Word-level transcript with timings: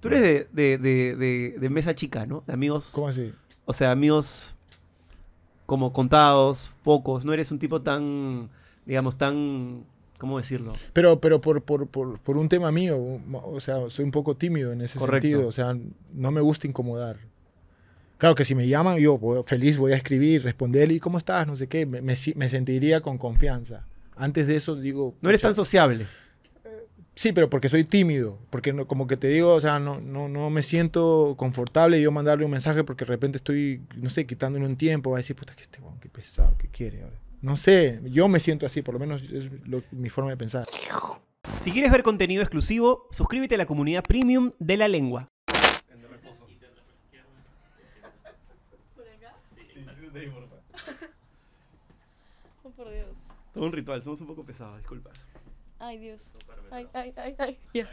Tú 0.00 0.08
eres 0.08 0.20
de, 0.22 0.48
de, 0.52 0.78
de, 0.78 1.16
de- 1.16 1.56
de 1.58 1.68
mesa 1.70 1.94
chica, 1.94 2.26
¿no? 2.26 2.42
De 2.46 2.52
amigos. 2.52 2.90
¿Cómo 2.94 3.08
así? 3.08 3.32
O 3.66 3.72
sea, 3.72 3.90
amigos 3.92 4.54
como 5.66 5.92
contados, 5.92 6.70
pocos. 6.82 7.24
No 7.24 7.32
eres 7.32 7.52
un 7.52 7.58
tipo 7.58 7.80
tan, 7.82 8.48
digamos, 8.86 9.16
tan. 9.16 9.84
¿Cómo 10.18 10.36
decirlo? 10.38 10.74
Pero, 10.92 11.18
pero 11.20 11.40
por, 11.40 11.62
por, 11.62 11.86
por, 11.86 12.18
por 12.18 12.36
un 12.36 12.48
tema 12.48 12.70
mío, 12.70 12.98
o 13.32 13.58
sea, 13.60 13.88
soy 13.88 14.04
un 14.04 14.10
poco 14.10 14.36
tímido 14.36 14.72
en 14.72 14.82
ese 14.82 14.98
Correcto. 14.98 15.22
sentido. 15.28 15.48
O 15.48 15.52
sea, 15.52 15.74
no 16.12 16.30
me 16.30 16.40
gusta 16.42 16.66
incomodar. 16.66 17.16
Claro 18.18 18.34
que 18.34 18.44
si 18.44 18.54
me 18.54 18.68
llaman, 18.68 18.98
yo 18.98 19.18
feliz 19.46 19.78
voy 19.78 19.92
a 19.92 19.96
escribir, 19.96 20.42
responder, 20.44 20.92
¿y 20.92 21.00
cómo 21.00 21.16
estás? 21.16 21.46
No 21.46 21.56
sé 21.56 21.68
qué, 21.68 21.86
me, 21.86 22.02
me 22.02 22.14
me 22.34 22.48
sentiría 22.50 23.00
con 23.00 23.16
confianza. 23.16 23.86
Antes 24.14 24.46
de 24.46 24.56
eso 24.56 24.76
digo... 24.76 25.14
No 25.22 25.30
eres 25.30 25.40
tan 25.40 25.54
sociable. 25.54 26.06
Sí, 27.20 27.32
pero 27.34 27.50
porque 27.50 27.68
soy 27.68 27.84
tímido, 27.84 28.38
porque 28.48 28.72
no, 28.72 28.86
como 28.86 29.06
que 29.06 29.18
te 29.18 29.28
digo, 29.28 29.52
o 29.52 29.60
sea, 29.60 29.78
no, 29.78 30.00
no, 30.00 30.26
no 30.30 30.48
me 30.48 30.62
siento 30.62 31.34
confortable 31.36 32.00
yo 32.00 32.10
mandarle 32.10 32.46
un 32.46 32.50
mensaje 32.50 32.82
porque 32.82 33.04
de 33.04 33.10
repente 33.10 33.36
estoy, 33.36 33.82
no 33.94 34.08
sé, 34.08 34.26
quitándole 34.26 34.64
un 34.64 34.76
tiempo, 34.76 35.10
va 35.10 35.18
a 35.18 35.20
decir, 35.20 35.36
puta, 35.36 35.54
que 35.54 35.60
este 35.60 35.82
weón, 35.82 36.00
qué 36.00 36.08
pesado, 36.08 36.56
¿qué 36.56 36.68
quiere 36.68 37.02
ahora? 37.02 37.18
No 37.42 37.58
sé, 37.58 38.00
yo 38.04 38.26
me 38.26 38.40
siento 38.40 38.64
así, 38.64 38.80
por 38.80 38.94
lo 38.94 39.00
menos 39.00 39.20
es 39.20 39.50
lo- 39.68 39.82
mi 39.90 40.08
forma 40.08 40.30
de 40.30 40.38
pensar. 40.38 40.64
Si 41.60 41.70
quieres 41.72 41.92
ver 41.92 42.02
contenido 42.02 42.40
exclusivo, 42.40 43.06
suscríbete 43.10 43.56
a 43.56 43.58
la 43.58 43.66
comunidad 43.66 44.02
premium 44.02 44.52
de 44.58 44.78
la 44.78 44.88
lengua. 44.88 45.28
Oh, 52.62 52.70
por 52.70 52.90
Dios. 52.90 53.08
Todo 53.52 53.64
un 53.64 53.72
ritual, 53.72 54.00
somos 54.02 54.22
un 54.22 54.26
poco 54.26 54.42
pesados, 54.44 54.78
disculpa. 54.78 55.10
Ay, 55.80 55.98
Dios. 55.98 56.30
Ay, 56.70 56.86
ay, 56.92 57.12
ay, 57.16 57.34
ay. 57.38 57.58
Ya. 57.74 57.88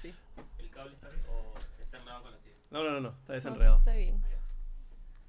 Sí. 0.00 0.12
¿El 0.58 0.70
cable 0.70 0.94
está 0.94 1.08
bien 1.10 1.22
o 1.30 1.54
está 1.82 1.98
enredado 1.98 2.22
con 2.22 2.32
la 2.32 2.38
silla? 2.38 2.54
No, 2.70 2.82
no, 2.82 2.90
no, 2.92 3.00
no, 3.00 3.08
está 3.10 3.32
No, 3.34 3.40
sí 3.40 3.44
desenredado. 3.46 3.78
está 3.78 3.92
bien. 3.94 4.22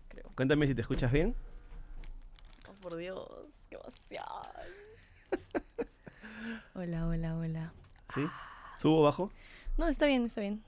Creo. 0.08 0.32
Cuéntame 0.36 0.68
si 0.68 0.74
te 0.76 0.82
escuchas 0.82 1.12
bien. 1.12 1.36
Oh, 2.70 2.74
por 2.82 2.96
Dios. 2.96 3.28
Qué 3.70 3.76
emoción. 3.76 4.24
Hola, 6.76 7.08
hola, 7.08 7.36
hola. 7.36 7.74
¿Sí? 8.14 8.22
¿Subo 8.80 9.04
bajo? 9.04 9.32
No, 9.78 9.88
está 9.88 10.06
bien, 10.06 10.26
está 10.26 10.42
bien. 10.42 10.64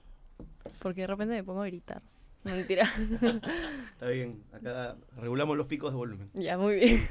Porque 0.81 1.01
de 1.01 1.07
repente 1.07 1.33
me 1.35 1.43
pongo 1.43 1.61
a 1.61 1.67
gritar. 1.67 2.01
No, 2.43 2.51
mentira. 2.55 2.83
Está 3.91 4.07
bien, 4.07 4.41
acá 4.53 4.95
regulamos 5.17 5.57
los 5.57 5.67
picos 5.67 5.91
de 5.91 5.97
volumen. 5.97 6.29
ya, 6.33 6.57
muy 6.57 6.75
bien. 6.75 7.09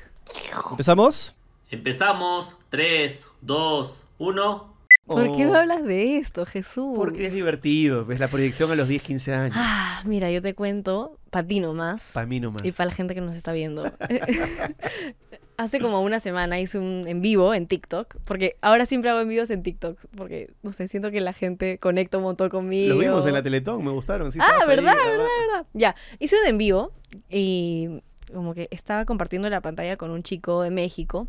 ¿Empezamos? 0.71 1.37
Empezamos. 1.71 2.57
3, 2.71 3.27
2, 3.43 4.05
1. 4.19 4.79
¿Por 5.07 5.23
qué 5.37 5.47
Oh, 5.47 5.53
me 5.53 5.57
hablas 5.59 5.85
de 5.85 6.19
esto, 6.19 6.45
Jesús? 6.45 6.93
Porque 6.95 7.27
es 7.27 7.33
divertido, 7.33 8.05
ves 8.05 8.21
la 8.21 8.29
proyección 8.29 8.71
a 8.71 8.75
los 8.75 8.89
10, 8.89 9.03
15 9.03 9.35
años. 9.35 9.57
Ah, 9.59 10.03
mira, 10.05 10.31
yo 10.31 10.43
te 10.43 10.55
cuento, 10.55 11.19
para 11.31 11.47
ti 11.47 11.61
nomás. 11.61 12.11
Para 12.13 12.27
mí 12.27 12.41
nomás. 12.41 12.63
Y 12.65 12.73
para 12.73 12.91
la 12.91 12.95
gente 12.95 13.15
que 13.15 13.23
nos 13.23 13.35
está 13.35 13.53
viendo. 13.53 13.91
Hace 15.57 15.81
como 15.81 16.03
una 16.03 16.21
semana 16.21 16.61
hice 16.61 16.79
un 16.79 17.05
en 17.09 17.21
vivo 17.21 17.53
en 17.53 17.67
TikTok, 17.67 18.17
porque 18.25 18.57
ahora 18.61 18.87
siempre 18.87 19.11
hago 19.11 19.21
en 19.21 19.29
vivos 19.29 19.51
en 19.51 19.65
TikTok, 19.65 19.99
porque, 20.17 20.53
no 20.63 20.73
sé, 20.73 20.87
siento 20.87 21.11
que 21.11 21.21
la 21.21 21.33
gente 21.33 21.79
conecta 21.79 22.19
un 22.19 22.25
montón 22.25 22.49
conmigo. 22.49 22.91
Los 22.95 22.99
vimos 23.01 23.27
en 23.27 23.33
la 23.33 23.43
Teletón, 23.43 23.83
me 23.85 23.91
gustaron. 23.91 24.31
sí, 24.31 24.39
Ah, 24.41 24.59
ahí, 24.61 24.69
¿verdad? 24.69 24.95
ah, 24.97 25.07
¿verdad? 25.09 25.25
¿verdad? 25.49 25.67
Ya, 25.73 25.97
hice 26.21 26.37
un 26.43 26.49
en 26.49 26.59
vivo 26.59 26.93
y 27.29 28.03
como 28.33 28.55
que 28.55 28.69
estaba 28.71 29.05
compartiendo 29.05 29.51
la 29.51 29.61
pantalla 29.61 29.97
con 29.97 30.11
un 30.13 30.23
chico 30.23 30.63
de 30.63 30.71
México. 30.71 31.27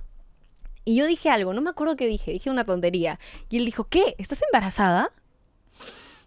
Y 0.85 0.95
yo 0.95 1.05
dije 1.05 1.29
algo, 1.29 1.53
no 1.53 1.61
me 1.61 1.69
acuerdo 1.69 1.95
qué 1.95 2.07
dije, 2.07 2.31
dije 2.31 2.49
una 2.49 2.65
tontería. 2.65 3.19
Y 3.49 3.57
él 3.57 3.65
dijo, 3.65 3.85
¿qué? 3.85 4.15
¿Estás 4.17 4.41
embarazada? 4.41 5.11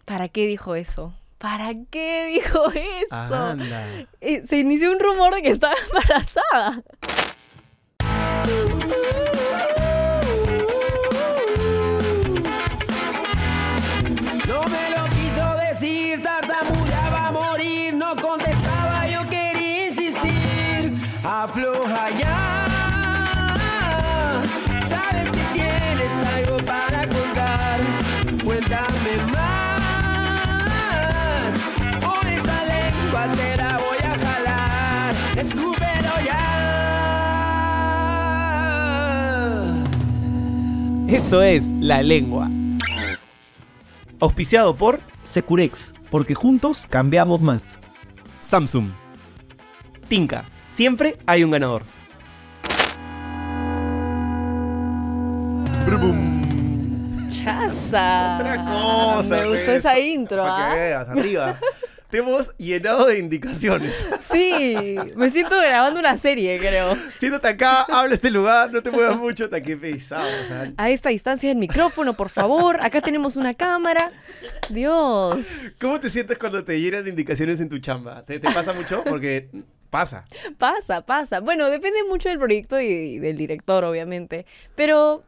¿Para 0.05 0.29
qué 0.29 0.47
dijo 0.47 0.75
eso? 0.75 1.13
¿Para 1.37 1.73
qué 1.91 2.25
dijo 2.33 2.71
eso? 2.71 3.13
Anda. 3.13 3.85
Y 4.21 4.41
se 4.47 4.59
inició 4.59 4.91
un 4.91 4.99
rumor 4.99 5.35
de 5.35 5.41
que 5.41 5.49
estaba 5.49 5.75
embarazada. 5.87 6.83
No 14.47 14.61
me 14.63 14.89
lo 14.95 15.09
quiso 15.15 15.55
decir, 15.69 16.21
tartamudeaba 16.21 17.27
a 17.27 17.31
morir, 17.31 17.93
no 17.93 18.15
contestaba, 18.15 19.07
yo 19.07 19.27
quería 19.29 19.87
insistir. 19.87 20.93
Afloja 21.23 22.09
ya, 22.11 22.32
Eso 41.13 41.43
es 41.43 41.71
La 41.79 42.01
Lengua. 42.01 42.49
Auspiciado 44.19 44.75
por 44.75 44.99
Securex, 45.21 45.93
porque 46.09 46.33
juntos 46.33 46.87
cambiamos 46.89 47.39
más. 47.39 47.77
Samsung. 48.39 48.89
Tinka. 50.07 50.43
Siempre 50.67 51.15
hay 51.27 51.43
un 51.43 51.51
ganador. 51.51 51.83
Brum. 55.85 57.27
Chaza. 57.29 58.37
Otra 58.39 58.65
cosa. 58.65 59.29
Me 59.29 59.45
gustó 59.45 59.65
pues. 59.65 59.69
esa 59.69 59.99
intro, 59.99 60.37
Para 60.41 60.65
¿ah? 60.65 60.73
que 60.73 60.79
veas, 60.79 61.09
arriba. 61.09 61.59
Te 62.13 62.19
hemos 62.19 62.55
llenado 62.57 63.07
de 63.07 63.17
indicaciones. 63.17 64.05
Sí, 64.31 64.95
me 65.15 65.29
siento 65.29 65.59
grabando 65.59 65.99
una 65.99 66.17
serie, 66.17 66.57
creo. 66.57 66.97
Siéntate 67.19 67.47
acá, 67.47 67.83
habla 67.83 68.15
este 68.15 68.31
lugar, 68.31 68.71
no 68.71 68.81
te 68.81 68.89
muevas 68.89 69.15
mucho, 69.17 69.45
hasta 69.45 69.61
que 69.61 69.77
pesado. 69.77 70.27
O 70.43 70.47
sea, 70.47 70.73
A 70.77 70.89
esta 70.89 71.09
distancia 71.09 71.49
del 71.49 71.57
micrófono, 71.59 72.13
por 72.13 72.29
favor. 72.29 72.79
Acá 72.81 73.01
tenemos 73.01 73.35
una 73.35 73.53
cámara. 73.53 74.11
Dios. 74.69 75.37
¿Cómo 75.79 75.99
te 75.99 76.09
sientes 76.09 76.39
cuando 76.39 76.63
te 76.63 76.79
llenan 76.79 77.03
de 77.03 77.11
indicaciones 77.11 77.59
en 77.59 77.69
tu 77.69 77.77
chamba? 77.79 78.23
¿Te, 78.25 78.39
te 78.39 78.51
pasa 78.51 78.73
mucho? 78.73 79.03
Porque 79.03 79.49
pasa. 79.91 80.25
Pasa, 80.57 81.01
pasa. 81.01 81.39
Bueno, 81.39 81.69
depende 81.69 82.03
mucho 82.03 82.29
del 82.29 82.39
proyecto 82.39 82.79
y 82.79 83.19
del 83.19 83.37
director, 83.37 83.83
obviamente. 83.83 84.45
Pero 84.75 85.23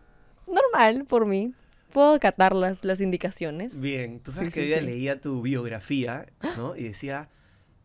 normal 0.47 1.05
por 1.07 1.25
mí. 1.25 1.53
Puedo 1.95 2.13
acatar 2.13 2.53
las, 2.53 2.83
las 2.83 2.99
indicaciones. 2.99 3.79
Bien, 3.79 4.19
tú 4.19 4.31
sabes 4.33 4.49
Sí, 4.49 4.53
que 4.53 4.59
sí, 4.59 4.63
hoy 4.65 4.67
día 4.67 4.79
sí. 4.79 4.85
leía 4.85 5.21
tu 5.21 5.41
biografía, 5.41 6.25
¿no? 6.57 6.75
Y 6.75 6.83
decía, 6.83 7.29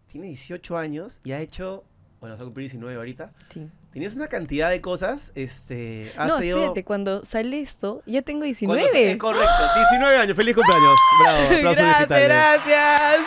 tiene 0.09 0.27
18 0.27 0.77
años 0.77 1.21
y 1.23 1.31
ha 1.31 1.41
hecho, 1.41 1.85
bueno, 2.19 2.35
vas 2.35 2.41
a 2.41 2.45
cumplir 2.45 2.65
19 2.65 2.97
ahorita. 2.97 3.33
Sí. 3.51 3.69
Tenías 3.93 4.17
una 4.17 4.27
cantidad 4.27 4.69
de 4.69 4.81
cosas, 4.81 5.31
este, 5.37 6.11
has 6.17 6.27
No, 6.29 6.39
sido- 6.41 6.59
espérate, 6.59 6.85
cuando 6.85 7.25
sale 7.25 7.61
esto, 7.61 8.03
ya 8.05 8.23
tengo 8.23 8.41
cuando- 8.41 8.77
19. 8.77 9.11
Es 9.13 9.17
correcto, 9.17 9.65
19 9.91 10.17
años, 10.19 10.37
feliz 10.37 10.55
cumpleaños. 10.57 10.97
Bravo, 11.23 11.39
aplausos 11.45 11.63
gracias, 11.63 11.99
digitales. 11.99 12.29
gracias. 12.29 13.21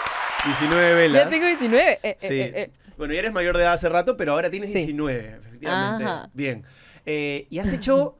19 0.46 0.94
velas. 0.96 1.24
Ya 1.24 1.30
tengo 1.30 1.46
19. 1.48 1.92
Eh, 1.94 2.00
eh, 2.04 2.18
Sí. 2.20 2.28
eh, 2.34 2.52
eh. 2.56 2.72
Bueno, 2.98 3.14
ya 3.14 3.20
eres 3.22 3.32
mayor 3.32 3.56
de 3.56 3.64
edad 3.64 3.74
hace 3.74 3.88
rato, 3.88 4.18
pero 4.18 4.34
ahora 4.34 4.50
tienes 4.52 4.70
Sí. 4.72 4.80
19, 4.80 5.38
efectivamente. 5.48 6.04
Ajá. 6.06 6.30
Bien. 6.34 6.66
Eh, 7.06 7.48
y 7.50 7.60
has 7.60 7.72
hecho, 7.72 8.18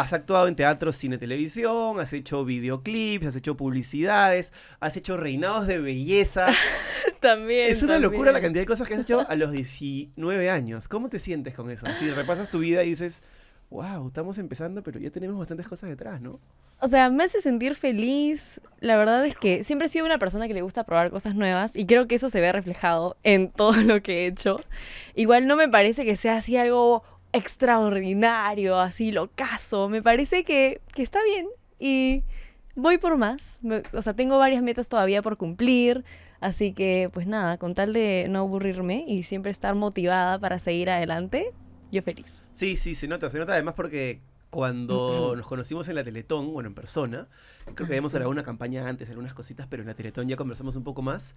has 0.00 0.12
actuado 0.12 0.48
en 0.48 0.56
teatro, 0.56 0.92
cine, 0.92 1.18
televisión, 1.18 1.98
has 1.98 2.12
hecho 2.12 2.44
videoclips, 2.44 3.26
has 3.26 3.36
hecho 3.36 3.56
publicidades, 3.56 4.52
has 4.78 4.96
hecho 4.96 5.16
reinados 5.16 5.66
de 5.66 5.78
belleza. 5.78 6.48
También. 7.20 7.72
es 7.72 7.82
una 7.82 7.98
locura 7.98 8.30
la 8.30 8.40
cantidad 8.40 8.62
de 8.62 8.66
cosas 8.66 8.86
que 8.86 8.94
has 8.94 9.00
hecho 9.00 9.26
a 9.28 9.34
los 9.36 9.50
19 9.56 10.50
años. 10.50 10.86
¿Cómo 10.88 11.08
te 11.08 11.18
sientes 11.18 11.54
con 11.54 11.70
eso? 11.70 11.86
Si 11.98 12.10
repasas 12.10 12.50
tu 12.50 12.58
vida 12.58 12.84
y 12.84 12.90
dices, 12.90 13.22
wow, 13.70 14.06
estamos 14.06 14.38
empezando, 14.38 14.82
pero 14.82 15.00
ya 15.00 15.10
tenemos 15.10 15.38
bastantes 15.38 15.66
cosas 15.66 15.88
detrás, 15.90 16.20
¿no? 16.20 16.40
O 16.78 16.88
sea, 16.88 17.08
me 17.08 17.24
hace 17.24 17.40
sentir 17.40 17.74
feliz. 17.74 18.60
La 18.80 18.96
verdad 18.96 19.24
es 19.24 19.34
que 19.34 19.64
siempre 19.64 19.86
he 19.86 19.90
sido 19.90 20.04
una 20.04 20.18
persona 20.18 20.46
que 20.46 20.54
le 20.54 20.60
gusta 20.60 20.84
probar 20.84 21.10
cosas 21.10 21.34
nuevas 21.34 21.74
y 21.74 21.86
creo 21.86 22.06
que 22.06 22.16
eso 22.16 22.28
se 22.28 22.40
ve 22.40 22.52
reflejado 22.52 23.16
en 23.22 23.50
todo 23.50 23.72
lo 23.82 24.02
que 24.02 24.24
he 24.24 24.26
hecho. 24.26 24.60
Igual 25.14 25.46
no 25.46 25.56
me 25.56 25.68
parece 25.68 26.04
que 26.04 26.16
sea 26.16 26.36
así 26.36 26.56
algo 26.56 27.02
extraordinario, 27.36 28.78
así 28.78 29.12
locazo. 29.12 29.88
Me 29.88 30.02
parece 30.02 30.44
que, 30.44 30.80
que 30.94 31.02
está 31.02 31.22
bien 31.24 31.46
y 31.78 32.22
voy 32.74 32.98
por 32.98 33.16
más. 33.16 33.58
Me- 33.62 33.82
o 33.92 34.02
sea, 34.02 34.14
tengo 34.14 34.38
varias 34.38 34.62
metas 34.62 34.88
todavía 34.88 35.22
por 35.22 35.36
cumplir. 35.36 36.04
Así 36.40 36.72
que, 36.74 37.08
pues 37.12 37.26
nada, 37.26 37.56
con 37.56 37.74
tal 37.74 37.92
de 37.94 38.26
no 38.28 38.40
aburrirme 38.40 39.04
y 39.08 39.22
siempre 39.22 39.50
estar 39.50 39.74
motivada 39.74 40.38
para 40.38 40.58
seguir 40.58 40.90
adelante, 40.90 41.52
yo 41.90 42.02
feliz. 42.02 42.26
Sí, 42.52 42.76
sí, 42.76 42.94
se 42.94 43.08
nota, 43.08 43.30
se 43.30 43.38
nota 43.38 43.54
además 43.54 43.74
porque 43.74 44.20
cuando 44.50 45.34
nos 45.36 45.46
conocimos 45.46 45.88
en 45.88 45.96
la 45.96 46.04
Teletón, 46.04 46.52
bueno, 46.52 46.68
en 46.68 46.74
persona, 46.74 47.28
creo 47.64 47.74
que 47.76 47.84
habíamos 47.84 48.12
sí. 48.12 48.16
grabado 48.16 48.30
una 48.30 48.42
campaña 48.42 48.88
antes, 48.88 49.08
algunas 49.10 49.34
cositas, 49.34 49.66
pero 49.68 49.82
en 49.82 49.88
la 49.88 49.94
Teletón 49.94 50.28
ya 50.28 50.36
conversamos 50.36 50.76
un 50.76 50.84
poco 50.84 51.02
más. 51.02 51.34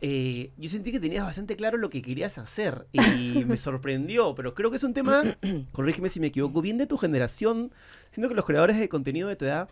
eh, 0.00 0.50
yo 0.58 0.68
sentí 0.68 0.92
que 0.92 1.00
tenías 1.00 1.24
bastante 1.24 1.56
claro 1.56 1.78
lo 1.78 1.88
que 1.88 2.02
querías 2.02 2.36
hacer 2.38 2.86
y 2.92 3.44
me 3.46 3.56
sorprendió, 3.56 4.34
pero 4.34 4.54
creo 4.54 4.70
que 4.70 4.76
es 4.76 4.84
un 4.84 4.92
tema, 4.94 5.22
corrígeme 5.72 6.08
si 6.08 6.20
me 6.20 6.26
equivoco, 6.28 6.60
bien 6.60 6.78
de 6.78 6.86
tu 6.86 6.96
generación. 6.98 7.70
Siento 8.10 8.28
que 8.28 8.34
los 8.34 8.44
creadores 8.44 8.78
de 8.78 8.88
contenido 8.88 9.28
de 9.28 9.36
tu 9.36 9.44
edad 9.44 9.68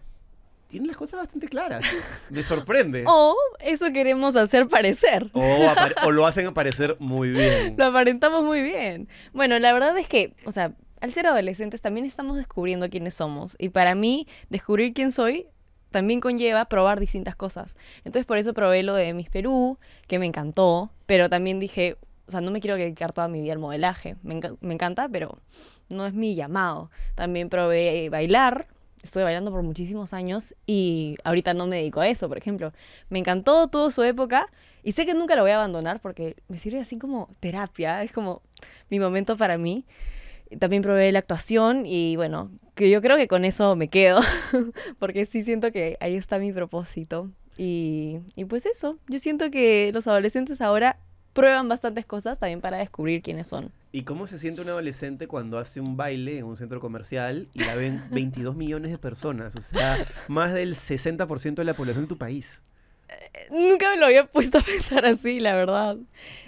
tiene 0.68 0.88
las 0.88 0.96
cosas 0.96 1.20
bastante 1.20 1.48
claras. 1.48 1.84
Me 2.30 2.42
sorprende. 2.42 3.04
O 3.08 3.36
eso 3.60 3.92
queremos 3.92 4.34
hacer 4.36 4.68
parecer. 4.68 5.30
O, 5.32 5.66
o 6.04 6.10
lo 6.12 6.26
hacen 6.26 6.46
aparecer 6.46 6.96
muy 6.98 7.30
bien. 7.30 7.74
Lo 7.78 7.84
aparentamos 7.86 8.42
muy 8.42 8.62
bien. 8.62 9.08
Bueno, 9.32 9.58
la 9.58 9.72
verdad 9.72 9.96
es 9.96 10.08
que, 10.08 10.34
o 10.44 10.50
sea, 10.52 10.72
al 11.00 11.12
ser 11.12 11.26
adolescentes 11.26 11.80
también 11.80 12.06
estamos 12.06 12.36
descubriendo 12.36 12.88
quiénes 12.88 13.14
somos. 13.14 13.56
Y 13.58 13.68
para 13.70 13.94
mí, 13.94 14.26
descubrir 14.50 14.92
quién 14.94 15.10
soy 15.12 15.46
también 15.90 16.20
conlleva 16.20 16.64
probar 16.66 17.00
distintas 17.00 17.36
cosas. 17.36 17.76
Entonces, 18.04 18.26
por 18.26 18.38
eso 18.38 18.52
probé 18.54 18.82
lo 18.82 18.94
de 18.94 19.12
Miss 19.14 19.30
Perú, 19.30 19.78
que 20.08 20.18
me 20.18 20.26
encantó, 20.26 20.90
pero 21.06 21.30
también 21.30 21.60
dije, 21.60 21.96
o 22.26 22.30
sea, 22.30 22.40
no 22.40 22.50
me 22.50 22.60
quiero 22.60 22.76
dedicar 22.76 23.12
toda 23.12 23.28
mi 23.28 23.40
vida 23.40 23.52
al 23.52 23.58
modelaje. 23.60 24.16
Me, 24.22 24.34
enca- 24.40 24.56
me 24.60 24.74
encanta, 24.74 25.08
pero 25.08 25.38
no 25.88 26.06
es 26.06 26.12
mi 26.12 26.34
llamado. 26.34 26.90
También 27.14 27.48
probé 27.48 28.08
bailar. 28.10 28.66
Estuve 29.02 29.22
bailando 29.22 29.52
por 29.52 29.62
muchísimos 29.62 30.12
años 30.12 30.56
y 30.66 31.14
ahorita 31.22 31.54
no 31.54 31.68
me 31.68 31.76
dedico 31.76 32.00
a 32.00 32.08
eso, 32.08 32.26
por 32.28 32.38
ejemplo. 32.38 32.72
Me 33.08 33.20
encantó 33.20 33.68
toda 33.68 33.92
su 33.92 34.02
época 34.02 34.48
y 34.82 34.92
sé 34.92 35.06
que 35.06 35.14
nunca 35.14 35.36
lo 35.36 35.42
voy 35.42 35.52
a 35.52 35.56
abandonar 35.56 36.00
porque 36.00 36.34
me 36.48 36.58
sirve 36.58 36.80
así 36.80 36.98
como 36.98 37.28
terapia, 37.38 38.02
es 38.02 38.10
como 38.10 38.42
mi 38.90 38.98
momento 38.98 39.36
para 39.36 39.58
mí. 39.58 39.84
También 40.58 40.82
probé 40.82 41.10
la 41.12 41.18
actuación 41.18 41.84
y 41.86 42.16
bueno, 42.16 42.50
que 42.74 42.90
yo 42.90 43.00
creo 43.02 43.16
que 43.16 43.28
con 43.28 43.44
eso 43.44 43.76
me 43.76 43.88
quedo, 43.88 44.20
porque 44.98 45.26
sí 45.26 45.42
siento 45.42 45.72
que 45.72 45.96
ahí 46.00 46.16
está 46.16 46.38
mi 46.38 46.52
propósito. 46.52 47.30
Y, 47.58 48.18
y 48.34 48.44
pues 48.44 48.66
eso, 48.66 48.98
yo 49.08 49.18
siento 49.18 49.50
que 49.50 49.90
los 49.92 50.06
adolescentes 50.06 50.60
ahora 50.60 50.98
prueban 51.36 51.68
bastantes 51.68 52.06
cosas 52.06 52.38
también 52.38 52.60
para 52.60 52.78
descubrir 52.78 53.22
quiénes 53.22 53.46
son. 53.46 53.70
¿Y 53.92 54.02
cómo 54.02 54.26
se 54.26 54.38
siente 54.38 54.62
un 54.62 54.68
adolescente 54.68 55.28
cuando 55.28 55.58
hace 55.58 55.80
un 55.80 55.96
baile 55.96 56.38
en 56.38 56.46
un 56.46 56.56
centro 56.56 56.80
comercial 56.80 57.48
y 57.52 57.62
la 57.62 57.74
ven 57.74 58.02
22 58.10 58.56
millones 58.56 58.90
de 58.90 58.98
personas? 58.98 59.54
O 59.54 59.60
sea, 59.60 60.06
más 60.28 60.54
del 60.54 60.74
60% 60.74 61.54
de 61.54 61.64
la 61.64 61.74
población 61.74 62.04
de 62.04 62.08
tu 62.08 62.18
país. 62.18 62.62
Nunca 63.50 63.90
me 63.90 63.98
lo 63.98 64.06
había 64.06 64.26
puesto 64.26 64.58
a 64.58 64.60
pensar 64.62 65.04
así, 65.04 65.38
la 65.38 65.54
verdad. 65.54 65.96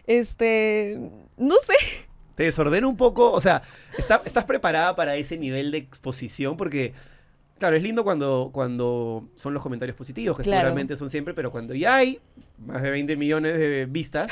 Este, 0.07 0.99
no 1.37 1.55
sé. 1.67 2.08
Te 2.39 2.45
desordena 2.45 2.87
un 2.87 2.97
poco, 2.97 3.33
o 3.33 3.41
sea, 3.41 3.63
está- 3.99 4.23
¿estás 4.25 4.45
preparada 4.45 4.95
para 4.95 5.17
ese 5.17 5.37
nivel 5.37 5.73
de 5.73 5.79
exposición? 5.79 6.57
Porque, 6.57 6.93
claro, 7.59 7.75
es 7.75 7.83
lindo 7.83 8.05
cuando, 8.05 8.51
cuando 8.53 9.29
son 9.35 9.55
los 9.55 9.63
comentarios 9.63 9.97
positivos, 9.97 10.37
que 10.37 10.45
Claro. 10.45 10.61
seguramente 10.61 10.97
son 10.97 11.11
siempre, 11.11 11.35
pero 11.35 11.51
cuando 11.51 11.75
ya 11.75 11.97
hay 11.97 12.21
más 12.65 12.81
de 12.81 12.93
20 12.93 13.17
millones 13.17 13.55
de 13.59 13.87
vistas, 13.87 14.31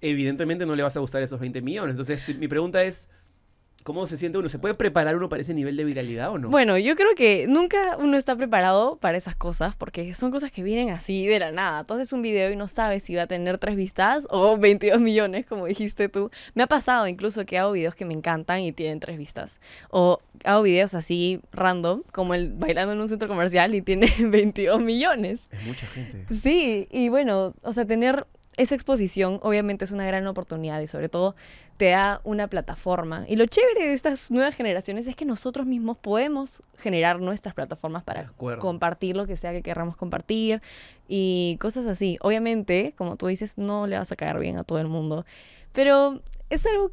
evidentemente 0.00 0.64
no 0.64 0.74
le 0.74 0.82
vas 0.82 0.96
a 0.96 1.00
gustar 1.00 1.22
esos 1.22 1.38
20 1.38 1.60
millones. 1.60 1.90
Entonces, 1.90 2.22
mi 2.38 2.48
pregunta 2.48 2.82
es, 2.82 3.08
¿cómo 3.84 4.06
se 4.06 4.16
siente 4.16 4.38
uno? 4.38 4.48
¿Se 4.48 4.58
puede 4.58 4.74
preparar 4.74 5.14
uno 5.14 5.28
para 5.28 5.42
ese 5.42 5.54
nivel 5.54 5.76
de 5.76 5.84
viralidad 5.84 6.30
o 6.32 6.38
no? 6.38 6.48
Bueno, 6.48 6.76
yo 6.78 6.96
creo 6.96 7.14
que 7.14 7.46
nunca 7.46 7.96
uno 7.98 8.16
está 8.16 8.34
preparado 8.34 8.96
para 8.96 9.16
esas 9.16 9.36
cosas 9.36 9.76
porque 9.76 10.14
son 10.14 10.30
cosas 10.30 10.50
que 10.50 10.62
vienen 10.62 10.90
así 10.90 11.26
de 11.26 11.38
la 11.38 11.52
nada. 11.52 11.84
Tú 11.84 11.94
haces 11.94 12.12
un 12.12 12.22
video 12.22 12.50
y 12.50 12.56
no 12.56 12.66
sabes 12.66 13.04
si 13.04 13.14
va 13.14 13.22
a 13.22 13.26
tener 13.26 13.58
tres 13.58 13.76
vistas 13.76 14.26
o 14.30 14.56
22 14.58 15.00
millones, 15.00 15.46
como 15.46 15.66
dijiste 15.66 16.08
tú. 16.08 16.30
Me 16.54 16.62
ha 16.62 16.66
pasado 16.66 17.06
incluso 17.06 17.44
que 17.44 17.58
hago 17.58 17.72
videos 17.72 17.94
que 17.94 18.06
me 18.06 18.14
encantan 18.14 18.60
y 18.60 18.72
tienen 18.72 19.00
tres 19.00 19.18
vistas. 19.18 19.60
O 19.90 20.18
hago 20.44 20.62
videos 20.62 20.94
así 20.94 21.40
random, 21.52 22.02
como 22.10 22.34
el 22.34 22.52
bailando 22.52 22.94
en 22.94 23.00
un 23.00 23.08
centro 23.08 23.28
comercial 23.28 23.74
y 23.74 23.82
tiene 23.82 24.10
22 24.18 24.80
millones. 24.80 25.48
Es 25.52 25.66
mucha 25.66 25.86
gente. 25.88 26.34
Sí, 26.34 26.88
y 26.90 27.10
bueno, 27.10 27.54
o 27.62 27.72
sea, 27.74 27.84
tener 27.84 28.26
esa 28.56 28.74
exposición 28.74 29.40
obviamente 29.42 29.84
es 29.84 29.90
una 29.90 30.06
gran 30.06 30.26
oportunidad 30.26 30.80
y 30.80 30.86
sobre 30.86 31.08
todo 31.08 31.34
te 31.76 31.90
da 31.90 32.20
una 32.24 32.46
plataforma. 32.48 33.24
Y 33.28 33.36
lo 33.36 33.46
chévere 33.46 33.88
de 33.88 33.92
estas 33.92 34.30
nuevas 34.30 34.54
generaciones 34.54 35.06
es 35.06 35.16
que 35.16 35.24
nosotros 35.24 35.66
mismos 35.66 35.98
podemos 35.98 36.62
generar 36.78 37.20
nuestras 37.20 37.54
plataformas 37.54 38.04
para 38.04 38.32
compartir 38.60 39.16
lo 39.16 39.26
que 39.26 39.36
sea 39.36 39.52
que 39.52 39.62
querramos 39.62 39.96
compartir 39.96 40.62
y 41.08 41.56
cosas 41.60 41.86
así. 41.86 42.16
Obviamente, 42.20 42.94
como 42.96 43.16
tú 43.16 43.26
dices, 43.26 43.58
no 43.58 43.86
le 43.86 43.98
vas 43.98 44.12
a 44.12 44.16
caer 44.16 44.38
bien 44.38 44.56
a 44.56 44.62
todo 44.62 44.78
el 44.78 44.86
mundo, 44.86 45.24
pero 45.72 46.20
es 46.48 46.64
algo 46.66 46.92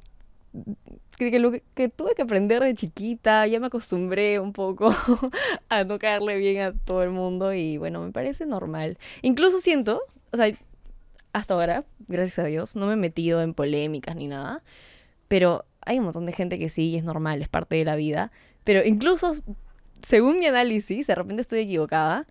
que, 1.18 1.30
que 1.30 1.40
lo 1.40 1.52
que, 1.52 1.63
que 1.75 1.88
tuve 1.88 2.16
que 2.16 2.24
aprender 2.24 2.63
de 2.63 2.74
chiquita, 2.74 3.46
ya 3.46 3.60
me 3.60 3.68
acostumbré 3.68 4.40
un 4.40 4.52
poco 4.52 4.90
a 5.69 5.84
no 5.84 6.00
caerle 6.00 6.38
bien 6.38 6.62
a 6.62 6.74
todo 6.74 7.04
el 7.04 7.12
mundo 7.12 7.54
y 7.54 7.78
bueno, 7.78 8.02
me 8.02 8.12
parece 8.12 8.48
normal. 8.48 8.98
Incluso 9.22 9.60
siento, 9.60 10.02
o 10.31 10.38
sea, 10.38 10.52
hasta 11.33 11.54
ahora, 11.54 11.86
gracias 12.07 12.39
a 12.39 12.44
Dios, 12.45 12.75
no 12.75 12.88
me 12.88 12.94
he 12.94 12.98
metido 12.98 13.42
en 13.42 13.54
polémicas 13.54 14.16
ni 14.16 14.28
nada, 14.28 14.63
pero 15.28 15.66
hay 15.81 16.00
un 16.00 16.06
montón 16.06 16.25
de 16.25 16.33
gente 16.33 16.60
que 16.60 16.69
sí, 16.69 16.95
es 16.95 17.04
normal, 17.04 17.42
es 17.42 17.50
parte 17.50 17.75
de 17.75 17.86
la 17.86 17.95
vida, 17.95 18.31
pero 18.63 18.86
incluso 18.86 19.33
según 20.04 20.39
mi 20.39 20.45
análisis, 20.45 21.07
de 21.07 21.16
repente 21.16 21.42
estoy 21.42 21.60
equivocada, 21.60 22.28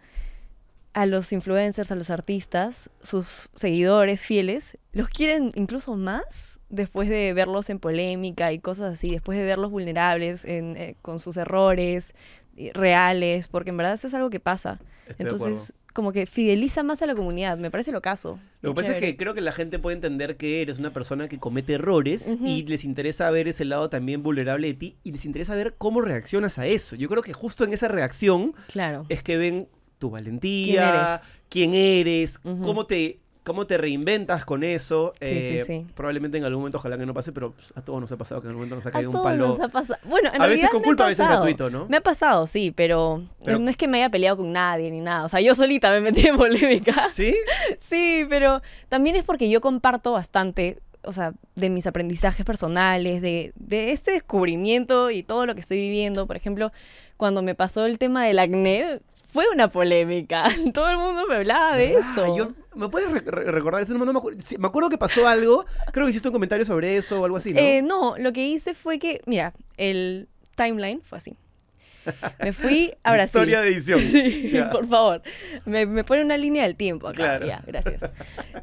a 0.93 1.07
los 1.07 1.33
influencers, 1.33 1.93
a 1.93 1.95
los 1.95 2.11
artistas, 2.11 2.91
sus 3.01 3.49
seguidores 3.55 4.21
fieles, 4.21 4.77
los 4.93 5.09
quieren 5.09 5.53
incluso 5.55 5.97
más 5.97 6.61
después 6.69 7.09
de 7.09 7.33
verlos 7.33 7.71
en 7.71 7.79
polémica 7.79 8.53
y 8.53 8.59
cosas 8.59 8.95
así, 8.95 9.13
después 9.13 9.39
de 9.39 9.45
verlos 9.45 9.71
vulnerables 9.71 10.45
en, 10.45 10.77
eh, 10.77 10.97
con 11.01 11.21
sus 11.21 11.37
errores 11.37 12.15
eh, 12.57 12.73
reales, 12.75 13.47
porque 13.47 13.71
en 13.71 13.77
verdad 13.77 13.95
eso 13.95 14.09
es 14.09 14.15
algo 14.15 14.31
que 14.31 14.41
pasa. 14.41 14.81
Estoy. 15.07 15.27
Entonces, 15.27 15.73
como 15.93 16.13
que 16.13 16.27
fideliza 16.27 16.83
más 16.83 17.03
a 17.03 17.07
la 17.07 17.15
comunidad, 17.15 17.59
me 17.59 17.71
parece 17.71 17.93
lo 17.93 18.01
caso. 18.01 18.39
Lo 18.63 18.71
que 18.75 18.83
pasa 18.83 18.95
es 18.97 19.01
que 19.01 19.17
creo 19.17 19.35
que 19.35 19.41
la 19.41 19.53
gente 19.53 19.79
puede 19.79 19.95
entender 19.97 20.37
que 20.37 20.61
eres 20.63 20.79
una 20.79 20.93
persona 20.93 21.29
que 21.29 21.39
comete 21.39 21.75
errores 21.75 22.37
y 22.45 22.63
les 22.65 22.85
interesa 22.85 23.31
ver 23.31 23.49
ese 23.49 23.65
lado 23.65 23.89
también 23.91 24.23
vulnerable 24.23 24.69
de 24.69 24.75
ti 24.75 24.97
y 25.05 25.13
les 25.13 25.25
interesa 25.25 25.55
ver 25.55 25.75
cómo 25.79 26.01
reaccionas 26.01 26.59
a 26.59 26.67
eso. 26.67 26.97
Yo 26.97 27.09
creo 27.09 27.23
que 27.23 27.33
justo 27.33 27.65
en 27.65 27.73
esa 27.73 27.89
reacción 27.89 28.55
Claro. 28.69 29.07
es 29.09 29.23
que 29.23 29.37
ven 29.37 29.69
tu 29.99 30.11
valentía, 30.11 31.21
quién 31.49 31.75
eres, 31.75 32.39
cómo 32.39 32.87
te 32.87 33.19
cómo 33.51 33.67
te 33.67 33.77
reinventas 33.79 34.45
con 34.45 34.63
eso. 34.63 35.13
Sí, 35.21 35.27
sí, 35.27 35.35
Eh, 35.59 35.65
sí. 35.67 35.87
Probablemente 35.95 36.39
en 36.39 36.45
algún 36.45 36.61
momento, 36.63 36.79
ojalá 36.79 36.97
que 36.97 37.07
no 37.07 37.13
pase, 37.15 37.33
pero 37.33 37.55
a 37.75 37.83
todos 37.83 38.01
nos 38.01 38.13
ha 38.13 38.17
pasado 38.17 38.41
que 38.41 38.47
en 38.47 38.51
algún 38.51 38.61
momento 38.61 38.77
nos 38.77 38.87
ha 38.87 38.89
A 38.91 38.93
caído 38.93 39.11
un 39.11 39.13
todos 39.15 39.25
palo. 39.27 39.49
nos 39.49 39.61
ha 39.61 39.69
pasado. 39.69 39.99
Bueno, 40.05 40.31
en 40.33 40.41
A 40.41 40.47
veces 40.47 40.71
con 40.71 40.81
me 40.81 40.85
ha 40.85 40.89
culpa, 40.89 41.05
a 41.05 41.09
veces 41.09 41.27
gratuito, 41.27 41.69
¿no? 41.71 41.87
Me 41.89 41.97
ha 41.97 42.01
pasado, 42.01 42.47
sí, 42.47 42.71
pero, 42.75 43.25
Pero- 43.45 43.59
no 43.59 43.69
es 43.71 43.77
que 43.77 43.89
me 43.89 43.99
haya 43.99 44.11
peleado 44.11 44.37
con 44.37 44.53
nadie 44.53 44.91
ni 44.91 45.01
nada. 45.01 45.25
O 45.25 45.29
sea, 45.29 45.41
yo 45.41 45.55
solita 45.55 45.91
me 45.91 46.01
metí 46.01 46.27
en 46.27 46.37
polémica. 46.37 47.09
¿Sí? 47.13 47.35
Sí, 47.89 48.25
pero 48.29 48.63
también 48.89 49.17
es 49.17 49.25
porque 49.25 49.51
yo 49.51 49.61
comparto 49.61 50.13
bastante, 50.13 50.79
o 51.03 51.13
sea, 51.13 51.33
de 51.57 51.71
mis 51.71 51.87
aprendizajes 51.87 52.45
personales, 52.47 53.21
de, 53.23 53.53
de 53.57 53.91
este 53.93 54.13
descubrimiento 54.13 55.11
y 55.11 55.23
todo 55.23 55.47
lo 55.47 55.55
que 55.55 55.61
estoy 55.61 55.79
viviendo. 55.79 56.27
Por 56.27 56.37
ejemplo, 56.37 56.73
cuando 57.17 57.43
me 57.43 57.55
pasó 57.55 57.87
el 57.87 57.99
tema 57.99 58.25
del 58.25 58.39
acné, 58.39 59.01
fue 59.33 59.45
una 59.53 59.69
polémica. 59.71 60.45
Todo 60.75 60.91
el 60.91 60.97
mundo 60.99 61.27
me 61.29 61.37
hablaba 61.37 61.77
de 61.77 61.97
Ah, 61.97 62.11
eso. 62.13 62.37
yo- 62.37 62.53
¿Me 62.75 62.89
puedes 62.89 63.11
re- 63.11 63.21
re- 63.21 63.51
recordar? 63.51 63.89
No, 63.89 64.05
no 64.05 64.13
me, 64.13 64.19
acuerdo. 64.19 64.41
Sí, 64.45 64.57
me 64.57 64.69
acuerdo 64.69 64.89
que 64.91 64.99
pasó 64.99 65.27
algo. 65.27 65.67
Creo 65.93 66.07
que 66.07 66.11
hiciste 66.11 66.29
un 66.29 66.33
comentario 66.33 66.65
sobre 66.65 66.97
eso 66.97 67.21
o 67.21 67.25
algo 67.25 67.37
así, 67.37 67.53
¿no? 67.53 67.59
Eh, 67.61 67.83
no, 67.83 68.15
lo 68.17 68.33
que 68.33 68.47
hice 68.47 68.75
fue 68.75 68.99
que, 69.01 69.21
mira, 69.27 69.53
el 69.77 70.29
timeline 70.57 71.01
fue 71.03 71.19
así. 71.19 71.37
Me 72.43 72.53
fui 72.53 72.93
a 73.03 73.13
Brasil. 73.13 73.27
Historia 73.41 73.61
de 73.61 73.69
edición. 73.69 74.01
Sí, 74.05 74.53
por 74.71 74.87
favor. 74.89 75.23
Me, 75.67 75.85
me 75.87 76.05
pone 76.05 76.23
una 76.23 76.37
línea 76.37 76.63
del 76.63 76.77
tiempo 76.77 77.09
acá. 77.09 77.17
Claro. 77.17 77.47
Ya, 77.47 77.61
gracias. 77.67 78.11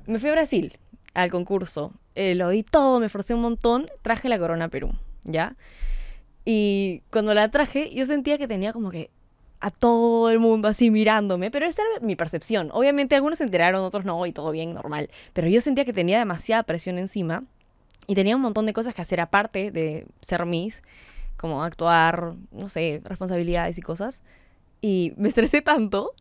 Me 0.05 0.19
fui 0.19 0.29
a 0.29 0.33
Brasil 0.33 0.77
al 1.13 1.29
concurso. 1.29 1.93
Eh, 2.15 2.33
lo 2.33 2.49
di 2.49 2.63
todo, 2.63 2.99
me 3.01 3.07
esforcé 3.07 3.33
un 3.33 3.41
montón. 3.41 3.87
Traje 4.01 4.29
la 4.29 4.39
corona 4.39 4.65
a 4.65 4.69
Perú, 4.69 4.91
¿ya? 5.25 5.55
Y 6.45 7.03
cuando 7.11 7.33
la 7.33 7.51
traje, 7.51 7.93
yo 7.93 8.05
sentía 8.05 8.37
que 8.37 8.47
tenía 8.47 8.71
como 8.73 8.89
que 8.89 9.09
a 9.59 9.71
todo 9.71 10.29
el 10.29 10.39
mundo 10.39 10.67
así 10.67 10.91
mirándome, 10.91 11.51
pero 11.51 11.65
esa 11.65 11.81
era 11.81 12.05
mi 12.05 12.15
percepción. 12.15 12.69
Obviamente 12.73 13.15
algunos 13.15 13.39
se 13.39 13.43
enteraron, 13.43 13.83
otros 13.83 14.05
no, 14.05 14.25
y 14.25 14.31
todo 14.31 14.51
bien, 14.51 14.73
normal. 14.73 15.09
Pero 15.33 15.47
yo 15.47 15.61
sentía 15.61 15.85
que 15.85 15.93
tenía 15.93 16.19
demasiada 16.19 16.63
presión 16.63 16.97
encima 16.99 17.43
y 18.05 18.15
tenía 18.15 18.35
un 18.35 18.41
montón 18.41 18.65
de 18.65 18.73
cosas 18.73 18.93
que 18.93 19.01
hacer 19.01 19.19
aparte 19.19 19.71
de 19.71 20.05
ser 20.21 20.45
Miss, 20.45 20.83
como 21.37 21.63
actuar, 21.63 22.35
no 22.51 22.69
sé, 22.69 23.01
responsabilidades 23.03 23.77
y 23.77 23.81
cosas. 23.81 24.23
Y 24.81 25.13
me 25.17 25.27
estresé 25.27 25.61
tanto 25.61 26.13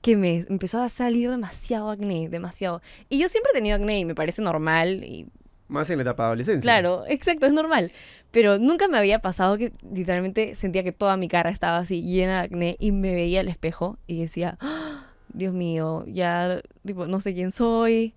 que 0.00 0.16
me 0.16 0.46
empezó 0.48 0.80
a 0.80 0.88
salir 0.88 1.30
demasiado 1.30 1.90
acné, 1.90 2.28
demasiado. 2.28 2.80
Y 3.08 3.18
yo 3.18 3.28
siempre 3.28 3.50
he 3.52 3.54
tenido 3.54 3.76
acné 3.76 3.98
y 3.98 4.04
me 4.04 4.14
parece 4.14 4.42
normal 4.42 5.02
y 5.04 5.26
Más 5.68 5.88
en 5.90 5.98
la 5.98 6.02
etapa 6.02 6.22
de 6.24 6.26
adolescencia. 6.28 6.62
Claro, 6.62 7.04
exacto, 7.08 7.46
es 7.46 7.52
normal. 7.52 7.92
Pero 8.30 8.58
nunca 8.58 8.88
me 8.88 8.96
había 8.98 9.20
pasado 9.20 9.56
que 9.58 9.72
literalmente 9.92 10.54
sentía 10.54 10.82
que 10.82 10.92
toda 10.92 11.16
mi 11.16 11.28
cara 11.28 11.50
estaba 11.50 11.78
así 11.78 12.02
llena 12.02 12.38
de 12.40 12.44
acné 12.46 12.76
y 12.78 12.90
me 12.92 13.12
veía 13.12 13.40
al 13.40 13.48
espejo 13.48 13.98
y 14.06 14.20
decía, 14.20 14.56
"Ah, 14.60 15.06
Dios 15.32 15.52
mío, 15.54 16.04
ya 16.06 16.60
tipo, 16.84 17.06
no 17.06 17.20
sé 17.20 17.34
quién 17.34 17.52
soy. 17.52 18.14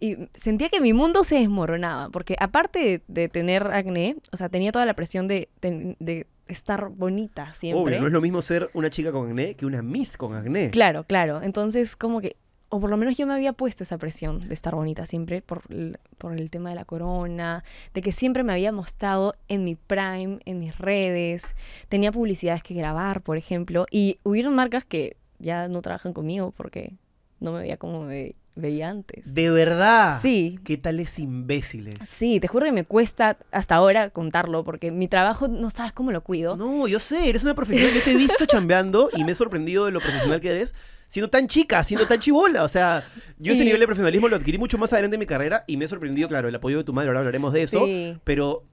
Y 0.00 0.16
sentía 0.34 0.68
que 0.68 0.80
mi 0.80 0.92
mundo 0.92 1.24
se 1.24 1.36
desmoronaba, 1.36 2.10
porque 2.10 2.36
aparte 2.38 2.78
de, 2.78 3.02
de 3.08 3.28
tener 3.28 3.66
acné, 3.68 4.16
o 4.32 4.36
sea, 4.36 4.48
tenía 4.48 4.70
toda 4.72 4.84
la 4.86 4.94
presión 4.94 5.26
de, 5.28 5.48
de- 5.60 5.96
de 5.98 6.26
estar 6.46 6.90
bonita 6.90 7.54
siempre. 7.54 7.80
Obvio, 7.96 8.00
no 8.00 8.06
es 8.06 8.12
lo 8.12 8.20
mismo 8.20 8.42
ser 8.42 8.70
una 8.74 8.90
chica 8.90 9.12
con 9.12 9.28
acné 9.28 9.54
que 9.54 9.64
una 9.66 9.82
miss 9.82 10.16
con 10.16 10.34
acné. 10.34 10.70
Claro, 10.70 11.04
claro. 11.04 11.40
Entonces, 11.42 11.96
como 11.96 12.20
que, 12.20 12.36
o 12.68 12.80
por 12.80 12.90
lo 12.90 12.96
menos 12.96 13.16
yo 13.16 13.26
me 13.26 13.34
había 13.34 13.52
puesto 13.52 13.84
esa 13.84 13.98
presión 13.98 14.40
de 14.40 14.54
estar 14.54 14.74
bonita 14.74 15.06
siempre 15.06 15.42
por 15.42 15.62
el, 15.68 15.98
por 16.18 16.32
el 16.32 16.50
tema 16.50 16.70
de 16.70 16.76
la 16.76 16.84
corona, 16.84 17.64
de 17.92 18.02
que 18.02 18.12
siempre 18.12 18.42
me 18.42 18.52
había 18.52 18.72
mostrado 18.72 19.36
en 19.48 19.64
mi 19.64 19.74
prime, 19.76 20.38
en 20.44 20.58
mis 20.58 20.76
redes, 20.78 21.54
tenía 21.88 22.10
publicidades 22.12 22.62
que 22.62 22.74
grabar, 22.74 23.22
por 23.22 23.36
ejemplo, 23.36 23.86
y 23.90 24.18
hubieron 24.24 24.54
marcas 24.54 24.84
que 24.84 25.16
ya 25.38 25.68
no 25.68 25.82
trabajan 25.82 26.12
conmigo 26.12 26.52
porque 26.56 26.94
no 27.40 27.52
me 27.52 27.60
veía 27.60 27.76
como 27.76 28.02
me 28.02 28.34
veía 28.56 28.88
antes. 28.88 29.34
De 29.34 29.50
verdad. 29.50 30.20
Sí. 30.22 30.58
¿Qué 30.64 30.76
tales 30.76 31.18
imbéciles? 31.18 31.94
Sí, 32.04 32.40
te 32.40 32.48
juro 32.48 32.66
que 32.66 32.72
me 32.72 32.84
cuesta 32.84 33.36
hasta 33.50 33.74
ahora 33.74 34.10
contarlo 34.10 34.64
porque 34.64 34.90
mi 34.90 35.08
trabajo 35.08 35.48
no 35.48 35.70
sabes 35.70 35.92
cómo 35.92 36.12
lo 36.12 36.22
cuido. 36.22 36.56
No, 36.56 36.86
yo 36.88 37.00
sé, 37.00 37.28
eres 37.28 37.42
una 37.44 37.54
profesional. 37.54 37.94
Yo 37.94 38.02
te 38.02 38.12
he 38.12 38.16
visto 38.16 38.46
chambeando 38.46 39.10
y 39.14 39.24
me 39.24 39.32
he 39.32 39.34
sorprendido 39.34 39.86
de 39.86 39.92
lo 39.92 40.00
profesional 40.00 40.40
que 40.40 40.50
eres. 40.50 40.74
Siendo 41.14 41.30
tan 41.30 41.46
chica, 41.46 41.84
siendo 41.84 42.08
tan 42.08 42.18
chivola. 42.18 42.64
O 42.64 42.68
sea, 42.68 43.04
yo 43.38 43.52
ese 43.52 43.62
Y- 43.62 43.66
nivel 43.66 43.78
de 43.78 43.86
profesionalismo 43.86 44.26
lo 44.26 44.34
adquirí 44.34 44.58
mucho 44.58 44.78
más 44.78 44.92
adelante 44.92 45.14
en 45.14 45.20
mi 45.20 45.26
carrera 45.26 45.62
y 45.68 45.76
me 45.76 45.84
he 45.84 45.88
sorprendido, 45.88 46.26
claro, 46.28 46.48
el 46.48 46.54
apoyo 46.56 46.78
de 46.78 46.82
tu 46.82 46.92
madre, 46.92 47.06
ahora 47.10 47.20
hablaremos 47.20 47.52
de 47.52 47.62
eso. 47.62 47.86
Sí. 47.86 48.16
Pero 48.24 48.64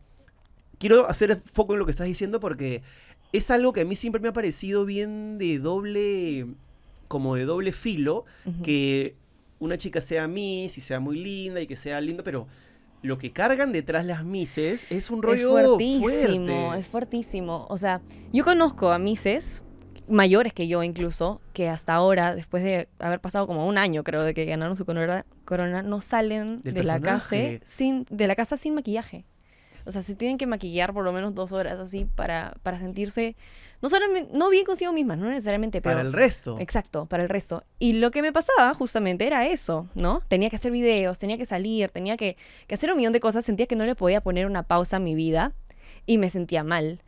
quiero 0.79 1.07
hacer 1.07 1.39
foco 1.53 1.73
en 1.73 1.79
lo 1.79 1.85
que 1.85 1.91
estás 1.91 2.07
diciendo 2.07 2.39
porque 2.39 2.81
es 3.31 3.51
algo 3.51 3.73
que 3.73 3.81
a 3.81 3.85
mí 3.85 3.95
siempre 3.95 4.19
me 4.23 4.27
ha 4.29 4.33
parecido 4.33 4.85
bien 4.85 5.37
de 5.37 5.59
doble, 5.59 6.47
como 7.07 7.35
de 7.35 7.45
doble 7.45 7.73
filo, 7.73 8.25
que 8.63 9.13
una 9.59 9.77
chica 9.77 10.01
sea 10.01 10.27
Miss 10.27 10.79
y 10.79 10.81
sea 10.81 10.99
muy 10.99 11.19
linda 11.23 11.61
y 11.61 11.67
que 11.67 11.75
sea 11.75 12.01
lindo, 12.01 12.23
pero 12.23 12.47
lo 13.03 13.19
que 13.19 13.31
cargan 13.31 13.71
detrás 13.71 14.03
las 14.03 14.25
Misses 14.25 14.87
es 14.89 15.11
un 15.11 15.19
Es 15.19 15.25
rollo 15.25 15.51
fuertísimo, 15.51 16.03
fuerte. 16.47 16.79
es 16.79 16.87
fuertísimo. 16.87 17.67
O 17.69 17.77
sea, 17.77 18.01
yo 18.33 18.43
conozco 18.43 18.91
a 18.91 18.97
mises 18.97 19.63
mayores 20.07 20.53
que 20.53 20.67
yo 20.67 20.83
incluso, 20.83 21.41
que 21.53 21.69
hasta 21.69 21.93
ahora, 21.93 22.35
después 22.35 22.63
de 22.63 22.87
haber 22.99 23.19
pasado 23.19 23.47
como 23.47 23.67
un 23.67 23.77
año, 23.77 24.03
creo, 24.03 24.23
de 24.23 24.33
que 24.33 24.45
ganaron 24.45 24.75
su 24.75 24.85
corona, 24.85 25.25
corona 25.45 25.81
no 25.81 26.01
salen 26.01 26.61
de 26.63 26.83
la, 26.83 26.99
casa 26.99 27.35
sin, 27.63 28.05
de 28.09 28.27
la 28.27 28.35
casa 28.35 28.57
sin 28.57 28.75
maquillaje. 28.75 29.25
O 29.85 29.91
sea, 29.91 30.03
se 30.03 30.15
tienen 30.15 30.37
que 30.37 30.45
maquillar 30.45 30.93
por 30.93 31.03
lo 31.03 31.11
menos 31.11 31.33
dos 31.33 31.51
horas 31.51 31.79
así 31.79 32.05
para, 32.05 32.55
para 32.61 32.77
sentirse, 32.77 33.35
no 33.81 33.89
solamente, 33.89 34.29
no 34.31 34.49
bien 34.49 34.63
consigo 34.63 34.93
mismas, 34.93 35.17
no 35.17 35.27
necesariamente, 35.29 35.81
pero... 35.81 35.95
Para 35.95 36.07
el 36.07 36.13
resto. 36.13 36.57
Exacto, 36.59 37.07
para 37.07 37.23
el 37.23 37.29
resto. 37.29 37.63
Y 37.79 37.93
lo 37.93 38.11
que 38.11 38.21
me 38.21 38.31
pasaba 38.31 38.73
justamente 38.75 39.25
era 39.25 39.47
eso, 39.47 39.87
¿no? 39.95 40.21
Tenía 40.27 40.49
que 40.49 40.57
hacer 40.57 40.71
videos, 40.71 41.17
tenía 41.17 41.37
que 41.37 41.45
salir, 41.45 41.89
tenía 41.89 42.15
que, 42.15 42.37
que 42.67 42.75
hacer 42.75 42.91
un 42.91 42.97
millón 42.97 43.13
de 43.13 43.19
cosas. 43.19 43.43
Sentía 43.43 43.65
que 43.65 43.75
no 43.75 43.85
le 43.85 43.95
podía 43.95 44.21
poner 44.21 44.45
una 44.45 44.63
pausa 44.63 44.97
a 44.97 44.99
mi 44.99 45.15
vida 45.15 45.53
y 46.05 46.19
me 46.19 46.29
sentía 46.29 46.63
mal 46.63 47.01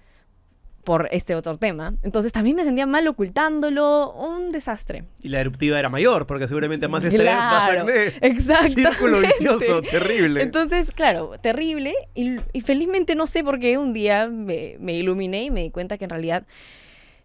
por 0.84 1.08
este 1.12 1.36
otro 1.36 1.56
tema. 1.58 1.96
Entonces 2.04 2.32
también 2.32 2.56
me 2.56 2.64
sentía 2.64 2.86
mal 2.86 3.08
ocultándolo, 3.08 4.12
un 4.14 4.50
desastre. 4.52 5.06
Y 5.22 5.30
la 5.30 5.40
eruptiva 5.42 5.80
era 5.80 5.90
mayor, 5.90 6.28
porque 6.28 6.48
seguramente 6.48 6.88
más 6.88 7.04
estrés, 7.04 7.24
más 7.36 7.70
Claro, 7.70 7.82
acné. 7.82 8.08
exactamente. 8.22 8.82
Círculo 8.82 9.20
vicioso, 9.22 9.82
terrible. 9.90 10.44
Entonces, 10.44 10.92
claro, 10.92 11.32
terrible. 11.42 11.94
Y, 12.16 12.36
y 12.52 12.62
felizmente 12.62 13.16
no 13.16 13.28
sé 13.28 13.44
por 13.44 13.60
qué 13.60 13.78
un 13.78 13.94
día 13.94 14.28
me, 14.28 14.76
me 14.80 14.94
iluminé 14.94 15.44
y 15.46 15.52
me 15.52 15.62
di 15.64 15.72
cuenta 15.72 15.98
que 15.98 16.04
en 16.04 16.10
realidad 16.10 16.46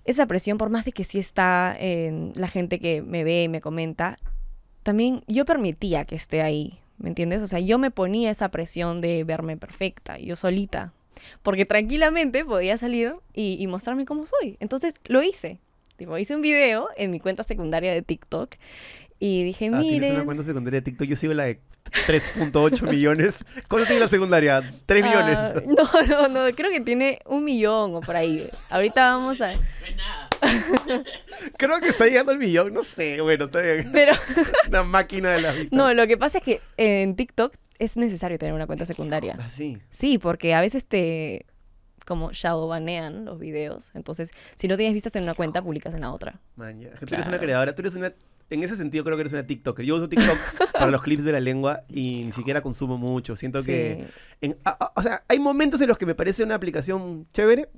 esa 0.05 0.27
presión, 0.27 0.57
por 0.57 0.71
más 0.71 0.85
de 0.85 0.93
que 0.93 1.05
sí 1.05 1.19
está 1.19 1.77
en 1.79 2.33
la 2.35 2.49
gente 2.49 2.79
que 2.79 3.03
me 3.03 3.25
ve 3.25 3.43
y 3.43 3.49
me 3.49 3.61
comenta, 3.61 4.17
también 4.83 5.23
yo 5.27 5.45
permitía 5.45 6.05
que 6.05 6.15
esté 6.17 6.41
ahí, 6.41 6.79
¿me 6.97 7.09
entiendes? 7.11 7.43
O 7.43 7.47
sea, 7.47 7.59
yo 7.59 7.79
me 7.79 7.91
ponía 7.91 8.31
esa 8.31 8.49
presión 8.51 9.01
de 9.03 9.25
verme 9.25 9.57
perfecta, 9.59 10.17
yo 10.19 10.35
solita. 10.37 10.95
Porque 11.43 11.65
tranquilamente 11.65 12.45
podía 12.45 12.77
salir 12.79 13.15
y, 13.35 13.57
y 13.61 13.67
mostrarme 13.67 14.05
cómo 14.05 14.25
soy. 14.27 14.57
Entonces 14.61 14.95
lo 15.07 15.23
hice. 15.23 15.61
Tipo, 15.97 16.17
hice 16.19 16.37
un 16.37 16.43
video 16.43 16.89
en 16.97 17.11
mi 17.11 17.19
cuenta 17.21 17.43
secundaria 17.43 17.93
de 17.93 18.03
TikTok 18.03 18.55
y 19.19 19.43
dije, 19.43 19.67
Ah, 19.73 19.81
tienes 19.81 20.01
miren... 20.01 20.15
una 20.15 20.25
cuenta 20.25 20.45
secundaria 20.45 20.81
de 20.81 20.85
TikTok. 20.85 21.09
Yo 21.09 21.17
sigo 21.17 21.35
la 21.35 21.45
de 21.47 21.61
3.8 22.07 22.83
millones. 22.91 23.45
¿Cuánto 23.67 23.87
tiene 23.89 24.01
la 24.03 24.09
secundaria? 24.09 24.63
3 24.87 25.03
millones. 25.03 25.37
Ah, 25.37 25.55
no, 25.67 26.07
no, 26.07 26.29
no, 26.29 26.55
creo 26.55 26.71
que 26.71 26.81
tiene 26.81 27.19
un 27.27 27.43
millón 27.45 27.97
o 27.97 28.01
por 28.01 28.15
ahí. 28.15 28.49
Ahorita 28.71 29.17
vamos 29.17 29.41
a... 29.41 29.53
No 29.55 29.61
es 29.89 29.97
nada. 29.97 30.29
Creo 31.59 31.81
que 31.81 31.89
está 31.89 32.07
llegando 32.07 32.31
al 32.31 32.39
millón. 32.39 32.73
No 32.73 32.85
sé. 32.85 33.21
Bueno, 33.21 33.47
está 33.47 33.61
bien. 33.61 33.91
Pero, 33.93 34.13
Una 34.69 34.85
máquina 34.85 35.31
de 35.31 35.41
las 35.41 35.55
vistas. 35.57 35.77
no, 35.77 35.93
lo 35.95 36.07
que 36.07 36.17
pasa 36.17 36.39
es 36.39 36.45
que 36.45 36.61
en 36.77 37.17
TikTok 37.17 37.55
es 37.79 37.97
necesario 37.97 38.39
tener 38.39 38.55
una 38.55 38.67
cuenta 38.67 38.85
secundaria. 38.85 39.37
Así. 39.41 39.79
Sí, 39.91 40.19
porque 40.19 40.55
a 40.55 40.61
veces 40.61 40.87
te 40.87 41.47
como 42.07 42.33
shadow 42.33 42.67
banean 42.69 43.25
los 43.27 43.39
videos. 43.39 43.91
Entonces, 43.95 44.31
si 44.55 44.67
no 44.67 44.77
tienes 44.79 44.95
vistas 44.95 45.15
en 45.17 45.25
una 45.25 45.35
cuenta, 45.35 45.61
publicas 45.63 45.95
en 45.95 46.01
la 46.01 46.11
otra. 46.13 46.41
Man, 46.57 46.81
ya. 46.81 46.91
Tú 46.95 47.15
eres 47.15 47.27
una 47.29 47.39
creadora. 47.39 47.75
Tú 47.75 47.83
eres 47.83 47.95
una... 47.97 48.15
En 48.51 48.63
ese 48.63 48.79
sentido 48.79 49.05
creo 49.05 49.15
que 49.19 49.21
eres 49.21 49.35
una 49.35 49.47
TikToker. 49.47 49.85
Yo 49.85 49.97
uso 49.97 50.09
TikTok 50.09 50.39
para 50.73 50.91
los 50.91 51.03
clips 51.03 51.23
de 51.23 51.33
la 51.33 51.41
lengua 51.41 51.83
y 51.87 52.25
ni 52.25 52.33
siquiera 52.33 52.63
consumo 52.63 52.97
mucho. 52.97 53.37
Siento 53.37 53.63
que... 53.63 53.99
Sí. 54.01 54.07
en- 54.41 54.57
a- 54.65 54.87
a- 54.87 54.93
o 54.97 55.03
sea, 55.03 55.23
hay 55.29 55.39
momentos 55.39 55.83
en 55.83 55.89
los 55.89 55.99
que 55.99 56.07
me 56.07 56.15
parece 56.15 56.43
una 56.45 56.55
aplicación 56.55 57.27
chévere. 57.35 57.69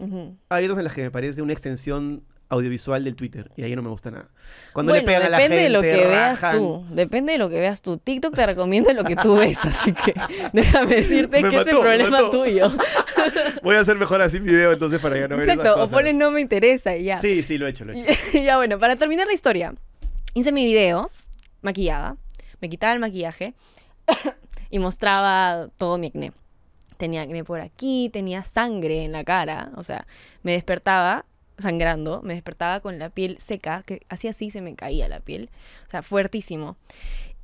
Hay 0.49 0.65
otros 0.67 0.79
en 0.79 0.85
los 0.85 0.95
que 0.95 1.03
me 1.03 1.11
parece 1.11 1.43
una 1.43 1.53
extensión 1.53 2.23
audiovisual 2.51 3.03
del 3.05 3.15
Twitter. 3.17 3.51
Y 3.57 3.63
ahí 3.63 3.75
no 3.75 3.83
me 3.83 3.89
gusta 3.89 4.11
nada. 4.11 4.29
Cuando 4.73 4.93
bueno, 4.93 5.03
le 5.03 5.07
pegan 5.07 5.23
a 5.23 5.29
la 5.31 5.37
depende 5.39 5.57
gente, 5.57 5.63
de 5.63 5.71
lo 5.71 5.83
que 5.83 6.07
veas 6.09 6.41
rajan. 6.41 6.59
tú. 6.59 6.87
Depende 6.91 7.33
de 7.33 7.39
lo 7.39 7.49
que 7.49 7.61
veas 7.61 7.81
tú. 7.81 7.97
TikTok 7.97 8.35
te 8.35 8.45
recomienda 8.47 8.93
lo 8.93 9.05
que 9.05 9.17
tú 9.17 9.37
ves, 9.37 9.65
así 9.65 9.93
que 9.93 10.15
déjame 10.53 10.97
decirte 10.97 11.43
Me 11.43 11.49
que 11.49 11.57
es 11.57 11.67
el 11.67 11.73
mató, 11.75 11.81
problema 11.81 12.11
mató. 12.11 12.31
tuyo. 12.31 12.73
Voy 13.63 13.77
a 13.77 13.81
hacer 13.81 13.97
mejor 13.97 14.21
así 14.21 14.41
mi 14.41 14.51
video 14.51 14.73
entonces 14.73 15.01
para 15.01 15.17
ya 15.19 15.29
no 15.29 15.37
ver 15.37 15.49
esas 15.49 15.59
Exacto, 15.59 15.83
o 15.85 15.89
pones 15.89 16.15
no 16.15 16.31
me 16.31 16.41
interesa 16.41 16.97
y 16.97 17.05
ya. 17.05 17.17
Sí, 17.17 17.43
sí, 17.43 17.57
lo 17.57 17.67
he 17.67 17.71
hecho, 17.71 17.85
lo 17.85 17.93
he 17.93 18.01
hecho. 18.01 18.13
Y 18.37 18.43
ya 18.45 18.57
bueno, 18.57 18.79
para 18.79 18.97
terminar 18.97 19.27
la 19.27 19.33
historia, 19.33 19.73
hice 20.35 20.51
mi 20.53 20.65
video 20.65 21.11
maquillada, 21.63 22.17
me 22.61 22.69
quitaba 22.69 22.93
el 22.93 22.99
maquillaje 22.99 23.55
y 24.71 24.79
mostraba 24.81 25.69
todo 25.79 25.99
mi 25.99 26.09
acné. 26.09 26.33
Tenía 26.97 27.23
acné 27.23 27.45
por 27.45 27.61
aquí, 27.61 28.11
tenía 28.13 28.45
sangre 28.45 29.05
en 29.05 29.13
la 29.13 29.25
cara, 29.25 29.71
o 29.77 29.83
sea, 29.83 30.07
me 30.43 30.53
despertaba 30.53 31.25
sangrando, 31.61 32.21
me 32.23 32.35
despertaba 32.35 32.81
con 32.81 32.99
la 32.99 33.11
piel 33.11 33.37
seca, 33.41 33.83
que 33.85 34.03
así 34.09 34.29
así 34.29 34.51
se 34.51 34.61
me 34.61 34.75
caía 34.75 35.09
la 35.09 35.21
piel, 35.21 35.51
o 35.87 35.91
sea, 35.91 36.03
fuertísimo. 36.03 36.77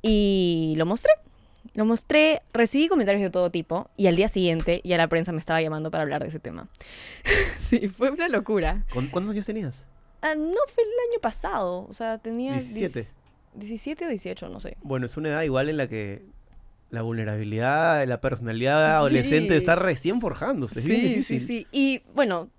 Y 0.01 0.75
lo 0.77 0.85
mostré. 0.85 1.11
Lo 1.73 1.83
mostré, 1.85 2.41
recibí 2.53 2.87
comentarios 2.87 3.21
de 3.21 3.29
todo 3.29 3.51
tipo 3.51 3.89
y 3.97 4.07
al 4.07 4.15
día 4.15 4.29
siguiente 4.29 4.79
ya 4.85 4.95
la 4.97 5.07
prensa 5.09 5.31
me 5.33 5.39
estaba 5.39 5.61
llamando 5.61 5.91
para 5.91 6.03
hablar 6.03 6.21
de 6.21 6.29
ese 6.29 6.39
tema. 6.39 6.69
sí, 7.69 7.89
fue 7.89 8.09
una 8.09 8.29
locura. 8.29 8.85
¿Con- 8.93 9.07
¿Cuántos 9.07 9.33
años 9.33 9.45
tenías? 9.45 9.83
Ah, 10.21 10.33
no 10.35 10.55
fue 10.73 10.83
el 10.83 10.89
año 11.11 11.19
pasado, 11.21 11.85
o 11.89 11.93
sea, 11.93 12.17
tenía... 12.19 12.53
17. 12.53 12.99
diez- 13.01 13.13
17 13.55 14.05
o 14.05 14.09
18, 14.09 14.49
no 14.49 14.59
sé. 14.59 14.77
Bueno, 14.81 15.05
es 15.07 15.17
una 15.17 15.29
edad 15.29 15.41
igual 15.43 15.67
en 15.69 15.77
la 15.77 15.87
que 15.87 16.23
la 16.89 17.01
vulnerabilidad, 17.01 18.07
la 18.07 18.21
personalidad 18.21 18.95
adolescente 18.95 19.51
Sí. 19.53 19.57
está 19.57 19.75
recién 19.75 20.21
forjándose. 20.21 20.79
Es 20.79 20.85
bien 20.85 21.01
difícil. 21.01 21.41
sí, 21.41 21.47
sí. 21.47 21.67
Y 21.71 22.01
bueno, 22.15 22.49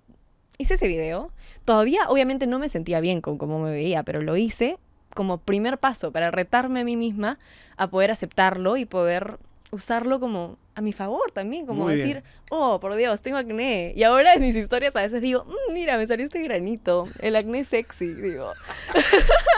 hice 0.59 0.75
ese 0.75 0.87
video. 0.87 1.31
Todavía, 1.65 2.01
obviamente, 2.09 2.45
no 2.45 2.59
me 2.59 2.69
sentía 2.69 2.99
bien 2.99 3.21
con 3.21 3.37
cómo 3.39 3.59
me 3.59 3.71
veía, 3.71 4.03
pero 4.03 4.21
lo 4.21 4.37
hice 4.37 4.77
como 5.15 5.39
primer 5.39 5.79
paso 5.79 6.11
para 6.11 6.29
retarme 6.29 6.81
a 6.81 6.83
mí 6.83 6.95
misma 6.95 7.39
a 7.77 7.87
poder 7.89 8.11
aceptarlo 8.11 8.77
y 8.77 8.85
poder 8.85 9.37
usarlo 9.71 10.19
como 10.19 10.57
a 10.75 10.81
mi 10.81 10.93
favor 10.93 11.31
también, 11.31 11.65
como 11.65 11.85
Muy 11.85 11.95
bien. 11.95 12.07
decir, 12.07 12.23
oh, 12.51 12.79
por 12.79 12.95
Dios, 12.95 13.21
tengo 13.21 13.37
acné. 13.37 13.93
Y 13.95 14.03
ahora 14.03 14.33
en 14.33 14.41
mis 14.41 14.55
historias 14.55 14.95
a 14.95 15.01
veces 15.01 15.21
digo, 15.21 15.45
"Mm, 15.45 15.73
mira, 15.73 15.97
me 15.97 16.07
salió 16.07 16.25
este 16.25 16.41
granito, 16.41 17.07
el 17.21 17.35
acné 17.35 17.63
sexy, 17.65 18.13
digo. 18.13 18.51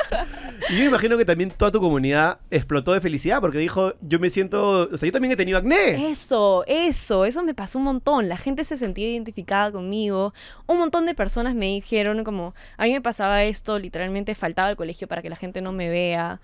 Y 0.70 0.78
yo 0.78 0.84
imagino 0.86 1.18
que 1.18 1.26
también 1.26 1.52
toda 1.52 1.72
tu 1.72 1.80
comunidad 1.80 2.40
explotó 2.50 2.94
de 2.94 3.02
felicidad 3.02 3.42
porque 3.42 3.58
dijo, 3.58 3.94
yo 4.02 4.20
me 4.20 4.30
siento, 4.30 4.90
o 4.92 4.98
sea, 4.98 5.08
yo 5.08 5.12
también 5.12 5.32
he 5.32 5.36
tenido 5.36 5.58
acné. 5.58 6.12
Eso, 6.12 6.64
eso, 6.68 7.26
eso 7.26 7.44
me 7.44 7.54
pasó 7.54 7.80
un 7.80 7.86
montón. 7.86 8.30
La 8.30 8.38
gente 8.38 8.64
se 8.64 8.78
sentía 8.78 9.10
identificada 9.10 9.72
conmigo. 9.72 10.34
Un 10.68 10.78
montón 10.78 11.06
de 11.06 11.16
personas 11.16 11.56
me 11.56 11.66
dijeron 11.66 12.24
como, 12.24 12.54
a 12.78 12.84
mí 12.84 12.92
me 12.92 13.02
pasaba 13.02 13.44
esto, 13.44 13.80
literalmente 13.80 14.36
faltaba 14.36 14.70
al 14.70 14.76
colegio 14.76 15.08
para 15.08 15.22
que 15.22 15.30
la 15.30 15.36
gente 15.36 15.62
no 15.62 15.72
me 15.72 15.90
vea. 15.90 16.42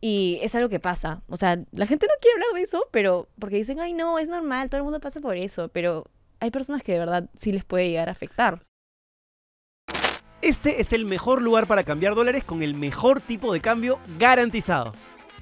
Y 0.00 0.40
es 0.42 0.54
algo 0.54 0.68
que 0.68 0.80
pasa. 0.80 1.22
O 1.28 1.36
sea, 1.36 1.58
la 1.72 1.86
gente 1.86 2.06
no 2.06 2.14
quiere 2.20 2.34
hablar 2.34 2.54
de 2.54 2.62
eso, 2.62 2.86
pero 2.90 3.28
porque 3.38 3.56
dicen, 3.56 3.80
ay, 3.80 3.92
no, 3.92 4.18
es 4.18 4.28
normal, 4.28 4.68
todo 4.70 4.78
el 4.78 4.84
mundo 4.84 5.00
pasa 5.00 5.20
por 5.20 5.36
eso. 5.36 5.68
Pero 5.68 6.06
hay 6.40 6.50
personas 6.50 6.82
que 6.82 6.92
de 6.92 6.98
verdad 6.98 7.28
sí 7.36 7.52
les 7.52 7.64
puede 7.64 7.88
llegar 7.88 8.08
a 8.08 8.12
afectar. 8.12 8.60
Este 10.42 10.80
es 10.80 10.94
el 10.94 11.04
mejor 11.04 11.42
lugar 11.42 11.66
para 11.66 11.84
cambiar 11.84 12.14
dólares 12.14 12.44
con 12.44 12.62
el 12.62 12.74
mejor 12.74 13.20
tipo 13.20 13.52
de 13.52 13.60
cambio 13.60 13.98
garantizado. 14.18 14.92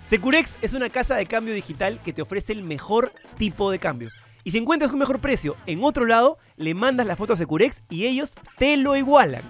Securex 0.03 0.57
es 0.61 0.75
una 0.75 0.91
casa 0.91 1.15
de 1.15 1.27
cambio 1.27 1.55
digital 1.55 2.01
que 2.05 2.13
te 2.13 2.23
ofrece 2.23 2.53
el 2.53 2.65
mejor 2.65 3.13
tipo 3.37 3.71
de 3.71 3.79
cambio. 3.79 4.11
Y 4.43 4.51
si 4.51 4.59
encuentras 4.59 4.91
un 4.91 4.99
mejor 4.99 5.21
precio 5.21 5.57
en 5.67 5.85
otro 5.85 6.05
lado, 6.05 6.39
le 6.57 6.75
mandas 6.75 7.07
la 7.07 7.15
foto 7.15 7.35
a 7.35 7.37
Securex 7.37 7.81
y 7.89 8.07
ellos 8.07 8.35
te 8.59 8.77
lo 8.77 8.97
igualan. 8.97 9.43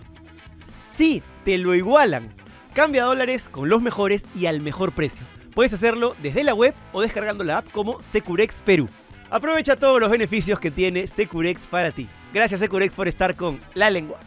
Sí, 0.87 1.23
te 1.45 1.57
lo 1.57 1.75
igualan. 1.75 2.35
Cambia 2.75 3.05
dólares 3.05 3.49
con 3.49 3.71
los 3.71 3.81
mejores 3.81 4.25
y 4.37 4.47
al 4.47 4.61
mejor 4.61 4.93
precio. 4.93 5.25
Puedes 5.55 5.73
hacerlo 5.73 6.15
desde 6.23 6.45
la 6.45 6.53
web 6.53 6.75
o 6.93 7.01
descargando 7.01 7.43
la 7.43 7.59
app 7.59 7.71
como 7.71 8.03
Securex 8.03 8.61
Perú. 8.61 8.87
Aprovecha 9.31 9.77
todos 9.77 9.99
los 9.99 10.11
beneficios 10.11 10.61
que 10.61 10.71
tiene 10.71 11.07
Securex 11.07 11.63
para 11.67 11.91
ti. 11.91 12.07
Gracias 12.35 12.61
Securex 12.61 12.93
por 12.93 13.09
estar 13.09 13.35
con 13.35 13.61
La 13.75 13.89
Lengua. 13.89 14.19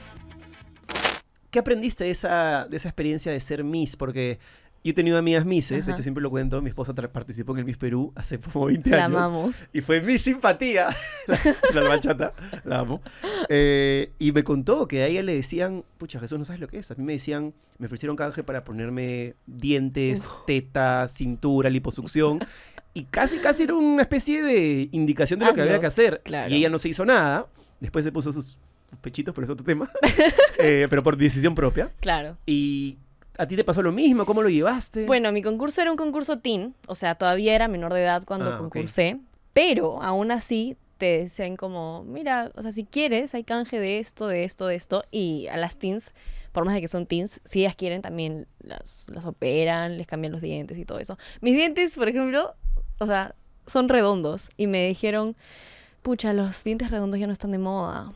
¿Qué 1.52 1.60
aprendiste 1.60 2.06
de 2.06 2.12
esa, 2.12 2.66
de 2.70 2.78
esa 2.78 2.88
experiencia 2.90 3.32
de 3.32 3.40
ser 3.40 3.64
Miss? 3.64 3.96
Porque 3.98 4.40
yo 4.84 4.92
he 4.92 4.94
tenido 4.94 5.18
amigas 5.20 5.46
Misses, 5.46 5.86
de 5.86 5.92
hecho 5.92 6.02
siempre 6.02 6.24
lo 6.24 6.32
cuento, 6.32 6.60
mi 6.62 6.70
esposa 6.70 6.94
participó 6.96 7.52
en 7.52 7.60
el 7.60 7.66
Miss 7.66 7.78
Perú 7.78 8.12
hace 8.16 8.40
como 8.54 8.66
20 8.66 8.90
La 8.90 9.06
años. 9.06 9.18
amamos. 9.18 9.66
Y 9.74 9.82
fue 9.82 10.02
mi 10.02 10.18
simpatía, 10.18 10.88
la, 11.28 11.40
la 11.74 11.82
bachata, 11.90 12.34
la 12.64 12.80
amo. 12.80 13.02
Eh, 13.50 14.12
y 14.18 14.32
me 14.32 14.44
contó 14.44 14.88
que 14.88 15.04
a 15.04 15.08
ella 15.08 15.22
le 15.22 15.36
decían, 15.36 15.84
pucha, 16.00 16.20
Jesús, 16.20 16.40
no 16.40 16.46
sabes 16.46 16.62
lo 16.62 16.68
que 16.68 16.80
es. 16.80 16.90
A 16.90 16.96
mí 16.96 17.04
me 17.04 17.14
decían, 17.14 17.54
me 17.78 17.86
ofrecieron 17.86 18.16
canje 18.16 18.44
para 18.44 18.64
ponerme 18.64 19.36
dientes, 19.46 20.28
tetas, 20.48 21.14
cintura, 21.14 21.70
liposucción. 21.70 22.40
Y 22.94 23.04
casi, 23.06 23.38
casi 23.38 23.64
era 23.64 23.76
una 23.76 24.02
especie 24.02 24.42
de 24.42 24.90
indicación 24.92 25.40
de 25.40 25.46
lo 25.46 25.54
que 25.54 25.62
Hazlo, 25.62 25.72
había 25.72 25.80
que 25.82 25.88
hacer. 25.88 26.22
claro. 26.24 26.50
Y 26.50 26.56
ella 26.58 26.70
no 26.70 26.80
se 26.80 26.90
hizo 26.90 27.06
nada. 27.06 27.48
Después 27.80 28.04
se 28.04 28.12
puso 28.12 28.32
sus 28.34 28.58
pechitos, 29.00 29.34
pero 29.34 29.46
es 29.46 29.52
otro 29.52 29.66
tema. 29.66 29.90
Eh, 30.64 30.86
pero 30.92 31.02
por 31.02 31.18
decisión 31.18 31.56
propia. 31.56 31.92
Claro. 32.02 32.38
Y 32.46 32.98
a 33.38 33.48
ti 33.48 33.56
te 33.56 33.64
pasó 33.64 33.82
lo 33.82 33.92
mismo, 33.92 34.28
¿cómo 34.28 34.44
lo 34.44 34.50
llevaste? 34.50 35.06
Bueno, 35.08 35.32
mi 35.32 35.42
concurso 35.42 35.82
era 35.82 35.90
un 35.90 35.98
concurso 35.98 36.38
teen, 36.38 36.76
o 36.86 36.94
sea, 36.94 37.16
todavía 37.16 37.56
era 37.56 37.68
menor 37.68 37.94
de 37.94 38.04
edad 38.04 38.24
cuando 38.26 38.54
Ah, 38.54 38.58
concursé, 38.60 39.18
pero 39.54 40.04
aún 40.04 40.30
así 40.30 40.78
te 41.00 41.18
decían 41.20 41.56
como, 41.56 42.04
mira, 42.04 42.52
o 42.54 42.62
sea, 42.62 42.72
si 42.72 42.84
quieres, 42.84 43.34
hay 43.34 43.44
canje 43.44 43.80
de 43.80 43.98
esto, 43.98 44.28
de 44.28 44.44
esto, 44.44 44.68
de 44.68 44.76
esto, 44.76 45.04
y 45.10 45.48
a 45.48 45.58
las 45.58 45.78
teens, 45.80 46.14
por 46.52 46.64
más 46.64 46.76
de 46.76 46.82
que 46.82 46.88
son 46.88 47.08
teens, 47.08 47.42
si 47.44 47.62
ellas 47.62 47.76
quieren 47.76 48.04
también 48.04 48.46
las, 48.60 49.06
las 49.08 49.26
operan, 49.26 49.98
les 49.98 50.06
cambian 50.06 50.32
los 50.34 50.42
dientes 50.44 50.78
y 50.78 50.86
todo 50.86 51.00
eso. 51.00 51.18
Mis 51.40 51.56
dientes, 51.56 51.96
por 51.96 52.08
ejemplo, 52.08 52.54
o 53.00 53.08
sea, 53.08 53.34
son 53.66 53.90
redondos, 53.90 54.50
y 54.58 54.68
me 54.68 54.88
dijeron, 54.88 55.36
pucha, 56.04 56.34
los 56.34 56.64
dientes 56.64 56.92
redondos 56.92 57.20
ya 57.20 57.26
no 57.26 57.34
están 57.34 57.52
de 57.52 57.58
moda. 57.58 58.12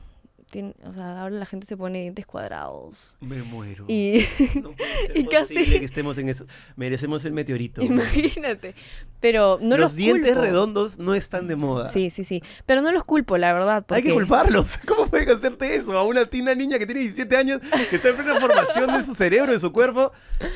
Tien- 0.55 0.73
o 0.85 0.93
sea, 0.93 1.21
ahora 1.21 1.35
la 1.35 1.45
gente 1.45 1.67
se 1.67 1.75
pone 1.75 2.01
dientes 2.01 2.25
cuadrados. 2.25 3.17
me 3.19 3.43
muero. 3.43 3.83
Y 3.89 4.25
No 4.61 4.71
puede 4.71 5.07
ser 5.07 5.11
y 5.17 5.25
casi- 5.25 5.55
que 5.79 5.83
estemos 5.85 6.17
en 6.17 6.29
eso. 6.29 6.45
Merecemos 6.77 7.25
el 7.25 7.33
meteorito. 7.33 7.81
imagínate. 7.81 8.73
Pero 9.19 9.57
no 9.61 9.71
los 9.71 9.79
los, 9.79 9.95
dientes 9.95 10.31
culpo. 10.33 10.41
redondos 10.43 10.99
no 10.99 11.15
están 11.15 11.47
de 11.47 11.55
moda. 11.55 11.87
Sí, 11.89 12.09
sí, 12.09 12.23
sí. 12.23 12.41
Pero 12.65 12.81
no 12.81 12.91
los 12.91 13.03
culpo, 13.03 13.37
la 13.37 13.51
verdad. 13.53 13.83
Hay 13.89 14.03
que 14.03 14.13
culparlos. 14.13 14.77
¿Cómo 14.85 15.07
pueden 15.07 15.29
hacerte 15.29 15.75
eso? 15.75 15.97
A 15.97 16.03
una 16.05 16.25
tina 16.27 16.53
niña 16.55 16.77
que 16.79 16.85
tiene 16.85 17.01
17 17.01 17.35
años, 17.35 17.59
que 17.89 17.95
está 17.97 18.09
en 18.09 18.15
plena 18.15 18.39
formación 18.39 18.93
de 18.93 19.03
su 19.03 19.15
cerebro, 19.15 19.51
de 19.51 19.59
su 19.59 19.71
cuerpo. 19.73 20.11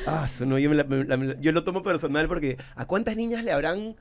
Ah, 0.06 0.26
no, 0.46 0.58
yo, 0.58 0.72
la- 0.72 0.84
me 0.84 1.04
la- 1.04 1.40
yo 1.40 1.52
lo 1.52 1.64
tomo 1.64 1.82
personal 1.82 2.28
porque 2.28 2.56
¿a 2.76 2.86
cuántas 2.86 3.16
niñas 3.16 3.44
le 3.44 3.52
habrán... 3.52 3.96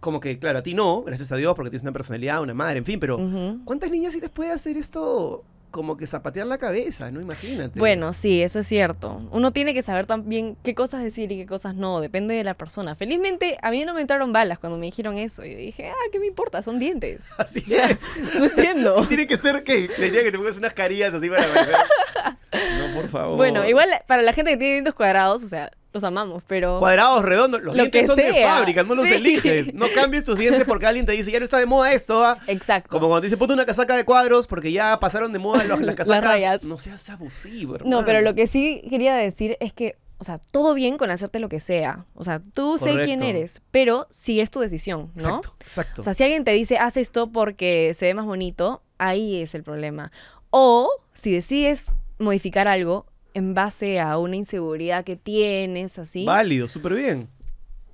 Como 0.00 0.20
que, 0.20 0.38
claro, 0.38 0.60
a 0.60 0.62
ti 0.62 0.74
no, 0.74 1.02
gracias 1.02 1.30
a 1.30 1.36
Dios, 1.36 1.54
porque 1.54 1.70
tienes 1.70 1.82
una 1.82 1.92
personalidad, 1.92 2.42
una 2.42 2.54
madre, 2.54 2.78
en 2.78 2.84
fin, 2.84 2.98
pero. 2.98 3.18
¿cuántas 3.64 3.90
niñas 3.90 4.12
sí 4.12 4.20
les 4.20 4.30
puede 4.30 4.50
hacer 4.50 4.76
esto 4.76 5.44
como 5.70 5.96
que 5.96 6.06
zapatear 6.06 6.46
la 6.46 6.58
cabeza, 6.58 7.10
no? 7.10 7.20
Imagínate. 7.20 7.78
Bueno, 7.78 8.12
sí, 8.12 8.42
eso 8.42 8.58
es 8.60 8.66
cierto. 8.66 9.22
Uno 9.30 9.52
tiene 9.52 9.72
que 9.72 9.82
saber 9.82 10.06
también 10.06 10.56
qué 10.62 10.74
cosas 10.74 11.02
decir 11.02 11.30
y 11.32 11.38
qué 11.38 11.46
cosas 11.46 11.74
no. 11.74 12.00
Depende 12.00 12.34
de 12.34 12.44
la 12.44 12.54
persona. 12.54 12.94
Felizmente, 12.94 13.56
a 13.62 13.70
mí 13.70 13.84
no 13.84 13.94
me 13.94 14.00
entraron 14.00 14.32
balas 14.32 14.58
cuando 14.58 14.78
me 14.78 14.86
dijeron 14.86 15.16
eso. 15.16 15.44
Y 15.44 15.54
dije, 15.54 15.88
ah, 15.88 16.08
¿qué 16.12 16.18
me 16.18 16.26
importa? 16.26 16.62
Son 16.62 16.78
dientes. 16.78 17.28
Así 17.38 17.64
es. 17.68 18.00
No 18.34 18.44
entiendo. 18.44 19.06
Tiene 19.08 19.26
que 19.26 19.36
ser 19.36 19.64
que 19.64 19.88
diría 19.88 20.22
que 20.22 20.32
te 20.32 20.38
pongas 20.38 20.56
unas 20.56 20.72
carillas 20.72 21.12
así 21.12 21.28
para 21.28 21.46
No, 21.46 22.94
por 22.94 23.08
favor. 23.08 23.36
Bueno, 23.36 23.66
igual 23.66 23.88
para 24.06 24.22
la 24.22 24.32
gente 24.32 24.52
que 24.52 24.56
tiene 24.56 24.72
dientes 24.74 24.94
cuadrados, 24.94 25.42
o 25.42 25.48
sea, 25.48 25.70
los 25.92 26.04
amamos, 26.04 26.44
pero... 26.46 26.78
Cuadrados, 26.78 27.24
redondos, 27.24 27.60
los 27.62 27.74
Lo 27.74 27.82
dientes 27.82 28.02
que 28.02 28.06
son 28.06 28.16
de 28.16 28.42
fábrica, 28.44 28.84
no 28.84 28.94
los 28.94 29.06
Sí. 29.06 29.14
eliges. 29.14 29.74
No 29.74 29.86
cambies 29.94 30.24
tus 30.24 30.38
dientes 30.38 30.64
porque 30.64 30.86
alguien 30.86 31.04
te 31.06 31.12
dice, 31.12 31.30
ya 31.32 31.38
no 31.40 31.44
está 31.44 31.58
de 31.58 31.66
moda 31.66 31.92
esto, 31.92 32.24
¿ah?". 32.24 32.38
Exacto. 32.46 32.90
Como 32.90 33.08
cuando 33.08 33.22
te 33.22 33.26
dice, 33.26 33.36
ponte 33.36 33.54
una 33.54 33.66
casaca 33.66 33.96
de 33.96 34.04
cuadros 34.04 34.46
porque 34.46 34.70
ya 34.72 34.98
pasaron 35.00 35.32
de 35.32 35.38
moda 35.40 35.64
los- 35.64 35.80
las 35.80 35.86
Las 35.86 35.94
casacas. 35.96 36.24
rayas. 36.24 36.62
No 36.64 36.78
seas 36.78 37.08
abusivo, 37.10 37.78
No, 37.84 38.04
pero 38.04 38.18
hermano. 38.18 38.20
lo 38.30 38.34
que 38.34 38.46
sí 38.46 38.82
quería 38.88 39.14
decir 39.16 39.56
es 39.60 39.72
que, 39.72 39.96
o 40.18 40.24
sea, 40.24 40.38
todo 40.50 40.74
bien 40.74 40.96
con 40.98 41.10
hacerte 41.10 41.40
lo 41.40 41.48
que 41.48 41.60
sea. 41.60 42.04
O 42.14 42.22
sea, 42.24 42.40
tú 42.54 42.78
sé 42.78 42.94
quién 43.04 43.22
eres, 43.22 43.60
pero 43.70 44.06
sí 44.10 44.40
es 44.40 44.50
tu 44.50 44.60
decisión, 44.60 45.10
¿no? 45.14 45.38
Exacto, 45.38 45.54
exacto. 45.62 46.00
O 46.02 46.04
sea, 46.04 46.14
si 46.14 46.22
alguien 46.22 46.44
te 46.44 46.52
dice, 46.52 46.78
haz 46.78 46.96
esto 46.98 47.32
porque 47.32 47.92
se 47.94 48.06
ve 48.06 48.14
más 48.14 48.26
bonito, 48.26 48.82
ahí 48.98 49.40
es 49.42 49.54
el 49.54 49.62
problema. 49.64 50.12
O 50.50 50.90
si 51.14 51.32
decides 51.32 51.86
modificar 52.18 52.68
algo 52.68 53.06
en 53.34 53.54
base 53.54 54.00
a 54.00 54.18
una 54.18 54.36
inseguridad 54.36 55.04
que 55.04 55.16
tienes, 55.16 55.98
así. 55.98 56.24
Válido, 56.24 56.68
súper 56.68 56.94
bien. 56.94 57.28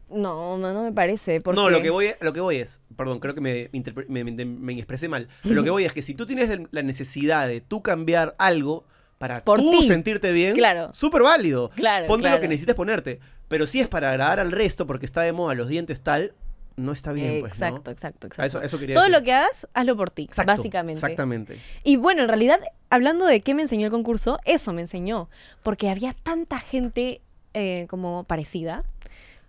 No, 0.08 0.56
no, 0.56 0.72
no 0.72 0.82
me 0.84 0.92
parece. 0.92 1.40
Porque... 1.40 1.60
No, 1.60 1.68
lo 1.68 1.82
que, 1.82 1.90
voy, 1.90 2.10
lo 2.20 2.32
que 2.32 2.40
voy 2.40 2.56
es, 2.56 2.80
perdón, 2.96 3.18
creo 3.18 3.34
que 3.34 3.40
me, 3.40 3.68
me, 4.08 4.24
me- 4.24 4.44
me 4.44 4.72
expresé 4.74 5.08
mal, 5.08 5.28
pero 5.42 5.54
lo 5.56 5.64
que 5.64 5.70
voy 5.70 5.84
es 5.84 5.92
que 5.92 6.02
si 6.02 6.14
tú 6.14 6.26
tienes 6.26 6.48
la 6.70 6.82
necesidad 6.82 7.48
de 7.48 7.60
tú 7.60 7.82
cambiar 7.82 8.34
algo 8.38 8.84
para 9.18 9.42
Por 9.44 9.58
tú 9.60 9.70
ti. 9.80 9.88
sentirte 9.88 10.30
bien, 10.32 10.54
Claro. 10.54 10.92
súper 10.92 11.22
válido. 11.22 11.70
Claro, 11.74 12.06
Ponte 12.06 12.30
lo 12.30 12.40
que 12.40 12.48
necesites 12.48 12.74
ponerte. 12.74 13.18
Pero 13.48 13.66
si 13.66 13.80
es 13.80 13.88
para 13.88 14.10
agradar 14.10 14.40
al 14.40 14.52
resto 14.52 14.86
porque 14.86 15.06
está 15.06 15.22
de 15.22 15.32
moda 15.32 15.54
los 15.54 15.68
dientes 15.68 16.00
tal, 16.02 16.34
no 16.76 16.92
está 16.92 17.12
bien, 17.12 17.40
pues, 17.40 17.58
¿no? 17.58 17.66
exacto, 17.66 17.90
exacto, 17.90 18.26
exacto. 18.26 18.42
A 18.42 18.46
eso, 18.46 18.62
eso 18.62 18.78
quería 18.78 18.94
Todo 18.94 19.04
decir. 19.04 19.18
lo 19.18 19.24
que 19.24 19.32
hagas, 19.32 19.66
hazlo 19.72 19.96
por 19.96 20.10
ti, 20.10 20.24
Exacto, 20.24 20.52
básicamente. 20.52 20.98
Exactamente. 20.98 21.58
Y 21.84 21.96
bueno, 21.96 22.22
en 22.22 22.28
realidad, 22.28 22.60
hablando 22.90 23.24
de 23.26 23.40
qué 23.40 23.54
me 23.54 23.62
enseñó 23.62 23.86
el 23.86 23.90
concurso, 23.92 24.38
eso 24.44 24.72
me 24.72 24.82
enseñó. 24.82 25.28
Porque 25.62 25.88
había 25.88 26.12
tanta 26.12 26.58
gente 26.60 27.22
eh, 27.54 27.86
como 27.88 28.24
parecida. 28.24 28.84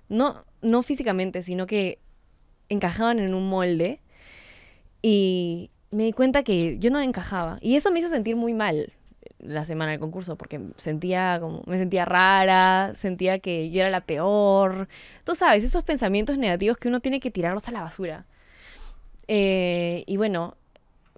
No, 0.10 0.46
no 0.62 0.84
físicamente, 0.84 1.44
sino 1.44 1.68
que 1.68 2.00
encajaban 2.70 3.20
en 3.20 3.34
un 3.34 3.50
molde. 3.50 4.02
Y 5.02 5.72
me 5.92 6.04
di 6.04 6.14
cuenta 6.14 6.44
que 6.44 6.80
yo 6.80 6.92
no 6.92 7.02
encajaba. 7.02 7.60
Y 7.62 7.76
eso 7.76 7.92
me 7.92 8.00
hizo 8.00 8.10
sentir 8.10 8.36
muy 8.36 8.54
mal 8.54 8.94
la 9.40 9.66
semana 9.66 9.92
del 9.92 10.00
concurso, 10.00 10.36
porque 10.36 10.60
sentía 10.78 11.38
como, 11.40 11.64
me 11.68 11.78
sentía 11.78 12.06
rara, 12.06 12.94
sentía 12.96 13.40
que 13.40 13.70
yo 13.70 13.82
era 13.82 13.90
la 13.90 14.02
peor. 14.02 14.88
Tú 15.24 15.36
sabes, 15.36 15.64
esos 15.64 15.84
pensamientos 15.84 16.38
negativos 16.38 16.78
que 16.78 16.88
uno 16.88 17.00
tiene 17.00 17.20
que 17.20 17.32
tirarlos 17.32 17.68
a 17.68 17.72
la 17.72 17.82
basura. 17.82 18.26
Eh, 19.28 20.04
y 20.08 20.18
bueno, 20.18 20.56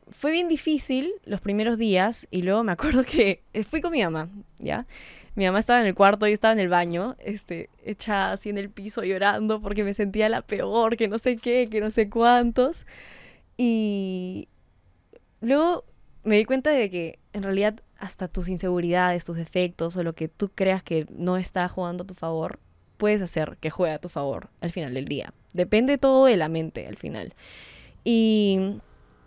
fue 0.10 0.32
bien 0.32 0.47
difícil 0.47 1.12
los 1.25 1.41
primeros 1.41 1.77
días 1.77 2.27
y 2.32 2.41
luego 2.41 2.63
me 2.63 2.71
acuerdo 2.71 3.03
que 3.03 3.43
fui 3.69 3.82
con 3.82 3.91
mi 3.91 4.03
mamá, 4.03 4.29
¿ya? 4.58 4.86
Mi 5.36 5.45
mamá 5.45 5.60
estaba 5.60 5.79
en 5.79 5.88
el 5.88 5.95
cuarto, 5.95 6.27
yo 6.27 6.34
estaba 6.34 6.51
en 6.51 6.60
el 6.60 6.67
baño, 6.67 7.15
este, 7.19 7.69
echada 7.86 8.34
así 8.34 8.49
en 8.49 8.58
el 8.58 8.69
piso 8.69 9.03
llorando 9.03 9.62
porque 9.62 9.84
me 9.84 9.93
sentía 9.93 10.27
la 10.27 10.41
peor, 10.41 10.97
que 10.97 11.08
no 11.08 11.17
sé 11.17 11.38
qué, 11.38 11.69
que 11.69 11.79
no 11.79 11.91
sé 11.91 12.10
cuántos. 12.10 12.86
Y 13.55 14.49
luego 15.39 15.86
me 16.23 16.38
di 16.38 16.45
cuenta 16.45 16.71
de 16.71 16.89
que 16.89 17.19
en 17.34 17.43
realidad 17.43 17.82
hasta 17.99 18.27
tus 18.27 18.47
inseguridades, 18.47 19.25
tus 19.25 19.38
defectos 19.38 19.95
o 19.95 20.03
lo 20.03 20.13
que 20.13 20.27
tú 20.27 20.49
creas 20.53 20.81
que 20.83 21.05
no 21.09 21.38
está 21.38 21.67
jugando 21.67 22.03
a 22.03 22.07
tu 22.07 22.13
favor, 22.13 22.59
puedes 22.97 23.21
hacer 23.21 23.57
que 23.59 23.69
juegue 23.69 23.93
a 23.93 23.99
tu 23.99 24.09
favor 24.09 24.49
al 24.62 24.71
final 24.71 24.93
del 24.93 25.05
día. 25.05 25.33
Depende 25.53 25.97
todo 25.97 26.25
de 26.25 26.38
la 26.38 26.49
mente 26.49 26.88
al 26.88 26.97
final. 26.97 27.33
Y 28.03 28.79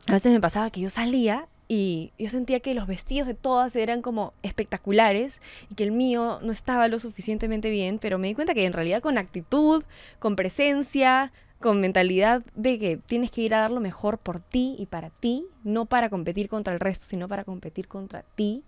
a 0.07 0.13
veces 0.13 0.33
me 0.33 0.41
pasaba 0.41 0.71
que 0.71 0.81
yo 0.81 0.91
salía 0.91 1.49
y 1.69 2.13
yo 2.19 2.29
sentía 2.29 2.61
que 2.61 2.75
los 2.75 2.87
vestidos 2.87 3.27
de 3.27 3.35
todas 3.35 3.77
eran 3.77 4.03
como 4.03 4.35
espectaculares 4.43 5.41
y 5.71 5.75
que 5.75 5.85
el 5.85 5.93
mío 5.93 6.39
no 6.43 6.53
estaba 6.53 6.89
lo 6.89 6.99
suficientemente 6.99 7.71
bien, 7.71 7.99
pero 7.99 8.19
me 8.19 8.29
di 8.29 8.35
cuenta 8.35 8.55
que 8.55 8.67
en 8.67 8.73
realidad 8.73 9.01
con 9.01 9.17
actitud, 9.17 9.83
con 10.19 10.37
presencia, 10.37 11.33
con 11.63 11.81
mentalidad 11.81 12.43
de 12.55 12.79
que 12.79 12.97
tienes 12.99 13.31
que 13.31 13.41
ir 13.41 13.55
a 13.55 13.61
dar 13.61 13.71
lo 13.71 13.81
mejor 13.81 14.19
por 14.19 14.41
ti 14.41 14.77
y 14.79 14.87
para 14.87 15.09
ti, 15.09 15.47
no 15.65 15.87
para 15.87 16.11
competir 16.11 16.49
contra 16.49 16.75
el 16.75 16.81
resto, 16.81 17.07
sino 17.07 17.29
para 17.29 17.45
competir 17.45 17.89
contra 17.89 18.23
ti. 18.35 18.63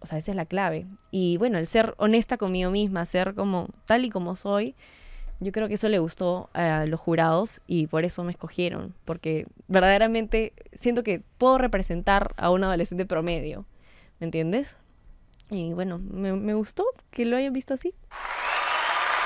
O 0.00 0.06
sea, 0.06 0.18
esa 0.18 0.32
es 0.32 0.36
la 0.36 0.44
clave. 0.44 0.86
Y 1.10 1.36
bueno, 1.38 1.58
el 1.58 1.66
ser 1.66 1.94
honesta 1.96 2.36
conmigo 2.36 2.70
misma, 2.70 3.04
ser 3.06 3.34
como 3.34 3.68
tal 3.86 4.04
y 4.04 4.10
como 4.10 4.36
soy, 4.36 4.74
yo 5.40 5.52
creo 5.52 5.68
que 5.68 5.74
eso 5.74 5.88
le 5.88 5.98
gustó 5.98 6.50
a 6.52 6.84
los 6.86 7.00
jurados 7.00 7.62
y 7.66 7.86
por 7.86 8.04
eso 8.04 8.22
me 8.24 8.32
escogieron, 8.32 8.94
porque 9.06 9.46
verdaderamente 9.68 10.52
siento 10.74 11.02
que 11.02 11.22
puedo 11.38 11.56
representar 11.56 12.34
a 12.36 12.50
un 12.50 12.62
adolescente 12.62 13.06
promedio, 13.06 13.64
¿me 14.18 14.26
entiendes? 14.26 14.76
Y 15.50 15.72
bueno, 15.72 15.98
me, 15.98 16.34
me 16.34 16.52
gustó 16.52 16.84
que 17.10 17.24
lo 17.24 17.38
hayan 17.38 17.54
visto 17.54 17.72
así. 17.72 17.94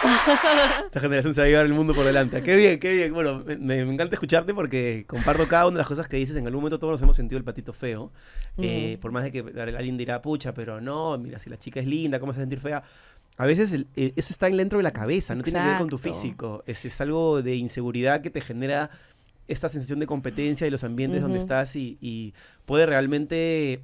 Esta 0.87 1.01
generación 1.01 1.35
se 1.35 1.41
va 1.41 1.47
a 1.47 1.49
llevar 1.49 1.67
el 1.67 1.73
mundo 1.75 1.95
por 1.95 2.05
delante. 2.05 2.43
Qué 2.43 2.57
bien, 2.57 2.79
qué 2.79 2.93
bien. 2.93 3.13
Bueno, 3.13 3.43
me, 3.45 3.57
me 3.57 3.81
encanta 3.93 4.15
escucharte 4.15 4.55
porque 4.55 5.05
comparto 5.07 5.47
cada 5.49 5.67
una 5.67 5.75
de 5.75 5.79
las 5.79 5.87
cosas 5.89 6.09
que 6.09 6.17
dices. 6.17 6.37
En 6.37 6.47
algún 6.47 6.61
momento 6.63 6.79
todos 6.79 6.93
nos 6.93 7.03
hemos 7.03 7.17
sentido 7.17 7.39
el 7.39 7.45
patito 7.45 7.73
feo. 7.73 8.13
Eh, 8.59 8.99
por 9.01 9.11
más 9.13 9.25
de 9.25 9.33
que 9.33 9.41
alguien 9.77 9.97
dirá, 9.97 10.21
pucha, 10.23 10.53
pero 10.55 10.81
no, 10.81 11.17
mira, 11.19 11.39
si 11.39 11.51
la 11.51 11.57
chica 11.59 11.81
es 11.81 11.87
linda, 11.87 12.21
¿cómo 12.21 12.33
se 12.33 12.39
va 12.39 12.43
a 12.43 12.45
sentir 12.45 12.61
fea? 12.61 12.83
A 13.37 13.47
veces 13.47 13.73
el- 13.73 13.87
eh, 13.97 14.13
eso 14.15 14.33
está 14.33 14.49
dentro 14.49 14.79
de 14.79 14.83
la 14.85 14.93
cabeza, 14.93 15.35
no 15.35 15.43
tiene 15.43 15.59
que 15.59 15.65
ver 15.71 15.79
con 15.79 15.89
tu 15.89 15.99
físico. 16.13 16.63
Es, 16.67 16.85
es 16.85 17.01
algo 17.01 17.43
de 17.43 17.57
inseguridad 17.57 18.21
que 18.21 18.31
te 18.31 18.41
genera 18.41 18.91
esta 19.49 19.69
sensación 19.69 19.99
de 19.99 20.07
competencia 20.07 20.65
de 20.67 20.71
los 20.71 20.85
ambientes 20.85 21.21
donde 21.23 21.39
estás 21.43 21.77
y, 21.77 21.99
y 22.01 22.33
puede 22.65 22.87
realmente, 22.87 23.81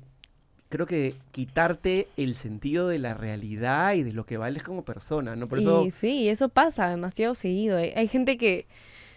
creo 0.70 0.87
que, 0.87 1.12
quitarte 1.33 2.09
el 2.16 2.35
sentido 2.35 2.88
de 2.88 2.98
la 2.98 3.12
realidad 3.12 3.94
y 3.94 4.02
de 4.02 4.12
lo 4.12 4.24
que 4.24 4.38
vales 4.38 4.62
como 4.62 4.85
persona, 4.85 5.37
¿no? 5.37 5.48
Por 5.48 5.59
eso... 5.59 5.85
Y 5.85 5.90
sí, 5.90 6.28
eso 6.28 6.48
pasa 6.48 6.88
demasiado 6.88 7.35
seguido. 7.35 7.76
Hay, 7.76 7.92
hay 7.94 8.09
gente 8.09 8.38
que, 8.38 8.66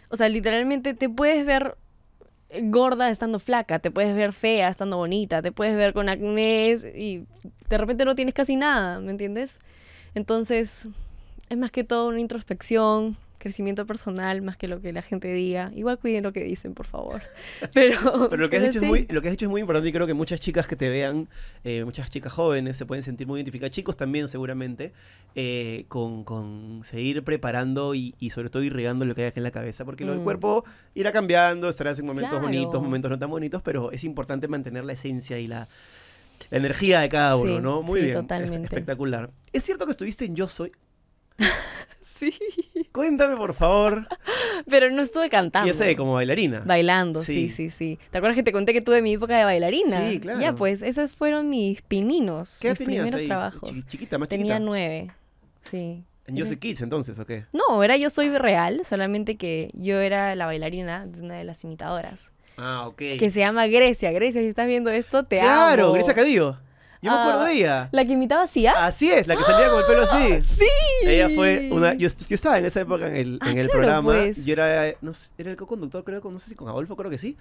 o 0.09 0.17
sea, 0.17 0.27
literalmente 0.27 0.93
te 0.93 1.07
puedes 1.07 1.45
ver 1.45 1.77
gorda 2.61 3.09
estando 3.09 3.39
flaca, 3.39 3.79
te 3.79 3.91
puedes 3.91 4.15
ver 4.15 4.33
fea 4.33 4.67
estando 4.67 4.97
bonita, 4.97 5.41
te 5.41 5.51
puedes 5.51 5.75
ver 5.75 5.93
con 5.93 6.09
acné 6.09 6.75
y 6.95 7.25
de 7.69 7.77
repente 7.77 8.05
no 8.05 8.15
tienes 8.15 8.33
casi 8.33 8.55
nada, 8.55 8.99
¿me 8.99 9.11
entiendes? 9.11 9.59
Entonces, 10.13 10.87
es 11.49 11.57
más 11.57 11.71
que 11.71 11.83
todo 11.83 12.07
una 12.07 12.19
introspección, 12.19 13.17
crecimiento 13.43 13.85
personal, 13.85 14.41
más 14.41 14.57
que 14.57 14.67
lo 14.67 14.81
que 14.81 14.91
la 14.93 15.01
gente 15.03 15.31
diga. 15.33 15.71
Igual 15.75 15.99
cuiden 15.99 16.23
lo 16.23 16.31
que 16.33 16.43
dicen, 16.43 16.73
por 16.73 16.87
favor. 16.87 17.21
Pero, 17.73 17.97
Pero 18.29 18.41
lo 18.41 18.49
que, 18.49 18.57
has 18.57 18.61
pero 18.63 18.73
dicho 18.73 18.83
es 18.83 18.89
muy, 18.89 19.05
lo 19.09 19.21
que 19.21 19.27
has 19.27 19.33
dicho 19.33 19.45
es 19.45 19.49
muy 19.51 19.61
importante 19.61 19.89
y 19.89 19.91
creo 19.93 20.07
que 20.07 20.13
muchas 20.15 20.39
chicas 20.41 20.67
que 20.67 20.75
te 20.75 20.89
vean, 20.89 21.27
eh, 21.63 21.83
muchas 21.85 22.09
chicas 22.09 22.31
jóvenes 22.33 22.77
se 22.77 22.85
pueden 22.85 23.03
sentir 23.03 23.27
muy 23.27 23.39
identificadas, 23.39 23.71
chicos 23.71 23.95
también 23.97 24.27
seguramente, 24.27 24.93
eh, 25.35 25.85
con, 25.89 26.23
con 26.23 26.81
seguir 26.83 27.23
preparando 27.23 27.93
y, 27.93 28.15
y 28.19 28.29
sobre 28.31 28.49
todo 28.49 28.63
irrigando 28.63 29.05
lo 29.05 29.13
que 29.13 29.21
hay 29.23 29.27
acá 29.27 29.39
en 29.39 29.43
la 29.43 29.51
cabeza, 29.51 29.85
porque 29.85 30.05
lo 30.05 30.11
del 30.11 30.21
Mm. 30.21 30.23
cuerpo 30.23 30.63
irá 30.95 31.11
cambiando, 31.11 31.67
estarás 31.69 31.99
en 31.99 32.05
momentos 32.05 32.29
Claro. 32.29 32.45
bonitos, 32.45 32.81
momentos 32.81 33.11
no 33.11 33.19
tan 33.19 33.29
bonitos, 33.29 33.61
pero 33.61 33.91
es 33.91 34.03
importante 34.03 34.47
mantener 34.47 34.85
la 34.85 34.93
esencia 34.93 35.37
y 35.39 35.47
la, 35.47 35.67
la 36.49 36.57
energía 36.57 36.99
de 37.01 37.09
cada 37.09 37.35
uno, 37.35 37.55
Sí, 37.57 37.61
¿no? 37.61 37.81
Muy 37.81 37.99
sí, 37.99 38.05
bien, 38.07 38.17
totalmente. 38.21 38.65
espectacular. 38.67 39.31
¿Es 39.51 39.63
cierto 39.63 39.85
que 39.85 39.91
estuviste 39.91 40.25
en 40.25 40.35
Yo 40.35 40.47
Soy? 40.47 40.71
Sí. 42.31 42.87
Cuéntame, 42.91 43.35
por 43.35 43.53
favor. 43.53 44.07
Pero 44.69 44.89
no 44.91 45.01
estuve 45.01 45.29
cantando. 45.29 45.67
Yo 45.67 45.73
sé, 45.73 45.95
como 45.95 46.13
bailarina. 46.13 46.61
Bailando, 46.65 47.23
Sí. 47.23 47.49
sí. 47.49 47.69
sí, 47.69 47.69
sí, 47.69 47.99
¿Te 48.11 48.17
acuerdas 48.19 48.35
que 48.35 48.43
te 48.43 48.51
conté 48.51 48.71
que 48.73 48.81
tuve 48.81 49.01
mi 49.01 49.13
época 49.13 49.37
de 49.37 49.43
bailarina? 49.45 50.09
Sí, 50.09 50.19
claro. 50.19 50.39
Ya, 50.39 50.53
pues 50.53 50.81
esos 50.81 51.11
fueron 51.11 51.49
mis 51.49 51.81
pininos. 51.81 52.57
¿Qué 52.59 52.69
mis 52.69 52.77
tenías 52.79 53.01
primeros 53.03 53.21
ahí? 53.21 53.27
trabajos. 53.27 53.69
Chi- 53.69 53.83
Chiquita, 53.83 54.17
más 54.17 54.29
Tenía 54.29 54.45
chiquita. 54.55 54.59
nueve. 54.59 55.11
Sí. 55.61 56.03
En 56.27 56.35
Yo 56.37 56.45
Soy 56.45 56.55
Kids, 56.57 56.81
entonces, 56.81 57.19
¿o 57.19 57.25
qué? 57.25 57.45
No, 57.51 57.83
era 57.83 57.97
yo 57.97 58.09
soy 58.09 58.29
real, 58.29 58.81
solamente 58.85 59.35
que 59.35 59.69
yo 59.73 59.99
era 59.99 60.35
la 60.35 60.45
bailarina 60.45 61.05
de 61.05 61.19
una 61.21 61.35
de 61.35 61.43
las 61.43 61.63
imitadoras. 61.65 62.31
Ah, 62.55 62.87
ok. 62.87 62.95
Que 63.19 63.29
se 63.29 63.39
llama 63.39 63.67
Grecia. 63.67 64.11
Grecia, 64.11 64.39
si 64.41 64.47
estás 64.47 64.67
viendo 64.67 64.89
esto, 64.91 65.23
te 65.25 65.39
claro, 65.39 65.85
amo. 65.87 65.93
Grecia 65.95 66.13
Cadillo. 66.13 66.57
Yo 67.03 67.11
me 67.11 67.17
Ah, 67.17 67.21
acuerdo 67.23 67.43
de 67.45 67.53
ella. 67.53 67.89
La 67.91 68.05
que 68.05 68.13
imitaba 68.13 68.43
a 68.43 68.47
Sia. 68.47 68.85
Así 68.85 69.11
es, 69.11 69.27
la 69.27 69.35
que 69.35 69.43
salía 69.43 69.69
con 69.69 69.79
el 69.81 69.85
pelo 69.85 70.03
así. 70.03 70.41
¡Sí! 70.55 70.65
Ella 71.05 71.29
fue 71.35 71.69
una. 71.71 71.93
Yo, 71.93 72.07
yo 72.09 72.35
estaba 72.35 72.57
en 72.57 72.65
esa 72.65 72.81
época 72.81 73.07
en 73.09 73.15
el, 73.15 73.39
Ah, 73.41 73.51
en 73.51 73.57
el 73.57 73.65
claro, 73.67 73.79
programa. 73.79 74.03
pues. 74.13 74.45
Yo 74.45 74.53
era. 74.53 74.95
No 75.01 75.13
sé, 75.13 75.31
era 75.37 75.51
el 75.51 75.57
co-conductor, 75.57 76.03
creo, 76.03 76.21
con- 76.21 76.33
no 76.33 76.39
sé 76.39 76.49
si 76.49 76.55
con 76.55 76.67
Adolfo, 76.69 76.95
creo 76.95 77.11
que 77.11 77.17
sí. 77.17 77.37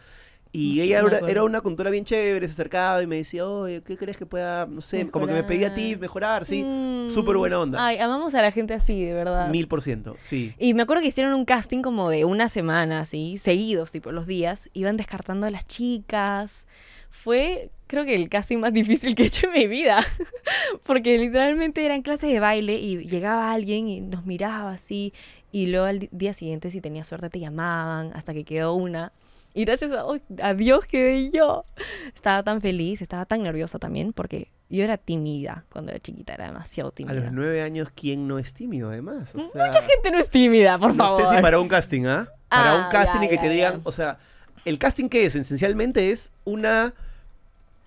Y 0.55 0.77
No 0.79 0.83
ella 0.83 0.99
era, 0.99 1.31
era 1.31 1.45
una 1.45 1.63
conductora 1.63 1.89
bien 1.89 2.05
chévere, 2.05 2.47
se 2.47 2.53
acercaba 2.53 3.03
y 3.03 3.07
me 3.07 3.17
decía, 3.17 3.47
oye, 3.49 3.81
¿qué 3.87 3.97
crees 3.97 4.19
que 4.19 4.27
pueda, 4.27 4.67
no 4.67 4.83
sé, 4.83 5.09
como 5.09 5.27
que 5.27 5.33
me 5.33 5.45
pedía 5.45 5.73
tips, 5.73 5.99
mejorar, 5.99 6.45
sí. 6.45 6.63
Mm. 6.63 7.09
Súper 7.09 7.39
buena 7.39 7.59
onda. 7.59 7.83
Ay, 7.87 7.97
amamos 7.97 8.35
a 8.35 8.43
la 8.43 8.51
gente 8.51 8.75
así, 8.75 9.03
de 9.03 9.15
verdad. 9.15 9.49
Mil 9.49 9.67
por 9.67 9.81
ciento, 9.81 10.15
sí. 10.19 10.55
Y 10.59 10.75
me 10.75 10.83
acuerdo 10.83 11.01
que 11.01 11.09
hicieron 11.09 11.33
un 11.33 11.47
casting 11.47 11.81
como 11.81 12.11
de 12.11 12.27
una 12.27 12.49
semana, 12.51 13.01
así, 13.01 13.39
seguidos, 13.39 13.93
tipo, 13.93 14.13
los 14.13 14.27
días. 14.27 14.69
Iban 14.75 14.99
descartando 14.99 15.47
a 15.47 15.51
las 15.51 15.67
chicas. 15.67 16.67
Fue, 17.15 17.71
creo 17.89 18.05
que 18.07 18.15
el 18.15 18.29
casting 18.31 18.57
más 18.59 18.73
difícil 18.73 19.15
que 19.15 19.25
he 19.25 19.27
hecho 19.27 19.47
en 19.47 19.53
mi 19.53 19.67
vida. 19.67 20.03
Porque 20.85 21.19
literalmente 21.19 21.85
eran 21.85 22.03
clases 22.03 22.31
de 22.33 22.41
baile 22.41 22.75
y 22.75 23.07
llegaba 23.07 23.53
alguien 23.53 23.87
y 23.87 24.01
nos 24.01 24.25
miraba 24.27 24.73
así. 24.73 25.13
Y 25.53 25.67
luego 25.67 25.87
al 25.87 26.09
día 26.11 26.33
siguiente, 26.35 26.71
si 26.71 26.81
tenías 26.81 27.07
suerte, 27.07 27.29
te 27.31 27.39
llamaban 27.39 28.11
hasta 28.15 28.33
que 28.33 28.45
quedó 28.45 28.75
una. 28.75 29.13
Y 29.55 29.67
gracias 29.67 29.93
a, 29.93 30.05
a 30.43 30.55
Dios 30.55 30.87
quedé 30.87 31.31
yo. 31.31 31.67
Estaba 32.15 32.43
tan 32.43 32.63
feliz, 32.63 33.03
estaba 33.03 33.27
tan 33.27 33.43
nerviosa 33.43 33.79
también, 33.79 34.15
porque 34.15 34.49
yo 34.71 34.83
era 34.83 34.97
tímida 34.97 35.67
cuando 35.71 35.91
era 35.91 36.01
chiquita, 36.01 36.33
era 36.33 36.47
demasiado 36.47 36.89
A 36.89 36.95
tímida. 36.95 37.15
los 37.21 37.33
nueve 37.33 37.61
años, 37.61 37.91
¿quién 37.95 38.27
no 38.27 38.39
es 38.39 38.55
tímido, 38.55 38.89
además? 38.89 39.35
O 39.35 39.41
sea, 39.41 39.67
Mucha 39.67 39.83
gente 39.83 40.11
no 40.11 40.19
es 40.19 40.31
tímida, 40.31 40.79
por 40.79 40.95
no 40.95 41.07
favor. 41.07 41.27
sé 41.29 41.37
si 41.37 41.43
para 41.43 41.61
un 41.61 41.69
casting, 41.69 42.07
¿ah? 42.07 42.29
Para 42.49 42.73
Ah, 42.73 42.85
un 42.87 42.91
casting 42.91 43.21
ya, 43.21 43.27
y 43.27 43.29
que 43.29 43.35
ya, 43.37 43.43
te 43.43 43.49
digan, 43.51 43.75
ya. 43.75 43.81
o 43.85 43.93
sea, 43.93 44.19
el 44.65 44.79
casting 44.79 45.09
que 45.09 45.27
es 45.27 45.35
esencialmente 45.35 46.11
es 46.11 46.31
una, 46.45 46.95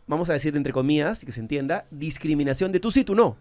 vamos 0.07 0.29
a 0.29 0.33
decir 0.33 0.55
entre 0.55 0.73
comillas, 0.73 1.23
que 1.25 1.31
se 1.31 1.39
entienda, 1.39 1.85
discriminación 1.91 2.71
de 2.71 2.79
tú 2.79 2.91
sí, 2.91 3.03
tú 3.03 3.15
no. 3.15 3.37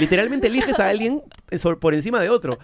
Literalmente 0.00 0.46
eliges 0.46 0.80
a 0.80 0.88
alguien 0.88 1.22
so- 1.56 1.78
por 1.78 1.94
encima 1.94 2.20
de 2.20 2.30
otro. 2.30 2.58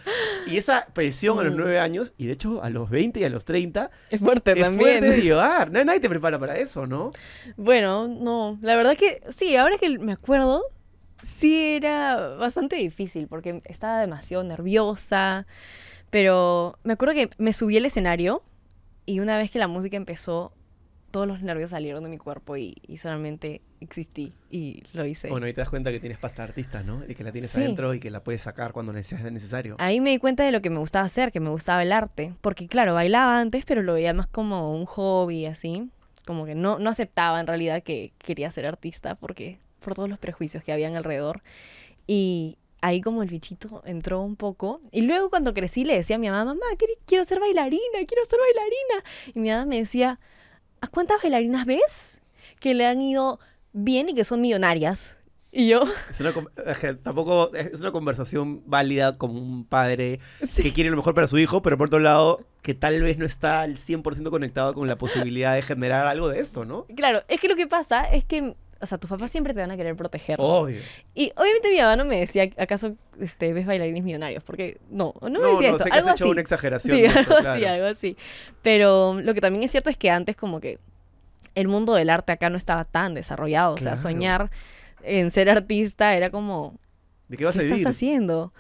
Y 0.47 0.57
esa 0.57 0.87
presión 0.93 1.39
a 1.39 1.43
los 1.45 1.53
Mm. 1.53 1.57
nueve 1.57 1.79
años, 1.79 2.15
y 2.17 2.27
de 2.27 2.33
hecho 2.33 2.63
a 2.65 2.71
los 2.71 2.89
20 2.91 3.21
y 3.21 3.25
a 3.25 3.29
los 3.29 3.45
30, 3.45 3.91
Es 4.11 4.19
fuerte 4.19 4.53
es 4.53 4.61
también. 4.61 4.99
fuerte 5.01 5.11
de 5.17 5.23
llevar. 5.23 5.71
Na- 5.71 5.85
Nadie 5.85 6.01
te 6.01 6.09
prepara 6.09 6.39
para 6.39 6.57
eso, 6.57 6.87
¿no? 6.87 7.13
Bueno, 7.57 8.09
no, 8.09 8.59
la 8.63 8.75
verdad 8.77 8.97
que 8.97 9.23
sí, 9.29 9.55
ahora 9.57 9.77
que 9.79 9.99
me 9.99 10.13
acuerdo, 10.13 10.65
sí 11.23 11.75
era 11.77 12.17
bastante 12.37 12.77
difícil 12.77 13.29
porque 13.29 13.61
estaba 13.67 14.01
demasiado 14.01 14.43
nerviosa, 14.43 15.47
pero 16.11 16.79
me 16.83 16.95
acuerdo 16.95 17.15
que 17.15 17.31
me 17.39 17.53
subí 17.53 17.77
al 17.77 17.85
escenario 17.85 18.43
y 19.07 19.21
una 19.21 19.37
vez 19.39 19.51
que 19.51 19.59
la 19.59 19.69
música 19.69 19.97
empezó, 19.97 20.53
todos 21.11 21.27
los 21.27 21.43
nervios 21.43 21.71
salieron 21.71 22.03
de 22.05 22.09
mi 22.09 22.17
cuerpo 22.19 22.57
y, 22.57 22.77
y 22.87 22.97
solamente 22.97 23.61
existí 23.81 24.33
y 24.51 24.83
lo 24.95 25.05
hice. 25.05 25.29
Bueno, 25.29 25.47
ahí 25.47 25.53
te 25.53 25.61
das 25.61 25.69
cuenta 25.69 25.91
que 25.91 26.01
tienes 26.01 26.17
pasta 26.19 26.43
artista, 26.43 26.83
¿no? 26.83 27.03
Y 27.07 27.15
que 27.15 27.23
la 27.23 27.33
tienes 27.33 27.51
Sí. 27.51 27.59
adentro 27.59 27.93
y 27.93 28.01
que 28.01 28.11
la 28.11 28.25
puedes 28.25 28.41
sacar 28.43 28.73
cuando 28.73 28.93
sea 29.03 29.19
necesario. 29.31 29.77
Ahí 29.79 30.01
me 30.01 30.11
di 30.11 30.19
cuenta 30.19 30.45
de 30.45 30.53
lo 30.53 30.63
que 30.63 30.71
me 30.71 30.79
gustaba 30.79 31.05
hacer, 31.05 31.31
que 31.33 31.41
me 31.41 31.51
gustaba 31.51 31.83
el 31.83 31.93
arte, 31.93 32.33
porque 32.41 32.67
claro, 32.67 32.95
bailaba 32.95 33.39
antes, 33.41 33.65
pero 33.67 33.83
lo 33.83 33.93
veía 33.95 34.15
más 34.15 34.27
como 34.27 34.75
un 34.75 34.87
hobby, 34.87 35.45
así, 35.47 35.91
como 36.25 36.47
que 36.47 36.55
no, 36.55 36.79
no 36.79 36.89
aceptaba 36.89 37.41
en 37.41 37.47
realidad 37.47 37.83
que 37.83 38.13
quería 38.19 38.51
ser 38.51 38.65
artista, 38.67 39.15
porque 39.17 39.59
por 39.81 39.95
todos 39.95 40.09
los 40.09 40.19
prejuicios 40.19 40.65
que 40.65 40.73
habían 40.73 40.97
alrededor. 40.97 41.43
Y 42.07 42.57
ahí 42.83 43.01
como 43.01 43.23
el 43.23 43.29
bichito 43.31 43.83
entró 43.87 44.21
un 44.21 44.37
poco. 44.37 44.81
Y 44.91 45.01
luego 45.03 45.31
cuando 45.31 45.55
crecí 45.55 45.85
le 45.85 45.97
decía 45.97 46.17
a 46.17 46.19
mi 46.19 46.29
mamá, 46.29 46.45
mamá, 46.45 46.67
quiero- 47.07 47.25
ser 47.25 47.41
bailarina, 47.41 47.81
quiero 48.07 48.25
ser 48.29 48.39
bailarina. 48.41 49.33
Y 49.35 49.41
mi 49.41 49.49
mamá 49.51 49.65
me 49.65 49.79
decía, 49.79 50.21
¿a 50.81 50.89
cuántas 50.89 51.23
bailarinas 51.23 51.65
ves 51.65 52.21
que 52.61 52.75
le 52.75 52.85
han 52.87 53.01
ido 53.01 53.39
bien 53.73 54.09
y 54.11 54.15
que 54.15 54.25
son 54.25 54.41
millonarias? 54.41 55.19
Y 55.55 55.69
yo, 55.69 55.83
Es 56.11 56.19
una, 56.21 56.33
tampoco 57.03 57.55
es 57.55 57.81
una 57.81 57.93
conversación 57.93 58.63
válida 58.67 59.19
como 59.19 59.39
un 59.39 59.65
padre 59.67 60.19
que 60.57 60.73
quiere 60.73 60.89
lo 60.91 60.97
mejor 60.97 61.15
para 61.15 61.27
su 61.27 61.39
hijo, 61.39 61.61
pero 61.63 61.77
por 61.77 61.89
otro 61.89 61.99
lado, 61.99 62.41
que 62.63 62.73
tal 62.75 63.03
vez 63.03 63.19
no 63.19 63.27
está 63.27 63.61
al 63.61 63.77
100% 63.77 64.31
conectado 64.31 64.73
con 64.73 64.89
la 64.89 64.97
posibilidad 64.97 65.55
de 65.55 65.61
generar 65.63 66.07
algo 66.07 66.29
de 66.31 66.41
esto, 66.41 66.65
¿no? 66.65 66.87
claro, 66.97 67.23
es 67.29 67.39
que 67.39 67.49
lo 67.49 67.55
que 67.57 67.67
pasa 67.67 68.05
es 68.05 68.25
que, 68.25 68.55
o 68.83 68.87
sea, 68.87 68.99
tus 68.99 69.09
papás 69.09 69.31
siempre 69.31 69.55
te 69.55 69.61
van 69.61 69.71
a 69.71 69.77
querer 69.77 69.95
proteger. 69.97 70.39
¿no? 70.39 70.45
Obvio. 70.45 70.81
Y 71.15 71.33
obviamente 71.37 71.71
mi 71.71 71.79
mamá 71.79 71.97
no 71.97 72.05
me 72.05 72.19
decía, 72.19 72.51
¿acaso 72.59 72.97
este, 73.21 73.53
ves 73.53 73.65
bailarines 73.65 74.03
millonarios? 74.03 74.43
Porque 74.45 74.79
no, 74.91 75.15
no 75.23 75.31
me 75.31 75.39
No, 75.39 75.49
decía 75.53 75.71
no, 75.71 75.77
eso. 75.77 75.85
sé 75.85 75.91
que 75.91 75.97
algo 75.97 76.09
has 76.11 76.15
hecho 76.17 76.25
así. 76.25 76.31
una 76.33 76.41
exageración. 76.41 76.97
Sí, 76.97 77.05
esto, 77.05 77.21
algo 77.37 77.49
así, 77.49 77.65
algo 77.65 77.87
así. 77.87 78.17
Pero 78.63 79.21
lo 79.23 79.33
que 79.35 79.41
también 79.41 79.63
es 79.63 79.71
cierto 79.71 79.89
es 79.89 79.97
que 79.97 80.11
antes 80.11 80.37
como 80.37 80.61
que 80.61 80.79
el 81.55 81.69
mundo 81.69 81.95
del 81.95 82.11
arte 82.11 82.33
acá 82.33 82.51
no 82.51 82.57
estaba 82.59 82.85
tan 82.85 83.15
desarrollado. 83.15 83.75
O 83.75 83.79
sea, 83.79 83.97
soñar 83.97 84.51
en 85.05 85.31
ser 85.31 85.49
artista 85.51 86.15
era 86.17 86.31
como, 86.31 86.79
¿De 87.29 87.37
qué 87.37 87.45
vas 87.45 87.55
¿qué 87.57 87.61
a 87.61 87.65
vivir? 87.65 87.79
estás 87.79 87.95
haciendo? 87.97 88.53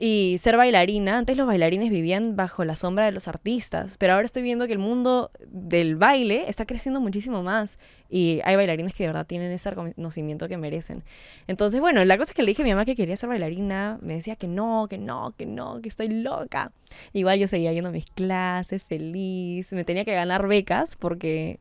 Y 0.00 0.36
ser 0.38 0.56
bailarina, 0.56 1.18
antes 1.18 1.36
los 1.36 1.46
bailarines 1.46 1.90
vivían 1.90 2.36
bajo 2.36 2.64
la 2.64 2.76
sombra 2.76 3.04
de 3.04 3.10
los 3.10 3.26
artistas, 3.26 3.96
pero 3.98 4.12
ahora 4.12 4.26
estoy 4.26 4.42
viendo 4.42 4.68
que 4.68 4.72
el 4.72 4.78
mundo 4.78 5.32
del 5.48 5.96
baile 5.96 6.44
está 6.48 6.66
creciendo 6.66 7.00
muchísimo 7.00 7.42
más 7.42 7.80
y 8.08 8.40
hay 8.44 8.54
bailarines 8.54 8.94
que 8.94 9.02
de 9.02 9.08
verdad 9.08 9.26
tienen 9.26 9.50
ese 9.50 9.70
reconocimiento 9.70 10.46
que 10.46 10.56
merecen. 10.56 11.02
Entonces, 11.48 11.80
bueno, 11.80 12.04
la 12.04 12.16
cosa 12.16 12.30
es 12.30 12.36
que 12.36 12.44
le 12.44 12.52
dije 12.52 12.62
a 12.62 12.64
mi 12.64 12.70
mamá 12.70 12.84
que 12.84 12.94
quería 12.94 13.16
ser 13.16 13.28
bailarina, 13.28 13.98
me 14.00 14.14
decía 14.14 14.36
que 14.36 14.46
no, 14.46 14.86
que 14.88 14.98
no, 14.98 15.34
que 15.36 15.46
no, 15.46 15.80
que 15.80 15.88
estoy 15.88 16.08
loca. 16.08 16.70
Igual 17.12 17.40
yo 17.40 17.48
seguía 17.48 17.72
yendo 17.72 17.88
a 17.88 17.92
mis 17.92 18.06
clases, 18.06 18.84
feliz, 18.84 19.72
me 19.72 19.82
tenía 19.82 20.04
que 20.04 20.14
ganar 20.14 20.46
becas 20.46 20.94
porque, 20.94 21.58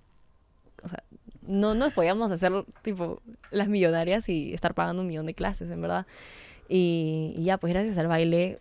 o 0.84 0.90
sea, 0.90 1.02
no 1.42 1.74
nos 1.74 1.94
podíamos 1.94 2.32
hacer 2.32 2.52
tipo 2.84 3.22
las 3.50 3.68
millonarias 3.68 4.30
y 4.30 4.54
estar 4.54 4.76
pagando 4.76 5.02
un 5.02 5.08
millón 5.08 5.26
de 5.26 5.34
clases, 5.34 5.72
en 5.72 5.82
verdad. 5.82 6.06
Y, 6.70 7.34
y 7.38 7.44
ya, 7.44 7.58
pues 7.58 7.74
gracias 7.74 7.98
al 7.98 8.08
baile 8.08 8.60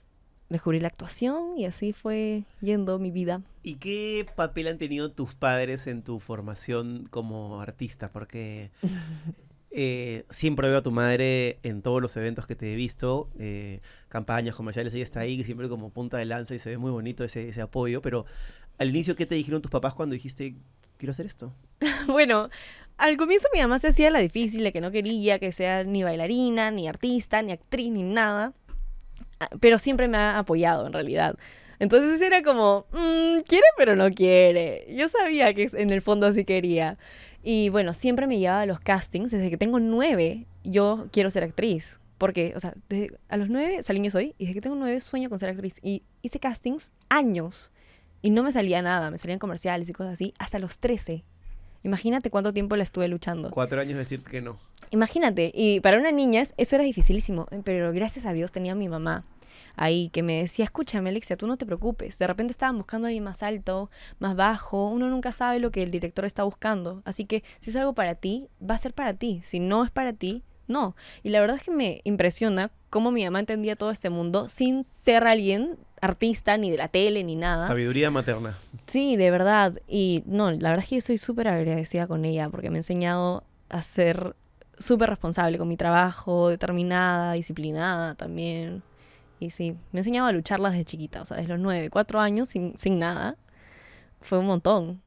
descubrí 0.49 0.79
la 0.81 0.89
actuación 0.89 1.57
y 1.57 1.65
así 1.65 1.93
fue 1.93 2.45
yendo 2.61 2.99
mi 2.99 3.11
vida. 3.11 3.43
¿Y 3.63 3.77
qué 3.77 4.27
papel 4.37 4.69
han 4.69 4.79
tenido 4.79 5.11
tus 5.11 5.35
padres 5.35 5.87
en 5.87 6.03
tu 6.03 6.21
formación 6.21 7.05
como 7.11 7.61
artista? 7.61 8.11
Porque 8.13 8.71
eh, 9.71 10.25
siempre 10.31 10.69
veo 10.69 10.79
a 10.79 10.83
tu 10.83 10.93
madre 10.93 11.59
en 11.63 11.83
todos 11.83 12.01
los 12.01 12.17
eventos 12.17 12.47
que 12.47 12.55
te 12.55 12.73
he 12.73 12.77
visto, 12.77 13.29
eh, 13.39 13.81
campañas 14.09 14.55
comerciales, 14.55 14.95
ella 14.95 15.05
está 15.05 15.21
ahí 15.21 15.43
siempre 15.45 15.69
como 15.69 15.91
punta 15.91 16.17
de 16.17 16.27
lanza 16.27 16.55
y 16.55 16.59
se 16.59 16.71
ve 16.71 16.79
muy 16.79 16.91
bonito 16.91 17.25
ese, 17.25 17.49
ese 17.49 17.61
apoyo, 17.61 18.01
pero 18.03 18.25
al 18.79 18.91
inicio, 18.91 19.17
¿qué 19.17 19.27
te 19.27 19.35
dijeron 19.35 19.63
tus 19.63 19.71
papás 19.71 19.95
cuando 19.95 20.15
dijiste, 20.15 20.55
quiero 20.97 21.11
hacer 21.11 21.27
esto? 21.27 21.53
Bueno, 22.07 22.51
al 22.99 23.17
comienzo 23.17 23.49
mi 23.55 23.61
mamá 23.61 23.79
se 23.79 23.89
hacía 23.89 24.11
la 24.11 24.19
difícil 24.21 24.63
de 24.65 24.73
que 24.73 24.81
no 24.81 24.91
quería 24.91 25.39
que 25.39 25.53
sea 25.53 25.85
ni 25.85 26.03
bailarina, 26.03 26.71
ni 26.71 26.89
artista, 26.89 27.43
ni 27.43 27.53
actriz, 27.53 27.91
ni 27.91 28.03
nada. 28.03 28.53
Ah, 29.41 29.49
Pero 29.61 29.79
siempre 29.79 30.09
me 30.09 30.17
ha 30.19 30.39
apoyado 30.39 30.87
en 30.87 30.93
realidad. 30.93 31.37
Entonces 31.79 32.21
era 32.23 32.43
como, 32.43 32.87
"Mm, 32.93 33.41
quiere 33.47 33.67
pero 33.77 33.97
no 33.97 34.11
quiere. 34.11 34.87
Yo 34.91 35.09
sabía 35.09 35.53
que 35.53 35.69
en 35.75 35.91
el 35.91 36.01
fondo 36.01 36.33
sí 36.33 36.45
quería. 36.45 36.97
Y 37.43 37.69
bueno, 37.69 37.93
siempre 37.95 38.27
me 38.27 38.39
llevaba 38.39 38.63
a 38.63 38.67
los 38.67 38.81
castings. 38.81 39.31
Desde 39.31 39.51
que 39.51 39.59
tengo 39.59 39.79
nueve, 39.79 40.47
yo 40.65 41.07
quiero 41.13 41.29
ser 41.31 41.45
actriz. 41.45 42.01
Porque, 42.19 42.55
o 42.57 42.61
sea, 42.61 42.73
desde- 42.89 43.19
a 43.29 43.37
los 43.37 43.51
nueve 43.51 43.83
salí 43.83 44.03
yo 44.03 44.11
soy. 44.11 44.35
Y 44.39 44.47
desde 44.47 44.55
que 44.55 44.61
tengo 44.63 44.75
nueve 44.77 44.99
sueño 45.01 45.29
con 45.29 45.39
ser 45.39 45.51
actriz. 45.51 45.77
Y 45.83 46.03
hice 46.23 46.41
castings 46.41 46.93
años. 47.11 47.73
Y 48.23 48.31
no 48.31 48.43
me 48.43 48.53
salía 48.53 48.81
nada. 48.81 49.11
Me 49.11 49.19
salían 49.19 49.39
comerciales 49.39 49.87
y 49.89 49.93
cosas 49.93 50.15
así. 50.15 50.33
Hasta 50.39 50.59
los 50.59 50.79
13. 50.79 51.25
Imagínate 51.87 52.31
cuánto 52.31 52.53
tiempo 52.53 52.75
la 52.77 52.83
estuve 52.83 53.07
luchando. 53.07 53.51
Cuatro 53.51 53.81
años 53.81 53.97
decir 53.97 54.21
que 54.23 54.41
no. 54.41 54.59
Imagínate, 54.91 55.53
y 55.55 55.79
para 55.81 55.99
una 55.99 56.11
niña 56.11 56.41
es- 56.43 56.53
eso 56.57 56.75
era 56.75 56.85
dificilísimo, 56.85 57.47
pero 57.65 57.93
gracias 57.93 58.27
a 58.27 58.33
Dios 58.33 58.51
tenía 58.53 58.73
a 58.73 58.75
mi 58.75 58.89
mamá. 58.89 59.25
ahí 59.79 60.09
que 60.09 60.23
me 60.23 60.41
decía, 60.41 60.65
escúchame 60.65 61.11
Alexia, 61.11 61.37
tú 61.37 61.47
no 61.47 61.59
te 61.59 61.67
preocupes, 61.67 62.19
de 62.19 62.27
repente 62.27 62.51
estaban 62.51 62.79
buscando 62.79 63.07
a 63.07 63.09
alguien 63.09 63.25
más 63.25 63.43
alto, 63.43 63.91
más 64.19 64.35
bajo, 64.35 64.89
uno 64.89 65.11
nunca 65.11 65.33
sabe 65.33 65.61
lo 65.61 65.71
que 65.71 65.83
el 65.83 65.91
director 65.91 66.25
está 66.25 66.45
buscando, 66.45 67.03
así 67.05 67.27
que 67.27 67.45
si 67.61 67.69
es 67.69 67.77
algo 67.77 67.93
para 67.93 68.15
ti, 68.15 68.49
va 68.59 68.75
a 68.75 68.79
ser 68.79 68.95
para 68.95 69.13
ti, 69.13 69.43
si 69.45 69.61
no 69.61 69.85
es 69.85 69.91
para 69.91 70.15
ti, 70.15 70.43
no. 70.69 70.97
Y 71.23 71.31
la 71.31 71.41
verdad 71.41 71.57
es 71.57 71.63
que 71.63 71.71
me 71.71 72.01
impresiona 72.05 72.71
cómo 72.91 73.11
mi 73.11 73.25
mamá 73.25 73.41
entendía 73.41 73.77
todo 73.77 73.91
este 73.91 74.11
mundo 74.11 74.49
sin 74.49 74.85
ser 74.85 75.27
alguien 75.27 75.79
artista, 76.01 76.57
ni 76.57 76.71
de 76.71 76.77
la 76.77 76.89
tele, 76.89 77.25
ni 77.25 77.37
nada. 77.37 77.67
Sabiduría 77.67 78.11
materna. 78.11 78.55
Sí, 78.87 79.17
de 79.17 79.31
verdad. 79.31 79.81
Y 79.89 80.23
no, 80.27 80.51
la 80.51 80.71
verdad 80.71 80.85
es 80.85 80.89
que 80.91 80.97
yo 80.97 81.01
soy 81.01 81.19
súper 81.19 81.49
agradecida 81.49 82.07
con 82.07 82.25
ella 82.25 82.49
porque 82.49 82.71
me 82.71 82.77
ha 82.77 82.81
enseñado 82.81 83.45
a 83.69 83.83
ser 83.83 84.37
súper 84.79 85.11
responsable 85.11 85.59
con 85.59 85.69
mi 85.69 85.77
trabajo, 85.77 86.49
determinada, 86.49 87.33
disciplinada 87.33 88.15
también. 88.15 88.83
Y 89.41 89.51
sí, 89.51 89.73
me 89.93 89.99
ha 89.99 90.01
enseñado 90.01 90.29
a 90.29 90.33
lucharla 90.33 90.71
desde 90.71 90.85
chiquita, 90.85 91.23
o 91.23 91.25
sea, 91.25 91.37
desde 91.37 91.51
los 91.51 91.61
nueve, 91.61 91.91
cuatro 91.91 92.21
años 92.21 92.49
sin, 92.49 92.77
sin 92.79 92.99
nada. 92.99 93.37
Fue 94.21 94.39
un 94.39 94.47
montón. 94.47 95.03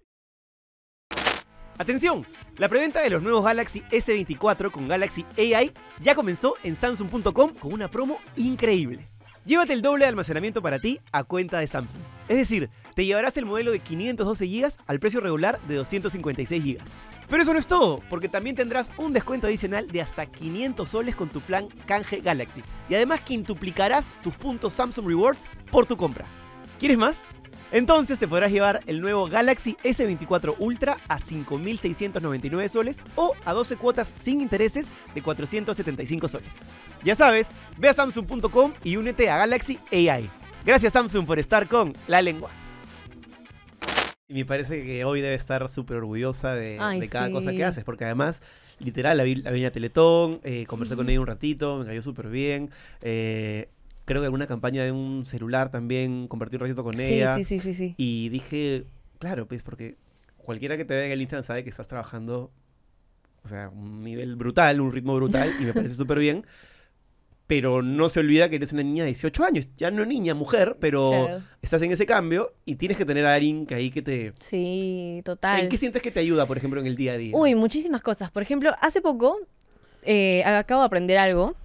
Atención, 1.79 2.25
la 2.57 2.67
preventa 2.67 2.99
de 2.99 3.09
los 3.09 3.23
nuevos 3.23 3.45
Galaxy 3.45 3.83
S24 3.89 4.69
con 4.69 4.85
Galaxy 4.85 5.25
AI 5.37 5.71
ya 6.01 6.13
comenzó 6.13 6.55
en 6.61 6.75
Samsung.com 6.75 7.53
con 7.53 7.71
una 7.71 7.89
promo 7.89 8.17
increíble. 8.35 9.07
Llévate 9.45 9.71
el 9.71 9.81
doble 9.81 10.03
de 10.03 10.09
almacenamiento 10.09 10.61
para 10.61 10.79
ti 10.79 10.99
a 11.13 11.23
cuenta 11.23 11.59
de 11.59 11.67
Samsung. 11.67 12.01
Es 12.27 12.35
decir, 12.35 12.69
te 12.95 13.05
llevarás 13.05 13.37
el 13.37 13.45
modelo 13.45 13.71
de 13.71 13.79
512 13.79 14.45
GB 14.45 14.73
al 14.87 14.99
precio 14.99 15.21
regular 15.21 15.57
de 15.69 15.75
256 15.75 16.61
GB. 16.61 16.79
Pero 17.29 17.43
eso 17.43 17.53
no 17.53 17.59
es 17.59 17.67
todo, 17.67 18.01
porque 18.09 18.27
también 18.27 18.57
tendrás 18.57 18.91
un 18.97 19.13
descuento 19.13 19.47
adicional 19.47 19.87
de 19.87 20.01
hasta 20.01 20.25
500 20.25 20.89
soles 20.89 21.15
con 21.15 21.29
tu 21.29 21.39
plan 21.39 21.69
Canje 21.85 22.19
Galaxy. 22.19 22.61
Y 22.89 22.95
además 22.95 23.21
quintuplicarás 23.21 24.13
tus 24.21 24.35
puntos 24.35 24.73
Samsung 24.73 25.07
Rewards 25.07 25.47
por 25.71 25.85
tu 25.85 25.95
compra. 25.95 26.25
¿Quieres 26.77 26.97
más? 26.97 27.21
Entonces 27.71 28.17
te 28.17 28.27
podrás 28.27 28.51
llevar 28.51 28.81
el 28.87 28.99
nuevo 28.99 29.27
Galaxy 29.27 29.77
S24 29.83 30.55
Ultra 30.57 30.97
a 31.07 31.19
5.699 31.19 32.67
soles 32.67 33.03
o 33.15 33.33
a 33.45 33.53
12 33.53 33.75
cuotas 33.77 34.11
sin 34.15 34.41
intereses 34.41 34.87
de 35.13 35.21
475 35.21 36.27
soles. 36.27 36.49
Ya 37.03 37.15
sabes, 37.15 37.55
ve 37.77 37.89
a 37.89 37.93
samsung.com 37.93 38.73
y 38.83 38.95
únete 38.95 39.29
a 39.29 39.37
Galaxy 39.37 39.77
AI. 39.91 40.29
Gracias 40.65 40.93
Samsung 40.93 41.25
por 41.25 41.39
estar 41.39 41.67
con 41.67 41.93
La 42.07 42.21
Lengua. 42.21 42.49
Y 44.27 44.33
me 44.33 44.45
parece 44.45 44.83
que 44.83 45.05
hoy 45.05 45.21
debe 45.21 45.35
estar 45.35 45.67
súper 45.71 45.97
orgullosa 45.97 46.53
de, 46.53 46.77
Ay, 46.79 46.99
de 46.99 47.09
cada 47.09 47.31
cosa 47.31 47.51
que 47.51 47.63
haces, 47.63 47.83
porque 47.83 48.05
además, 48.05 48.41
literal, 48.77 49.17
la 49.17 49.23
vi, 49.23 49.35
la 49.35 49.49
vi 49.49 49.57
en 49.59 49.63
la 49.63 49.71
Teletón, 49.71 50.39
eh, 50.43 50.65
conversé 50.67 50.95
con 50.95 51.09
ella 51.09 51.19
un 51.19 51.25
ratito, 51.25 51.77
me 51.77 51.85
cayó 51.85 52.01
súper 52.03 52.29
bien. 52.29 52.69
eh, 53.01 53.69
creo 54.09 54.21
que 54.21 54.25
alguna 54.25 54.47
campaña 54.47 54.83
de 54.83 54.91
un 54.91 55.25
celular 55.25 55.69
también 55.71 56.27
compartí 56.27 56.55
un 56.57 56.61
ratito 56.61 56.83
con 56.83 56.93
Sí, 56.95 57.01
ella. 57.03 57.37
sí, 57.37 57.43
sí, 57.45 57.59
sí, 57.59 57.73
sí. 57.73 57.93
Y 57.95 58.27
dije, 58.29 58.85
claro, 59.19 59.47
pues 59.47 59.63
porque 59.63 59.95
cualquiera 60.37 60.75
que 60.77 60.83
te 60.83 60.95
vea 60.95 61.05
en 61.05 61.11
el 61.11 61.21
Instagram 61.21 61.43
sabe 61.45 61.63
que 61.63 61.69
estás 61.69 61.87
trabajando, 61.87 62.51
o 63.43 63.47
sea, 63.47 63.69
un 63.69 64.03
nivel 64.03 64.35
brutal, 64.35 64.81
un 64.81 64.91
ritmo 64.91 65.15
brutal, 65.15 65.53
y 65.59 65.63
me 65.65 65.73
parece 65.73 65.93
súper 65.95 66.19
bien. 66.19 66.43
Pero 67.47 67.81
no 67.81 68.09
se 68.09 68.19
olvida 68.19 68.47
que 68.49 68.57
eres 68.57 68.73
una 68.73 68.83
niña 68.83 69.03
de 69.05 69.07
18 69.07 69.43
años, 69.43 69.67
ya 69.75 69.89
no 69.89 70.05
niña, 70.05 70.35
mujer, 70.35 70.77
pero 70.79 71.09
Claro. 71.25 71.43
estás 71.63 71.81
en 71.81 71.91
ese 71.91 72.05
cambio 72.05 72.53
y 72.65 72.75
tienes 72.75 72.95
que 72.97 73.05
tener 73.05 73.25
a 73.25 73.33
alguien 73.33 73.65
que 73.65 73.73
ahí 73.73 73.89
que 73.89 74.03
te... 74.03 74.33
Sí, 74.39 75.21
total. 75.25 75.61
¿En 75.61 75.69
qué 75.69 75.77
sientes 75.77 76.01
que 76.03 76.11
te 76.11 76.19
ayuda, 76.19 76.45
por 76.45 76.57
ejemplo, 76.57 76.79
en 76.79 76.85
el 76.85 76.95
día 76.95 77.13
a 77.13 77.17
día? 77.17 77.35
Uy, 77.35 77.55
muchísimas 77.55 78.01
cosas. 78.01 78.29
Por 78.29 78.43
ejemplo, 78.43 78.71
hace 78.81 79.01
poco 79.01 79.37
eh, 80.03 80.43
acabo 80.45 80.81
de 80.81 80.85
aprender 80.85 81.17
algo 81.17 81.55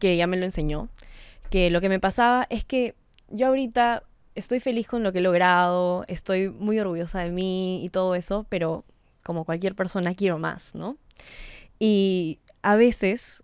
que 0.00 0.16
ya 0.16 0.26
me 0.26 0.36
lo 0.36 0.44
enseñó. 0.44 0.88
Que 1.50 1.70
lo 1.70 1.80
que 1.80 1.88
me 1.88 2.00
pasaba 2.00 2.46
es 2.50 2.64
que 2.64 2.94
yo 3.28 3.48
ahorita 3.48 4.02
estoy 4.34 4.60
feliz 4.60 4.86
con 4.86 5.02
lo 5.02 5.12
que 5.12 5.18
he 5.18 5.22
logrado, 5.22 6.04
estoy 6.08 6.48
muy 6.48 6.78
orgullosa 6.78 7.20
de 7.20 7.30
mí 7.30 7.84
y 7.84 7.88
todo 7.88 8.14
eso, 8.14 8.46
pero 8.48 8.84
como 9.22 9.44
cualquier 9.44 9.74
persona 9.74 10.14
quiero 10.14 10.38
más, 10.38 10.74
¿no? 10.74 10.96
Y 11.78 12.38
a 12.62 12.76
veces 12.76 13.42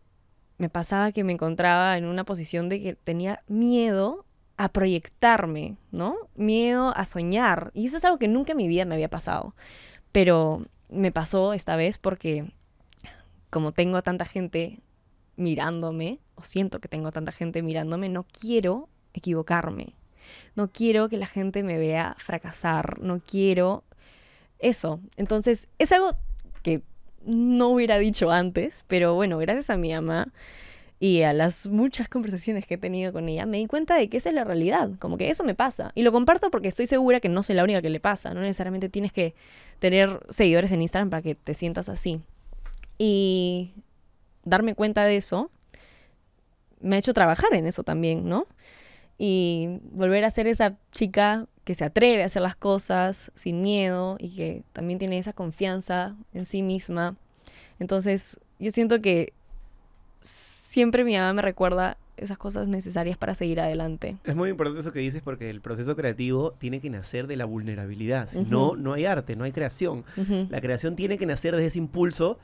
me 0.58 0.68
pasaba 0.68 1.12
que 1.12 1.24
me 1.24 1.32
encontraba 1.32 1.98
en 1.98 2.04
una 2.04 2.24
posición 2.24 2.68
de 2.68 2.80
que 2.80 2.94
tenía 2.94 3.42
miedo 3.48 4.24
a 4.56 4.68
proyectarme, 4.68 5.76
¿no? 5.90 6.16
Miedo 6.36 6.96
a 6.96 7.04
soñar. 7.06 7.70
Y 7.74 7.86
eso 7.86 7.96
es 7.96 8.04
algo 8.04 8.18
que 8.18 8.28
nunca 8.28 8.52
en 8.52 8.58
mi 8.58 8.68
vida 8.68 8.84
me 8.84 8.94
había 8.94 9.10
pasado. 9.10 9.54
Pero 10.12 10.66
me 10.88 11.10
pasó 11.10 11.52
esta 11.54 11.76
vez 11.76 11.98
porque 11.98 12.52
como 13.50 13.72
tengo 13.72 13.96
a 13.96 14.02
tanta 14.02 14.24
gente 14.24 14.80
mirándome, 15.36 16.20
o 16.34 16.42
siento 16.42 16.80
que 16.80 16.88
tengo 16.88 17.10
tanta 17.10 17.32
gente 17.32 17.62
mirándome, 17.62 18.08
no 18.08 18.24
quiero 18.24 18.88
equivocarme. 19.12 19.94
No 20.54 20.68
quiero 20.68 21.08
que 21.08 21.16
la 21.16 21.26
gente 21.26 21.62
me 21.62 21.78
vea 21.78 22.14
fracasar. 22.18 23.00
No 23.00 23.20
quiero 23.20 23.84
eso. 24.58 25.00
Entonces, 25.16 25.68
es 25.78 25.92
algo 25.92 26.16
que 26.62 26.82
no 27.24 27.68
hubiera 27.68 27.98
dicho 27.98 28.30
antes, 28.30 28.84
pero 28.86 29.14
bueno, 29.14 29.38
gracias 29.38 29.70
a 29.70 29.76
mi 29.76 29.92
mamá 29.92 30.32
y 31.00 31.22
a 31.22 31.32
las 31.32 31.66
muchas 31.66 32.08
conversaciones 32.08 32.66
que 32.66 32.74
he 32.74 32.78
tenido 32.78 33.12
con 33.12 33.28
ella, 33.28 33.46
me 33.46 33.58
di 33.58 33.66
cuenta 33.66 33.96
de 33.96 34.08
que 34.08 34.16
esa 34.16 34.30
es 34.30 34.34
la 34.34 34.44
realidad, 34.44 34.90
como 34.98 35.18
que 35.18 35.28
eso 35.28 35.44
me 35.44 35.54
pasa. 35.54 35.92
Y 35.94 36.02
lo 36.02 36.12
comparto 36.12 36.50
porque 36.50 36.68
estoy 36.68 36.86
segura 36.86 37.20
que 37.20 37.28
no 37.28 37.42
soy 37.42 37.56
la 37.56 37.64
única 37.64 37.82
que 37.82 37.90
le 37.90 38.00
pasa, 38.00 38.32
no 38.32 38.40
necesariamente 38.40 38.88
tienes 38.88 39.12
que 39.12 39.34
tener 39.80 40.20
seguidores 40.30 40.70
en 40.72 40.82
Instagram 40.82 41.10
para 41.10 41.22
que 41.22 41.34
te 41.34 41.54
sientas 41.54 41.88
así. 41.88 42.20
Y 42.96 43.72
darme 44.44 44.74
cuenta 44.74 45.04
de 45.04 45.16
eso 45.16 45.50
me 46.84 46.96
ha 46.96 46.98
hecho 46.98 47.14
trabajar 47.14 47.54
en 47.54 47.66
eso 47.66 47.82
también, 47.82 48.28
¿no? 48.28 48.46
Y 49.16 49.80
volver 49.90 50.24
a 50.24 50.30
ser 50.30 50.46
esa 50.46 50.76
chica 50.92 51.46
que 51.64 51.74
se 51.74 51.84
atreve 51.84 52.22
a 52.22 52.26
hacer 52.26 52.42
las 52.42 52.56
cosas 52.56 53.32
sin 53.34 53.62
miedo 53.62 54.16
y 54.20 54.36
que 54.36 54.62
también 54.72 54.98
tiene 54.98 55.18
esa 55.18 55.32
confianza 55.32 56.14
en 56.34 56.44
sí 56.44 56.62
misma. 56.62 57.16
Entonces, 57.78 58.38
yo 58.58 58.70
siento 58.70 59.00
que 59.00 59.32
siempre 60.20 61.04
mi 61.04 61.14
mamá 61.14 61.32
me 61.32 61.42
recuerda 61.42 61.96
esas 62.16 62.38
cosas 62.38 62.68
necesarias 62.68 63.16
para 63.16 63.34
seguir 63.34 63.60
adelante. 63.60 64.18
Es 64.24 64.36
muy 64.36 64.50
importante 64.50 64.80
eso 64.80 64.92
que 64.92 65.00
dices 65.00 65.22
porque 65.22 65.50
el 65.50 65.60
proceso 65.60 65.96
creativo 65.96 66.52
tiene 66.52 66.80
que 66.80 66.90
nacer 66.90 67.26
de 67.26 67.36
la 67.36 67.44
vulnerabilidad. 67.44 68.28
Si 68.28 68.42
no, 68.42 68.76
no 68.76 68.92
hay 68.92 69.06
arte, 69.06 69.36
no 69.36 69.44
hay 69.44 69.52
creación. 69.52 70.04
La 70.50 70.60
creación 70.60 70.96
tiene 70.96 71.18
que 71.18 71.26
nacer 71.26 71.54
desde 71.56 71.68
ese 71.68 71.78
impulso 71.78 72.38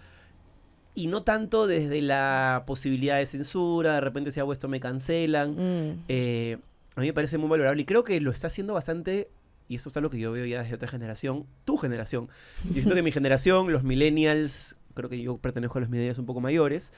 y 0.94 1.06
no 1.06 1.22
tanto 1.22 1.66
desde 1.66 2.02
la 2.02 2.64
posibilidad 2.66 3.18
de 3.18 3.26
censura, 3.26 3.94
de 3.94 4.00
repente 4.00 4.32
si 4.32 4.40
hago 4.40 4.52
esto 4.52 4.68
me 4.68 4.80
cancelan. 4.80 5.50
Mm. 5.52 6.04
Eh, 6.08 6.58
a 6.96 7.00
mí 7.00 7.06
me 7.06 7.12
parece 7.12 7.38
muy 7.38 7.48
valorable 7.48 7.82
y 7.82 7.84
creo 7.84 8.04
que 8.04 8.20
lo 8.20 8.30
está 8.30 8.48
haciendo 8.48 8.74
bastante, 8.74 9.28
y 9.68 9.76
eso 9.76 9.88
es 9.88 9.96
algo 9.96 10.10
que 10.10 10.18
yo 10.18 10.32
veo 10.32 10.44
ya 10.44 10.62
desde 10.62 10.74
otra 10.74 10.88
generación, 10.88 11.46
tu 11.64 11.76
generación. 11.76 12.28
Yo 12.64 12.74
siento 12.74 12.94
que 12.94 13.02
mi 13.02 13.12
generación, 13.12 13.72
los 13.72 13.84
millennials, 13.84 14.76
creo 14.94 15.08
que 15.08 15.22
yo 15.22 15.36
pertenezco 15.38 15.78
a 15.78 15.82
los 15.82 15.90
millennials 15.90 16.18
un 16.18 16.26
poco 16.26 16.40
mayores, 16.40 16.92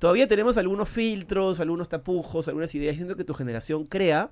todavía 0.00 0.26
tenemos 0.26 0.58
algunos 0.58 0.88
filtros, 0.88 1.60
algunos 1.60 1.88
tapujos, 1.88 2.48
algunas 2.48 2.74
ideas. 2.74 2.96
Yo 2.96 3.02
siento 3.02 3.16
que 3.16 3.24
tu 3.24 3.34
generación 3.34 3.84
crea 3.84 4.30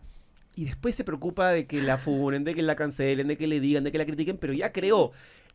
y 0.56 0.64
después 0.64 0.96
se 0.96 1.04
preocupa 1.04 1.50
de 1.50 1.66
que 1.66 1.80
la 1.80 1.96
funen, 1.96 2.42
de 2.42 2.56
que 2.56 2.62
la 2.62 2.74
cancelen, 2.74 3.28
de 3.28 3.36
que 3.36 3.46
le 3.46 3.60
digan, 3.60 3.84
de 3.84 3.92
que 3.92 3.98
la 3.98 4.04
critiquen, 4.04 4.36
pero 4.36 4.52
ya 4.52 4.72
creó. 4.72 5.12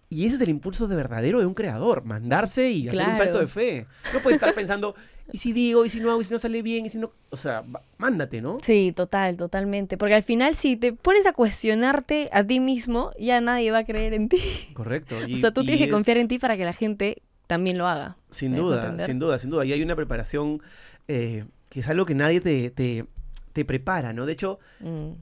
Y 0.10 0.26
ese 0.28 0.36
es 0.36 0.42
el 0.42 0.50
impulso 0.50 0.88
de 0.88 0.96
verdadero 0.96 1.40
de 1.40 1.46
un 1.46 1.54
creador, 1.54 2.06
mandarse 2.06 2.70
y 2.70 2.88
hacer 2.88 3.08
un 3.10 3.18
salto 3.18 3.40
de 3.40 3.48
fe. 3.48 3.88
No 4.14 4.20
puedes 4.20 4.36
estar 4.36 4.54
pensando, 4.54 4.96
¿y 5.32 5.40
si 5.40 5.52
digo? 5.52 5.84
¿Y 5.84 5.90
si 5.90 6.00
no 6.00 6.12
hago? 6.12 6.22
¿Y 6.22 6.26
si 6.26 6.32
no 6.34 6.40
sale 6.40 6.62
bien? 6.62 6.86
¿Y 6.86 6.90
si 6.90 7.00
no? 7.00 7.12
O 7.32 7.38
sea, 7.38 7.64
mándate, 7.98 8.42
¿no? 8.42 8.60
Sí, 8.62 8.94
total, 8.96 9.36
totalmente. 9.36 9.98
Porque 9.98 10.14
al 10.16 10.24
final, 10.24 10.56
si 10.56 10.76
te 10.78 10.94
pones 10.94 11.26
a 11.26 11.34
cuestionarte 11.34 12.30
a 12.32 12.44
ti 12.44 12.60
mismo, 12.60 13.12
ya 13.20 13.42
nadie 13.42 13.72
va 13.72 13.80
a 13.80 13.84
creer 13.86 14.14
en 14.14 14.30
ti. 14.30 14.40
Correcto. 14.74 15.16
o 15.34 15.38
sea, 15.38 15.52
tú 15.52 15.64
tienes 15.64 15.80
que 15.86 15.90
confiar 15.90 16.18
en 16.18 16.28
ti 16.28 16.38
para 16.40 16.56
que 16.56 16.66
la 16.66 16.74
gente 16.74 17.22
también 17.48 17.78
lo 17.78 17.88
haga. 17.88 18.16
Sin 18.32 18.52
¿Me 18.52 18.58
dejo 18.58 18.70
duda, 18.70 18.82
entender? 18.82 19.08
sin 19.08 19.20
duda, 19.20 19.40
sin 19.40 19.50
duda. 19.50 19.66
Y 19.66 19.74
hay 19.74 19.82
una 19.82 19.96
preparación 19.96 20.62
eh, 21.08 21.46
que 21.70 21.80
es 21.80 21.88
algo 21.90 22.06
que 22.06 22.14
nadie 22.16 22.42
te, 22.42 22.70
te, 22.70 23.06
te 23.54 23.66
prepara, 23.66 24.14
¿no? 24.14 24.26
De 24.28 24.34
hecho, 24.34 24.60
Mm. 24.80 25.14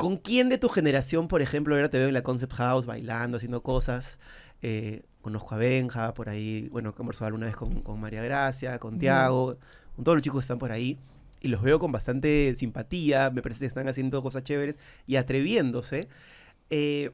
¿Con 0.00 0.16
quién 0.16 0.48
de 0.48 0.56
tu 0.56 0.70
generación, 0.70 1.28
por 1.28 1.42
ejemplo, 1.42 1.74
ahora 1.74 1.90
te 1.90 1.98
veo 1.98 2.08
en 2.08 2.14
la 2.14 2.22
Concept 2.22 2.54
House 2.54 2.86
bailando, 2.86 3.36
haciendo 3.36 3.62
cosas? 3.62 4.18
Eh, 4.62 5.02
conozco 5.20 5.54
a 5.54 5.58
Benja, 5.58 6.14
por 6.14 6.30
ahí, 6.30 6.70
bueno, 6.72 6.88
he 6.88 6.92
conversado 6.94 7.26
alguna 7.26 7.44
vez 7.44 7.54
con, 7.54 7.82
con 7.82 8.00
María 8.00 8.22
Gracia, 8.22 8.78
con. 8.78 8.98
Tiago, 8.98 9.58
con 9.94 10.02
todos 10.02 10.16
los 10.16 10.22
chicos 10.22 10.38
que 10.38 10.44
están 10.44 10.58
por 10.58 10.72
ahí. 10.72 10.98
Y 11.42 11.48
los 11.48 11.60
veo 11.60 11.78
con 11.78 11.92
bastante 11.92 12.54
simpatía, 12.56 13.28
me 13.28 13.42
parece 13.42 13.60
que 13.60 13.66
están 13.66 13.88
haciendo 13.88 14.22
cosas 14.22 14.42
chéveres 14.42 14.78
y 15.06 15.16
atreviéndose. 15.16 16.08
Eh, 16.70 17.10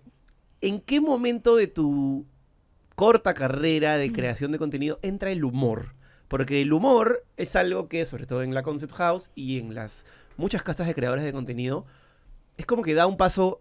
¿En 0.60 0.80
qué 0.80 1.00
momento 1.00 1.56
de 1.56 1.66
tu 1.66 2.24
corta 2.94 3.34
carrera 3.34 3.96
de 3.96 4.12
creación 4.12 4.52
de 4.52 4.58
contenido 4.58 5.00
entra 5.02 5.32
el 5.32 5.44
humor? 5.44 5.96
Porque 6.28 6.62
el 6.62 6.72
humor 6.72 7.24
es 7.36 7.56
algo 7.56 7.88
que, 7.88 8.04
sobre 8.04 8.26
todo 8.26 8.44
en 8.44 8.54
la 8.54 8.62
Concept 8.62 8.92
House 8.92 9.30
y 9.34 9.58
en 9.58 9.74
las 9.74 10.06
muchas 10.36 10.62
casas 10.62 10.86
de 10.86 10.94
creadores 10.94 11.24
de 11.24 11.32
contenido, 11.32 11.84
es 12.56 12.66
como 12.66 12.82
que 12.82 12.94
da 12.94 13.06
un 13.06 13.16
paso, 13.16 13.60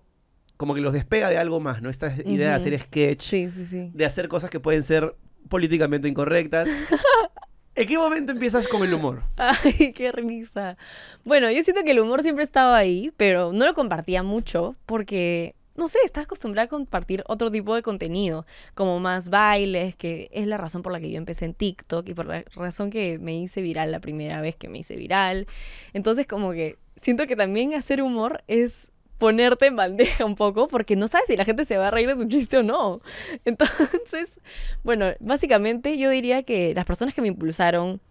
como 0.58 0.74
que 0.76 0.82
los 0.82 0.94
despega 0.94 1.30
de 1.30 1.38
algo 1.38 1.60
más, 1.60 1.82
¿no? 1.82 1.90
Esta 1.90 2.14
idea 2.26 2.50
de 2.50 2.54
hacer 2.56 2.80
sketch, 2.80 3.22
Sí, 3.22 3.50
sí, 3.50 3.66
sí. 3.66 3.92
de 3.94 4.06
hacer 4.06 4.28
cosas 4.28 4.50
que 4.50 4.60
pueden 4.60 4.84
ser 4.84 5.16
políticamente 5.50 6.08
incorrectas. 6.08 6.68
¿En 7.76 7.88
qué 7.90 7.98
momento 7.98 8.32
empiezas 8.32 8.68
con 8.70 8.84
el 8.84 8.94
humor? 8.94 9.24
Ay, 9.36 9.92
qué 9.94 10.10
risa. 10.14 10.78
Bueno, 11.26 11.52
yo 11.52 11.62
siento 11.62 11.84
que 11.84 11.92
el 11.92 12.00
humor 12.00 12.24
siempre 12.24 12.44
estaba 12.46 12.78
ahí, 12.78 13.12
pero 13.18 13.52
no 13.52 13.66
lo 13.66 13.74
compartía 13.74 14.24
mucho 14.24 14.76
porque, 14.86 15.56
no 15.76 15.88
sé, 15.88 16.00
estás 16.04 16.24
acostumbrada 16.26 16.66
a 16.66 16.70
compartir 16.70 17.24
otro 17.28 17.52
tipo 17.52 17.76
de 17.76 17.82
contenido, 17.82 18.46
como 18.74 19.00
más 19.00 19.30
bailes, 19.30 19.96
que 19.96 20.30
es 20.32 20.48
la 20.48 20.58
razón 20.58 20.82
por 20.82 20.92
la 20.92 21.00
que 21.00 21.12
yo 21.12 21.18
empecé 21.18 21.46
en 21.46 21.54
TikTok 21.54 22.08
y 22.10 22.14
por 22.14 22.26
la 22.26 22.44
razón 22.56 22.90
que 22.90 23.20
me 23.20 23.38
hice 23.38 23.62
viral 23.62 23.92
la 23.92 24.00
primera 24.00 24.42
vez 24.42 24.56
que 24.56 24.70
me 24.70 24.80
hice 24.80 24.96
viral. 24.96 25.48
Entonces, 25.94 26.28
como 26.28 26.52
que 26.52 26.78
siento 26.96 27.28
que 27.28 27.36
también 27.36 27.74
hacer 27.74 28.02
humor 28.02 28.44
es 28.48 28.92
ponerte 29.18 29.68
en 29.68 29.76
bandeja 29.76 30.26
un 30.26 30.36
poco 30.36 30.68
porque 30.68 30.96
no 30.96 31.08
sabes 31.08 31.28
si 31.28 31.38
la 31.38 31.46
gente 31.46 31.66
se 31.66 31.78
va 31.78 31.88
a 31.88 31.92
reír 31.92 32.08
de 32.08 32.16
tu 32.16 32.28
chiste 32.28 32.58
o 32.58 32.64
no. 32.64 33.02
Entonces, 33.46 34.30
bueno, 34.84 35.08
básicamente 35.20 35.98
yo 35.98 36.10
diría 36.10 36.44
que 36.44 36.74
las 36.74 36.86
personas 36.86 37.14
que 37.14 37.22
me 37.22 37.28
impulsaron 37.28 38.02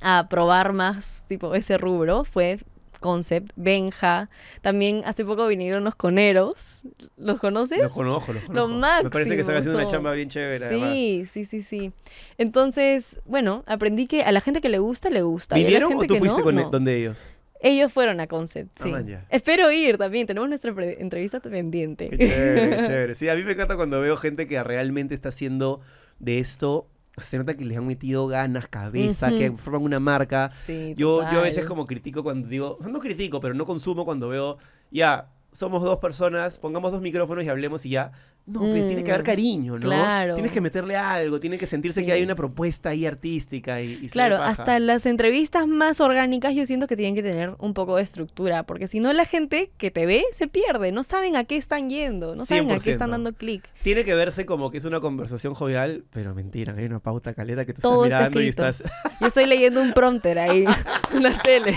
a 0.00 0.28
probar 0.28 0.72
más 0.72 1.24
tipo 1.28 1.54
ese 1.54 1.78
rubro 1.78 2.24
fue 2.24 2.58
Concept, 3.04 3.50
Benja, 3.54 4.30
también 4.62 5.02
hace 5.04 5.26
poco 5.26 5.46
vinieron 5.46 5.84
los 5.84 5.94
coneros, 5.94 6.80
¿los 7.18 7.38
conoces? 7.38 7.82
Los 7.82 7.92
conozco, 7.92 8.32
los 8.32 8.48
Lo 8.48 8.62
conozco. 8.66 9.04
Me 9.04 9.10
parece 9.10 9.34
que 9.34 9.40
están 9.42 9.56
máximo 9.56 9.72
haciendo 9.72 9.78
una 9.78 9.86
chamba 9.90 10.12
bien 10.14 10.30
chévere. 10.30 10.64
además. 10.64 10.88
Sí, 10.90 11.24
sí, 11.28 11.44
sí, 11.44 11.60
sí. 11.62 11.92
Entonces, 12.38 13.20
bueno, 13.26 13.62
aprendí 13.66 14.06
que 14.06 14.22
a 14.22 14.32
la 14.32 14.40
gente 14.40 14.62
que 14.62 14.70
le 14.70 14.78
gusta, 14.78 15.10
le 15.10 15.20
gusta. 15.20 15.58
y 15.58 15.60
a 15.60 15.64
la 15.64 15.68
¿Vinieron 15.68 15.92
o 15.92 16.00
tú 16.06 16.14
que 16.14 16.18
fuiste 16.18 16.38
no, 16.38 16.44
con 16.44 16.54
no. 16.54 16.70
donde 16.70 16.96
ellos? 16.96 17.28
Ellos 17.60 17.92
fueron 17.92 18.20
a 18.20 18.26
Concept, 18.26 18.80
Ah, 18.80 19.02
sí. 19.06 19.14
Espero 19.28 19.70
ir 19.70 19.98
también, 19.98 20.26
tenemos 20.26 20.48
nuestra 20.48 20.72
entrevista 20.98 21.40
pendiente. 21.40 22.08
Qué 22.08 22.16
chévere, 22.18 22.70
qué 22.70 22.82
chévere. 22.86 23.14
Sí, 23.16 23.28
a 23.28 23.34
mí 23.34 23.42
me 23.42 23.52
encanta 23.52 23.76
cuando 23.76 24.00
veo 24.00 24.16
gente 24.16 24.46
que 24.48 24.62
realmente 24.62 25.14
está 25.14 25.28
haciendo 25.28 25.80
de 26.18 26.38
esto. 26.38 26.86
Se 27.18 27.38
nota 27.38 27.54
que 27.54 27.64
les 27.64 27.78
han 27.78 27.86
metido 27.86 28.26
ganas, 28.26 28.66
cabeza, 28.66 29.30
que 29.30 29.52
forman 29.52 29.82
una 29.82 30.00
marca. 30.00 30.50
Sí, 30.52 30.94
Yo, 30.96 31.20
yo 31.30 31.38
a 31.38 31.42
veces 31.42 31.64
como 31.66 31.86
critico 31.86 32.22
cuando 32.22 32.48
digo, 32.48 32.78
no 32.80 32.98
critico, 33.00 33.40
pero 33.40 33.54
no 33.54 33.66
consumo 33.66 34.04
cuando 34.04 34.28
veo, 34.28 34.58
ya, 34.90 35.30
somos 35.52 35.82
dos 35.82 35.98
personas, 35.98 36.58
pongamos 36.58 36.90
dos 36.90 37.00
micrófonos 37.00 37.44
y 37.44 37.48
hablemos 37.48 37.86
y 37.86 37.90
ya. 37.90 38.12
No, 38.46 38.60
pues 38.60 38.86
tiene 38.86 39.02
que 39.02 39.10
haber 39.10 39.22
Mm, 39.22 39.26
cariño, 39.26 39.72
¿no? 39.78 39.80
claro. 39.86 40.34
Tienes 40.34 40.52
que 40.52 40.60
meterle 40.60 40.96
algo, 40.96 41.40
tiene 41.40 41.56
que 41.56 41.66
sentirse 41.66 42.00
Sí. 42.00 42.06
que 42.06 42.12
hay 42.12 42.22
una 42.22 42.34
propuesta 42.34 42.90
ahí 42.90 43.06
artística 43.06 43.80
y, 43.80 44.06
Claro, 44.10 44.36
hasta 44.36 44.78
las 44.80 45.06
entrevistas 45.06 45.66
más 45.66 45.98
orgánicas 46.00 46.54
yo 46.54 46.66
siento 46.66 46.86
que 46.86 46.94
tienen 46.94 47.14
que 47.14 47.22
tener 47.22 47.54
un 47.58 47.72
poco 47.72 47.96
de 47.96 48.02
estructura, 48.02 48.64
porque 48.64 48.86
si 48.86 49.00
no 49.00 49.12
la 49.14 49.24
gente 49.24 49.70
que 49.78 49.90
te 49.90 50.04
ve 50.04 50.24
se 50.32 50.46
pierde, 50.46 50.92
no 50.92 51.02
saben 51.04 51.36
a 51.36 51.44
qué 51.44 51.56
están 51.56 51.88
yendo, 51.88 52.34
no 52.34 52.44
saben 52.44 52.70
a 52.70 52.74
qué 52.74 52.80
100%. 52.80 52.90
están 52.90 53.10
dando 53.12 53.32
clic. 53.32 53.64
Tiene 53.82 54.04
que 54.04 54.14
verse 54.14 54.44
como 54.44 54.70
que 54.70 54.76
es 54.76 54.84
una 54.84 55.00
conversación 55.00 55.54
jovial, 55.54 56.04
pero 56.12 56.34
mentira, 56.34 56.74
hay 56.76 56.84
una 56.84 57.00
pauta 57.00 57.32
caleta 57.32 57.64
que 57.64 57.72
tú 57.72 57.80
Todo 57.80 58.04
estás 58.04 58.20
está 58.20 58.30
mirando 58.30 58.42
y 58.42 58.48
estás... 58.48 58.82
Yo 59.22 59.26
estoy 59.26 59.46
leyendo 59.46 59.80
un 59.80 59.94
prompter 59.94 60.38
ahí 60.38 60.66
en 61.14 61.22
la 61.22 61.38
tele. 61.38 61.74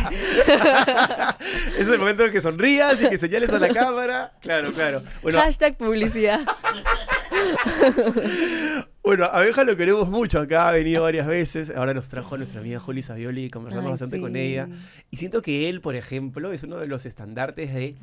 es 1.79 1.87
el 1.87 1.99
momento 1.99 2.25
en 2.25 2.31
que 2.31 2.41
sonrías 2.41 3.01
y 3.01 3.09
que 3.09 3.17
señales 3.17 3.49
a 3.49 3.59
la 3.59 3.69
cámara. 3.73 4.33
Claro, 4.41 4.71
claro. 4.71 5.01
Bueno, 5.21 5.39
Hashtag 5.39 5.77
publicidad. 5.77 6.41
Bueno, 9.03 9.23
a 9.25 9.39
Benja 9.39 9.63
lo 9.63 9.77
queremos 9.77 10.09
mucho 10.09 10.39
acá, 10.39 10.67
ha 10.67 10.71
venido 10.73 11.03
varias 11.03 11.25
veces. 11.27 11.71
Ahora 11.73 11.93
nos 11.93 12.09
trajo 12.09 12.35
a 12.35 12.37
nuestra 12.39 12.59
amiga 12.59 12.77
Juli 12.79 13.01
Savioli 13.01 13.45
y 13.45 13.49
conversamos 13.49 13.85
Ay, 13.85 13.91
bastante 13.91 14.19
con 14.19 14.35
ella. 14.35 14.67
Y 15.11 15.17
siento 15.17 15.41
que 15.41 15.69
él, 15.69 15.79
por 15.79 15.95
ejemplo, 15.95 16.51
es 16.51 16.63
uno 16.63 16.77
de 16.77 16.87
los 16.87 17.05
estandartes 17.05 17.73
de 17.73 17.95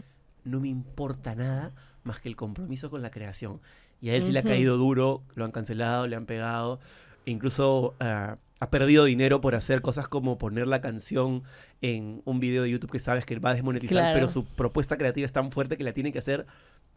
no 0.45 0.61
me 0.61 0.69
importa 0.69 1.35
nada 1.35 1.73
más 2.05 2.21
que 2.21 2.29
el 2.31 2.37
compromiso 2.37 2.89
con 2.91 3.03
la 3.03 3.11
creación. 3.11 3.61
Y 4.01 4.11
a 4.11 4.15
él 4.15 4.23
sí 4.23 4.33
le 4.33 4.39
ha 4.39 4.43
caído 4.43 4.79
duro, 4.79 5.23
lo 5.35 5.45
han 5.45 5.53
cancelado, 5.53 6.07
le 6.07 6.17
han 6.17 6.25
pegado. 6.25 6.81
e 7.27 7.31
incluso 7.31 7.95
ah, 8.01 8.37
ha 8.61 8.71
perdido 8.71 9.05
dinero 9.05 9.43
por 9.43 9.55
hacer 9.55 9.83
cosas 9.83 10.09
como 10.09 10.39
poner 10.39 10.67
la 10.67 10.81
canción 10.81 11.43
en 11.83 12.23
un 12.25 12.41
video 12.41 12.63
de 12.63 12.71
YouTube 12.71 12.91
que 12.93 12.99
sabes 12.99 13.27
que 13.27 13.39
va 13.39 13.51
a 13.51 13.55
desmonetizar, 13.55 13.99
Claro. 13.99 14.15
pero 14.15 14.29
su 14.29 14.47
propuesta 14.47 14.97
creativa 14.97 15.27
es 15.27 15.33
tan 15.33 15.53
fuerte 15.53 15.77
que 15.77 15.85
la 15.85 15.93
tiene 15.93 16.13
que 16.13 16.19
hacer. 16.19 16.47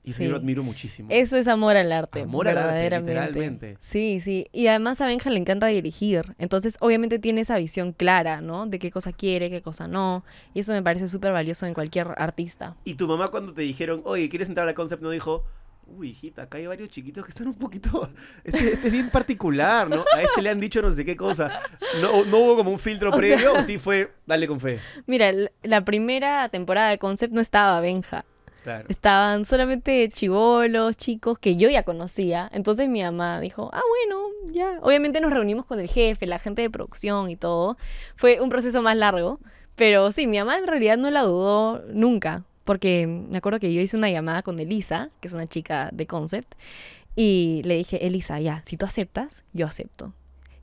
Y 0.08 0.12
eso 0.12 0.24
yo 0.24 0.32
lo 0.32 0.38
admiro 0.38 0.64
muchísimo. 0.64 1.10
Eso 1.12 1.38
es 1.38 1.48
amor 1.48 1.76
al 1.76 1.92
arte. 1.92 2.22
Amor 2.22 2.48
al 2.48 2.58
arte, 2.58 2.68
verdaderamente. 2.68 3.14
literalmente. 3.14 3.78
Sí, 3.80 4.20
sí. 4.20 4.48
Y 4.52 4.68
además 4.68 5.02
a 5.02 5.06
Benja 5.06 5.30
le 5.30 5.38
encanta 5.38 5.68
dirigir. 5.68 6.36
Entonces, 6.40 6.78
obviamente 6.80 7.20
tiene 7.20 7.42
esa 7.42 7.58
visión 7.58 7.92
clara, 7.92 8.42
¿no? 8.42 8.66
De 8.68 8.80
qué 8.80 8.90
cosa 8.92 9.12
quiere, 9.12 9.50
qué 9.50 9.62
cosa 9.62 9.88
no. 9.88 10.24
Y 10.54 10.62
eso 10.62 10.72
me 10.74 10.82
parece 10.82 11.08
súper 11.08 11.34
valioso 11.34 11.66
en 11.66 11.74
cualquier 11.74 12.08
artista. 12.18 12.76
Y 12.86 12.94
tu 12.96 13.08
mamá 13.08 13.28
cuando 13.30 13.54
te 13.54 13.62
dijeron, 13.64 14.02
oye, 14.06 14.30
¿quieres 14.30 14.48
entrar 14.48 14.64
a 14.64 14.72
la 14.72 14.74
concept? 14.76 15.02
No 15.04 15.10
dijo, 15.10 15.44
uy, 15.90 16.10
hijita, 16.10 16.44
acá 16.44 16.58
hay 16.58 16.68
varios 16.68 16.90
chiquitos 16.90 17.24
que 17.26 17.32
están 17.32 17.48
un 17.48 17.54
poquito, 17.54 18.10
este, 18.44 18.74
este 18.74 18.88
es 18.88 18.92
bien 18.92 19.10
particular, 19.10 19.90
¿no? 19.90 20.04
A 20.16 20.22
este 20.22 20.42
le 20.42 20.50
han 20.50 20.60
dicho 20.60 20.82
no 20.82 20.92
sé 20.92 21.06
qué 21.06 21.16
cosa. 21.16 21.62
No, 22.02 22.26
no 22.26 22.38
hubo 22.40 22.56
como 22.58 22.72
un 22.72 22.80
filtro 22.80 23.10
O 23.14 23.18
previo, 23.18 23.52
sea- 23.52 23.60
o 23.60 23.64
sí 23.64 23.78
fue, 23.78 24.12
dale 24.26 24.48
con 24.48 24.60
fe. 24.60 24.80
Mira, 25.06 25.32
la 25.64 25.86
primera 25.86 26.50
temporada 26.50 26.90
de 26.90 26.98
Concept 26.98 27.34
no 27.34 27.40
estaba 27.42 27.80
Benja. 27.82 28.26
Claro. 28.68 28.86
Estaban 28.90 29.46
solamente 29.46 30.10
chivolos, 30.10 30.98
chicos 30.98 31.40
que 31.40 31.56
yo 31.56 31.70
ya 31.70 31.84
conocía. 31.84 32.50
Entonces 32.52 32.90
mi 32.90 33.02
mamá 33.02 33.40
dijo, 33.40 33.70
ah, 33.72 33.82
bueno, 33.88 34.28
ya. 34.52 34.80
Obviamente 34.82 35.22
nos 35.22 35.32
reunimos 35.32 35.66
con 35.66 35.80
el 35.80 35.88
jefe, 35.88 36.26
la 36.26 36.38
gente 36.38 36.64
de 36.64 36.70
producción 36.70 37.30
y 37.30 37.38
todo. 37.38 37.78
Fue 38.18 38.42
un 38.42 38.50
proceso 38.50 38.82
más 38.82 38.98
largo. 38.98 39.40
Pero 39.78 40.12
sí, 40.12 40.28
mi 40.28 40.38
mamá 40.38 40.58
en 40.58 40.68
realidad 40.68 40.98
no 40.98 41.10
la 41.10 41.22
dudó 41.22 41.82
nunca. 41.94 42.44
Porque 42.66 43.08
me 43.08 43.38
acuerdo 43.38 43.62
que 43.62 43.74
yo 43.74 43.80
hice 43.80 43.96
una 43.96 44.10
llamada 44.10 44.42
con 44.42 44.60
Elisa, 44.60 45.12
que 45.22 45.30
es 45.30 45.34
una 45.34 45.48
chica 45.48 45.90
de 45.94 46.06
Concept. 46.06 46.54
Y 47.16 47.62
le 47.64 47.76
dije, 47.76 48.06
Elisa, 48.06 48.38
ya, 48.42 48.64
si 48.66 48.76
tú 48.76 48.86
aceptas, 48.86 49.46
yo 49.54 49.66
acepto. 49.66 50.12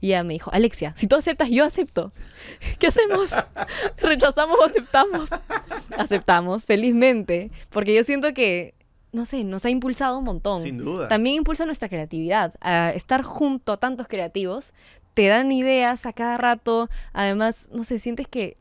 Y 0.04 0.08
ella 0.08 0.22
me 0.22 0.34
dijo, 0.34 0.52
Alexia, 0.52 0.92
si 0.98 1.06
tú 1.06 1.16
aceptas, 1.16 1.48
yo 1.48 1.64
acepto. 1.64 2.12
¿Qué 2.78 2.88
hacemos? 2.88 3.30
¿Rechazamos 3.96 4.58
o 4.60 4.64
aceptamos? 4.66 5.30
Aceptamos, 5.96 6.66
felizmente. 6.66 7.50
Porque 7.70 7.94
yo 7.94 8.04
siento 8.04 8.34
que, 8.34 8.74
no 9.12 9.24
sé, 9.24 9.44
nos 9.44 9.64
ha 9.64 9.70
impulsado 9.70 10.18
un 10.18 10.24
montón. 10.24 10.62
Sin 10.62 10.76
duda. 10.76 11.08
También 11.08 11.36
impulsa 11.36 11.64
nuestra 11.64 11.88
creatividad. 11.88 12.52
A 12.60 12.90
estar 12.90 13.22
junto 13.22 13.72
a 13.72 13.78
tantos 13.78 14.06
creativos, 14.06 14.74
te 15.14 15.28
dan 15.28 15.50
ideas 15.50 16.04
a 16.04 16.12
cada 16.12 16.36
rato. 16.36 16.90
Además, 17.14 17.70
no 17.72 17.82
sé, 17.82 17.98
sientes 17.98 18.28
que 18.28 18.58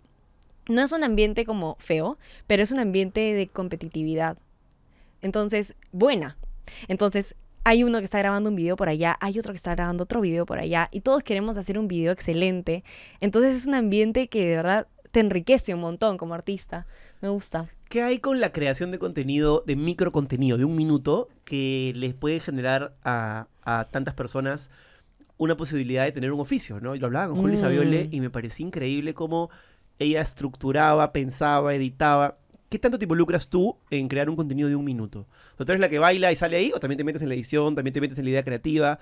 no 0.70 0.82
es 0.82 0.94
un 0.94 1.04
ambiente 1.04 1.44
como 1.44 1.76
feo, 1.78 2.18
pero 2.48 2.64
es 2.64 2.72
un 2.72 2.80
ambiente 2.80 3.20
de 3.34 3.50
competitividad. 3.50 4.38
Entonces, 5.22 5.76
buena. 5.92 6.38
Entonces, 6.88 7.36
hay 7.64 7.84
uno 7.84 8.00
que 8.00 8.06
está 8.06 8.20
grabando 8.20 8.50
un 8.50 8.56
video 8.56 8.76
por 8.76 8.90
allá, 8.90 9.18
hay 9.20 9.40
otro 9.40 9.54
que 9.54 9.58
está 9.58 9.76
grabando 9.76 10.04
otro 10.04 10.22
video 10.22 10.46
por 10.46 10.60
allá, 10.60 10.90
y 10.92 11.02
todos 11.02 11.24
queremos 11.24 11.58
hacer 11.58 11.78
un 11.78 11.88
video 11.88 12.12
excelente. 12.12 12.84
Entonces, 13.20 13.56
es 13.56 13.66
un 13.66 13.76
ambiente 13.76 14.28
que 14.28 14.48
de 14.48 14.56
verdad 14.58 14.88
te 15.12 15.20
enriquece 15.20 15.74
un 15.74 15.82
montón 15.82 16.18
como 16.18 16.34
artista. 16.34 16.88
Me 17.22 17.30
gusta. 17.30 17.70
¿Qué 17.88 18.02
hay 18.02 18.20
con 18.20 18.40
la 18.40 18.52
creación 18.52 18.92
de 18.92 19.00
contenido, 19.00 19.64
de 19.66 19.76
micro 19.76 20.12
contenido, 20.12 20.58
de 20.58 20.66
un 20.66 20.76
minuto, 20.76 21.30
que 21.46 21.94
les 21.96 22.14
puede 22.14 22.40
generar 22.40 22.96
a, 23.04 23.48
a 23.64 23.88
tantas 23.92 24.16
personas 24.16 24.70
una 25.38 25.56
posibilidad 25.56 26.04
de 26.06 26.12
tener 26.12 26.32
un 26.32 26.40
oficio, 26.40 26.80
¿no? 26.80 26.96
Lo 26.96 27.06
hablaba 27.06 27.28
con 27.28 27.42
Juli 27.42 27.58
Mm. 27.58 27.62
Saviole 27.62 28.10
y 28.12 28.22
me 28.22 28.30
parecía 28.30 28.66
increíble 28.66 29.14
cómo 29.14 29.50
ella 30.00 30.22
estructuraba, 30.22 31.12
pensaba, 31.14 31.74
editaba. 31.76 32.38
¿Qué 32.74 32.80
tanto 32.80 32.98
te 32.98 33.06
involucras 33.06 33.50
tú 33.50 33.78
en 33.92 34.08
crear 34.08 34.32
un 34.32 34.36
contenido 34.36 34.68
de 34.68 34.76
un 34.76 34.84
minuto? 34.84 35.28
¿Tú 35.58 35.64
eres 35.68 35.80
la 35.80 35.90
que 35.90 36.00
baila 36.00 36.32
y 36.32 36.36
sale 36.36 36.58
ahí? 36.58 36.72
¿O 36.74 36.80
también 36.80 36.98
te 36.98 37.04
metes 37.04 37.22
en 37.22 37.30
la 37.30 37.36
edición, 37.36 37.76
también 37.76 37.94
te 37.94 38.02
metes 38.02 38.18
en 38.18 38.24
la 38.24 38.32
idea 38.32 38.44
creativa? 38.44 38.98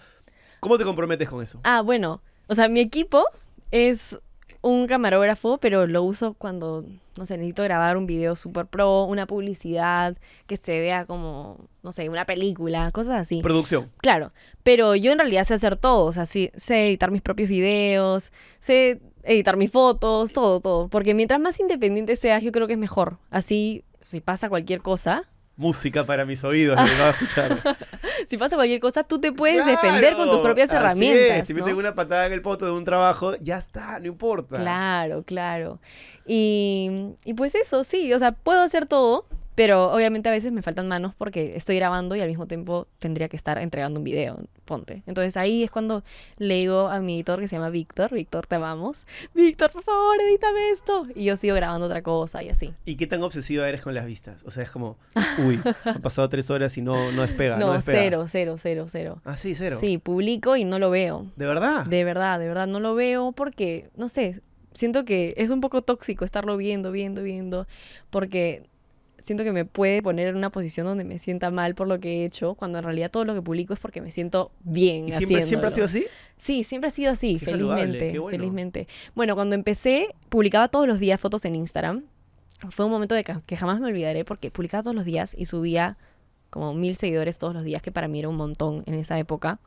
¿Cómo 0.59 0.77
te 0.77 0.83
comprometes 0.83 1.29
con 1.29 1.41
eso? 1.41 1.61
Ah, 1.63 1.79
bueno. 1.79 2.21
O 2.47 2.53
sea, 2.53 2.67
mi 2.67 2.81
equipo 2.81 3.23
es 3.71 4.19
un 4.59 4.87
camarógrafo, 4.87 5.57
pero 5.59 5.87
lo 5.87 6.03
uso 6.03 6.33
cuando, 6.33 6.83
no 7.17 7.25
sé, 7.25 7.37
necesito 7.37 7.63
grabar 7.63 7.95
un 7.95 8.07
video 8.07 8.35
super 8.35 8.65
pro, 8.65 9.05
una 9.05 9.25
publicidad, 9.25 10.17
que 10.47 10.57
se 10.57 10.77
vea 10.81 11.05
como, 11.05 11.69
no 11.81 11.93
sé, 11.93 12.09
una 12.09 12.25
película, 12.25 12.91
cosas 12.91 13.21
así. 13.21 13.41
Producción. 13.41 13.89
Claro, 13.99 14.33
pero 14.63 14.97
yo 14.97 15.13
en 15.13 15.19
realidad 15.19 15.45
sé 15.45 15.53
hacer 15.53 15.77
todo, 15.77 16.07
o 16.07 16.11
sea, 16.11 16.25
sí, 16.25 16.51
sé 16.57 16.89
editar 16.89 17.09
mis 17.09 17.21
propios 17.21 17.47
videos, 17.47 18.33
sé 18.59 18.99
editar 19.23 19.57
mis 19.57 19.71
fotos, 19.71 20.31
todo, 20.31 20.59
todo. 20.59 20.87
Porque 20.87 21.13
mientras 21.13 21.39
más 21.39 21.59
independiente 21.59 22.15
seas, 22.15 22.43
yo 22.43 22.51
creo 22.51 22.67
que 22.67 22.73
es 22.73 22.79
mejor. 22.79 23.17
Así, 23.29 23.83
si 24.01 24.21
pasa 24.21 24.49
cualquier 24.49 24.81
cosa, 24.81 25.23
Música 25.57 26.05
para 26.05 26.25
mis 26.25 26.43
oídos, 26.43 26.75
acabo 26.75 27.03
de 27.03 27.09
escuchar. 27.11 27.77
si 28.27 28.37
pasa 28.37 28.55
cualquier 28.55 28.79
cosa, 28.79 29.03
tú 29.03 29.19
te 29.19 29.31
puedes 29.31 29.63
defender 29.63 30.15
con 30.15 30.29
tus 30.29 30.39
propias 30.39 30.71
así 30.71 30.77
herramientas. 30.77 31.37
es, 31.39 31.45
Si 31.45 31.53
¿no? 31.53 31.59
meten 31.59 31.77
una 31.77 31.93
patada 31.93 32.25
en 32.25 32.33
el 32.33 32.41
poto 32.41 32.65
de 32.65 32.71
un 32.71 32.83
trabajo, 32.83 33.35
ya 33.41 33.57
está, 33.57 33.99
no 33.99 34.07
importa. 34.07 34.57
Claro, 34.57 35.21
claro. 35.23 35.79
Y, 36.25 37.11
y 37.25 37.33
pues 37.35 37.53
eso, 37.53 37.83
sí, 37.83 38.11
o 38.11 38.17
sea, 38.17 38.31
puedo 38.31 38.61
hacer 38.61 38.87
todo, 38.87 39.27
Pero 39.55 39.91
obviamente 39.91 40.29
a 40.29 40.31
veces 40.31 40.51
me 40.51 40.61
faltan 40.61 40.87
manos 40.87 41.13
porque 41.17 41.57
estoy 41.57 41.75
grabando 41.75 42.15
y 42.15 42.21
al 42.21 42.29
mismo 42.29 42.47
tiempo 42.47 42.87
tendría 42.99 43.27
que 43.27 43.35
estar 43.35 43.57
entregando 43.57 43.99
un 43.99 44.03
video, 44.05 44.39
ponte. 44.65 45.03
Entonces 45.07 45.35
ahí 45.35 45.63
es 45.63 45.71
cuando 45.71 46.03
le 46.37 46.55
digo 46.55 46.87
a 46.87 46.99
mi 46.99 47.15
editor 47.15 47.39
que 47.39 47.47
se 47.47 47.57
llama 47.57 47.69
Víctor, 47.69 48.11
Víctor, 48.13 48.47
te 48.47 48.55
amamos. 48.55 49.05
Víctor, 49.33 49.71
por 49.71 49.83
favor, 49.83 50.15
edítame 50.21 50.69
esto. 50.69 51.05
Y 51.15 51.25
yo 51.25 51.35
sigo 51.35 51.55
grabando 51.55 51.87
otra 51.87 52.01
cosa 52.01 52.41
y 52.43 52.49
así. 52.49 52.73
¿Y 52.85 52.95
qué 52.95 53.07
tan 53.07 53.21
obsesiva 53.23 53.67
eres 53.67 53.81
con 53.81 53.93
las 53.93 54.05
vistas? 54.05 54.41
O 54.45 54.51
sea, 54.51 54.63
es 54.63 54.71
como, 54.71 54.97
uy, 55.45 55.59
han 55.83 56.01
pasado 56.01 56.29
tres 56.29 56.49
horas 56.49 56.77
y 56.77 56.81
no, 56.81 57.11
no 57.11 57.23
despega, 57.23 57.57
no, 57.57 57.67
No, 57.67 57.73
despega. 57.73 57.99
cero, 57.99 58.25
cero, 58.29 58.55
cero, 58.57 58.85
cero. 58.87 59.21
Ah, 59.25 59.37
sí, 59.37 59.53
cero. 59.55 59.77
Sí, 59.79 59.97
publico 59.97 60.55
y 60.55 60.63
no 60.63 60.79
lo 60.79 60.89
veo. 60.89 61.27
¿De 61.35 61.45
verdad? 61.45 61.85
De 61.85 62.03
verdad, 62.05 62.39
de 62.39 62.47
verdad, 62.47 62.67
no 62.67 62.79
lo 62.79 62.95
veo 62.95 63.33
porque, 63.33 63.89
no 63.97 64.07
sé, 64.07 64.41
siento 64.73 65.03
que 65.03 65.33
es 65.35 65.49
un 65.49 65.59
poco 65.59 65.81
tóxico 65.81 66.23
estarlo 66.23 66.55
viendo, 66.55 66.91
viendo, 66.91 67.21
viendo, 67.21 67.67
porque 68.09 68.63
siento 69.21 69.43
que 69.43 69.51
me 69.51 69.65
puede 69.65 70.01
poner 70.01 70.27
en 70.27 70.35
una 70.35 70.49
posición 70.49 70.85
donde 70.85 71.03
me 71.03 71.19
sienta 71.19 71.51
mal 71.51 71.75
por 71.75 71.87
lo 71.87 71.99
que 71.99 72.21
he 72.21 72.25
hecho, 72.25 72.55
cuando 72.55 72.79
en 72.79 72.83
realidad 72.83 73.11
todo 73.11 73.25
lo 73.25 73.33
que 73.33 73.41
publico 73.41 73.73
es 73.73 73.79
porque 73.79 74.01
me 74.01 74.11
siento 74.11 74.51
bien. 74.61 75.07
¿Y 75.07 75.11
siempre, 75.11 75.45
siempre 75.47 75.67
ha 75.69 75.71
sido 75.71 75.85
así? 75.85 76.05
Sí, 76.37 76.63
siempre 76.63 76.87
ha 76.89 76.91
sido 76.91 77.11
así, 77.11 77.37
Qué 77.39 77.45
felizmente, 77.45 78.11
qué 78.11 78.19
bueno. 78.19 78.37
felizmente. 78.37 78.87
Bueno, 79.15 79.35
cuando 79.35 79.55
empecé, 79.55 80.15
publicaba 80.29 80.67
todos 80.67 80.87
los 80.87 80.99
días 80.99 81.19
fotos 81.21 81.45
en 81.45 81.55
Instagram. 81.55 82.03
Fue 82.69 82.85
un 82.85 82.91
momento 82.91 83.15
de 83.15 83.23
que 83.23 83.55
jamás 83.55 83.79
me 83.79 83.87
olvidaré 83.87 84.25
porque 84.25 84.51
publicaba 84.51 84.83
todos 84.83 84.95
los 84.95 85.05
días 85.05 85.35
y 85.37 85.45
subía 85.45 85.97
como 86.51 86.73
mil 86.73 86.95
seguidores 86.95 87.39
todos 87.39 87.53
los 87.53 87.63
días, 87.63 87.81
que 87.81 87.91
para 87.91 88.07
mí 88.07 88.19
era 88.19 88.29
un 88.29 88.35
montón 88.35 88.83
en 88.85 88.95
esa 88.95 89.17
época. 89.17 89.59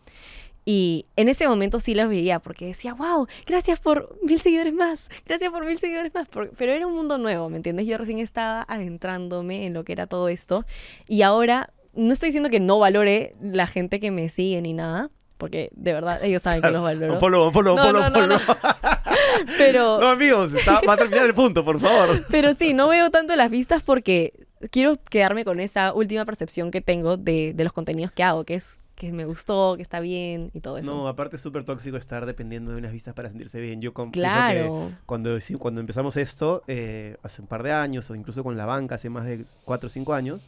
Y 0.67 1.07
en 1.17 1.29
ese 1.29 1.47
momento 1.47 1.79
sí 1.79 1.95
las 1.95 2.09
veía 2.09 2.39
porque 2.39 2.67
decía, 2.67 2.95
wow, 2.95 3.27
gracias 3.47 3.81
por 3.81 4.17
mil 4.23 4.41
seguidores 4.41 4.73
más, 4.73 5.11
gracias 5.27 5.51
por 5.51 5.65
mil 5.67 5.79
seguidores 5.79 6.13
más. 6.15 6.27
Pero 6.57 6.73
era 6.73 6.87
un 6.87 6.95
mundo 6.95 7.19
nuevo, 7.19 7.51
¿me 7.51 7.57
entiendes? 7.57 7.87
Yo 7.87 7.99
recién 7.99 8.19
estaba 8.19 8.65
adentrándome 8.67 9.67
en 9.67 9.75
lo 9.75 9.85
que 9.85 9.93
era 9.93 10.07
todo 10.07 10.29
esto. 10.29 10.65
Y 11.07 11.21
ahora, 11.23 11.71
no 11.93 12.13
estoy 12.13 12.29
diciendo 12.29 12.49
que 12.49 12.61
no 12.61 12.79
valore 12.79 13.35
la 13.43 13.67
gente 13.67 14.01
que 14.01 14.11
me 14.11 14.29
sigue 14.31 14.63
ni 14.63 14.73
nada, 14.73 15.11
porque 15.37 15.69
de 15.75 15.93
verdad 15.93 16.25
ellos 16.25 16.41
saben 16.43 16.63
que 16.63 16.71
los 16.71 16.83
valoro. 16.83 17.15
Un 17.15 17.21
follow, 17.21 17.49
un 17.49 18.13
No, 18.13 18.27
no. 18.27 18.41
Pero, 19.59 19.99
No, 20.01 20.09
amigos, 20.09 20.55
está- 20.55 20.81
va 20.87 20.95
a 20.95 20.97
terminar 20.97 21.27
el 21.27 21.35
punto, 21.35 21.65
por 21.65 21.79
favor. 21.81 22.25
pero 22.31 22.55
sí, 22.55 22.73
no 22.75 22.89
veo 22.89 23.11
tanto 23.11 23.37
las 23.37 23.51
vistas 23.51 23.83
porque 23.83 24.33
quiero 24.71 24.97
quedarme 25.11 25.45
con 25.45 25.61
esa 25.61 25.93
última 25.93 26.25
percepción 26.25 26.71
que 26.71 26.81
tengo 26.81 27.17
de, 27.17 27.53
de 27.55 27.65
los 27.65 27.73
contenidos 27.73 28.13
que 28.13 28.23
hago, 28.23 28.45
que 28.45 28.55
es 28.55 28.79
que 28.95 29.13
me 29.13 29.25
gustó, 29.25 29.75
que 29.77 29.83
está 29.83 30.01
bien 30.01 30.51
y 30.55 30.61
todo 30.61 30.79
eso. 30.79 30.91
No, 30.91 31.09
aparte 31.09 31.37
es 31.37 31.43
súper 31.43 31.65
tóxico 31.65 31.97
estar 31.97 32.27
dependiendo 32.27 32.71
de 32.73 32.79
unas 32.79 32.93
vistas 32.93 33.13
para 33.15 33.29
sentirse 33.29 33.61
bien. 33.61 33.81
Yo 33.81 33.93
confieso 33.93 34.25
que 34.29 34.33
claro. 34.33 34.93
cuando, 35.07 35.37
cuando 35.59 35.81
empezamos 35.81 36.17
esto, 36.17 36.63
eh, 36.69 37.17
hace 37.23 37.43
un 37.43 37.49
par 37.49 37.63
de 37.63 37.73
años, 37.73 38.09
o 38.11 38.15
incluso 38.15 38.45
con 38.45 38.57
la 38.57 38.67
banca, 38.67 38.95
hace 38.95 39.11
más 39.11 39.27
de 39.27 39.45
4 39.65 39.87
o 39.89 39.91
5 39.91 40.15
años, 40.15 40.41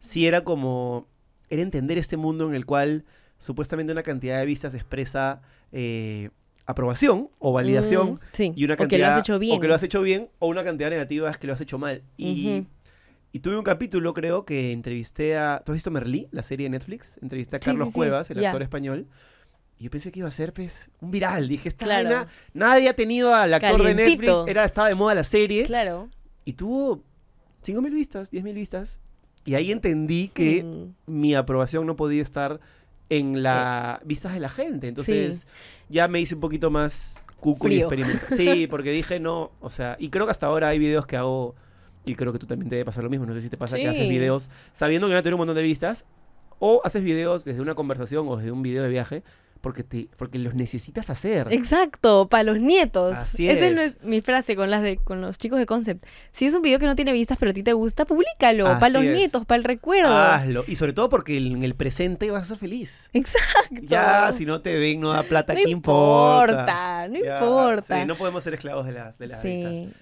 sí 0.00 0.26
era 0.26 0.42
como, 0.42 1.06
era 1.48 1.62
entender 1.62 1.96
este 1.98 2.16
mundo 2.16 2.48
en 2.48 2.54
el 2.54 2.66
cual 2.66 3.04
supuestamente 3.38 3.92
una 3.92 4.02
cantidad 4.02 4.38
de 4.40 4.46
vistas 4.46 4.74
expresa 4.74 5.42
eh, 5.72 6.30
aprobación 6.66 7.28
o 7.38 7.52
validación 7.52 8.12
Mm, 8.14 8.18
sí. 8.32 8.52
y 8.56 8.64
una 8.64 8.74
o 8.74 8.76
que 8.76 8.82
cantidad 8.82 9.08
lo 9.08 9.12
has 9.14 9.18
hecho 9.20 9.38
bien. 9.38 9.56
o 9.56 9.60
que 9.60 9.68
lo 9.68 9.74
has 9.74 9.82
hecho 9.82 10.00
bien 10.02 10.28
o 10.38 10.46
una 10.48 10.62
cantidad 10.64 10.90
negativa 10.90 11.30
es 11.30 11.38
que 11.38 11.46
lo 11.46 11.52
has 11.52 11.60
hecho 11.60 11.78
mal 11.78 12.02
y, 12.16 12.60
Ujú. 12.60 12.66
Y 13.32 13.40
tuve 13.40 13.56
un 13.56 13.64
capítulo 13.64 14.12
creo 14.14 14.44
que 14.44 14.72
entrevisté 14.72 15.36
a 15.36 15.62
¿tú 15.64 15.72
has 15.72 15.76
visto 15.76 15.90
Merlí 15.90 16.28
la 16.30 16.42
serie 16.42 16.66
de 16.66 16.70
Netflix? 16.70 17.18
entrevisté 17.22 17.56
a 17.56 17.58
Sí, 17.58 17.64
Carlos 17.66 17.88
sí, 17.88 17.92
sí, 17.92 17.96
Cuevas 17.96 18.30
el 18.30 18.44
actor 18.44 18.62
español 18.62 19.06
y 19.78 19.84
yo 19.84 19.90
pensé 19.90 20.12
que 20.12 20.18
iba 20.20 20.28
a 20.28 20.32
ser 20.32 20.52
pues 20.52 20.90
un 21.00 21.10
viral 21.10 21.48
dije 21.48 21.68
esta 21.70 21.84
Claro. 21.86 22.08
vaina, 22.08 22.28
nadie 22.54 22.88
ha 22.88 22.94
tenido 22.94 23.34
al 23.34 23.52
actor 23.54 23.82
de 23.82 23.94
Netflix 23.94 24.32
era 24.46 24.64
estaba 24.64 24.88
de 24.88 24.94
moda 24.94 25.14
la 25.14 25.24
serie 25.24 25.64
Claro. 25.64 26.08
y 26.44 26.52
tuvo 26.54 27.02
5.000 27.64 27.90
vistas 27.92 28.30
10.000 28.32 28.54
vistas 28.54 29.00
y 29.44 29.54
ahí 29.54 29.72
entendí 29.72 30.28
que 30.28 30.64
mi 31.06 31.34
aprobación 31.34 31.86
no 31.86 31.96
podía 31.96 32.22
estar 32.22 32.60
en 33.08 33.42
las 33.42 33.98
vistas 34.06 34.32
de 34.32 34.40
la 34.40 34.48
gente. 34.48 34.86
Entonces 34.88 35.46
ya 35.88 36.06
me 36.08 36.20
hice 36.20 36.34
un 36.36 36.40
poquito 36.40 36.70
más 36.70 37.20
cuco 37.40 37.66
y 37.66 37.70
Frío. 37.72 37.80
experimental. 37.92 38.28
Sí, 38.38 38.66
porque 38.68 38.90
dije 38.92 39.18
no, 39.20 39.50
o 39.60 39.68
sea, 39.68 39.96
y 39.98 40.10
creo 40.10 40.26
que 40.26 40.30
hasta 40.32 40.46
ahora 40.46 40.68
hay 40.68 40.78
videos 40.78 41.06
que 41.06 41.16
hago 41.16 41.56
y 42.04 42.14
creo 42.14 42.32
que 42.32 42.38
tú 42.38 42.46
también 42.46 42.68
te 42.68 42.76
debe 42.76 42.84
pasar 42.84 43.04
lo 43.04 43.10
mismo. 43.10 43.26
No 43.26 43.34
sé 43.34 43.40
si 43.42 43.48
te 43.48 43.56
pasa 43.56 43.76
que 43.76 43.88
haces 43.88 44.02
Sí. 44.02 44.08
videos 44.08 44.50
sabiendo 44.72 45.06
que 45.06 45.12
van 45.14 45.20
a 45.20 45.22
tener 45.22 45.34
un 45.34 45.38
montón 45.38 45.56
de 45.56 45.62
vistas 45.62 46.04
o 46.58 46.80
haces 46.84 47.02
videos 47.02 47.44
desde 47.44 47.60
una 47.60 47.74
conversación 47.74 48.26
o 48.28 48.36
desde 48.36 48.52
un 48.52 48.62
video 48.62 48.82
de 48.82 48.88
viaje 48.88 49.22
porque 49.60 49.84
te 49.84 50.08
porque 50.16 50.40
los 50.40 50.54
necesitas 50.56 51.08
hacer. 51.08 51.46
Exacto, 51.52 52.28
para 52.28 52.42
los 52.42 52.58
nietos. 52.58 53.16
Así 53.16 53.48
Esa 53.48 53.66
es. 53.68 53.78
es 53.78 54.02
mi 54.02 54.20
frase 54.20 54.56
con 54.56 54.70
las 54.70 54.82
de 54.82 54.96
con 54.96 55.20
los 55.20 55.38
chicos 55.38 55.56
de 55.60 55.66
Concept. 55.66 56.04
Si 56.32 56.46
es 56.46 56.54
un 56.54 56.62
video 56.62 56.80
que 56.80 56.86
no 56.86 56.96
tiene 56.96 57.12
vistas 57.12 57.38
pero 57.38 57.52
a 57.52 57.54
ti 57.54 57.62
te 57.62 57.72
gusta, 57.72 58.04
públicalo, 58.04 58.64
para 58.80 58.88
los 58.88 59.04
es. 59.04 59.14
nietos, 59.16 59.46
para 59.46 59.58
el 59.58 59.64
recuerdo. 59.64 60.12
Hazlo. 60.16 60.64
Y 60.66 60.74
sobre 60.74 60.92
todo 60.94 61.08
porque 61.08 61.36
en 61.36 61.62
el 61.62 61.76
presente 61.76 62.32
vas 62.32 62.42
a 62.42 62.46
ser 62.46 62.56
feliz. 62.58 63.08
Exacto. 63.12 63.76
Ya, 63.82 64.32
si 64.32 64.46
no 64.46 64.62
te 64.62 64.76
ven, 64.76 65.00
no 65.00 65.10
da 65.10 65.22
plata, 65.22 65.54
no 65.54 65.60
¿qué 65.64 65.70
importa, 65.70 67.06
no 67.08 67.18
Ya, 67.22 67.38
importa. 67.38 68.00
sí, 68.00 68.06
no 68.06 68.16
podemos 68.16 68.42
ser 68.42 68.54
esclavos 68.54 68.84
de 68.86 68.92
las, 68.92 69.16
de 69.18 69.26
las 69.28 69.42
vistas. 69.44 69.94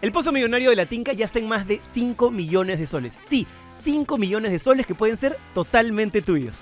El 0.00 0.12
pozo 0.12 0.30
millonario 0.30 0.70
de 0.70 0.76
la 0.76 0.86
Tinca 0.86 1.12
ya 1.12 1.24
está 1.24 1.40
en 1.40 1.48
más 1.48 1.66
de 1.66 1.80
5 1.82 2.30
millones 2.30 2.78
de 2.78 2.86
soles. 2.86 3.18
Sí, 3.22 3.48
5 3.82 4.16
millones 4.16 4.52
de 4.52 4.60
soles 4.60 4.86
que 4.86 4.94
pueden 4.94 5.16
ser 5.16 5.36
totalmente 5.54 6.22
tuyos. 6.22 6.54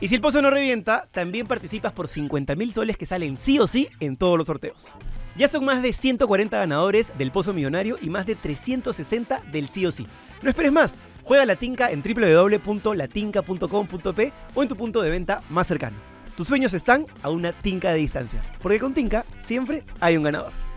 Y 0.00 0.08
si 0.08 0.16
el 0.16 0.20
pozo 0.20 0.42
no 0.42 0.50
revienta, 0.50 1.06
también 1.12 1.46
participas 1.46 1.92
por 1.92 2.08
50 2.08 2.56
mil 2.56 2.72
soles 2.72 2.96
que 2.96 3.06
salen 3.06 3.36
sí 3.36 3.60
o 3.60 3.68
sí 3.68 3.86
en 4.00 4.16
todos 4.16 4.36
los 4.36 4.48
sorteos. 4.48 4.92
Ya 5.36 5.46
son 5.46 5.64
más 5.64 5.82
de 5.82 5.92
140 5.92 6.58
ganadores 6.58 7.12
del 7.16 7.30
pozo 7.30 7.54
millonario 7.54 7.96
y 8.02 8.10
más 8.10 8.26
de 8.26 8.34
360 8.34 9.40
del 9.52 9.68
sí 9.68 9.86
o 9.86 9.92
sí. 9.92 10.08
No 10.42 10.50
esperes 10.50 10.72
más. 10.72 10.96
Juega 11.22 11.46
la 11.46 11.54
Tinca 11.54 11.92
en 11.92 12.02
www.latinca.com.p 12.02 14.32
o 14.54 14.62
en 14.64 14.68
tu 14.68 14.74
punto 14.74 15.00
de 15.00 15.10
venta 15.10 15.42
más 15.48 15.68
cercano. 15.68 15.96
Tus 16.36 16.48
sueños 16.48 16.74
están 16.74 17.06
a 17.22 17.30
una 17.30 17.52
tinca 17.52 17.92
de 17.92 17.98
distancia, 17.98 18.42
porque 18.60 18.80
con 18.80 18.94
Tinca 18.94 19.24
siempre 19.38 19.84
hay 20.00 20.16
un 20.16 20.24
ganador. 20.24 20.69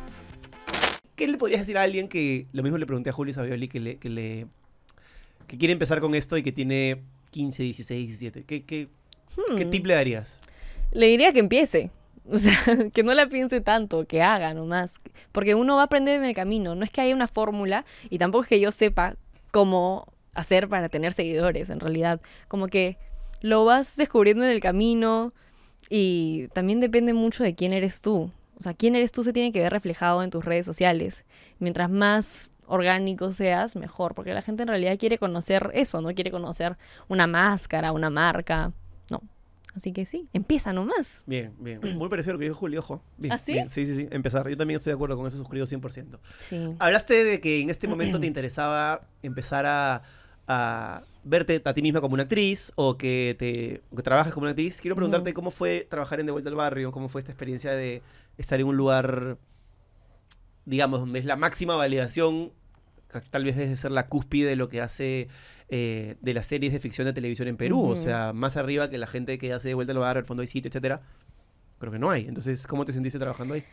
¿Qué 1.15 1.27
le 1.27 1.37
podrías 1.37 1.61
decir 1.61 1.77
a 1.77 1.83
alguien 1.83 2.07
que, 2.07 2.47
lo 2.53 2.63
mismo 2.63 2.77
le 2.77 2.85
pregunté 2.85 3.09
a 3.09 3.13
Julio 3.13 3.33
Savioli, 3.33 3.67
que 3.67 3.79
le, 3.79 3.97
que 3.97 4.09
le 4.09 4.47
que 5.47 5.57
quiere 5.57 5.73
empezar 5.73 5.99
con 6.01 6.15
esto 6.15 6.37
y 6.37 6.43
que 6.43 6.51
tiene 6.51 7.01
15, 7.31 7.63
16, 7.63 8.07
17? 8.07 8.43
¿Qué, 8.43 8.63
qué, 8.63 8.87
qué 9.57 9.65
Hmm. 9.65 9.69
tip 9.69 9.85
le 9.85 9.95
darías? 9.95 10.39
Le 10.91 11.07
diría 11.07 11.33
que 11.33 11.39
empiece. 11.39 11.91
O 12.25 12.37
sea, 12.37 12.55
que 12.93 13.03
no 13.03 13.13
la 13.13 13.27
piense 13.27 13.59
tanto, 13.59 14.05
que 14.05 14.21
haga 14.21 14.53
nomás. 14.53 15.01
Porque 15.33 15.55
uno 15.55 15.75
va 15.75 15.81
a 15.81 15.85
aprender 15.85 16.15
en 16.15 16.23
el 16.23 16.33
camino. 16.33 16.73
No 16.73 16.85
es 16.85 16.89
que 16.89 17.01
haya 17.01 17.13
una 17.13 17.27
fórmula 17.27 17.83
y 18.09 18.17
tampoco 18.17 18.43
es 18.43 18.47
que 18.47 18.61
yo 18.61 18.71
sepa 18.71 19.17
cómo 19.51 20.07
hacer 20.33 20.69
para 20.69 20.87
tener 20.87 21.11
seguidores, 21.11 21.69
en 21.69 21.81
realidad. 21.81 22.21
Como 22.47 22.67
que 22.67 22.97
lo 23.41 23.65
vas 23.65 23.97
descubriendo 23.97 24.45
en 24.45 24.51
el 24.51 24.61
camino 24.61 25.33
y 25.89 26.47
también 26.53 26.79
depende 26.79 27.13
mucho 27.13 27.43
de 27.43 27.55
quién 27.55 27.73
eres 27.73 28.01
tú. 28.01 28.31
O 28.63 28.69
sea, 28.71 28.73
quién 28.73 28.95
eres 28.95 29.11
tú 29.11 29.25
se 29.25 29.33
tiene 29.33 29.51
que 29.51 29.59
ver 29.59 29.73
reflejado 29.73 30.23
en 30.23 30.29
tus 30.29 30.45
redes 30.45 30.65
sociales. 30.65 31.25
Mientras 31.59 31.89
más 31.89 32.49
orgánico 32.65 33.33
seas, 33.33 33.75
mejor. 33.75 34.15
Porque 34.15 34.33
la 34.33 34.41
gente 34.41 34.63
en 34.63 34.69
realidad 34.69 34.97
quiere 34.97 35.17
conocer 35.17 35.69
eso, 35.73 35.99
no 35.99 36.13
quiere 36.13 36.31
conocer 36.31 36.77
una 37.09 37.27
máscara, 37.27 37.91
una 37.91 38.09
marca. 38.09 38.71
No. 39.11 39.21
Así 39.75 39.91
que 39.91 40.05
sí, 40.05 40.29
empieza 40.31 40.71
nomás. 40.71 41.25
Bien, 41.27 41.53
bien. 41.59 41.81
Muy 41.97 42.07
parecido 42.07 42.31
a 42.31 42.33
lo 42.35 42.39
que 42.39 42.45
dijo 42.45 42.55
Julio, 42.55 42.79
ojo. 42.79 43.01
Bien, 43.17 43.33
¿Ah, 43.33 43.37
sí? 43.37 43.51
bien. 43.51 43.69
Sí, 43.69 43.85
sí, 43.85 43.97
sí. 43.97 44.07
Empezar. 44.11 44.47
Yo 44.47 44.55
también 44.55 44.77
estoy 44.77 44.91
de 44.91 44.95
acuerdo 44.95 45.17
con 45.17 45.27
eso, 45.27 45.35
suscribo 45.35 45.65
100%. 45.65 46.19
Sí. 46.39 46.73
Hablaste 46.79 47.25
de 47.25 47.41
que 47.41 47.59
en 47.59 47.69
este 47.69 47.89
momento 47.89 48.17
te 48.17 48.27
interesaba 48.27 49.01
empezar 49.23 49.65
a, 49.65 50.03
a 50.47 51.03
verte 51.23 51.61
a 51.63 51.73
ti 51.73 51.81
misma 51.81 52.01
como 52.01 52.13
una 52.13 52.23
actriz 52.23 52.71
o 52.75 52.97
que, 52.97 53.35
te, 53.37 53.81
o 53.91 53.95
que 53.95 54.03
trabajas 54.03 54.33
como 54.33 54.43
una 54.43 54.51
actriz. 54.51 54.79
Quiero 54.81 54.95
preguntarte 54.95 55.33
cómo 55.33 55.51
fue 55.51 55.87
trabajar 55.89 56.19
en 56.19 56.27
De 56.27 56.31
Vuelta 56.31 56.49
al 56.49 56.55
Barrio, 56.55 56.91
cómo 56.91 57.09
fue 57.09 57.19
esta 57.19 57.31
experiencia 57.31 57.71
de 57.71 58.01
estar 58.37 58.59
en 58.59 58.67
un 58.67 58.77
lugar, 58.77 59.37
digamos, 60.65 60.99
donde 60.99 61.19
es 61.19 61.25
la 61.25 61.35
máxima 61.35 61.75
validación, 61.75 62.51
tal 63.29 63.43
vez 63.43 63.55
debe 63.55 63.75
ser 63.75 63.91
la 63.91 64.07
cúspide 64.07 64.47
de 64.49 64.55
lo 64.55 64.69
que 64.69 64.81
hace 64.81 65.27
eh, 65.69 66.15
de 66.21 66.33
las 66.33 66.47
series 66.47 66.73
de 66.73 66.79
ficción 66.79 67.05
de 67.05 67.13
televisión 67.13 67.47
en 67.47 67.57
Perú. 67.57 67.83
O 67.83 67.95
sea, 67.95 68.33
más 68.33 68.57
arriba 68.57 68.89
que 68.89 68.97
la 68.97 69.07
gente 69.07 69.37
que 69.37 69.53
hace 69.53 69.69
De 69.69 69.73
Vuelta 69.73 69.93
al 69.93 69.99
Barrio, 69.99 70.19
el 70.21 70.25
fondo 70.25 70.41
hay 70.41 70.47
sitio, 70.47 70.69
etcétera. 70.69 71.01
Creo 71.79 71.91
que 71.91 71.99
no 71.99 72.09
hay. 72.09 72.27
Entonces, 72.27 72.65
¿cómo 72.67 72.85
te 72.85 72.93
sentiste 72.93 73.19
trabajando 73.19 73.55
ahí? 73.55 73.63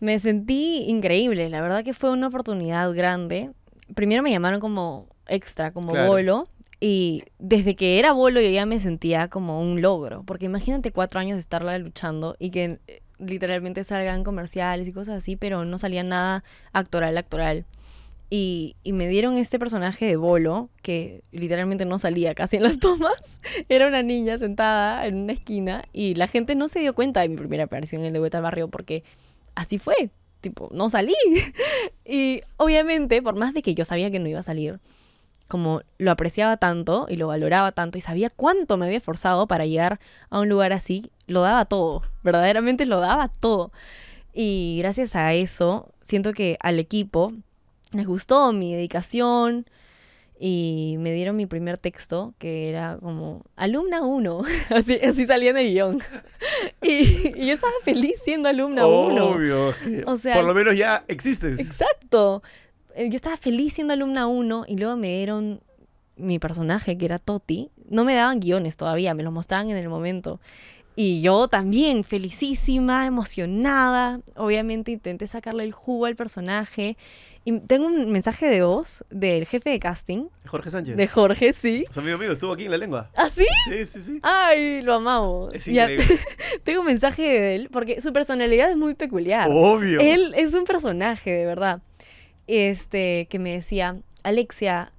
Me 0.00 0.18
sentí 0.18 0.84
increíble, 0.88 1.48
la 1.50 1.60
verdad 1.60 1.84
que 1.84 1.94
fue 1.94 2.10
una 2.10 2.28
oportunidad 2.28 2.92
grande. 2.94 3.50
Primero 3.94 4.22
me 4.22 4.30
llamaron 4.30 4.60
como 4.60 5.08
extra, 5.26 5.72
como 5.72 5.92
Claro. 5.92 6.08
bolo, 6.08 6.48
y 6.80 7.22
desde 7.38 7.76
que 7.76 7.98
era 7.98 8.12
bolo 8.12 8.40
yo 8.40 8.48
ya 8.48 8.64
me 8.64 8.80
sentía 8.80 9.28
como 9.28 9.60
un 9.60 9.82
logro, 9.82 10.22
porque 10.24 10.46
imagínate 10.46 10.90
cuatro 10.90 11.20
años 11.20 11.36
de 11.36 11.40
estarla 11.40 11.76
luchando 11.78 12.34
y 12.38 12.50
que 12.50 12.80
literalmente 13.20 13.84
salgan 13.84 14.24
comerciales 14.24 14.88
y 14.88 14.92
cosas 14.92 15.16
así, 15.18 15.36
pero 15.36 15.64
no 15.64 15.78
salía 15.78 16.02
nada 16.02 16.44
actoral, 16.72 17.16
actoral. 17.16 17.66
Y, 18.32 18.76
y 18.84 18.92
me 18.92 19.08
dieron 19.08 19.36
este 19.36 19.58
personaje 19.58 20.06
de 20.06 20.16
bolo, 20.16 20.70
que 20.82 21.22
literalmente 21.32 21.84
no 21.84 21.98
salía 21.98 22.34
casi 22.34 22.56
en 22.56 22.62
las 22.62 22.78
tomas. 22.80 23.40
Era 23.68 23.88
una 23.88 24.02
niña 24.02 24.38
sentada 24.38 25.06
en 25.06 25.16
una 25.16 25.32
esquina 25.32 25.84
y 25.92 26.14
la 26.14 26.28
gente 26.28 26.54
no 26.54 26.68
se 26.68 26.80
dio 26.80 26.94
cuenta 26.94 27.20
de 27.22 27.28
mi 27.28 27.36
primera 27.36 27.64
aparición 27.64 28.02
en 28.02 28.08
el 28.08 28.12
de 28.12 28.18
Vuelta 28.20 28.38
al 28.38 28.44
Barrio 28.44 28.68
porque 28.68 29.02
así 29.54 29.78
fue. 29.78 30.10
Tipo, 30.40 30.70
no 30.72 30.88
salí. 30.88 31.14
y 32.04 32.42
obviamente, 32.56 33.20
por 33.20 33.34
más 33.34 33.52
de 33.52 33.62
que 33.62 33.74
yo 33.74 33.84
sabía 33.84 34.10
que 34.10 34.20
no 34.20 34.28
iba 34.28 34.40
a 34.40 34.44
salir, 34.44 34.80
como 35.50 35.82
lo 35.98 36.10
apreciaba 36.10 36.56
tanto 36.56 37.06
y 37.10 37.16
lo 37.16 37.26
valoraba 37.26 37.72
tanto 37.72 37.98
y 37.98 38.00
sabía 38.00 38.30
cuánto 38.30 38.78
me 38.78 38.86
había 38.86 38.98
esforzado 38.98 39.46
para 39.46 39.66
llegar 39.66 40.00
a 40.30 40.40
un 40.40 40.48
lugar 40.48 40.72
así, 40.72 41.10
lo 41.26 41.42
daba 41.42 41.66
todo, 41.66 42.02
verdaderamente 42.22 42.86
lo 42.86 43.00
daba 43.00 43.28
todo. 43.28 43.72
Y 44.32 44.78
gracias 44.78 45.16
a 45.16 45.34
eso, 45.34 45.92
siento 46.00 46.32
que 46.32 46.56
al 46.60 46.78
equipo 46.78 47.32
les 47.92 48.06
gustó 48.06 48.52
mi 48.52 48.72
dedicación 48.72 49.66
y 50.38 50.96
me 51.00 51.12
dieron 51.12 51.36
mi 51.36 51.44
primer 51.44 51.76
texto, 51.76 52.32
que 52.38 52.70
era 52.70 52.96
como 53.02 53.42
alumna 53.56 54.00
1, 54.00 54.42
así, 54.70 54.98
así 55.02 55.26
salía 55.26 55.50
en 55.50 55.58
el 55.58 55.72
guion. 55.72 55.98
Y, 56.82 57.38
y 57.38 57.46
yo 57.46 57.52
estaba 57.52 57.72
feliz 57.84 58.20
siendo 58.24 58.48
alumna 58.48 58.86
1. 58.86 59.24
Obvio. 59.24 59.74
que 59.84 60.02
O 60.06 60.16
sea, 60.16 60.34
por 60.34 60.44
lo 60.44 60.54
menos 60.54 60.76
ya 60.76 61.04
existes. 61.08 61.58
Exacto. 61.60 62.42
Eh, 62.94 63.08
Yo 63.10 63.16
estaba 63.16 63.36
feliz 63.36 63.74
siendo 63.74 63.92
alumna 63.94 64.26
1 64.26 64.64
y 64.68 64.76
luego 64.76 64.96
me 64.96 65.08
dieron 65.08 65.60
mi 66.16 66.38
personaje, 66.38 66.98
que 66.98 67.04
era 67.06 67.18
Toti. 67.18 67.70
No 67.88 68.04
me 68.04 68.14
daban 68.14 68.40
guiones 68.40 68.76
todavía, 68.76 69.14
me 69.14 69.22
los 69.22 69.32
mostraban 69.32 69.70
en 69.70 69.76
el 69.76 69.88
momento. 69.88 70.40
Y 70.96 71.22
yo 71.22 71.48
también, 71.48 72.04
felicísima, 72.04 73.06
emocionada. 73.06 74.20
Obviamente 74.36 74.90
intenté 74.92 75.26
sacarle 75.26 75.64
el 75.64 75.72
jugo 75.72 76.06
al 76.06 76.16
personaje. 76.16 76.96
Y 77.42 77.58
tengo 77.60 77.86
un 77.86 78.10
mensaje 78.10 78.46
de 78.50 78.62
voz 78.62 79.02
del 79.08 79.46
jefe 79.46 79.70
de 79.70 79.78
casting, 79.80 80.24
Jorge 80.46 80.70
Sánchez. 80.70 80.94
de 80.98 81.08
Jorge, 81.08 81.54
sí. 81.54 81.86
Es 81.90 81.96
amigo 81.96 82.18
mío, 82.18 82.32
estuvo 82.32 82.52
aquí 82.52 82.66
en 82.66 82.70
la 82.70 82.76
lengua. 82.76 83.10
¿Ah, 83.16 83.30
sí? 83.34 83.46
Sí, 83.70 83.86
sí, 83.86 84.02
sí. 84.02 84.18
Ay, 84.22 84.82
lo 84.82 84.92
amamos. 84.94 85.54
Es 85.54 85.64
Ya- 85.64 85.90
increíble. 85.90 86.18
tengo 86.64 86.80
un 86.80 86.86
mensaje 86.86 87.22
de 87.22 87.54
él 87.54 87.68
porque 87.72 88.02
su 88.02 88.12
personalidad 88.12 88.70
es 88.70 88.76
muy 88.76 88.94
peculiar. 88.94 89.48
Obvio. 89.50 90.00
Él 90.00 90.34
es 90.36 90.52
un 90.52 90.64
personaje, 90.64 91.30
de 91.30 91.46
verdad. 91.46 91.80
Este, 92.50 93.26
que 93.30 93.38
me 93.38 93.52
decía, 93.52 93.96
Alexia, 94.24 94.92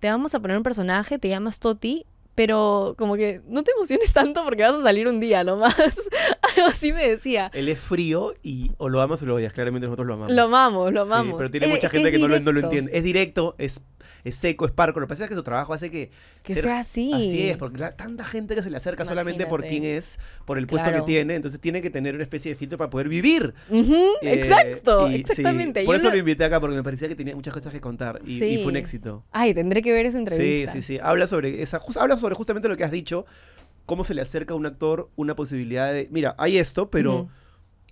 te 0.00 0.08
vamos 0.08 0.34
a 0.34 0.40
poner 0.40 0.56
un 0.56 0.62
personaje, 0.62 1.18
te 1.18 1.28
llamas 1.28 1.58
Toti, 1.58 2.06
pero 2.36 2.94
como 2.96 3.16
que 3.16 3.40
no 3.48 3.64
te 3.64 3.72
emociones 3.72 4.12
tanto 4.12 4.44
porque 4.44 4.62
vas 4.62 4.74
a 4.74 4.82
salir 4.84 5.08
un 5.08 5.18
día 5.18 5.42
nomás. 5.42 5.74
Algo 6.56 6.68
así 6.68 6.92
me 6.92 7.08
decía. 7.08 7.50
Él 7.52 7.68
es 7.68 7.80
frío 7.80 8.34
y 8.44 8.70
o 8.78 8.88
lo 8.88 9.00
amas 9.00 9.20
o 9.22 9.26
lo 9.26 9.34
odias. 9.34 9.52
Claramente 9.52 9.86
nosotros 9.88 10.06
lo 10.06 10.14
amamos. 10.14 10.32
Lo 10.36 10.42
amamos, 10.44 10.92
lo 10.92 11.04
Sí, 11.04 11.10
amamos. 11.12 11.34
pero 11.36 11.50
tiene 11.50 11.66
Eh, 11.66 11.70
mucha 11.70 11.90
gente 11.90 12.12
que, 12.12 12.18
no, 12.18 12.28
lo, 12.28 12.38
no 12.38 12.52
lo 12.52 12.60
entiende. 12.60 12.96
Es 12.96 13.02
directo, 13.02 13.56
es, 13.58 13.80
es 14.24 14.36
seco, 14.36 14.66
es 14.66 14.72
parco. 14.72 15.00
Lo 15.00 15.06
que 15.06 15.10
pasa 15.10 15.24
es 15.24 15.28
que 15.30 15.34
su 15.36 15.42
trabajo 15.42 15.72
hace 15.74 15.90
que... 15.90 16.10
Que 16.42 16.54
ser- 16.54 16.64
sea 16.64 16.78
así. 16.80 17.12
Así 17.12 17.48
es, 17.50 17.56
porque 17.56 17.78
la- 17.78 17.94
tanta 17.96 18.24
gente 18.24 18.54
que 18.54 18.62
se 18.62 18.70
le 18.70 18.76
acerca 18.76 19.04
solamente 19.04 19.46
por 19.46 19.64
quién 19.64 19.84
es, 19.84 20.18
por 20.44 20.56
el 20.58 20.66
puesto 20.66 20.88
Claro. 20.88 21.04
que 21.04 21.12
tiene, 21.12 21.34
entonces 21.34 21.60
tiene 21.60 21.82
que 21.82 21.90
tener 21.90 22.14
una 22.14 22.22
especie 22.24 22.50
de 22.52 22.56
filtro 22.56 22.78
para 22.78 22.90
poder 22.90 23.08
vivir. 23.08 23.54
Eh, 23.70 24.12
exacto, 24.22 25.08
y 25.10 25.14
sí, 25.14 25.20
exactamente. 25.20 25.84
por 25.84 25.96
eso 25.96 26.10
lo 26.10 26.16
invité 26.16 26.44
acá, 26.44 26.60
porque 26.60 26.76
me 26.76 26.82
parecía 26.82 27.08
que 27.08 27.14
tenía 27.14 27.34
muchas 27.34 27.52
cosas 27.52 27.72
que 27.72 27.80
contar 27.80 28.20
y, 28.24 28.42
y 28.42 28.56
fue 28.58 28.66
un 28.66 28.72
Sí. 28.72 28.78
éxito. 28.78 29.24
Ay, 29.32 29.52
tendré 29.54 29.82
que 29.82 29.92
ver 29.92 30.06
esa 30.06 30.16
Sí, 30.18 30.20
entrevista. 30.20 30.72
sí, 30.72 30.82
sí. 30.82 30.98
Habla 31.02 31.26
sobre 31.26 31.62
esa, 31.62 31.80
habla 31.96 32.16
sobre 32.16 32.34
justamente 32.34 32.68
lo 32.68 32.76
que 32.76 32.84
has 32.84 32.90
dicho, 32.90 33.26
cómo 33.86 34.04
se 34.04 34.14
le 34.14 34.22
acerca 34.22 34.54
a 34.54 34.56
un 34.56 34.66
actor 34.66 35.10
una 35.16 35.34
posibilidad 35.36 35.92
de, 35.92 36.08
mira, 36.10 36.34
hay 36.38 36.58
esto, 36.58 36.90
pero 36.90 37.28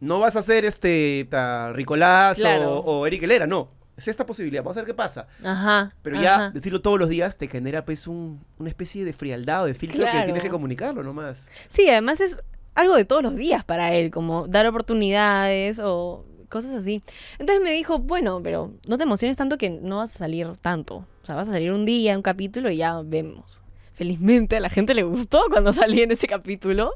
no 0.00 0.20
vas 0.20 0.36
a 0.36 0.42
ser 0.42 0.64
este 0.64 1.26
ta, 1.30 1.72
Ricolás 1.72 2.38
Claro. 2.38 2.74
o, 2.76 3.00
o 3.00 3.06
Eric 3.06 3.22
Helera, 3.22 3.46
no. 3.46 3.70
Es 3.96 4.08
esta 4.08 4.26
posibilidad, 4.26 4.62
vamos 4.62 4.76
a 4.76 4.80
ver 4.80 4.86
qué 4.86 4.94
pasa. 4.94 5.26
Ajá. 5.42 5.92
Pero 6.02 6.20
ya 6.20 6.34
ajá. 6.34 6.50
decirlo 6.50 6.82
todos 6.82 6.98
los 6.98 7.08
días 7.08 7.36
te 7.36 7.48
genera 7.48 7.84
pues 7.84 8.06
un- 8.06 8.44
una 8.58 8.68
especie 8.68 9.04
de 9.04 9.12
frialdad 9.12 9.62
o 9.62 9.66
de 9.66 9.74
filtro 9.74 10.04
que 10.04 10.22
tienes 10.24 10.42
que 10.42 10.50
comunicarlo 10.50 11.02
nomás. 11.02 11.48
Sí, 11.68 11.88
además 11.88 12.20
es 12.20 12.40
algo 12.74 12.94
de 12.94 13.04
todos 13.06 13.22
los 13.22 13.34
días 13.36 13.64
para 13.64 13.94
él, 13.94 14.10
como 14.10 14.46
dar 14.48 14.66
oportunidades 14.66 15.78
o 15.82 16.24
cosas 16.50 16.72
así. 16.72 17.02
Entonces 17.38 17.62
me 17.64 17.70
dijo, 17.72 17.98
bueno, 17.98 18.40
pero 18.42 18.72
no 18.86 18.98
te 18.98 19.04
emociones 19.04 19.36
tanto 19.36 19.56
que 19.58 19.70
no 19.70 19.96
vas 19.98 20.14
a 20.14 20.18
salir 20.18 20.48
tanto. 20.60 20.96
O 21.22 21.26
sea, 21.26 21.34
vas 21.34 21.48
a 21.48 21.52
salir 21.52 21.72
un 21.72 21.84
día, 21.84 22.14
un 22.16 22.22
capítulo 22.22 22.70
y 22.70 22.76
ya 22.76 23.00
vemos. 23.02 23.62
Felizmente 23.96 24.56
a 24.58 24.60
la 24.60 24.68
gente 24.68 24.94
le 24.94 25.04
gustó 25.04 25.44
cuando 25.50 25.72
salí 25.72 26.02
en 26.02 26.12
ese 26.12 26.26
capítulo. 26.28 26.92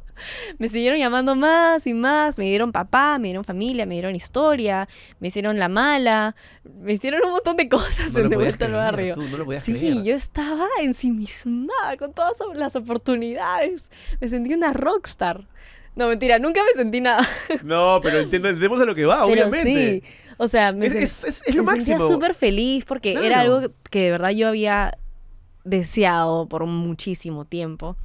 Me 0.58 0.68
siguieron 0.68 0.98
llamando 0.98 1.34
más 1.34 1.86
y 1.86 1.94
más. 1.94 2.38
Me 2.38 2.44
dieron 2.44 2.72
papá, 2.72 3.18
me 3.18 3.28
dieron 3.28 3.42
familia, 3.42 3.86
me 3.86 3.94
dieron 3.94 4.14
historia, 4.14 4.86
me 5.18 5.28
hicieron 5.28 5.58
la 5.58 5.70
mala, 5.70 6.36
me 6.82 6.92
hicieron 6.92 7.22
un 7.24 7.30
montón 7.32 7.56
de 7.56 7.70
cosas 7.70 8.12
No 8.12 8.18
en 8.18 8.24
lo 8.24 8.28
De 8.28 8.36
podías 8.36 8.58
Vuelta 8.58 8.66
al 8.66 8.72
Barrio. 8.72 9.14
tú, 9.14 9.22
no 9.22 9.36
lo 9.38 9.50
Sí, 9.62 9.72
creer. 9.74 10.02
yo 10.04 10.14
estaba 10.14 10.66
ensimismada 10.82 11.96
con 11.98 12.12
todas 12.12 12.36
las 12.54 12.76
oportunidades. 12.76 13.90
Me 14.20 14.28
sentí 14.28 14.52
una 14.54 14.72
rockstar. 14.74 15.46
No, 15.96 16.06
mentira, 16.08 16.38
nunca 16.38 16.62
me 16.64 16.72
sentí 16.74 17.00
nada. 17.00 17.26
No, 17.64 18.00
pero 18.02 18.20
entendemos 18.20 18.78
a 18.80 18.84
lo 18.84 18.94
que 18.94 19.06
va, 19.06 19.26
Pero 19.26 19.48
obviamente. 19.48 20.02
sí, 20.02 20.02
o 20.36 20.48
sea, 20.48 20.72
me, 20.72 20.86
Es, 20.86 20.94
sen- 20.94 21.02
es- 21.02 21.24
es- 21.24 21.42
es 21.46 21.54
lo 21.54 21.64
me 21.64 21.72
sentía 21.76 21.98
súper 21.98 22.34
feliz 22.34 22.84
porque 22.84 23.12
era 23.14 23.40
algo 23.40 23.72
que 23.90 24.02
de 24.04 24.10
verdad 24.12 24.30
yo 24.30 24.48
había 24.48 24.96
deseado 25.64 26.46
por 26.48 26.66
muchísimo 26.66 27.44
tiempo. 27.44 27.96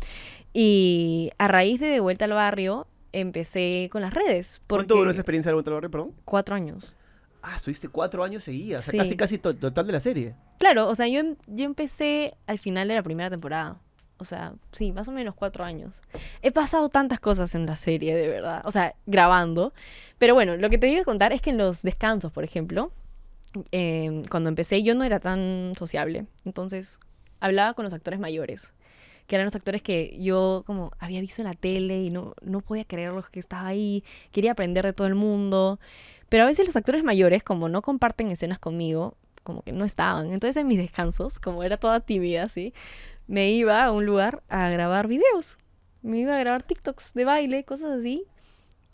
Y 0.53 1.31
a 1.37 1.47
raíz 1.47 1.79
de 1.79 1.87
De 1.87 1.99
Vuelta 1.99 2.25
al 2.25 2.33
Barrio 2.33 2.87
empecé 3.11 3.89
con 3.91 4.01
las 4.01 4.13
redes. 4.13 4.61
Porque 4.67 4.81
¿Cuánto 4.85 4.95
duró 4.97 5.11
esa 5.11 5.21
experiencia 5.21 5.49
de 5.49 5.53
Vuelta 5.53 5.69
al 5.71 5.75
Barrio, 5.75 5.91
perdón? 5.91 6.11
Cuatro 6.25 6.55
años. 6.55 6.93
Ah, 7.41 7.55
estuviste 7.57 7.89
cuatro 7.89 8.23
años 8.23 8.43
seguidas, 8.43 8.87
o 8.87 8.91
sea, 8.91 8.99
casi 8.99 9.15
casi 9.15 9.37
to- 9.37 9.55
total 9.55 9.85
de 9.85 9.93
la 9.93 9.99
serie. 10.01 10.33
Claro, 10.57 10.87
o 10.89 10.95
sea, 10.95 11.07
yo, 11.07 11.19
em- 11.19 11.35
yo 11.47 11.65
empecé 11.65 12.33
al 12.47 12.57
final 12.57 12.87
de 12.87 12.95
la 12.95 13.03
primera 13.03 13.29
temporada. 13.29 13.77
O 14.17 14.23
sea, 14.23 14.53
sí, 14.71 14.93
más 14.93 15.07
o 15.09 15.11
menos 15.11 15.35
cuatro 15.35 15.63
años. 15.65 15.93
He 16.41 16.49
pasado 16.51 16.87
tantas 16.89 17.19
cosas 17.19 17.53
en 17.53 17.65
la 17.65 17.75
serie, 17.75 18.15
de 18.15 18.29
verdad. 18.29 18.61
O 18.65 18.71
sea, 18.71 18.95
grabando. 19.05 19.73
Pero 20.17 20.33
bueno, 20.33 20.55
lo 20.55 20.69
que 20.69 20.77
te 20.77 20.87
iba 20.89 21.01
a 21.01 21.05
contar 21.05 21.33
es 21.33 21.41
que 21.41 21.49
en 21.49 21.57
los 21.57 21.83
descansos, 21.83 22.31
por 22.31 22.45
ejemplo, 22.45 22.91
eh, 23.71 24.23
cuando 24.31 24.49
empecé 24.49 24.83
yo 24.83 24.95
no 24.95 25.03
era 25.03 25.19
tan 25.19 25.73
sociable. 25.77 26.25
Entonces, 26.45 26.99
hablaba 27.39 27.73
con 27.73 27.83
los 27.83 27.93
actores 27.93 28.19
mayores. 28.19 28.73
Que 29.27 29.35
eran 29.35 29.45
los 29.45 29.55
actores 29.55 29.81
que 29.81 30.17
yo 30.19 30.63
como 30.67 30.91
había 30.99 31.19
visto 31.19 31.41
en 31.41 31.47
la 31.47 31.53
tele 31.53 32.03
y 32.03 32.11
no, 32.11 32.35
no 32.41 32.61
podía 32.61 32.85
creerlos 32.85 33.29
que 33.29 33.39
estaba 33.39 33.67
ahí. 33.67 34.03
Quería 34.31 34.51
aprender 34.51 34.85
de 34.85 34.93
todo 34.93 35.07
el 35.07 35.15
mundo. 35.15 35.79
Pero 36.29 36.43
a 36.43 36.47
veces 36.47 36.65
los 36.65 36.75
actores 36.75 37.03
mayores, 37.03 37.43
como 37.43 37.69
no 37.69 37.81
comparten 37.81 38.29
escenas 38.29 38.59
conmigo, 38.59 39.15
como 39.43 39.61
que 39.61 39.71
no 39.71 39.85
estaban. 39.85 40.31
Entonces 40.31 40.57
en 40.57 40.67
mis 40.67 40.77
descansos, 40.77 41.39
como 41.39 41.63
era 41.63 41.77
toda 41.77 42.01
tímida, 42.01 42.43
así, 42.43 42.73
me 43.27 43.51
iba 43.51 43.83
a 43.83 43.91
un 43.91 44.05
lugar 44.05 44.43
a 44.49 44.69
grabar 44.69 45.07
videos. 45.07 45.57
Me 46.01 46.19
iba 46.19 46.35
a 46.35 46.39
grabar 46.39 46.63
TikToks 46.63 47.13
de 47.13 47.25
baile, 47.25 47.63
cosas 47.63 47.99
así. 47.99 48.25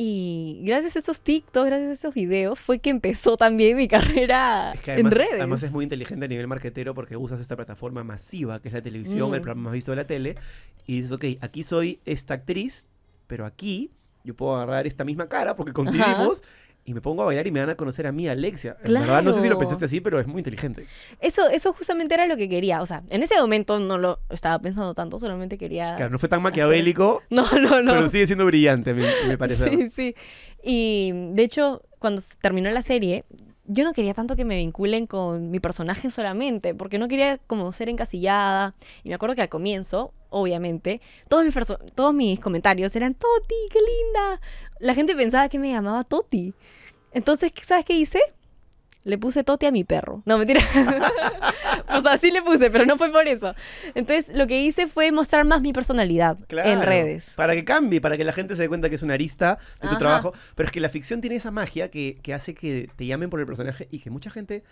Y 0.04 0.62
gracias 0.64 0.96
a 0.96 1.00
esos 1.00 1.22
TikToks, 1.22 1.68
gracias 1.68 1.90
a 1.90 1.94
esos 1.94 2.14
videos, 2.16 2.60
fue 2.60 2.80
que 2.80 2.90
empezó 2.90 3.38
también 3.38 3.78
mi 3.78 3.88
carrera 4.26 4.72
Es 4.74 4.82
que 4.82 4.94
además, 4.94 5.12
en 5.12 5.18
redes. 5.20 5.34
además 5.36 5.62
es 5.62 5.72
muy 5.72 5.84
inteligente 5.84 6.26
a 6.26 6.28
nivel 6.28 6.48
marquetero 6.48 6.96
porque 6.96 7.16
usas 7.16 7.40
esta 7.40 7.56
plataforma 7.56 8.04
masiva 8.04 8.60
que 8.60 8.70
es 8.70 8.74
la 8.74 8.82
televisión, 8.82 9.30
Mm. 9.30 9.34
el 9.36 9.42
programa 9.42 9.62
más 9.66 9.74
visto 9.74 9.92
de 9.92 9.98
la 9.98 10.08
tele, 10.08 10.38
y 10.88 10.96
dices, 10.98 11.12
ok, 11.12 11.26
aquí 11.42 11.62
soy 11.62 12.00
esta 12.06 12.34
actriz, 12.34 12.88
pero 13.28 13.46
aquí 13.46 13.92
yo 14.24 14.34
puedo 14.34 14.56
agarrar 14.56 14.88
esta 14.88 15.04
misma 15.06 15.28
cara 15.30 15.56
porque 15.56 15.72
coincidimos 15.72 16.42
y 16.92 16.94
me 16.94 17.02
pongo 17.02 17.22
a 17.24 17.26
bailar 17.26 17.48
y 17.48 17.52
me 17.52 17.62
van 17.62 17.70
a 17.70 17.76
conocer 17.76 18.06
a 18.06 18.12
mí, 18.12 18.28
Alexia. 18.28 18.76
En 18.84 18.94
verdad, 18.94 19.24
no 19.24 19.32
sé 19.34 19.42
si 19.42 19.48
lo 19.48 19.56
Claro. 19.56 19.60
pensaste 19.60 19.86
así, 19.86 20.02
pero 20.02 20.20
es 20.20 20.28
muy 20.28 20.40
inteligente. 20.40 20.86
Eso, 21.22 21.48
eso 21.50 21.72
justamente 21.74 22.14
era 22.14 22.28
lo 22.28 22.36
que 22.38 22.50
quería. 22.50 22.82
O 22.82 22.86
sea, 22.86 23.02
en 23.10 23.24
ese 23.24 23.40
momento 23.40 23.80
no 23.80 23.98
lo 23.98 24.20
estaba 24.30 24.60
pensando 24.60 24.94
tanto, 24.94 25.18
solamente 25.20 25.58
quería... 25.58 25.96
Claro, 25.96 26.12
no 26.12 26.20
fue 26.20 26.28
tan 26.30 26.42
maquiavélico, 26.42 27.24
No, 27.30 27.50
no, 27.54 27.82
no. 27.82 27.94
pero 27.94 28.10
sigue 28.10 28.28
siendo 28.28 28.46
brillante, 28.46 28.94
me, 28.94 29.08
me 29.28 29.38
parece. 29.40 29.70
Sí, 29.70 29.90
sí. 29.90 30.16
Y 30.64 31.12
de 31.34 31.44
hecho, 31.44 31.82
cuando 32.00 32.22
terminó 32.42 32.70
la 32.72 32.82
serie, 32.82 33.24
yo 33.66 33.84
no 33.86 33.94
quería 33.94 34.14
tanto 34.14 34.36
que 34.36 34.44
me 34.44 34.58
vinculen 34.58 35.08
con 35.08 35.50
mi 35.50 35.60
personaje 35.62 36.12
solamente, 36.12 36.76
porque 36.76 37.00
no 37.00 37.08
quería 37.08 37.38
como 37.48 37.72
ser 37.72 37.88
encasillada. 37.90 38.76
Y 39.04 39.10
me 39.10 39.16
acuerdo 39.16 39.36
que 39.36 39.42
al 39.44 39.50
comienzo, 39.50 40.14
obviamente, 40.30 41.00
todos 41.30 41.46
mis, 41.46 41.56
todos 41.96 42.14
mis 42.14 42.40
comentarios 42.40 42.94
eran 42.96 43.14
Toti, 43.14 43.56
qué 43.72 43.80
linda. 43.80 44.42
La 44.80 44.94
gente 44.94 45.16
pensaba 45.16 45.48
que 45.48 45.58
me 45.60 45.70
llamaba 45.72 46.04
Toti. 46.04 46.54
Entonces, 47.12 47.52
¿qué- 47.52 47.64
¿sabes 47.66 47.86
qué 47.86 47.94
hice? 47.94 48.20
Le 49.04 49.18
puse 49.18 49.44
Toti 49.44 49.66
a 49.66 49.72
mi 49.72 49.84
perro. 49.84 50.22
No, 50.26 50.38
mentira. 50.38 50.62
o 51.90 52.02
sea, 52.02 52.18
sí 52.18 52.30
le 52.32 52.42
puse, 52.44 52.70
pero 52.70 52.86
no 52.86 52.98
fue 52.98 53.12
por 53.12 53.28
eso. 53.28 53.54
Entonces, 53.96 54.28
lo 54.36 54.46
que 54.48 54.62
hice 54.62 54.86
fue 54.88 55.12
mostrar 55.12 55.44
más 55.46 55.62
mi 55.62 55.74
personalidad 55.74 56.38
en 56.50 56.82
redes. 56.84 57.34
Para 57.36 57.54
que 57.56 57.66
cambie, 57.66 58.00
para 58.00 58.16
que 58.18 58.24
la 58.24 58.34
gente 58.34 58.56
se 58.56 58.62
dé 58.64 58.70
cuenta 58.70 58.90
que 58.90 58.96
es 58.96 59.04
una 59.04 59.16
arista 59.16 59.58
de 59.82 59.82
tu 59.82 59.88
Ajá. 59.88 59.98
trabajo. 59.98 60.34
Pero 60.56 60.68
es 60.68 60.72
que 60.72 60.80
la 60.80 60.90
ficción 60.90 61.20
tiene 61.22 61.36
esa 61.38 61.50
magia 61.52 61.90
que, 61.90 62.20
que 62.22 62.34
hace 62.34 62.54
que 62.54 62.90
te 62.96 63.06
llamen 63.08 63.30
por 63.30 63.40
el 63.40 63.46
personaje 63.48 63.88
y 63.92 64.00
que 64.00 64.10
mucha 64.10 64.30
gente 64.30 64.64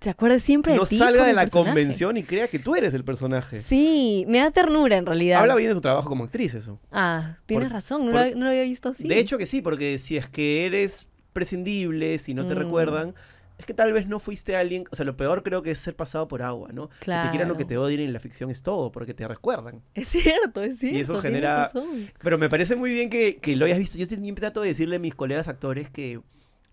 ¿Se 0.00 0.10
acuerda 0.10 0.38
siempre 0.38 0.72
de 0.74 0.78
no 0.78 0.86
ti 0.86 0.98
salga 0.98 1.12
como 1.18 1.26
de 1.28 1.32
la 1.32 1.42
personaje? 1.42 1.70
convención 1.70 2.16
y 2.16 2.24
crea 2.24 2.46
que 2.48 2.58
tú 2.58 2.76
eres 2.76 2.92
el 2.94 3.04
personaje. 3.04 3.62
Sí, 3.62 4.24
me 4.28 4.38
da 4.38 4.50
ternura 4.50 4.96
en 4.98 5.06
realidad. 5.06 5.40
Habla 5.40 5.54
bien 5.54 5.70
de 5.70 5.74
tu 5.74 5.80
trabajo 5.80 6.08
como 6.10 6.24
actriz 6.24 6.52
eso. 6.54 6.78
Ah, 6.92 7.38
tienes 7.46 7.68
Por- 7.68 7.72
razón, 7.74 8.06
no, 8.06 8.12
por- 8.12 8.20
lo, 8.28 8.34
no 8.36 8.44
lo 8.44 8.50
había 8.50 8.62
visto 8.62 8.90
así. 8.90 9.08
De 9.08 9.18
hecho 9.18 9.38
que 9.38 9.46
sí, 9.46 9.62
porque 9.62 9.98
si 9.98 10.16
es 10.18 10.28
que 10.28 10.66
eres 10.66 11.08
prescindible, 11.34 12.18
si 12.18 12.32
no 12.32 12.46
te 12.46 12.54
Mm. 12.54 12.58
recuerdan, 12.58 13.14
es 13.58 13.66
que 13.66 13.74
tal 13.74 13.92
vez 13.92 14.08
no 14.08 14.18
fuiste 14.18 14.56
alguien, 14.56 14.84
o 14.90 14.96
sea, 14.96 15.04
lo 15.04 15.16
peor 15.16 15.42
creo 15.42 15.62
que 15.62 15.70
es 15.70 15.78
ser 15.78 15.94
pasado 15.94 16.26
por 16.26 16.42
agua, 16.42 16.70
¿no? 16.72 16.88
Que 16.88 16.96
te 17.12 17.28
quieran 17.30 17.50
o 17.50 17.56
que 17.56 17.64
Claro. 17.64 17.68
te 17.68 17.78
odien 17.78 18.00
en 18.00 18.12
la 18.12 18.18
ficción 18.20 18.50
es 18.50 18.62
todo, 18.62 18.90
porque 18.90 19.14
te 19.14 19.28
recuerdan. 19.28 19.82
Es 19.94 20.08
cierto, 20.08 20.62
es 20.62 20.78
cierto. 20.78 20.98
Y 20.98 21.00
eso 21.02 21.20
genera- 21.20 21.66
razón. 21.66 22.10
Pero 22.22 22.38
me 22.38 22.48
parece 22.48 22.74
muy 22.74 22.92
bien 22.92 23.10
que, 23.10 23.36
que 23.36 23.54
lo 23.54 23.66
hayas 23.66 23.78
visto. 23.78 23.96
Yo 23.98 24.06
siempre 24.06 24.32
trato 24.40 24.62
de 24.62 24.68
decirle 24.68 24.96
a 24.96 24.98
mis 24.98 25.14
colegas 25.14 25.46
actores 25.46 25.88
que 25.90 26.20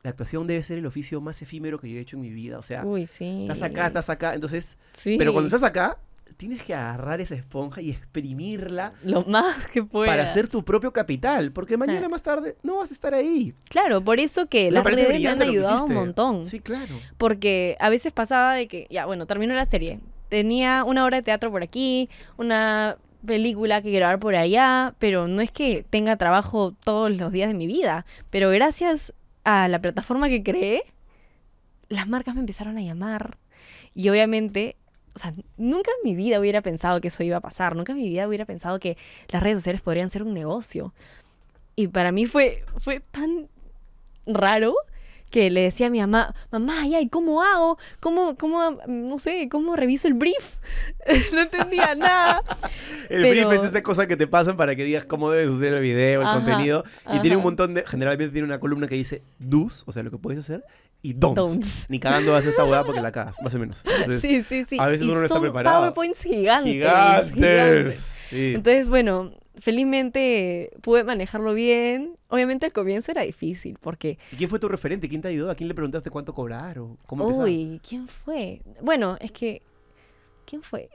la 0.03 0.09
actuación 0.09 0.47
debe 0.47 0.63
ser 0.63 0.79
el 0.79 0.85
oficio 0.87 1.21
más 1.21 1.39
efímero 1.43 1.77
que 1.77 1.87
yo 1.87 1.97
he 1.97 2.01
hecho 2.01 2.15
en 2.15 2.21
mi 2.23 2.31
vida. 2.31 2.57
O 2.57 2.63
sea, 2.63 2.83
Uy, 2.83 3.05
sí. 3.05 3.43
estás 3.43 3.61
acá, 3.61 3.85
estás 3.87 4.09
acá. 4.09 4.33
Entonces, 4.33 4.77
Sí. 4.97 5.17
pero 5.19 5.33
cuando 5.33 5.47
estás 5.47 5.61
acá, 5.61 5.99
tienes 6.37 6.63
que 6.63 6.73
agarrar 6.73 7.21
esa 7.21 7.35
esponja 7.35 7.81
y 7.81 7.91
exprimirla 7.91 8.93
Lo 9.03 9.23
más 9.25 9.67
que 9.67 9.83
puedas. 9.83 10.09
para 10.09 10.23
hacer 10.23 10.47
tu 10.47 10.63
propio 10.63 10.91
capital. 10.93 11.51
Porque 11.51 11.77
mañana 11.77 12.05
Ah. 12.05 12.09
más 12.09 12.21
tarde 12.21 12.57
no 12.63 12.77
vas 12.77 12.91
a 12.91 12.93
estar 12.93 13.13
ahí. 13.13 13.53
Claro, 13.69 14.03
por 14.03 14.19
eso 14.19 14.47
que 14.47 14.65
Me 14.65 14.71
las 14.71 14.83
redes 14.83 15.19
me 15.19 15.27
han 15.27 15.41
ayudado 15.41 15.85
un 15.85 15.93
montón. 15.93 16.45
Sí, 16.45 16.59
claro. 16.59 16.95
Porque 17.17 17.77
a 17.79 17.89
veces 17.89 18.11
pasaba 18.13 18.53
de 18.53 18.67
que, 18.67 18.87
ya, 18.89 19.05
bueno, 19.05 19.25
terminó 19.27 19.53
la 19.53 19.65
serie. 19.65 19.99
Tenía 20.29 20.83
una 20.85 21.03
hora 21.05 21.17
de 21.17 21.23
teatro 21.23 21.51
por 21.51 21.61
aquí, 21.63 22.09
una 22.37 22.97
película 23.25 23.81
que 23.81 23.91
grabar 23.91 24.19
por 24.19 24.35
allá, 24.35 24.95
pero 24.97 25.27
no 25.27 25.41
es 25.41 25.51
que 25.51 25.85
tenga 25.89 26.15
trabajo 26.17 26.73
todos 26.83 27.15
los 27.15 27.31
días 27.31 27.49
de 27.49 27.53
mi 27.53 27.67
vida. 27.67 28.05
Pero 28.29 28.49
gracias 28.49 29.13
a 29.43 29.67
la 29.67 29.79
plataforma 29.79 30.29
que 30.29 30.41
creé, 30.41 30.81
las 31.89 32.07
marcas 32.07 32.35
me 32.35 32.41
empezaron 32.41 32.77
a 32.77 32.81
llamar. 32.81 33.37
Y 33.93 34.07
obviamente, 34.09 34.77
o 35.13 35.19
sea, 35.19 35.33
nunca 35.57 35.91
en 36.01 36.09
mi 36.09 36.15
vida 36.15 36.39
hubiera 36.39 36.61
pensado 36.61 37.01
que 37.01 37.09
eso 37.09 37.23
iba 37.23 37.37
a 37.37 37.41
pasar. 37.41 37.75
Nunca 37.75 37.91
en 37.91 37.97
mi 37.99 38.07
vida 38.07 38.27
hubiera 38.27 38.45
pensado 38.45 38.79
que 38.79 38.97
las 39.29 39.43
redes 39.43 39.57
sociales 39.57 39.81
podrían 39.81 40.09
ser 40.09 40.23
un 40.23 40.33
negocio. 40.33 40.93
Y 41.75 41.87
para 41.87 42.11
mí 42.11 42.25
fue, 42.25 42.63
fue 42.77 43.01
tan 43.11 43.47
raro 44.25 44.75
que 45.29 45.49
le 45.49 45.61
decía 45.61 45.87
a 45.87 45.89
mi 45.89 45.99
mamá, 46.01 46.35
mamá, 46.51 46.85
ya, 46.85 46.99
¿y 46.99 47.07
cómo 47.07 47.41
hago? 47.41 47.77
¿Cómo, 48.01 48.35
cómo, 48.35 48.77
no 48.85 49.17
sé, 49.17 49.47
cómo 49.49 49.77
reviso 49.77 50.07
el 50.09 50.13
brief? 50.13 50.57
no 51.33 51.41
entendía 51.41 51.95
nada. 51.95 52.43
El 53.09 53.21
Pero- 53.21 53.47
brief 53.49 53.61
es 53.63 53.69
esa 53.69 53.81
cosa 53.81 54.07
que 54.07 54.17
te 54.17 54.27
pasan 54.27 54.57
para 54.57 54.75
que 54.75 54.83
digas 54.83 55.05
cómo 55.05 55.31
debes 55.31 55.53
hacer 55.55 55.73
el 55.73 55.81
video, 55.81 56.21
el 56.21 56.27
Ajá, 56.27 56.35
contenido. 56.35 56.83
Y 57.13 57.19
tiene 57.21 57.37
un 57.37 57.41
ajá. 57.41 57.43
montón 57.43 57.73
de. 57.73 57.85
Generalmente 57.87 58.33
tiene 58.33 58.45
una 58.45 58.59
columna 58.59 58.87
que 58.87 58.95
dice 58.95 59.23
do's, 59.39 59.83
o 59.87 59.91
sea, 59.93 60.03
lo 60.03 60.11
que 60.11 60.17
puedes 60.17 60.39
hacer, 60.41 60.65
y 61.01 61.13
don'ts. 61.13 61.35
Don'ts. 61.35 61.85
Ni 61.89 61.99
cagando 61.99 62.35
haces 62.35 62.51
esta 62.51 62.65
hueá 62.65 62.83
porque 62.83 63.01
la 63.01 63.11
cagas, 63.11 63.35
más 63.41 63.53
o 63.55 63.59
menos. 63.59 63.79
Entonces, 63.85 64.21
sí, 64.21 64.43
sí, 64.43 64.65
sí. 64.65 64.77
a 64.79 64.87
veces 64.87 65.07
Y 65.07 65.09
uno 65.09 65.19
no 65.19 65.25
está 65.25 65.35
son 65.35 65.43
preparado. 65.43 65.79
PowerPoints 65.79 66.21
gigantes. 66.23 66.71
gigantes. 66.73 67.33
gigantes. 67.33 68.17
Sí. 68.29 68.53
Entonces, 68.55 68.87
bueno, 68.87 69.31
felizmente 69.57 70.71
pude 70.81 71.03
manejarlo 71.03 71.53
bien. 71.53 72.17
Obviamente 72.29 72.65
al 72.65 72.71
comienzo 72.71 73.11
era 73.11 73.23
difícil 73.23 73.77
porque, 73.81 74.17
¿Y 74.31 74.35
quién 74.35 74.49
fue 74.49 74.59
tu 74.59 74.67
referente? 74.69 75.09
¿Quién 75.09 75.21
te 75.21 75.27
ayudó? 75.27 75.51
¿A 75.51 75.55
quién 75.55 75.67
le 75.67 75.73
preguntaste 75.75 76.09
cuánto 76.09 76.33
cobrar? 76.33 76.79
¿O 76.79 76.97
cómo 77.05 77.23
empezaba? 77.23 77.45
uy, 77.45 77.81
¿quién 77.87 78.07
fue? 78.07 78.61
Bueno, 78.81 79.17
es 79.19 79.31
que, 79.31 79.61
¿quién 80.45 80.61
fue? 80.61 80.89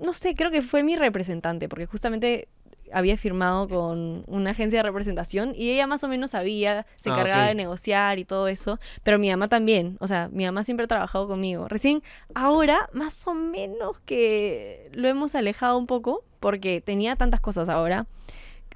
No 0.00 0.12
sé, 0.12 0.34
creo 0.36 0.50
que 0.50 0.62
fue 0.62 0.82
mi 0.84 0.94
representante 0.96 1.68
porque 1.68 1.86
justamente 1.86 2.48
había 2.92 3.16
firmado 3.16 3.68
con 3.68 4.24
una 4.26 4.50
agencia 4.50 4.78
de 4.78 4.82
representación 4.82 5.52
y 5.54 5.70
ella 5.70 5.86
más 5.86 6.04
o 6.04 6.08
menos 6.08 6.30
sabía, 6.32 6.86
se 6.96 7.10
Ah, 7.10 7.14
encargaba 7.14 7.46
de 7.48 7.54
negociar 7.54 8.18
y 8.18 8.24
todo 8.24 8.48
eso, 8.48 8.78
pero 9.02 9.18
mi 9.18 9.30
mamá 9.30 9.48
también, 9.48 9.96
o 10.00 10.08
sea, 10.08 10.28
mi 10.32 10.44
mamá 10.44 10.64
siempre 10.64 10.84
ha 10.84 10.88
trabajado 10.88 11.28
conmigo. 11.28 11.68
Recién 11.68 12.02
ahora, 12.34 12.88
más 12.92 13.26
o 13.26 13.34
menos 13.34 14.00
que 14.04 14.90
lo 14.92 15.08
hemos 15.08 15.34
alejado 15.34 15.78
un 15.78 15.86
poco 15.86 16.24
porque 16.40 16.80
tenía 16.80 17.16
tantas 17.16 17.40
cosas 17.40 17.68
ahora, 17.68 18.06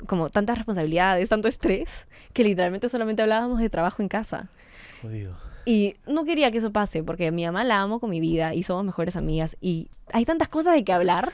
como 0.07 0.31
tantas 0.31 0.57
responsabilidades, 0.57 1.29
tanto 1.29 1.47
estrés, 1.49 2.07
que 2.33 2.43
literalmente 2.45 2.89
solamente 2.89 3.23
hablábamos 3.23 3.61
de 3.61 3.69
trabajo 3.69 4.03
en 4.03 4.09
casa. 4.09 4.49
Jodido. 5.03 5.35
Y 5.67 5.97
no 6.07 6.25
quería 6.25 6.51
que 6.51 6.59
eso 6.59 6.73
pase, 6.73 7.03
porque 7.03 7.31
mi 7.31 7.45
mamá 7.45 7.65
la 7.65 7.81
amo 7.81 8.01
con 8.01 8.09
mi 8.09 8.19
vida 8.19 8.55
y 8.55 8.63
somos 8.63 8.83
mejores 8.85 9.15
amigas. 9.15 9.57
Y 9.61 9.89
hay 10.11 10.25
tantas 10.25 10.49
cosas 10.49 10.73
de 10.75 10.85
que 10.85 10.93
hablar, 10.93 11.33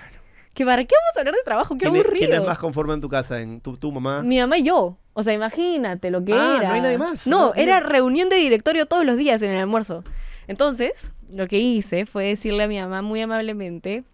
que 0.56 0.64
para 0.64 0.82
qué 0.84 0.94
vamos 1.04 1.16
a 1.16 1.20
hablar 1.20 1.34
de 1.34 1.42
trabajo, 1.44 1.74
qué 1.74 1.84
¿Quién, 1.84 1.94
es, 1.96 2.00
aburrido. 2.04 2.26
quién 2.28 2.40
es 2.40 2.46
más 2.46 2.58
conforme 2.58 2.94
en 2.94 3.00
tu 3.00 3.08
casa? 3.08 3.40
¿En 3.40 3.60
tu, 3.60 3.76
tu 3.76 3.92
mamá? 3.92 4.22
Mi 4.24 4.40
mamá 4.40 4.58
y 4.58 4.64
yo. 4.64 4.98
O 5.12 5.22
sea, 5.22 5.32
imagínate 5.34 6.10
lo 6.10 6.24
que 6.24 6.32
Ah, 6.34 6.56
era. 6.58 6.68
no 6.68 6.74
hay 6.74 6.80
nadie 6.80 6.98
más. 6.98 7.26
No, 7.26 7.48
No, 7.48 7.54
era 7.54 7.76
mira. 7.76 7.88
reunión 7.88 8.28
de 8.28 8.36
directorio 8.36 8.86
todos 8.86 9.04
los 9.04 9.16
días 9.16 9.40
en 9.42 9.52
el 9.52 9.60
almuerzo. 9.60 10.02
Entonces, 10.48 11.12
lo 11.30 11.46
que 11.46 11.58
hice 11.58 12.06
fue 12.06 12.24
decirle 12.26 12.64
a 12.64 12.68
mi 12.68 12.78
mamá 12.80 13.02
muy 13.02 13.20
amablemente 13.20 14.04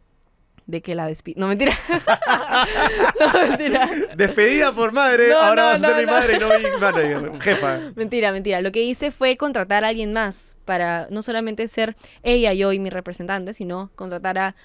de 0.67 0.81
que 0.83 0.95
la 0.95 1.07
despido. 1.07 1.41
No, 1.41 1.49
mentira. 1.49 1.77
no, 3.21 3.49
mentira. 3.49 3.91
Despedida 4.17 4.73
por 4.73 4.93
madre, 4.93 5.29
No, 5.29 5.39
ahora 5.41 5.77
no, 5.79 5.83
vas 5.83 5.83
a 5.83 5.89
ser 5.89 5.91
no, 5.91 5.97
mi 6.01 6.07
no. 6.07 6.13
madre 6.13 6.37
y 6.37 6.39
no 6.39 6.49
mi 6.71 6.81
manager, 6.81 7.41
jefa. 7.43 7.81
Mentira, 7.97 8.33
mentira. 8.33 8.61
Lo 8.61 8.73
que 8.73 8.83
hice 8.83 9.11
fue 9.11 9.37
contratar 9.37 9.85
a 9.85 9.89
alguien 9.89 10.13
más 10.13 10.57
para 10.65 11.07
no 11.11 11.23
solamente 11.23 11.67
ser 11.69 11.97
ella, 12.23 12.53
yo 12.55 12.73
y 12.73 12.79
mi 12.79 12.91
representante, 12.91 13.53
sino 13.55 13.91
contratar 13.95 14.39
a 14.39 14.57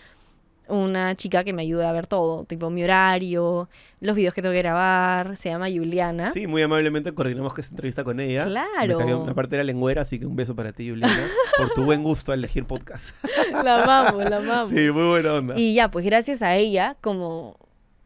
una 0.70 1.16
chica 1.16 1.44
que 1.44 1.54
me 1.54 1.62
ayude 1.64 1.86
a 1.86 1.92
ver 1.92 2.08
todo, 2.08 2.46
tipo 2.46 2.70
mi 2.70 2.84
horario, 2.84 3.70
los 4.00 4.16
videos 4.16 4.34
que 4.34 4.42
tengo 4.42 4.54
que 4.54 4.60
grabar, 4.60 5.38
se 5.38 5.50
llama 5.50 5.68
Juliana. 5.70 6.32
Sí, 6.32 6.48
muy 6.48 6.62
amablemente 6.62 7.14
coordinamos 7.14 7.54
que 7.54 7.62
esta 7.62 7.74
entrevista 7.74 8.04
con 8.04 8.20
ella. 8.20 8.46
Claro. 8.46 8.98
Me 8.98 9.04
cayó 9.06 9.20
una 9.20 9.34
parte 9.34 9.52
de 9.52 9.64
la 9.64 9.64
lengüera, 9.66 10.02
así 10.02 10.20
que 10.20 10.26
un 10.26 10.36
beso 10.36 10.56
para 10.56 10.74
ti, 10.74 10.90
Juliana, 10.90 11.28
por 11.58 11.72
tu 11.72 11.84
buen 11.84 12.04
gusto 12.04 12.32
al 12.32 12.40
elegir 12.40 12.66
podcast. 12.66 13.10
La 13.64 13.84
amamos, 13.84 14.30
la 14.30 14.38
amamos. 14.38 14.70
Sí, 14.70 14.92
muy 14.92 15.08
buena 15.08 15.34
onda. 15.34 15.54
Y 15.58 15.74
ya, 15.74 15.90
pues 15.90 16.06
gracias 16.06 16.42
a 16.42 16.56
ella, 16.56 16.96
como 17.02 17.58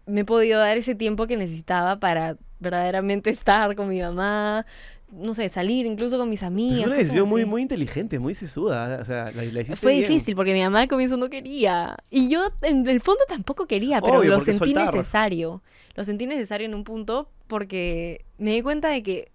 me 0.05 0.22
he 0.22 0.26
podido 0.26 0.59
dar 0.59 0.78
ese 0.78 0.95
tiempo 0.95 1.28
que 1.28 1.38
necesitaba 1.38 1.99
para 1.99 2.38
verdaderamente 2.59 3.30
estar 3.30 3.76
con 3.76 3.89
mi 3.89 4.01
mamá, 4.01 4.66
no 5.12 5.34
sé, 5.34 5.49
salir 5.49 5.86
incluso 5.86 6.18
con 6.18 6.30
mis 6.30 6.43
amigas. 6.43 6.80
es 6.82 6.86
una 6.86 6.95
decisión 6.95 7.30
muy, 7.30 7.62
inteligente, 7.62 8.20
muy 8.20 8.34
sesuda. 8.34 8.99
O 9.01 9.05
sea, 9.05 9.32
la, 9.32 9.76
Fue 9.76 9.93
bien. 9.93 10.07
difícil 10.07 10.36
porque 10.36 10.53
mi 10.53 10.62
mamá 10.62 10.82
al 10.82 10.88
comienzo 10.88 11.18
no 11.18 11.30
quería. 11.30 11.97
Y 12.09 12.30
yo 12.30 12.49
en 12.62 12.88
el 12.88 13.01
fondo 13.01 13.22
tampoco 13.28 13.68
quería, 13.68 14.01
pero 14.01 14.20
Obvio, 14.20 14.32
lo 14.32 14.39
sentí 14.39 14.57
soltar. 14.57 14.93
necesario. 14.93 15.62
Lo 15.95 16.03
sentí 16.03 16.26
necesario 16.26 16.66
en 16.66 16.74
un 16.74 16.84
punto 16.84 17.30
porque 17.47 18.26
me 18.38 18.51
di 18.51 18.62
cuenta 18.62 18.89
de 18.89 19.03
que, 19.03 19.32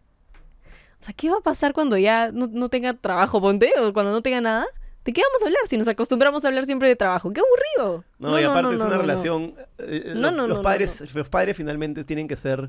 o 1.00 1.04
sea, 1.04 1.14
¿qué 1.14 1.28
va 1.28 1.36
a 1.38 1.42
pasar 1.42 1.74
cuando 1.74 1.98
ya 1.98 2.32
no, 2.32 2.46
no 2.46 2.68
tenga 2.70 2.94
trabajo, 2.94 3.40
ponte, 3.40 3.70
o 3.80 3.92
cuando 3.92 4.12
no 4.12 4.22
tenga 4.22 4.40
nada? 4.40 4.66
¿De 5.06 5.12
qué 5.12 5.22
vamos 5.22 5.42
a 5.42 5.46
hablar 5.46 5.60
si 5.68 5.76
nos 5.78 5.88
acostumbramos 5.88 6.44
a 6.44 6.48
hablar 6.48 6.66
siempre 6.66 6.88
de 6.88 6.96
trabajo? 6.96 7.32
¡Qué 7.32 7.40
aburrido! 7.40 8.04
No, 8.18 8.38
y 8.40 8.44
aparte 8.44 8.72
es 8.74 8.78
no, 8.78 8.86
una 8.86 8.98
relación. 8.98 9.54
eh, 9.78 10.12
No, 10.14 10.22
los, 10.30 10.32
no, 10.34 10.46
los 10.48 10.58
padres, 10.62 11.14
los 11.14 11.28
padres 11.28 11.56
finalmente 11.56 12.04
tienen 12.04 12.26
que 12.28 12.36
ser 12.36 12.68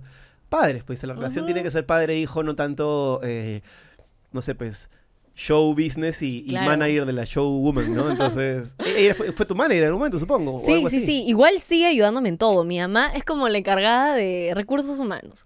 padres, 0.50 0.84
pues 0.84 1.04
la 1.04 1.14
relación 1.14 1.46
tiene 1.46 1.64
que 1.64 1.72
ser 1.72 1.86
padre-hijo, 1.86 2.44
no 2.44 2.56
tanto, 2.56 3.20
eh, 3.24 3.62
no 4.32 4.42
sé, 4.42 4.56
pues, 4.56 4.90
show 5.36 5.74
business 5.74 6.22
y, 6.22 6.40
y 6.46 6.50
Claro. 6.50 6.66
manager 6.68 7.06
de 7.06 7.14
la 7.14 7.26
show 7.26 7.48
woman, 7.60 7.94
¿no? 7.94 8.10
Entonces, 8.10 8.74
e- 8.86 9.02
ella 9.06 9.14
fue, 9.14 9.32
fue 9.32 9.46
tu 9.46 9.54
manager 9.56 9.80
en 9.84 9.86
algún 9.88 10.00
momento, 10.00 10.18
supongo. 10.20 10.56
o 10.56 10.60
Sí, 10.60 10.74
algo 10.74 10.90
sí, 10.90 10.98
así. 10.98 11.06
sí. 11.06 11.24
Igual 11.28 11.60
sigue 11.60 11.86
ayudándome 11.86 12.30
en 12.30 12.38
todo. 12.40 12.64
Mi 12.64 12.80
mamá 12.80 13.12
es 13.14 13.24
como 13.24 13.48
la 13.50 13.58
encargada 13.60 14.16
de 14.16 14.54
recursos 14.56 14.98
humanos. 15.00 15.46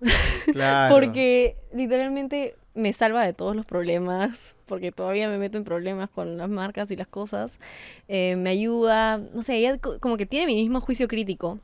Claro. 0.54 0.94
Porque 0.96 1.58
literalmente 1.74 2.56
me 2.74 2.94
salva 2.94 3.24
de 3.26 3.34
todos 3.34 3.56
los 3.56 3.66
problemas, 3.66 4.56
porque 4.66 4.92
todavía 4.92 5.28
me 5.30 5.38
meto 5.38 5.58
en 5.58 5.64
problemas 5.64 6.10
con 6.10 6.38
las 6.38 6.50
marcas 6.50 6.90
y 6.92 6.96
las 6.96 7.08
cosas. 7.08 7.60
Eh, 8.08 8.36
me 8.38 8.50
ayuda, 8.52 9.18
no 9.18 9.44
sé, 9.44 9.58
ella 9.58 9.78
co- 9.78 10.00
como 10.00 10.18
que 10.18 10.26
tiene 10.26 10.46
mi 10.46 10.56
mismo 10.56 10.80
juicio 10.82 11.08
crítico. 11.08 11.60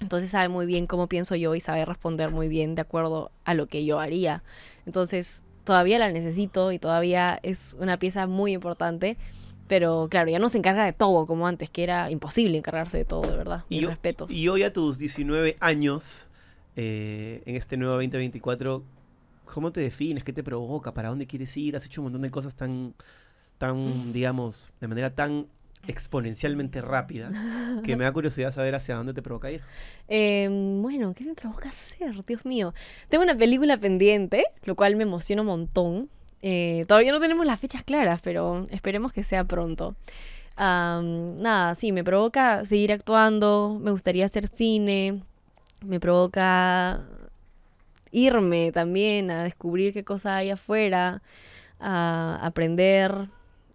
Entonces 0.00 0.30
sabe 0.30 0.48
muy 0.48 0.66
bien 0.66 0.86
cómo 0.86 1.08
pienso 1.08 1.34
yo 1.36 1.54
y 1.54 1.60
sabe 1.60 1.84
responder 1.84 2.30
muy 2.30 2.48
bien 2.48 2.74
de 2.74 2.82
acuerdo 2.82 3.30
a 3.44 3.54
lo 3.54 3.66
que 3.66 3.84
yo 3.84 4.00
haría. 4.00 4.42
Entonces 4.86 5.42
todavía 5.64 5.98
la 5.98 6.10
necesito 6.10 6.72
y 6.72 6.78
todavía 6.78 7.38
es 7.42 7.76
una 7.78 7.98
pieza 7.98 8.26
muy 8.26 8.52
importante. 8.52 9.16
Pero 9.68 10.08
claro, 10.10 10.30
ya 10.30 10.38
no 10.40 10.48
se 10.48 10.58
encarga 10.58 10.84
de 10.84 10.92
todo 10.92 11.26
como 11.26 11.46
antes, 11.46 11.70
que 11.70 11.84
era 11.84 12.10
imposible 12.10 12.58
encargarse 12.58 12.98
de 12.98 13.04
todo, 13.04 13.30
de 13.30 13.36
verdad. 13.36 13.64
Y, 13.68 13.80
yo- 13.80 13.88
respeto. 13.88 14.26
y 14.28 14.48
hoy 14.48 14.62
a 14.64 14.72
tus 14.72 14.98
19 14.98 15.56
años, 15.60 16.28
eh, 16.76 17.42
en 17.46 17.54
este 17.56 17.76
nuevo 17.76 17.94
2024, 17.94 18.82
¿cómo 19.54 19.72
te 19.72 19.80
defines? 19.80 20.24
¿Qué 20.24 20.32
te 20.32 20.42
provoca? 20.42 20.92
¿Para 20.92 21.08
dónde 21.08 21.26
quieres 21.26 21.56
ir? 21.56 21.76
Has 21.76 21.84
hecho 21.84 22.00
un 22.00 22.06
montón 22.06 22.22
de 22.22 22.30
cosas 22.30 22.54
tan, 22.54 22.94
tan 23.58 24.12
digamos, 24.12 24.70
de 24.80 24.88
manera 24.88 25.14
tan 25.14 25.46
exponencialmente 25.86 26.82
rápida 26.82 27.30
que 27.82 27.96
me 27.96 28.04
da 28.04 28.12
curiosidad 28.12 28.52
saber 28.52 28.74
hacia 28.74 28.96
dónde 28.96 29.14
te 29.14 29.22
provoca 29.22 29.50
ir. 29.50 29.62
Eh, 30.08 30.46
bueno, 30.80 31.14
¿qué 31.14 31.24
me 31.24 31.34
provoca 31.34 31.70
hacer? 31.70 32.24
Dios 32.26 32.44
mío. 32.44 32.74
Tengo 33.08 33.24
una 33.24 33.34
película 33.34 33.78
pendiente, 33.78 34.44
lo 34.64 34.74
cual 34.74 34.96
me 34.96 35.04
emociona 35.04 35.40
un 35.42 35.48
montón. 35.48 36.10
Eh, 36.42 36.84
todavía 36.86 37.12
no 37.12 37.20
tenemos 37.20 37.46
las 37.46 37.58
fechas 37.58 37.82
claras, 37.82 38.20
pero 38.22 38.66
esperemos 38.70 39.12
que 39.12 39.24
sea 39.24 39.44
pronto. 39.44 39.94
Nada, 40.56 41.74
sí, 41.74 41.90
me 41.90 42.04
provoca 42.04 42.66
seguir 42.66 42.92
actuando, 42.92 43.78
me 43.80 43.92
gustaría 43.92 44.26
hacer 44.26 44.46
cine, 44.48 45.22
me 45.82 45.98
provoca 45.98 47.02
irme 48.12 48.72
también 48.72 49.30
a 49.30 49.44
descubrir 49.44 49.92
qué 49.92 50.04
cosa 50.04 50.36
hay 50.36 50.50
afuera, 50.50 51.22
a 51.78 52.38
aprender 52.42 53.28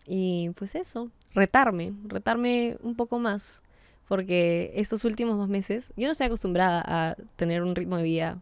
y 0.07 0.49
pues 0.51 0.75
eso, 0.75 1.09
retarme, 1.33 1.93
retarme 2.07 2.77
un 2.81 2.95
poco 2.95 3.19
más 3.19 3.61
porque 4.07 4.71
estos 4.75 5.03
últimos 5.03 5.37
dos 5.37 5.49
meses 5.49 5.91
yo 5.97 6.05
no 6.07 6.11
estoy 6.11 6.27
acostumbrada 6.27 6.83
a 6.85 7.15
tener 7.35 7.63
un 7.63 7.75
ritmo 7.75 7.97
de 7.97 8.03
vida 8.03 8.41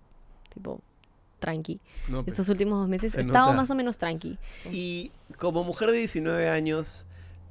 tipo 0.54 0.82
tranqui. 1.40 1.80
No, 2.08 2.20
Estos 2.22 2.36
pues. 2.46 2.50
últimos 2.50 2.80
dos 2.80 2.88
meses 2.88 3.12
se 3.12 3.18
he 3.20 3.22
estado 3.22 3.48
nota. 3.48 3.58
más 3.58 3.70
o 3.70 3.76
menos 3.76 3.98
tranqui. 3.98 4.38
Y 4.72 5.12
como 5.38 5.64
mujer 5.64 5.92
de 5.92 5.98
19 5.98 6.48
años, 6.50 7.06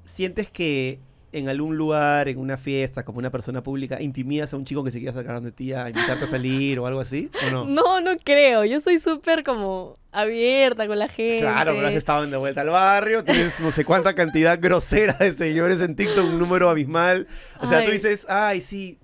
¿sientes 0.04 0.48
que 0.50 0.98
en 1.32 1.48
algún 1.48 1.76
lugar, 1.76 2.28
en 2.28 2.38
una 2.38 2.58
fiesta, 2.58 3.04
como 3.04 3.18
una 3.18 3.30
persona 3.30 3.62
pública, 3.62 4.00
intimidas 4.00 4.52
a 4.52 4.56
un 4.56 4.64
chico 4.64 4.84
que 4.84 4.90
se 4.90 4.98
quiera 4.98 5.12
sacar 5.14 5.40
de 5.40 5.50
ti 5.50 5.72
a 5.72 5.88
invitarte 5.88 6.24
a 6.26 6.28
salir 6.28 6.78
o 6.78 6.86
algo 6.86 7.00
así? 7.00 7.30
¿O 7.46 7.50
no? 7.50 7.64
No, 7.64 8.00
no 8.02 8.12
creo. 8.22 8.64
Yo 8.64 8.80
soy 8.80 8.98
súper 8.98 9.42
como 9.42 9.96
abierta 10.12 10.86
con 10.86 10.98
la 10.98 11.08
gente. 11.08 11.40
Claro, 11.40 11.72
pero 11.74 11.86
has 11.86 11.94
estado 11.94 12.26
de 12.26 12.36
vuelta 12.36 12.60
al 12.60 12.68
barrio, 12.68 13.24
tienes 13.24 13.58
no 13.60 13.70
sé 13.70 13.84
cuánta 13.84 14.14
cantidad 14.14 14.58
grosera 14.60 15.14
de 15.14 15.32
seguidores 15.32 15.80
en 15.80 15.96
TikTok, 15.96 16.24
un 16.26 16.38
número 16.38 16.68
abismal. 16.68 17.26
O 17.60 17.66
sea, 17.66 17.80
tú 17.82 17.86
Ay. 17.88 17.92
dices, 17.92 18.26
ay, 18.28 18.60
sí. 18.60 18.98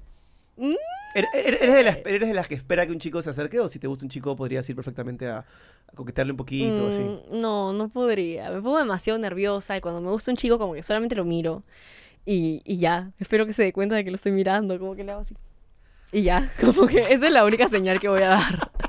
Mm. 0.57 0.75
¿Eres, 1.15 1.31
eres 1.35 1.75
de 1.75 1.83
las, 1.83 1.97
¿Eres 2.05 2.29
de 2.29 2.35
las 2.35 2.47
que 2.49 2.55
espera 2.55 2.85
que 2.87 2.93
un 2.93 2.99
chico 2.99 3.23
se 3.23 3.31
acerque 3.31 3.59
o 3.59 3.69
si 3.69 3.79
te 3.79 3.87
gusta 3.87 4.05
un 4.05 4.11
chico 4.11 4.37
podrías 4.37 4.69
ir 4.69 4.77
perfectamente 4.77 5.27
a, 5.27 5.39
a 5.39 5.93
coquetearle 5.95 6.33
un 6.33 6.37
poquito? 6.37 6.89
así? 6.89 7.01
Mm, 7.01 7.41
No, 7.41 7.73
no 7.73 7.89
podría. 7.89 8.51
Me 8.51 8.61
pongo 8.61 8.79
demasiado 8.79 9.19
nerviosa 9.19 9.77
y 9.77 9.81
cuando 9.81 10.03
me 10.03 10.11
gusta 10.11 10.31
un 10.31 10.37
chico 10.37 10.59
como 10.59 10.75
que 10.75 10.83
solamente 10.83 11.15
lo 11.17 11.25
miro 11.25 11.63
y, 12.29 12.61
y 12.67 12.77
ya. 12.77 13.11
Espero 13.19 13.47
que 13.47 13.55
se 13.55 13.63
dé 13.63 13.73
cuenta 13.73 13.95
de 13.95 14.05
que 14.05 14.11
lo 14.11 14.17
estoy 14.17 14.33
mirando, 14.33 14.79
como 14.79 14.95
que 14.95 15.03
le 15.03 15.13
hago 15.13 15.23
así. 15.23 15.35
Y 16.13 16.23
ya, 16.23 16.53
como 16.61 16.87
que 16.87 17.13
esa 17.13 17.27
es 17.27 17.33
la 17.33 17.45
única 17.45 17.69
señal 17.69 17.99
que 18.01 18.09
voy 18.09 18.23
a 18.23 18.29
dar. 18.29 18.71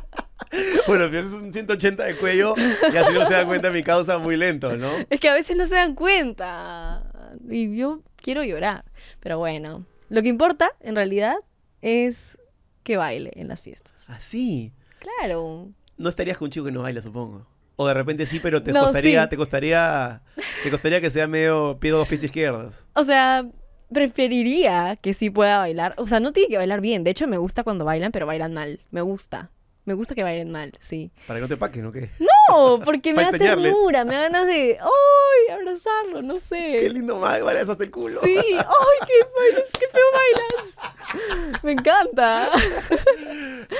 Bueno, 0.88 1.10
si 1.10 1.18
haces 1.18 1.32
un 1.32 1.52
180 1.52 2.04
de 2.04 2.16
cuello 2.16 2.56
y 2.92 2.98
así 2.98 3.14
no 3.14 3.28
se 3.28 3.34
da 3.34 3.46
cuenta 3.46 3.70
mi 3.70 3.84
causa 3.84 4.18
muy 4.18 4.36
lento, 4.36 4.76
¿no? 4.78 4.90
Es 5.12 5.20
que 5.20 5.30
a 5.30 5.34
veces 5.34 5.56
no 5.56 5.68
se 5.68 5.76
dan 5.76 5.94
cuenta. 5.94 7.04
Y 7.48 7.78
yo 7.78 8.02
quiero 8.16 8.44
llorar. 8.44 8.84
Pero 9.20 9.38
bueno, 9.38 9.86
lo 10.10 10.22
que 10.24 10.28
importa 10.28 10.72
en 10.80 10.96
realidad 10.96 11.36
es 11.84 12.40
que 12.82 12.98
baile 12.98 13.32
en 13.36 13.48
las 13.48 13.62
fiestas. 13.62 14.10
Así. 14.10 14.74
Claro. 14.98 15.70
No 15.98 16.10
estarías 16.10 16.40
con 16.40 16.48
un 16.48 16.52
chico 16.52 16.66
que 16.66 16.72
no 16.72 16.82
baila, 16.82 17.02
supongo. 17.02 17.46
O 17.82 17.88
de 17.88 17.94
repente 17.94 18.26
sí, 18.26 18.42
pero 18.42 18.62
te 18.62 18.74
No, 18.74 18.82
costaría, 18.84 19.24
sí. 19.24 19.30
te 19.30 19.38
costaría, 19.38 20.22
te 20.64 20.70
costaría 20.70 21.00
que 21.00 21.10
sea 21.10 21.28
medio 21.28 21.78
pie 21.80 21.92
dos 21.92 22.06
pies 22.10 22.22
izquierdos. 22.26 22.84
O 22.94 23.06
sea, 23.06 23.46
preferiría 23.94 24.98
que 24.98 25.14
sí 25.14 25.30
pueda 25.30 25.60
bailar. 25.60 25.94
O 25.96 26.06
sea, 26.06 26.20
no 26.20 26.34
tiene 26.34 26.50
que 26.50 26.58
bailar 26.58 26.82
bien. 26.82 27.06
De 27.06 27.12
hecho, 27.12 27.26
me 27.26 27.38
gusta 27.38 27.64
cuando 27.64 27.86
bailan, 27.86 28.12
pero 28.12 28.26
bailan 28.26 28.54
mal. 28.54 28.82
Me 28.92 29.00
gusta. 29.00 29.50
Me 29.86 29.94
gusta 29.94 30.14
que 30.14 30.24
bailen 30.24 30.52
mal, 30.52 30.74
sí. 30.82 31.10
Para 31.26 31.38
que 31.40 31.42
no 31.44 31.48
te 31.48 31.56
paquen, 31.56 31.86
¿o 31.86 31.92
qué? 31.94 32.10
No, 32.20 32.82
porque 32.84 33.14
me 33.16 33.24
da 33.24 33.30
enseñarles. 33.30 33.72
ternura, 33.74 34.04
me 34.04 34.14
da 34.16 34.22
ganas 34.24 34.46
de, 34.46 34.78
¡ay! 34.82 35.54
abrazarlo, 35.56 36.22
no 36.22 36.38
sé. 36.38 36.76
Qué 36.82 36.90
lindo 36.90 37.18
mal, 37.18 37.42
vale, 37.44 37.62
hasta 37.62 37.82
el 37.82 37.90
culo. 37.92 38.20
Sí, 38.26 38.36
¡ay! 38.38 39.08
Qué, 39.08 39.14
bailas, 39.38 39.70
¡Qué 39.80 39.86
feo 39.88 40.02
bailas! 40.14 41.64
Me 41.64 41.72
encanta. 41.72 42.52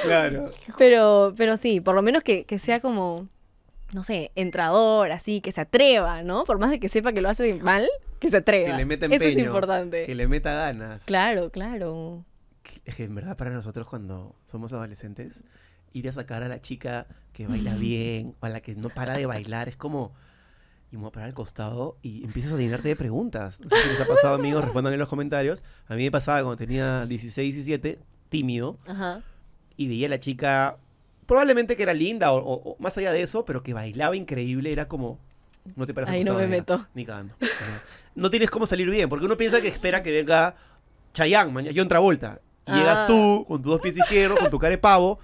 Claro. 0.04 0.52
Pero, 0.78 1.34
pero 1.38 1.58
sí, 1.58 1.82
por 1.82 1.96
lo 1.96 2.02
menos 2.02 2.24
que, 2.24 2.46
que 2.46 2.58
sea 2.60 2.80
como, 2.80 3.28
no 3.92 4.04
sé, 4.04 4.32
entrador, 4.36 5.12
así, 5.12 5.42
que 5.42 5.52
se 5.52 5.62
atreva, 5.62 6.24
¿no? 6.24 6.44
Por 6.44 6.60
más 6.60 6.70
de 6.72 6.80
que 6.80 6.90
sepa 6.90 7.12
que 7.14 7.22
lo 7.22 7.30
hace 7.30 7.56
mal, 7.56 7.88
que 8.20 8.30
se 8.30 8.38
atreva. 8.38 8.72
Que 8.72 8.78
le 8.78 8.86
meta 8.86 9.06
Eso 9.06 9.16
empeño. 9.16 9.32
es 9.40 9.46
importante. 9.46 10.06
Que 10.06 10.16
le 10.16 10.28
meta 10.28 10.54
ganas. 10.54 11.04
Claro, 11.06 11.50
claro. 11.52 12.26
Es 12.86 12.96
que 12.96 13.06
en 13.06 13.16
verdad 13.16 13.36
para 13.38 13.50
nosotros 13.52 13.88
cuando 13.88 14.36
somos 14.46 14.74
adolescentes, 14.74 15.44
ir 15.94 16.08
a 16.08 16.12
sacar 16.14 16.44
a 16.44 16.48
la 16.48 16.62
chica 16.62 17.08
que 17.34 17.48
baila 17.48 17.74
bien 17.80 18.36
o 18.40 18.46
a 18.46 18.50
la 18.50 18.62
que 18.62 18.76
no 18.76 18.90
para 18.90 19.16
de 19.18 19.26
bailar 19.26 19.70
es 19.70 19.76
como... 19.78 20.14
Y 20.92 20.96
me 20.96 21.02
voy 21.02 21.10
a 21.10 21.12
parar 21.12 21.30
al 21.30 21.36
costado 21.36 21.98
y 22.02 22.24
empiezas 22.24 22.52
a 22.54 22.58
llenarte 22.58 22.88
de 22.88 22.96
preguntas. 22.96 23.60
No 23.62 23.70
sé 23.70 23.76
si 23.84 23.90
les 23.90 24.02
ha 24.02 24.08
pasado, 24.08 24.34
amigos, 24.34 24.64
respondan 24.64 24.92
en 24.92 24.98
los 24.98 25.08
comentarios. 25.08 25.64
A 25.88 25.94
mí 25.94 26.04
me 26.04 26.10
pasaba 26.10 26.40
cuando 26.42 26.58
tenía 26.58 27.06
16, 27.06 27.54
17, 27.54 28.00
tímido, 28.30 28.76
Ajá. 28.88 29.22
y 29.78 29.88
veía 29.88 30.08
a 30.08 30.10
la 30.10 30.20
chica, 30.20 30.78
probablemente 31.30 31.78
que 31.78 31.84
era 31.84 31.94
linda 31.94 32.34
o, 32.34 32.38
o- 32.40 32.72
o 32.72 32.76
más 32.80 32.98
allá 32.98 33.14
de 33.14 33.22
eso, 33.22 33.46
pero 33.46 33.64
que 33.64 33.74
bailaba 33.74 34.16
increíble, 34.18 34.72
era 34.74 34.88
como... 34.90 35.18
No 35.76 35.86
te 35.86 35.94
paras 35.94 36.10
Ahí 36.10 36.24
no 36.24 36.34
me 36.34 36.42
ella, 36.42 36.50
meto. 36.50 36.88
Ni 36.96 37.06
cagando. 37.06 37.36
No 38.16 38.30
tienes 38.30 38.50
cómo 38.50 38.66
salir 38.66 38.90
bien, 38.90 39.08
porque 39.08 39.26
uno 39.26 39.38
piensa 39.38 39.62
que 39.62 39.68
espera 39.68 40.02
que 40.04 40.12
venga 40.12 40.56
Chayanne, 41.14 41.52
mañana, 41.52 41.74
John 41.78 41.88
Travolta. 41.88 42.40
Y 42.68 42.72
llegas 42.74 43.02
Ah. 43.02 43.06
tú 43.06 43.46
con 43.48 43.62
tus 43.62 43.72
dos 43.72 43.82
pies 43.82 43.96
izquierdos, 43.98 44.40
con 44.40 44.50
tu 44.50 44.60
cara 44.60 44.72
de 44.72 44.78
pavo. 44.80 45.20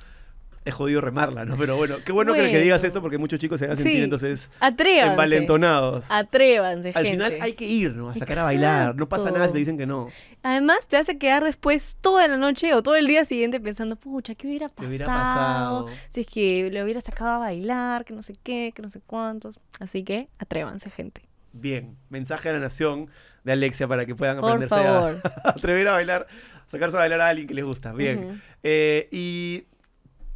Es 0.65 0.73
jodido 0.73 0.99
remarla, 0.99 1.45
¿no? 1.45 1.55
Pero 1.57 1.77
bueno, 1.77 1.97
qué 2.03 2.11
bueno, 2.11 2.33
que, 2.33 2.49
que 2.51 2.59
digas 2.59 2.83
esto 2.83 2.99
porque 3.01 3.17
muchos 3.19 3.39
chicos 3.39 3.59
se 3.59 3.67
van 3.67 3.73
a 3.73 3.75
sentir 3.75 3.93
Sí. 3.97 4.01
entonces 4.01 4.49
Atrévanse. 4.59 5.11
envalentonados. 5.11 6.05
Atrévanse, 6.09 6.87
Al 6.95 7.05
gente. 7.05 7.11
final 7.11 7.41
hay 7.41 7.53
que 7.53 7.65
ir, 7.67 7.95
¿no? 7.95 8.09
A 8.09 8.15
sacar 8.15 8.39
a 8.39 8.43
bailar. 8.43 8.95
No 8.95 9.07
pasa 9.07 9.29
nada 9.31 9.45
si 9.47 9.53
te 9.53 9.59
dicen 9.59 9.77
que 9.77 9.85
no. 9.85 10.09
Además, 10.41 10.87
te 10.87 10.97
hace 10.97 11.17
quedar 11.19 11.43
después 11.43 11.97
toda 12.01 12.27
la 12.27 12.37
noche 12.37 12.73
o 12.73 12.81
todo 12.83 12.95
el 12.95 13.05
día 13.07 13.25
siguiente 13.25 13.59
pensando, 13.59 13.95
pucha, 13.95 14.33
¿qué 14.35 14.47
hubiera 14.47 14.69
¿Qué 14.69 14.73
pasado? 14.75 14.89
hubiera 14.89 15.05
pasado? 15.05 15.87
Si 16.09 16.21
es 16.21 16.27
que 16.27 16.69
le 16.71 16.83
hubiera 16.83 16.99
sacado 17.01 17.29
a 17.31 17.37
bailar, 17.37 18.03
que 18.03 18.13
no 18.15 18.23
sé 18.23 18.33
qué, 18.43 18.71
que 18.75 18.81
no 18.81 18.89
sé 18.89 19.01
cuántos. 19.05 19.59
Así 19.79 20.03
que 20.03 20.29
atrévanse, 20.39 20.89
gente. 20.89 21.21
Bien, 21.53 21.95
mensaje 22.09 22.49
a 22.49 22.53
la 22.53 22.59
nación 22.59 23.09
de 23.43 23.51
Alexia 23.51 23.87
para 23.87 24.05
que 24.07 24.15
puedan 24.15 24.39
Por 24.39 24.49
aprenderse 24.51 24.75
a- 24.75 24.93
favor. 24.93 25.21
a 25.43 25.49
atrever 25.51 25.87
a 25.87 25.91
bailar, 25.93 26.27
sacarse 26.67 26.97
a 26.97 26.99
bailar 27.01 27.21
a 27.21 27.29
alguien 27.29 27.47
que 27.47 27.53
les 27.53 27.63
gusta. 27.65 27.93
Bien. 27.93 28.41
Eh, 28.63 29.07
y 29.11 29.65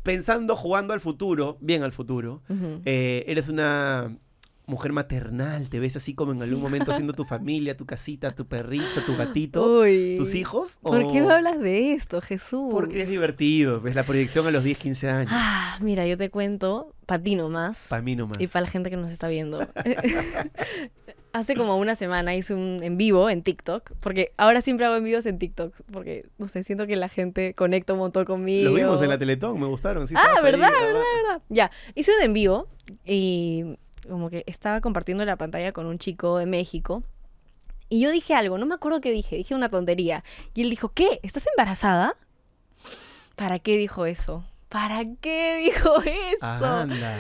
pensando, 0.04 0.56
jugando 0.56 0.94
al 0.94 1.00
futuro, 1.00 1.58
bien 1.62 1.84
al 1.84 1.92
futuro, 1.92 2.42
eh, 2.86 3.24
eres 3.28 3.50
una 3.50 4.16
mujer 4.70 4.94
maternal, 4.94 5.68
te 5.68 5.80
ves 5.80 5.96
así 5.96 6.14
como 6.14 6.32
en 6.32 6.44
algún 6.44 6.62
momento 6.62 6.92
haciendo 6.92 7.14
tu 7.14 7.26
familia, 7.26 7.76
tu 7.76 7.86
casita, 7.86 8.36
tu 8.36 8.46
perrito, 8.46 9.04
tu 9.06 9.18
gatito, 9.18 9.82
Uy. 9.82 10.16
tus 10.16 10.36
hijos. 10.36 10.80
¿Por 10.82 11.12
qué 11.12 11.22
me 11.22 11.34
hablas 11.34 11.60
de 11.60 11.94
esto, 11.94 12.22
Jesús? 12.22 12.70
Porque 12.72 13.02
es 13.02 13.10
divertido, 13.10 13.82
ves 13.82 13.96
la 13.96 14.04
proyección 14.04 14.46
a 14.48 14.52
los 14.52 14.64
10, 14.64 14.78
15 14.78 15.10
años. 15.10 15.32
Ah, 15.34 15.78
mira, 15.82 16.06
yo 16.06 16.18
te 16.18 16.30
cuento, 16.30 16.94
para 17.06 17.22
ti 17.22 17.36
nomás. 17.36 17.88
Para 17.90 18.02
mí 18.04 18.16
nomás. 18.16 18.40
Y 18.40 18.48
para 18.48 18.66
la 18.66 18.72
gente 18.72 18.90
que 18.90 18.98
nos 18.98 19.12
está 19.12 19.28
viendo. 19.28 19.68
Hace 21.32 21.56
como 21.56 21.78
una 21.78 21.96
semana 21.96 22.34
hice 22.36 22.56
un 22.56 22.80
en 22.82 22.98
vivo 22.98 23.30
en 23.30 23.44
TikTok, 23.44 23.92
porque 24.00 24.32
ahora 24.38 24.62
siempre 24.62 24.86
hago 24.88 24.96
en 24.96 25.04
vivos 25.04 25.26
en 25.28 25.38
TikTok, 25.38 25.76
porque, 25.92 26.26
no 26.40 26.48
sé, 26.48 26.64
siento 26.64 26.88
que 26.88 26.96
la 26.96 27.08
gente 27.08 27.54
conecta 27.54 27.94
un 27.94 28.00
montón 28.00 28.26
conmigo. 28.26 28.70
Lo 28.70 28.76
vimos 28.76 29.02
en 29.02 29.10
la 29.10 29.20
Teletón, 29.20 29.60
me 29.60 29.68
gustaron. 29.68 30.08
sí, 30.08 30.16
Ah, 30.18 30.26
ahí, 30.38 30.44
verdad, 30.44 30.70
verdad, 30.72 31.02
verdad. 31.24 31.42
Ya, 31.50 31.70
hice 31.94 32.12
un 32.18 32.24
en 32.24 32.34
vivo 32.34 32.68
y 33.06 33.78
como 34.10 34.30
que 34.32 34.44
estaba 34.48 34.82
compartiendo 34.82 35.24
la 35.24 35.36
pantalla 35.36 35.72
con 35.72 35.86
un 35.86 36.00
chico 36.00 36.38
de 36.40 36.48
México. 36.48 37.04
Y 37.90 38.02
yo 38.02 38.12
dije 38.12 38.34
algo, 38.34 38.58
no 38.58 38.66
me 38.66 38.76
acuerdo 38.76 39.00
qué 39.02 39.12
dije, 39.12 39.36
dije 39.36 39.54
una 39.56 39.70
tontería. 39.70 40.24
Y 40.56 40.62
él 40.64 40.70
dijo, 40.70 40.90
¿qué? 40.94 41.20
¿Estás 41.24 41.46
embarazada? 41.48 42.16
¿Para 43.36 43.60
qué 43.60 43.78
dijo 43.78 44.06
eso? 44.06 44.44
¿Para 44.68 45.04
qué 45.22 45.58
dijo 45.64 46.00
eso? 46.02 46.46
Anda. 46.46 47.18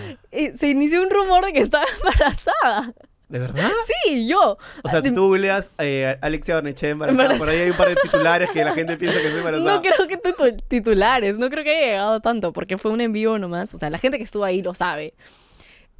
Se 0.59 0.67
inició 0.69 1.01
un 1.01 1.09
rumor 1.09 1.45
de 1.45 1.53
que 1.53 1.59
estaba 1.61 1.85
embarazada. 1.97 2.93
¿De 3.29 3.37
verdad? 3.39 3.69
Sí, 4.03 4.27
yo. 4.27 4.57
O 4.83 4.89
sea, 4.89 5.01
si 5.03 5.11
tú 5.13 5.27
googleas 5.27 5.71
eh, 5.77 6.17
Alexia 6.21 6.55
Barnechea 6.55 6.89
embarazada, 6.89 7.23
Embarazada. 7.33 7.39
por 7.39 7.49
ahí 7.49 7.61
hay 7.61 7.69
un 7.69 7.77
par 7.77 7.89
de 7.89 7.95
titulares 7.95 8.49
que 8.49 8.63
la 8.63 8.73
gente 8.73 8.97
piensa 8.97 9.19
que 9.19 9.27
está 9.27 9.37
embarazada. 9.37 9.75
No 9.75 9.81
creo 9.81 10.07
que 10.07 10.19
titu- 10.19 10.61
titulares, 10.67 11.37
no 11.37 11.49
creo 11.49 11.63
que 11.63 11.69
haya 11.77 11.85
llegado 11.91 12.19
tanto, 12.21 12.51
porque 12.53 12.77
fue 12.79 12.89
un 12.91 13.01
en 13.01 13.11
vivo 13.13 13.37
nomás. 13.37 13.73
O 13.73 13.77
sea, 13.77 13.89
la 13.91 13.99
gente 13.99 14.17
que 14.17 14.23
estuvo 14.23 14.43
ahí 14.43 14.61
lo 14.63 14.73
sabe. 14.73 15.13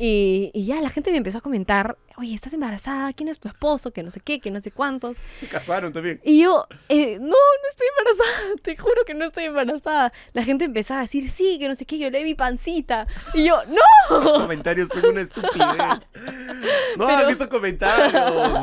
Y, 0.02 0.50
y 0.54 0.66
ya 0.66 0.80
la 0.82 0.90
gente 0.90 1.12
me 1.12 1.18
empezó 1.18 1.40
a 1.40 1.42
comentar, 1.42 1.98
oye, 2.16 2.34
¿estás 2.34 2.54
embarazada? 2.54 3.12
¿Quién 3.12 3.28
es 3.28 3.38
tu 3.42 3.50
esposo? 3.50 3.92
Que 3.92 4.02
no 4.02 4.12
sé 4.12 4.22
qué, 4.22 4.40
que 4.40 4.50
no 4.50 4.62
sé 4.62 4.72
cuántos. 4.72 5.18
Se 5.42 5.48
casaron 5.48 5.92
también. 5.92 6.22
Y 6.24 6.42
yo, 6.42 6.66
eh, 6.88 7.18
no, 7.20 7.28
no 7.28 7.70
estoy 7.70 7.88
embarazada, 7.98 8.56
te 8.64 8.78
juro 8.78 9.04
que 9.06 9.14
no 9.14 9.26
estoy 9.26 9.44
embarazada. 9.44 10.14
La 10.32 10.44
gente 10.46 10.64
empezaba 10.66 11.02
a 11.02 11.04
decir, 11.04 11.30
sí, 11.30 11.58
que 11.60 11.68
no 11.68 11.76
sé 11.76 11.86
qué, 11.86 11.98
yo 12.00 12.10
le 12.10 12.24
vi 12.24 12.34
pancita. 12.34 13.08
Y 13.34 13.44
yo, 13.46 13.60
no. 13.68 14.22
Los 14.24 14.40
comentarios 14.44 14.88
son 14.88 15.06
una 15.06 15.22
estupidez. 15.22 15.58
No 16.98 17.06
Pero- 17.08 17.30
esos 17.30 17.48
comentarios. 17.50 18.14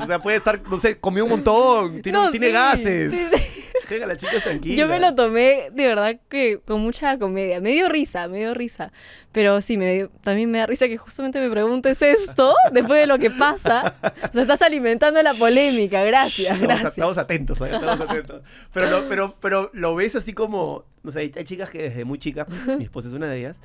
O 0.03 0.07
sea, 0.07 0.18
puede 0.22 0.39
estar, 0.39 0.61
no 0.68 0.78
sé, 0.78 0.99
comió 0.99 1.24
un 1.24 1.30
montón, 1.30 2.01
tiene, 2.03 2.18
No, 2.18 2.30
tiene 2.30 2.47
sí, 2.47 2.53
gases. 2.53 3.12
sí, 3.12 3.26
sí. 3.37 3.55
Dejen 3.89 4.05
a 4.05 4.07
las 4.07 4.16
chicas 4.16 4.43
tranquilas. 4.43 4.78
Yo 4.78 4.89
me 4.89 4.99
lo 4.99 5.14
tomé 5.14 5.70
de 5.72 5.87
verdad 5.87 6.16
que 6.28 6.61
con 6.64 6.80
mucha 6.80 7.18
comedia. 7.18 7.61
Me 7.61 7.70
dio 7.72 7.89
risa, 7.89 8.28
me 8.28 8.39
dio 8.39 8.55
risa. 8.55 8.93
Pero 9.32 9.61
sí, 9.61 9.76
me 9.76 9.93
dio- 9.95 10.11
también 10.22 10.51
me 10.51 10.59
da 10.59 10.66
risa 10.66 10.89
que 10.89 10.97
justamente 10.97 11.41
me 11.41 11.51
preguntes 11.51 12.01
esto 12.03 12.55
después 12.72 13.01
de 13.01 13.07
lo 13.07 13.18
que 13.18 13.30
pasa. 13.30 13.95
O 14.03 14.32
sea, 14.32 14.43
estás 14.43 14.62
alimentando 14.62 15.22
la 15.22 15.34
polémica. 15.34 16.03
Gracias, 16.05 16.61
gracias. 16.61 16.91
estamos 16.91 17.18
atentos, 17.18 17.61
¿eh? 17.61 17.70
estamos 17.72 18.01
atentos. 18.01 18.43
Pero 18.72 18.91
lo, 18.91 19.09
pero, 19.09 19.34
pero 19.41 19.70
lo 19.72 19.95
ves 19.95 20.16
así 20.16 20.32
como, 20.32 20.84
no 21.03 21.12
sé, 21.12 21.20
hay, 21.20 21.32
hay 21.37 21.45
chicas 21.45 21.70
que 21.70 21.82
desde 21.82 22.05
muy 22.05 22.18
chicas, 22.18 22.47
mi 22.78 22.84
esposa 22.84 23.09
es 23.09 23.14
una 23.14 23.28
de 23.28 23.39
ellas, 23.39 23.59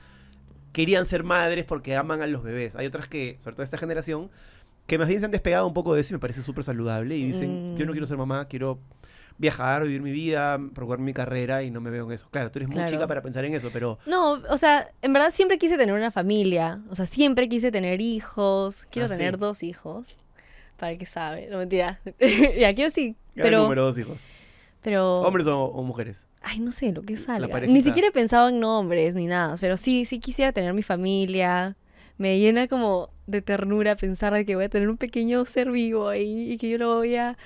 querían 0.73 1.05
ser 1.05 1.23
madres 1.23 1.65
porque 1.65 1.95
aman 1.95 2.21
a 2.21 2.27
los 2.27 2.43
bebés. 2.43 2.75
Hay 2.75 2.85
otras 2.85 3.07
que, 3.07 3.37
sobre 3.39 3.55
todo 3.55 3.63
esta 3.63 3.77
generación, 3.77 4.29
que 4.87 4.97
más 4.97 5.07
bien 5.07 5.19
se 5.19 5.25
han 5.25 5.31
despegado 5.31 5.67
un 5.67 5.73
poco 5.73 5.93
de 5.93 6.01
eso 6.01 6.13
y 6.13 6.15
me 6.15 6.19
parece 6.19 6.41
súper 6.41 6.63
saludable 6.63 7.15
y 7.15 7.25
dicen, 7.25 7.73
Mm. 7.73 7.77
yo 7.77 7.85
no 7.85 7.91
quiero 7.91 8.07
ser 8.07 8.17
mamá, 8.17 8.45
quiero 8.47 8.79
viajar, 9.41 9.83
vivir 9.83 10.01
mi 10.01 10.11
vida, 10.11 10.59
procurar 10.73 10.99
mi 10.99 11.13
carrera 11.13 11.63
y 11.63 11.71
no 11.71 11.81
me 11.81 11.89
veo 11.89 12.05
en 12.05 12.11
eso. 12.13 12.27
Claro, 12.31 12.51
tú 12.51 12.59
eres 12.59 12.69
muy 12.69 12.85
chica 12.85 13.07
para 13.07 13.21
pensar 13.21 13.43
en 13.43 13.53
eso, 13.55 13.69
pero 13.73 13.97
No, 14.05 14.33
o 14.49 14.57
sea, 14.57 14.89
en 15.01 15.11
verdad 15.11 15.31
siempre 15.31 15.57
quise 15.57 15.77
tener 15.77 15.95
una 15.95 16.11
familia. 16.11 16.79
O 16.89 16.95
sea, 16.95 17.05
siempre 17.07 17.49
quise 17.49 17.71
tener 17.71 17.99
hijos. 18.01 18.85
Quiero 18.91 19.07
Ah, 19.07 19.09
sí. 19.09 19.17
tener 19.17 19.37
dos 19.39 19.63
hijos. 19.63 20.07
Para 20.77 20.91
el 20.93 20.97
que 20.99 21.05
sabe. 21.05 21.47
No, 21.49 21.57
mentira. 21.57 21.99
ya, 22.59 22.73
quiero 22.73 22.89
sí. 22.91 23.15
Pero, 23.35 23.63
número 23.63 23.83
dos 23.83 23.97
hijos. 23.97 24.17
pero... 24.81 25.21
¿Hombres 25.21 25.47
o, 25.47 25.65
o 25.65 25.83
mujeres? 25.83 26.17
Ay, 26.43 26.59
no 26.59 26.71
sé, 26.71 26.91
lo 26.91 27.01
que 27.03 27.17
salga. 27.17 27.59
Ni 27.61 27.81
siquiera 27.81 28.07
he 28.07 28.11
pensado 28.11 28.49
en 28.49 28.59
nombres 28.59 29.13
ni 29.15 29.27
nada, 29.27 29.55
pero 29.59 29.77
sí, 29.77 30.05
sí 30.05 30.19
quisiera 30.19 30.51
tener 30.51 30.73
mi 30.73 30.81
familia. 30.83 31.75
Me 32.17 32.39
llena 32.39 32.67
como 32.67 33.09
de 33.27 33.41
ternura 33.41 33.95
pensar 33.95 34.33
de 34.33 34.45
que 34.45 34.55
voy 34.55 34.65
a 34.65 34.69
tener 34.69 34.89
un 34.89 34.97
pequeño 34.97 35.45
ser 35.45 35.71
vivo 35.71 36.09
ahí 36.09 36.51
y 36.51 36.57
que 36.57 36.69
yo 36.69 36.77
lo 36.77 36.95
voy 36.95 37.15
a... 37.15 37.37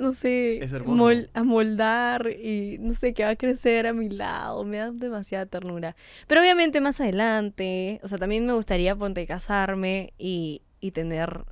no 0.00 0.14
sé, 0.14 0.60
mol- 0.84 1.30
amoldar 1.34 2.28
y 2.30 2.78
no 2.80 2.94
sé, 2.94 3.14
que 3.14 3.24
va 3.24 3.30
a 3.30 3.36
crecer 3.36 3.86
a 3.86 3.92
mi 3.92 4.08
lado. 4.08 4.64
Me 4.64 4.78
da 4.78 4.90
demasiada 4.90 5.46
ternura. 5.46 5.96
Pero 6.26 6.40
obviamente 6.40 6.80
más 6.80 7.00
adelante, 7.00 8.00
o 8.02 8.08
sea, 8.08 8.18
también 8.18 8.46
me 8.46 8.52
gustaría, 8.52 8.94
ponte, 8.96 9.26
casarme 9.26 10.12
y, 10.18 10.62
y 10.80 10.90
tener, 10.92 11.44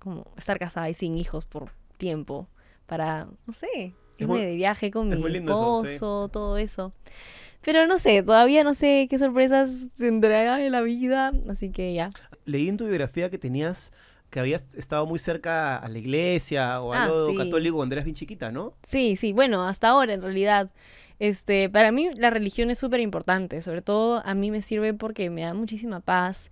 como, 0.00 0.26
estar 0.36 0.58
casada 0.58 0.88
y 0.90 0.94
sin 0.94 1.16
hijos 1.18 1.44
por 1.46 1.70
tiempo 1.96 2.48
para, 2.86 3.28
no 3.46 3.52
sé, 3.52 3.92
irme 4.18 4.34
muy- 4.34 4.40
de 4.44 4.54
viaje 4.56 4.90
con 4.90 5.12
es 5.12 5.18
mi 5.18 5.26
eso, 5.26 5.36
sí. 5.36 5.88
esposo, 5.94 6.28
todo 6.32 6.58
eso. 6.58 6.92
Pero 7.60 7.86
no 7.86 7.98
sé, 7.98 8.22
todavía 8.22 8.62
no 8.64 8.72
sé 8.74 9.08
qué 9.10 9.18
sorpresas 9.18 9.88
tendrá 9.96 10.64
en 10.64 10.72
la 10.72 10.80
vida, 10.80 11.32
así 11.48 11.70
que 11.70 11.92
ya. 11.92 12.10
Leí 12.44 12.68
en 12.68 12.76
tu 12.76 12.84
biografía 12.86 13.30
que 13.30 13.38
tenías, 13.38 13.92
que 14.30 14.40
habías 14.40 14.74
estado 14.74 15.06
muy 15.06 15.18
cerca 15.18 15.76
a 15.76 15.88
la 15.88 15.98
iglesia 15.98 16.80
o 16.80 16.92
Ah, 16.92 17.04
algo 17.04 17.30
sí. 17.30 17.36
católico 17.36 17.76
cuando 17.76 17.94
eras 17.94 18.04
bien 18.04 18.14
chiquita, 18.16 18.50
¿no? 18.50 18.74
Sí, 18.82 19.16
sí, 19.16 19.32
bueno, 19.32 19.66
hasta 19.66 19.88
ahora 19.88 20.12
en 20.14 20.22
realidad. 20.22 20.70
Este, 21.18 21.68
para 21.68 21.90
mí 21.90 22.10
la 22.14 22.30
religión 22.30 22.70
es 22.70 22.78
súper 22.78 23.00
importante, 23.00 23.60
sobre 23.62 23.82
todo 23.82 24.22
a 24.24 24.34
mí 24.34 24.50
me 24.52 24.62
sirve 24.62 24.94
porque 24.94 25.30
me 25.30 25.42
da 25.42 25.52
muchísima 25.52 25.98
paz, 26.00 26.48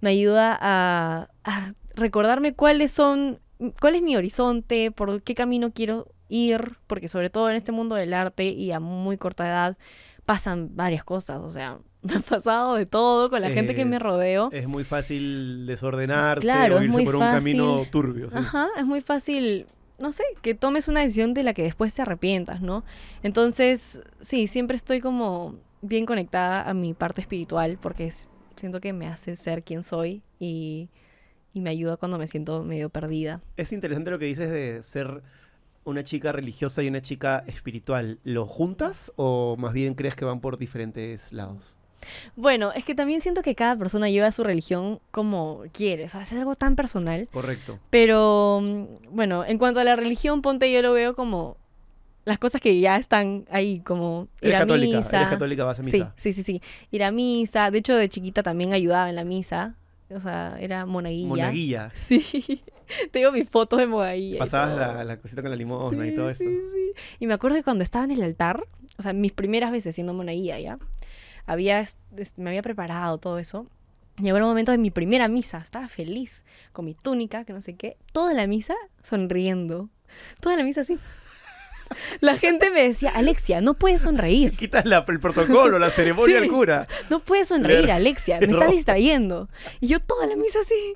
me 0.00 0.10
ayuda 0.10 0.56
a, 0.58 1.28
a 1.44 1.74
recordarme 1.94 2.54
cuáles 2.54 2.92
son, 2.92 3.40
cuál 3.80 3.94
es 3.94 4.02
mi 4.02 4.16
horizonte, 4.16 4.90
por 4.90 5.22
qué 5.22 5.34
camino 5.34 5.72
quiero 5.72 6.06
ir, 6.28 6.78
porque 6.86 7.08
sobre 7.08 7.28
todo 7.28 7.50
en 7.50 7.56
este 7.56 7.72
mundo 7.72 7.94
del 7.94 8.14
arte 8.14 8.44
y 8.44 8.72
a 8.72 8.80
muy 8.80 9.18
corta 9.18 9.46
edad 9.46 9.76
pasan 10.24 10.74
varias 10.76 11.04
cosas, 11.04 11.40
o 11.42 11.50
sea, 11.50 11.78
me 12.10 12.16
ha 12.16 12.20
pasado 12.20 12.74
de 12.76 12.86
todo 12.86 13.30
con 13.30 13.40
la 13.40 13.50
gente 13.50 13.74
que 13.74 13.84
me 13.84 13.96
Es- 13.96 14.02
rodeo. 14.02 14.50
Es 14.52 14.66
muy 14.66 14.84
fácil 14.84 15.66
desordenarse 15.66 16.42
Claro, 16.42 16.76
o 16.76 16.78
es 16.78 16.84
irse 16.84 16.92
muy 16.96 17.04
por 17.04 17.16
un 17.16 17.22
camino 17.22 17.84
turbio. 17.90 18.30
sí. 18.30 18.36
Ajá, 18.38 18.66
es 18.78 18.84
muy 18.86 19.00
fácil, 19.00 19.66
no 19.98 20.12
sé, 20.12 20.22
que 20.42 20.54
tomes 20.54 20.88
una 20.88 21.00
decisión 21.00 21.34
de 21.34 21.42
la 21.42 21.54
que 21.54 21.62
después 21.62 21.94
te 21.94 22.02
arrepientas, 22.02 22.60
¿no? 22.62 22.84
Entonces, 23.22 24.00
sí, 24.20 24.46
siempre 24.46 24.76
estoy 24.76 25.00
como 25.00 25.56
bien 25.82 26.06
conectada 26.06 26.62
a 26.68 26.74
mi 26.74 26.94
parte 26.94 27.20
espiritual 27.20 27.78
porque 27.80 28.06
es- 28.06 28.28
siento 28.56 28.80
que 28.80 28.92
me 28.92 29.06
hace 29.06 29.36
ser 29.36 29.62
quien 29.62 29.82
soy 29.82 30.22
y, 30.38 30.88
y 31.52 31.60
me 31.60 31.70
ayuda 31.70 31.96
cuando 31.96 32.18
me 32.18 32.26
siento 32.26 32.62
medio 32.62 32.88
perdida. 32.90 33.40
Es 33.56 33.72
interesante 33.72 34.10
lo 34.10 34.18
que 34.18 34.24
dices 34.26 34.50
de 34.50 34.82
ser 34.82 35.22
una 35.84 36.02
chica 36.02 36.32
religiosa 36.32 36.82
y 36.82 36.88
una 36.88 37.00
chica 37.02 37.44
espiritual. 37.46 38.18
¿Lo 38.24 38.46
juntas 38.46 39.12
o 39.16 39.56
más 39.58 39.72
bien 39.72 39.94
crees 39.94 40.16
que 40.16 40.24
van 40.24 40.40
por 40.40 40.58
diferentes 40.58 41.32
lados? 41.32 41.76
Bueno, 42.36 42.72
es 42.72 42.84
que 42.84 42.94
también 42.94 43.20
siento 43.20 43.42
que 43.42 43.54
cada 43.54 43.76
persona 43.76 44.08
lleva 44.08 44.30
su 44.32 44.44
religión 44.44 45.00
como 45.10 45.62
quiere, 45.72 46.04
o 46.04 46.08
sea, 46.08 46.22
es 46.22 46.32
algo 46.32 46.54
tan 46.54 46.76
personal. 46.76 47.28
Correcto. 47.32 47.78
Pero 47.90 48.60
mm, 48.62 48.84
bueno, 49.14 49.44
en 49.44 49.58
cuanto 49.58 49.80
a 49.80 49.84
la 49.84 49.96
religión, 49.96 50.42
ponte, 50.42 50.72
yo 50.72 50.82
lo 50.82 50.92
veo 50.92 51.14
como 51.14 51.56
las 52.24 52.38
cosas 52.38 52.60
que 52.60 52.78
ya 52.80 52.96
están 52.96 53.46
ahí, 53.50 53.80
como 53.80 54.28
ir 54.42 54.48
Eres 54.48 54.56
a 54.56 54.60
católica, 54.60 54.98
misa. 54.98 55.16
eres 55.18 55.28
católica, 55.28 55.64
vas 55.64 55.78
a 55.78 55.82
misa. 55.82 56.12
Sí, 56.16 56.32
sí, 56.32 56.42
sí, 56.42 56.60
sí. 56.60 56.62
Ir 56.90 57.04
a 57.04 57.12
misa. 57.12 57.70
De 57.70 57.78
hecho, 57.78 57.94
de 57.94 58.08
chiquita 58.08 58.42
también 58.42 58.72
ayudaba 58.72 59.08
en 59.08 59.14
la 59.16 59.22
misa. 59.24 59.76
O 60.10 60.18
sea, 60.20 60.56
era 60.60 60.86
monaguilla. 60.86 61.28
Monaguilla. 61.28 61.92
Sí. 61.94 62.62
Tengo 63.10 63.32
mis 63.32 63.48
fotos 63.48 63.80
de 63.80 63.86
monaguilla. 63.88 64.38
Pasabas 64.38 65.04
la 65.04 65.16
cosita 65.18 65.42
con 65.42 65.50
la 65.50 65.56
limosna 65.56 66.06
y 66.06 66.14
todo 66.14 66.30
eso. 66.30 66.44
Sí, 66.44 66.50
sí. 66.54 66.92
Y 67.18 67.26
me 67.26 67.34
acuerdo 67.34 67.56
que 67.56 67.64
cuando 67.64 67.82
estaba 67.82 68.04
en 68.04 68.12
el 68.12 68.22
altar, 68.22 68.64
o 68.98 69.02
sea, 69.02 69.12
mis 69.12 69.32
primeras 69.32 69.72
veces 69.72 69.94
siendo 69.94 70.14
monaguilla 70.14 70.58
ya, 70.58 70.78
había, 71.46 71.84
me 72.36 72.50
había 72.50 72.62
preparado 72.62 73.18
todo 73.18 73.38
eso. 73.38 73.66
Llegó 74.20 74.38
el 74.38 74.44
momento 74.44 74.72
de 74.72 74.78
mi 74.78 74.90
primera 74.90 75.28
misa, 75.28 75.58
estaba 75.58 75.88
feliz, 75.88 76.42
con 76.72 76.84
mi 76.86 76.94
túnica, 76.94 77.44
que 77.44 77.52
no 77.52 77.60
sé 77.60 77.74
qué, 77.76 77.96
toda 78.12 78.32
la 78.34 78.46
misa 78.46 78.74
sonriendo. 79.02 79.90
Toda 80.40 80.56
la 80.56 80.62
misa 80.64 80.80
así. 80.82 80.98
La 82.20 82.36
gente 82.36 82.70
me 82.72 82.82
decía, 82.82 83.10
Alexia, 83.10 83.60
no 83.60 83.74
puedes 83.74 84.02
sonreír. 84.02 84.52
Quitas 84.56 84.84
la- 84.86 85.04
el 85.06 85.20
protocolo, 85.20 85.78
la 85.78 85.90
ceremonia 85.90 86.36
Sí. 86.36 86.40
del 86.42 86.50
cura. 86.50 86.88
No 87.10 87.20
puedes 87.20 87.48
sonreír. 87.48 87.90
Alexia, 87.92 88.40
me 88.40 88.46
estás 88.50 88.70
distrayendo. 88.72 89.48
Y 89.80 89.86
yo 89.88 90.00
toda 90.00 90.26
la 90.26 90.34
misa 90.34 90.60
así, 90.60 90.94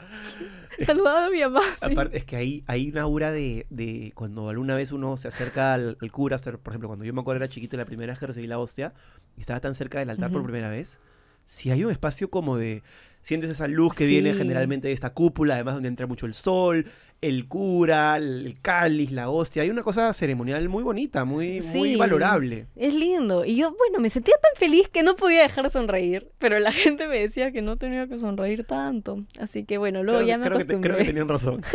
saludando 0.84 1.26
a 1.28 1.30
mi 1.30 1.40
mamá. 1.40 1.60
así. 1.80 1.92
Aparte, 1.92 2.16
es 2.18 2.24
que 2.24 2.36
hay, 2.36 2.64
hay 2.66 2.90
una 2.90 3.02
aura 3.02 3.30
de, 3.30 3.66
de 3.70 4.12
cuando 4.14 4.48
alguna 4.48 4.74
vez 4.74 4.90
uno 4.92 5.16
se 5.16 5.28
acerca 5.28 5.74
al, 5.74 5.96
al 6.00 6.10
cura, 6.12 6.38
por 6.38 6.72
ejemplo, 6.72 6.88
cuando 6.88 7.04
yo 7.04 7.12
me 7.14 7.20
acuerdo 7.20 7.44
era 7.44 7.52
chiquito 7.52 7.76
la 7.76 7.84
primera 7.84 8.12
vez 8.12 8.18
que 8.18 8.26
recibí 8.26 8.46
la 8.48 8.58
hostia 8.58 8.92
y 9.36 9.40
estaba 9.40 9.60
tan 9.60 9.74
cerca 9.74 9.98
del 9.98 10.10
altar 10.10 10.30
por 10.30 10.42
primera 10.42 10.68
vez, 10.68 10.98
si 11.46 11.70
hay 11.70 11.84
un 11.84 11.90
espacio 11.90 12.30
como 12.30 12.56
de, 12.56 12.82
sientes 13.22 13.50
esa 13.50 13.68
luz 13.68 13.94
que 13.94 14.06
viene 14.06 14.34
generalmente 14.34 14.88
de 14.88 14.94
esta 14.94 15.10
cúpula, 15.10 15.54
además 15.54 15.74
donde 15.74 15.88
entra 15.88 16.06
mucho 16.06 16.26
el 16.26 16.34
sol, 16.34 16.86
el 17.22 17.46
cura, 17.48 18.16
el, 18.16 18.56
cáliz, 18.62 19.12
la 19.12 19.28
hostia, 19.28 19.62
hay 19.62 19.68
una 19.70 19.82
cosa 19.82 20.12
ceremonial 20.14 20.68
muy 20.70 20.82
bonita, 20.82 21.24
muy, 21.26 21.60
muy 21.60 21.96
valorable. 21.96 22.66
Es 22.76 22.94
lindo. 22.94 23.44
Y 23.44 23.56
yo, 23.56 23.74
bueno, 23.76 24.00
me 24.00 24.08
sentía 24.08 24.34
tan 24.42 24.52
feliz 24.56 24.88
que 24.88 25.02
no 25.02 25.16
podía 25.16 25.42
dejar 25.42 25.64
de 25.64 25.70
sonreír. 25.70 26.28
Pero 26.38 26.58
la 26.58 26.72
gente 26.72 27.06
me 27.08 27.18
decía 27.20 27.52
que 27.52 27.60
no 27.60 27.76
tenía 27.76 28.06
que 28.06 28.18
sonreír 28.18 28.64
tanto. 28.64 29.24
Así 29.38 29.64
que 29.64 29.76
bueno, 29.76 30.02
luego 30.02 30.20
creo, 30.20 30.28
ya 30.28 30.38
me 30.38 30.44
creo 30.46 30.58
que 30.58 30.64
te- 30.64 30.72
acostumbré. 30.72 30.90
creo 30.92 30.98
que 30.98 31.04
tenían 31.12 31.28
razón. 31.28 31.62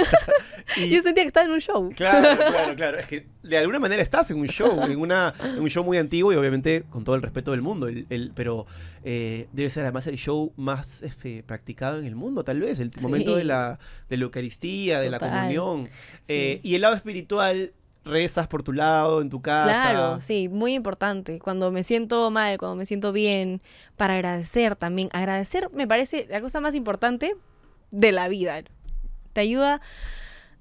Y- 0.77 0.89
Yo 0.89 1.01
sentía 1.03 1.23
que 1.23 1.27
estaba 1.27 1.45
en 1.45 1.51
un 1.51 1.61
show. 1.61 1.91
Claro, 1.95 2.37
claro, 2.37 2.75
claro. 2.75 2.97
Es 2.97 3.05
que 3.07 3.27
de 3.43 3.57
alguna 3.59 3.77
manera 3.77 4.01
estás 4.01 4.31
en 4.31 4.37
un 4.39 4.47
show, 4.47 4.81
en, 4.83 4.99
una, 4.99 5.31
en 5.43 5.59
un 5.61 5.69
show 5.69 5.83
muy 5.83 5.97
antiguo 5.99 6.33
y 6.33 6.35
obviamente 6.35 6.83
con 6.89 7.03
todo 7.03 7.15
el 7.15 7.21
respeto 7.21 7.51
del 7.51 7.61
mundo. 7.61 7.87
el- 7.87 8.07
el- 8.09 8.31
pero 8.33 8.65
eh, 9.07 9.47
debe 9.53 9.69
ser 9.69 9.83
además 9.83 10.07
el 10.07 10.15
show 10.17 10.51
más 10.57 11.03
este, 11.03 11.43
practicado 11.43 11.99
en 11.99 12.05
el 12.05 12.15
mundo, 12.15 12.43
tal 12.43 12.59
vez. 12.61 12.79
El 12.79 12.91
momento 13.01 13.35
de 13.35 13.43
la, 13.43 13.77
de 14.09 14.17
la 14.17 14.23
Eucaristía, 14.23 14.99
de 14.99 15.11
la 15.11 15.19
Eh, 16.27 16.59
y 16.63 16.75
el 16.75 16.81
lado 16.81 16.95
espiritual, 16.95 17.73
rezas 18.05 18.47
por 18.47 18.63
tu 18.63 18.71
lado, 18.71 19.21
en 19.21 19.29
tu 19.29 19.41
casa. 19.41 19.65
Claro, 19.65 20.21
sí, 20.21 20.47
muy 20.47 20.73
importante. 20.73 21.39
Cuando 21.39 21.71
me 21.71 21.83
siento 21.83 22.29
mal, 22.31 22.57
cuando 22.57 22.75
me 22.75 22.85
siento 22.85 23.11
bien, 23.11 23.61
para 23.97 24.13
agradecer 24.13 24.75
también. 24.75 25.09
Agradecer 25.11 25.69
me 25.73 25.87
parece 25.87 26.27
la 26.29 26.39
cosa 26.39 26.61
más 26.61 26.75
importante 26.75 27.35
de 27.91 28.11
la 28.11 28.27
vida. 28.27 28.61
Te 29.33 29.41
ayuda 29.41 29.81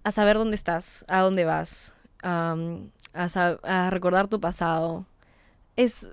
a 0.03 0.11
saber 0.11 0.37
dónde 0.37 0.57
estás, 0.57 1.05
a 1.09 1.21
dónde 1.21 1.45
vas, 1.45 1.95
a 2.23 3.89
recordar 3.91 4.29
tu 4.29 4.41
pasado. 4.41 5.07
Es 5.77 6.11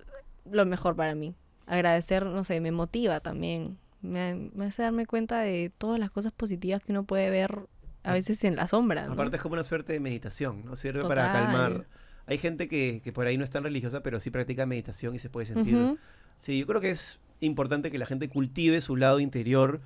lo 0.49 0.65
mejor 0.65 0.95
para 0.95 1.15
mí. 1.15 1.33
Agradecer, 1.65 2.25
no 2.25 2.43
sé, 2.43 2.59
me 2.59 2.71
motiva 2.71 3.21
también. 3.21 3.77
Me, 4.01 4.49
me 4.53 4.65
hace 4.65 4.81
darme 4.81 5.05
cuenta 5.05 5.39
de 5.39 5.71
todas 5.77 5.99
las 5.99 6.11
cosas 6.11 6.33
positivas 6.33 6.83
que 6.83 6.91
uno 6.91 7.03
puede 7.03 7.29
ver 7.29 7.67
a 8.03 8.13
veces 8.13 8.43
en 8.43 8.55
la 8.55 8.67
sombra. 8.67 9.05
¿no? 9.07 9.13
Aparte 9.13 9.35
es 9.37 9.41
como 9.41 9.53
una 9.53 9.63
suerte 9.63 9.93
de 9.93 9.99
meditación, 9.99 10.63
¿no? 10.65 10.75
Sirve 10.75 11.01
para 11.01 11.27
Total. 11.27 11.43
calmar. 11.45 11.85
Hay 12.27 12.37
gente 12.37 12.67
que, 12.67 13.01
que 13.03 13.11
por 13.11 13.27
ahí 13.27 13.37
no 13.37 13.43
es 13.43 13.49
tan 13.51 13.63
religiosa, 13.63 14.01
pero 14.03 14.19
sí 14.19 14.29
practica 14.29 14.65
meditación 14.65 15.15
y 15.15 15.19
se 15.19 15.29
puede 15.29 15.45
sentir. 15.47 15.97
Sí, 16.37 16.59
yo 16.59 16.65
creo 16.67 16.81
que 16.81 16.91
es 16.91 17.19
importante 17.41 17.89
que 17.91 17.97
la 17.97 18.05
gente 18.05 18.29
cultive 18.29 18.79
su 18.81 18.95
lado 18.95 19.19
interior 19.19 19.81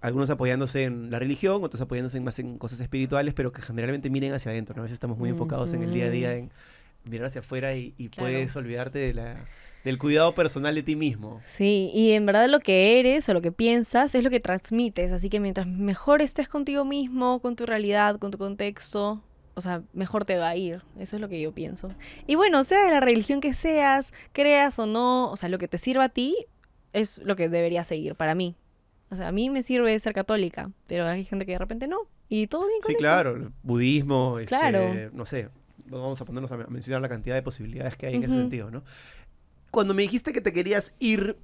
algunos 0.00 0.30
apoyándose 0.30 0.84
en 0.84 1.10
la 1.10 1.18
religión, 1.18 1.62
otros 1.62 1.80
apoyándose 1.80 2.16
en 2.16 2.24
más 2.24 2.38
en 2.38 2.58
cosas 2.58 2.80
espirituales, 2.80 3.34
pero 3.34 3.52
que 3.52 3.60
generalmente 3.62 4.08
miren 4.10 4.32
hacia 4.32 4.50
adentro. 4.52 4.74
¿no? 4.76 4.82
A 4.82 4.84
veces 4.84 4.94
estamos 4.94 5.18
muy 5.18 5.30
enfocados 5.30 5.72
en 5.74 5.82
el 5.82 5.92
día 5.92 6.06
a 6.06 6.10
día, 6.10 6.34
en 6.34 6.50
mirar 7.04 7.28
hacia 7.28 7.40
afuera 7.40 7.74
y, 7.74 7.94
y 7.98 8.08
Claro. 8.08 8.28
puedes 8.30 8.56
olvidarte 8.56 8.98
de 8.98 9.14
la, 9.14 9.34
del 9.84 9.98
cuidado 9.98 10.34
personal 10.34 10.74
de 10.74 10.82
ti 10.82 10.96
mismo. 10.96 11.40
Sí, 11.44 11.90
y 11.94 12.12
en 12.12 12.26
verdad 12.26 12.48
lo 12.48 12.60
que 12.60 12.98
eres 13.00 13.28
o 13.28 13.34
lo 13.34 13.40
que 13.40 13.52
piensas 13.52 14.14
es 14.14 14.22
lo 14.24 14.30
que 14.30 14.40
transmites, 14.40 15.12
así 15.12 15.30
que 15.30 15.40
mientras 15.40 15.66
mejor 15.66 16.20
estés 16.22 16.48
contigo 16.48 16.84
mismo, 16.84 17.40
con 17.40 17.56
tu 17.56 17.64
realidad, 17.66 18.18
con 18.18 18.30
tu 18.30 18.38
contexto, 18.38 19.22
o 19.54 19.60
sea, 19.60 19.82
mejor 19.92 20.24
te 20.24 20.36
va 20.36 20.50
a 20.50 20.56
ir. 20.56 20.82
Eso 20.98 21.16
es 21.16 21.20
lo 21.22 21.28
que 21.28 21.40
yo 21.40 21.52
pienso. 21.52 21.90
Y 22.26 22.34
bueno, 22.36 22.62
sea 22.64 22.84
de 22.84 22.90
la 22.90 23.00
religión 23.00 23.40
que 23.40 23.54
seas, 23.54 24.12
creas 24.32 24.78
o 24.78 24.86
no, 24.86 25.30
o 25.32 25.36
sea, 25.36 25.48
lo 25.48 25.58
que 25.58 25.68
te 25.68 25.78
sirva 25.78 26.04
a 26.04 26.08
ti 26.08 26.36
es 26.92 27.18
lo 27.24 27.34
que 27.36 27.48
deberías 27.48 27.86
seguir 27.86 28.14
para 28.14 28.34
mí. 28.34 28.54
O 29.10 29.16
sea, 29.16 29.28
a 29.28 29.32
mí 29.32 29.48
me 29.50 29.62
sirve 29.62 29.98
ser 29.98 30.12
católica, 30.12 30.70
pero 30.86 31.06
hay 31.06 31.24
gente 31.24 31.46
que 31.46 31.52
de 31.52 31.58
repente 31.58 31.88
no. 31.88 31.98
Y 32.28 32.46
todo 32.46 32.66
bien 32.68 32.80
con 32.80 32.88
Sí, 32.88 32.92
eso. 32.92 32.98
claro, 33.00 33.36
el 33.36 33.50
budismo, 33.62 34.38
este, 34.38 34.54
Claro. 34.56 35.10
no 35.12 35.24
sé, 35.24 35.48
vamos 35.86 36.20
a 36.20 36.24
ponernos 36.26 36.52
a 36.52 36.56
men- 36.58 36.66
a 36.66 36.70
mencionar 36.70 37.00
la 37.00 37.08
cantidad 37.08 37.34
de 37.34 37.42
posibilidades 37.42 37.96
que 37.96 38.06
hay 38.06 38.16
en 38.16 38.24
ese 38.24 38.34
sentido, 38.34 38.70
¿no? 38.70 38.84
Cuando 39.70 39.94
me 39.94 40.02
dijiste 40.02 40.32
que 40.32 40.40
te 40.40 40.52
querías 40.52 40.92
ir, 40.98 41.36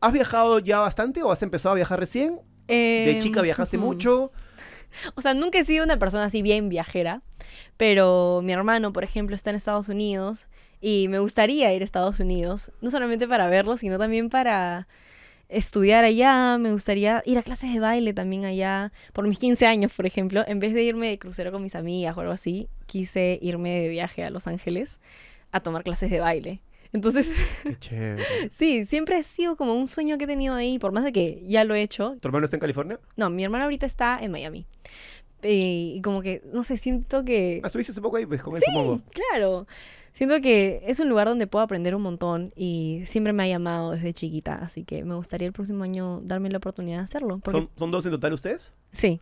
¿has 0.00 0.12
viajado 0.12 0.58
ya 0.58 0.80
bastante 0.80 1.22
o 1.22 1.30
has 1.30 1.42
empezado 1.42 1.72
a 1.72 1.76
viajar 1.76 1.98
recién? 2.00 2.40
¿De 2.68 3.10
Em, 3.12 3.18
chica 3.18 3.42
viajaste 3.42 3.76
ujú. 3.76 3.86
mucho? 3.86 4.32
O 5.14 5.22
sea, 5.22 5.34
nunca 5.34 5.58
he 5.58 5.64
sido 5.64 5.84
una 5.84 5.98
persona 5.98 6.24
así 6.24 6.42
bien 6.42 6.68
viajera, 6.68 7.22
pero 7.76 8.40
mi 8.42 8.52
hermano, 8.52 8.92
por 8.92 9.04
ejemplo, 9.04 9.34
está 9.34 9.50
en 9.50 9.56
Estados 9.56 9.88
Unidos 9.88 10.46
y 10.80 11.08
me 11.08 11.18
gustaría 11.18 11.72
ir 11.72 11.82
a 11.82 11.84
Estados 11.84 12.20
Unidos, 12.20 12.72
no 12.80 12.90
solamente 12.90 13.26
para 13.26 13.48
verlo, 13.48 13.76
sino 13.76 13.98
también 13.98 14.28
para 14.28 14.88
estudiar 15.48 16.04
allá, 16.04 16.56
me 16.58 16.72
gustaría 16.72 17.22
ir 17.26 17.38
a 17.38 17.42
clases 17.42 17.72
de 17.72 17.80
baile 17.80 18.14
también 18.14 18.44
allá, 18.44 18.92
por 19.12 19.26
mis 19.28 19.38
15 19.38 19.66
años, 19.66 19.92
por 19.92 20.06
ejemplo, 20.06 20.44
en 20.46 20.60
vez 20.60 20.72
de 20.74 20.82
irme 20.82 21.08
de 21.08 21.18
crucero 21.18 21.52
con 21.52 21.62
mis 21.62 21.74
amigas 21.74 22.16
o 22.16 22.20
algo 22.20 22.32
así, 22.32 22.68
quise 22.86 23.38
irme 23.42 23.80
de 23.82 23.88
viaje 23.88 24.24
a 24.24 24.30
Los 24.30 24.46
Ángeles 24.46 24.98
a 25.52 25.60
tomar 25.60 25.84
clases 25.84 26.10
de 26.10 26.20
baile. 26.20 26.60
Entonces, 26.92 27.30
Qué 27.62 27.78
chévere. 27.78 28.22
sí, 28.58 28.84
siempre 28.84 29.16
ha 29.16 29.22
sido 29.22 29.56
como 29.56 29.74
un 29.74 29.88
sueño 29.88 30.18
que 30.18 30.24
he 30.24 30.26
tenido 30.26 30.54
ahí, 30.54 30.78
por 30.78 30.92
más 30.92 31.04
de 31.04 31.12
que 31.12 31.42
ya 31.46 31.64
lo 31.64 31.74
he 31.74 31.82
hecho, 31.82 32.16
¿Tu 32.20 32.28
hermano 32.28 32.44
está 32.44 32.56
en 32.56 32.60
California? 32.60 33.00
no, 33.16 33.30
mi 33.30 33.44
hermana 33.44 33.64
ahorita 33.64 33.86
está 33.86 34.18
en 34.20 34.30
Miami. 34.32 34.66
Y, 35.42 35.94
y 35.96 36.02
como 36.02 36.22
que, 36.22 36.42
no 36.52 36.62
sé, 36.62 36.76
siento 36.76 37.24
que... 37.24 37.60
Ah, 37.64 37.66
estuviste 37.66 37.92
hace 37.92 38.00
poco 38.00 38.16
ahí, 38.16 38.26
pues, 38.26 38.42
con 38.42 38.54
él, 38.54 38.62
supongo. 38.64 39.00
Claro. 39.10 39.66
Siento 40.12 40.40
que 40.42 40.82
es 40.86 41.00
un 41.00 41.08
lugar 41.08 41.26
donde 41.26 41.46
puedo 41.46 41.64
aprender 41.64 41.96
un 41.96 42.02
montón 42.02 42.52
y 42.54 43.02
siempre 43.06 43.32
me 43.32 43.44
ha 43.44 43.48
llamado 43.48 43.92
desde 43.92 44.12
chiquita, 44.12 44.56
así 44.56 44.84
que 44.84 45.04
me 45.04 45.14
gustaría 45.14 45.46
el 45.46 45.54
próximo 45.54 45.84
año 45.84 46.20
darme 46.22 46.50
la 46.50 46.58
oportunidad 46.58 46.98
de 46.98 47.04
hacerlo. 47.04 47.38
Porque, 47.42 47.60
¿Son, 47.60 47.70
¿Son 47.76 47.90
dos 47.90 48.04
en 48.04 48.12
total 48.12 48.34
ustedes? 48.34 48.74
Sí, 48.92 49.20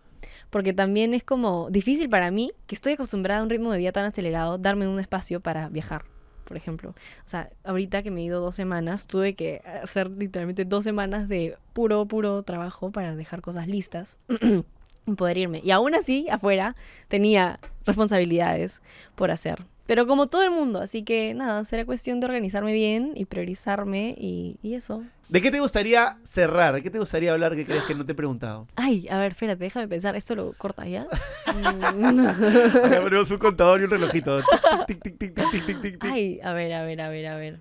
porque 0.51 0.73
también 0.73 1.15
es 1.15 1.23
como 1.23 1.71
difícil 1.71 2.11
para 2.11 2.33
mí, 2.33 2.51
que 2.67 2.75
estoy 2.75 2.95
acostumbrada 2.95 3.41
a 3.41 3.43
un 3.45 3.51
ritmo 3.51 3.71
de 3.71 3.79
vida 3.79 3.93
tan 3.93 4.05
acelerado, 4.05 4.59
darme 4.59 4.89
un 4.89 4.99
espacio 4.99 5.41
para 5.41 5.69
viajar, 5.69 6.05
por 6.51 6.57
ejemplo. 6.57 6.97
O 7.25 7.29
sea, 7.29 7.49
ahorita 7.63 8.03
que 8.03 8.11
me 8.11 8.23
he 8.23 8.25
ido 8.25 8.41
dos 8.41 8.57
semanas, 8.57 9.07
tuve 9.07 9.35
que 9.35 9.63
hacer 9.85 10.11
literalmente 10.11 10.65
dos 10.65 10.83
semanas 10.83 11.29
de 11.29 11.57
puro, 11.73 12.07
puro 12.07 12.43
trabajo 12.43 12.91
para 12.91 13.15
dejar 13.15 13.41
cosas 13.41 13.69
listas 13.69 14.19
y 15.07 15.13
poder 15.15 15.39
irme. 15.39 15.61
Y 15.63 15.71
aún 15.71 15.95
así, 15.95 16.29
afuera, 16.29 16.75
tenía 17.07 17.61
responsabilidades 17.87 18.83
por 19.15 19.31
hacer. 19.31 19.65
Pero 19.91 20.07
como 20.07 20.29
todo 20.29 20.45
el 20.45 20.53
mundo, 20.53 20.81
así 20.81 21.03
que 21.03 21.35
nada, 21.35 21.65
será 21.65 21.85
cuestión 21.85 22.21
de 22.21 22.27
organizarme 22.27 22.73
bien 22.73 23.11
y 23.17 23.25
priorizarme 23.25 24.15
y, 24.17 24.57
y 24.63 24.75
eso. 24.75 25.03
¿De 25.29 25.43
qué 25.43 25.51
te 25.51 25.59
gustaría 25.59 26.17
cerrar? 26.23 26.75
¿De 26.75 26.83
qué 26.83 26.91
te 26.91 27.01
gustaría 27.01 27.33
hablar 27.33 27.57
que 27.57 27.67
crees 27.67 27.83
que 27.83 27.97
no 27.97 28.07
te 28.07 28.13
he 28.13 28.15
preguntado? 28.15 28.69
Ay, 28.77 29.09
a 29.09 29.19
ver, 29.19 29.33
espérate, 29.33 29.65
déjame 29.65 29.89
pensar. 29.89 30.15
Esto 30.15 30.37
lo 30.37 30.53
cortas 30.53 30.87
ya. 30.87 31.09
Acá 31.45 33.03
ponemos 33.03 33.33
un 33.33 33.39
contador 33.39 33.81
y 33.81 33.85
un 33.87 33.91
relojito. 33.91 34.43
Tic, 34.87 35.03
tic, 35.03 35.19
tic. 35.19 36.05
Ay, 36.05 36.39
a 36.41 36.53
ver, 36.53 36.73
a 36.73 36.85
ver, 36.85 37.01
a 37.01 37.09
ver, 37.09 37.27
a 37.27 37.35
ver. 37.35 37.61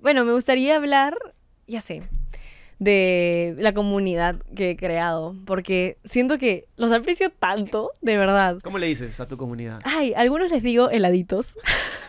Bueno, 0.00 0.24
me 0.24 0.32
gustaría 0.32 0.74
hablar, 0.74 1.16
ya 1.68 1.80
sé, 1.80 2.02
de 2.80 3.54
la 3.58 3.74
comunidad 3.74 4.36
que 4.56 4.70
he 4.70 4.76
creado, 4.76 5.36
porque 5.44 5.98
siento 6.04 6.38
que 6.38 6.66
los 6.76 6.90
aprecio 6.90 7.30
tanto, 7.30 7.92
de 8.00 8.16
verdad. 8.16 8.58
¿Cómo 8.64 8.78
le 8.78 8.86
dices 8.86 9.20
a 9.20 9.28
tu 9.28 9.36
comunidad? 9.36 9.80
Ay, 9.84 10.14
a 10.14 10.20
algunos 10.20 10.50
les 10.50 10.62
digo 10.62 10.88
heladitos, 10.88 11.56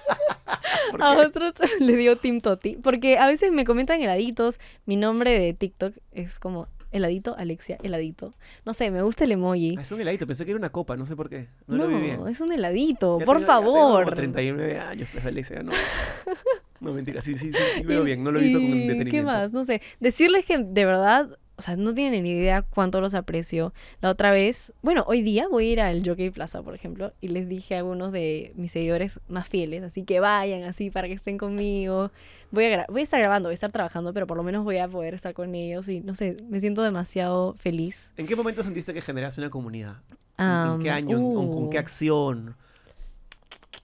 ¿Por 0.92 1.04
a 1.04 1.12
otros 1.12 1.54
les 1.80 1.98
digo 1.98 2.16
Team 2.16 2.40
Toti, 2.40 2.78
porque 2.78 3.18
a 3.18 3.28
veces 3.28 3.52
me 3.52 3.66
comentan 3.66 4.02
heladitos. 4.02 4.60
Mi 4.86 4.96
nombre 4.96 5.38
de 5.38 5.54
TikTok 5.54 5.94
es 6.14 6.40
como 6.40 6.68
heladito 6.92 7.36
Alexia, 7.38 7.78
heladito. 7.84 8.34
No 8.66 8.74
sé, 8.74 8.92
me 8.92 9.02
gusta 9.02 9.24
el 9.24 9.32
emoji. 9.32 9.76
Ah, 9.78 9.82
es 9.82 9.92
un 9.92 10.02
heladito, 10.02 10.28
pensé 10.28 10.46
que 10.46 10.52
era 10.52 10.58
una 10.58 10.70
copa, 10.72 10.96
no 10.98 11.06
sé 11.06 11.16
por 11.16 11.30
qué. 11.30 11.48
No, 11.68 11.78
lo 11.78 11.88
vi 11.88 11.96
bien. 11.96 12.28
es 12.28 12.40
un 12.42 12.52
heladito, 12.52 13.20
Ya 13.20 13.26
por 13.26 13.38
tengo- 13.38 13.48
ya 13.50 13.58
tengo 13.60 13.72
favor. 13.74 14.04
como 14.06 14.16
39 14.16 14.80
años, 14.80 15.10
pues 15.12 15.26
Alexia, 15.26 15.64
no. 15.64 15.72
No, 16.80 16.94
mentira, 16.94 17.22
sí, 17.22 17.36
sí, 17.36 17.52
sí, 17.52 17.58
sí 17.76 17.84
veo 17.84 18.04
bien, 18.04 18.24
no 18.24 18.32
lo 18.32 18.40
he 18.40 18.42
visto 18.42 18.58
con 18.60 18.72
detenimiento. 18.72 19.12
¿Qué 19.12 19.22
más? 19.22 19.54
No 19.54 19.64
sé. 19.66 19.84
Decirles 20.00 20.46
que 20.46 20.58
de 20.58 20.86
verdad, 20.86 21.38
o 21.62 21.64
sea, 21.64 21.76
no 21.76 21.94
tienen 21.94 22.24
ni 22.24 22.32
idea 22.32 22.64
cuánto 22.64 23.00
los 23.02 23.14
aprecio. 23.14 23.72
La 24.02 24.10
otra 24.10 24.32
vez, 24.32 24.74
bueno, 24.82 25.04
hoy 25.08 25.22
día 25.22 25.48
voy 25.48 25.68
a 25.68 25.72
ir 25.74 25.80
al 25.82 26.02
Jockey 26.04 26.32
Plaza, 26.32 26.64
por 26.64 26.74
ejemplo, 26.74 27.14
y 27.22 27.28
les 27.28 27.48
dije 27.48 27.76
a 27.76 27.78
algunos 27.78 28.12
de 28.12 28.52
mis 28.56 28.72
seguidores 28.72 29.20
más 29.28 29.48
fieles, 29.48 29.84
así 29.84 30.04
que 30.04 30.20
vayan 30.20 30.64
así 30.64 30.90
para 30.90 31.08
que 31.08 31.14
estén 31.14 31.38
conmigo. 31.38 32.10
Voy 32.50 32.66
a, 32.66 32.86
voy 32.90 33.02
a 33.02 33.04
estar 33.04 33.20
grabando, 33.20 33.50
voy 33.50 33.54
a 33.54 33.62
estar 33.62 33.72
trabajando, 33.72 34.12
pero 34.12 34.26
por 34.26 34.38
lo 34.38 34.44
menos 34.44 34.64
voy 34.64 34.80
a 34.80 34.88
poder 34.88 35.14
estar 35.14 35.36
con 35.36 35.54
ellos 35.54 35.88
y 35.88 36.00
no 36.02 36.16
sé, 36.16 36.36
me 36.50 36.60
siento 36.60 36.82
demasiado 36.82 37.54
feliz. 37.54 38.12
¿En 38.18 38.26
qué 38.26 38.36
momento 38.36 38.64
sentiste 38.64 38.92
que 38.94 39.02
generaste 39.02 39.40
una 39.40 39.52
comunidad? 39.52 39.98
¿En, 40.40 40.48
en 40.48 40.80
qué 40.82 40.90
año? 40.90 41.18
¿En- 41.18 41.36
con, 41.36 41.54
con 41.54 41.70
qué 41.70 41.78
uh. 41.78 41.80
acción? 41.82 42.56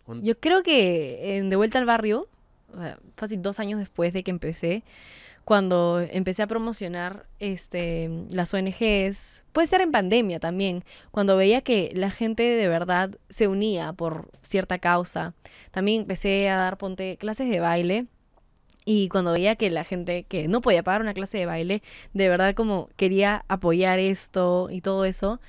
Con- 0.05 0.23
Yo 0.23 0.39
creo 0.39 0.63
que 0.63 1.37
en 1.37 1.49
De 1.49 1.55
Vuelta 1.55 1.77
al 1.79 1.85
Barrio, 1.85 2.27
o 2.73 2.81
sea, 2.81 2.97
fácil 3.15 3.41
dos 3.41 3.59
años 3.59 3.79
después 3.79 4.13
de 4.13 4.23
que 4.23 4.31
empecé, 4.31 4.83
cuando 5.47 6.05
empecé 6.11 6.43
a 6.43 6.47
promocionar 6.47 7.25
este, 7.39 8.09
las 8.29 8.53
ONGs, 8.53 9.45
puede 9.53 9.67
ser 9.67 9.79
en 9.79 9.93
pandemia 9.93 10.41
también, 10.41 10.83
cuando 11.09 11.37
veía 11.37 11.61
que 11.61 11.89
la 11.93 12.11
gente 12.11 12.43
de 12.43 12.67
verdad 12.67 13.11
se 13.29 13.47
unía 13.47 13.93
por 13.93 14.29
cierta 14.41 14.77
causa. 14.77 15.35
También 15.71 16.01
empecé 16.01 16.49
a 16.49 16.57
dar, 16.57 16.77
clases 17.17 17.49
de 17.49 17.61
baile. 17.61 18.07
Y 18.83 19.07
cuando 19.07 19.31
veía 19.31 19.55
que 19.55 19.69
la 19.69 19.85
gente 19.85 20.23
que 20.23 20.49
no 20.49 20.59
podía 20.59 20.83
pagar 20.83 20.99
una 20.99 21.13
clase 21.13 21.37
de 21.37 21.45
baile, 21.45 21.81
de 22.13 22.27
verdad 22.27 22.53
como 22.53 22.89
quería 22.97 23.45
apoyar 23.47 23.99
esto 23.99 24.67
y 24.69 24.81
todo 24.81 25.05
eso, 25.05 25.39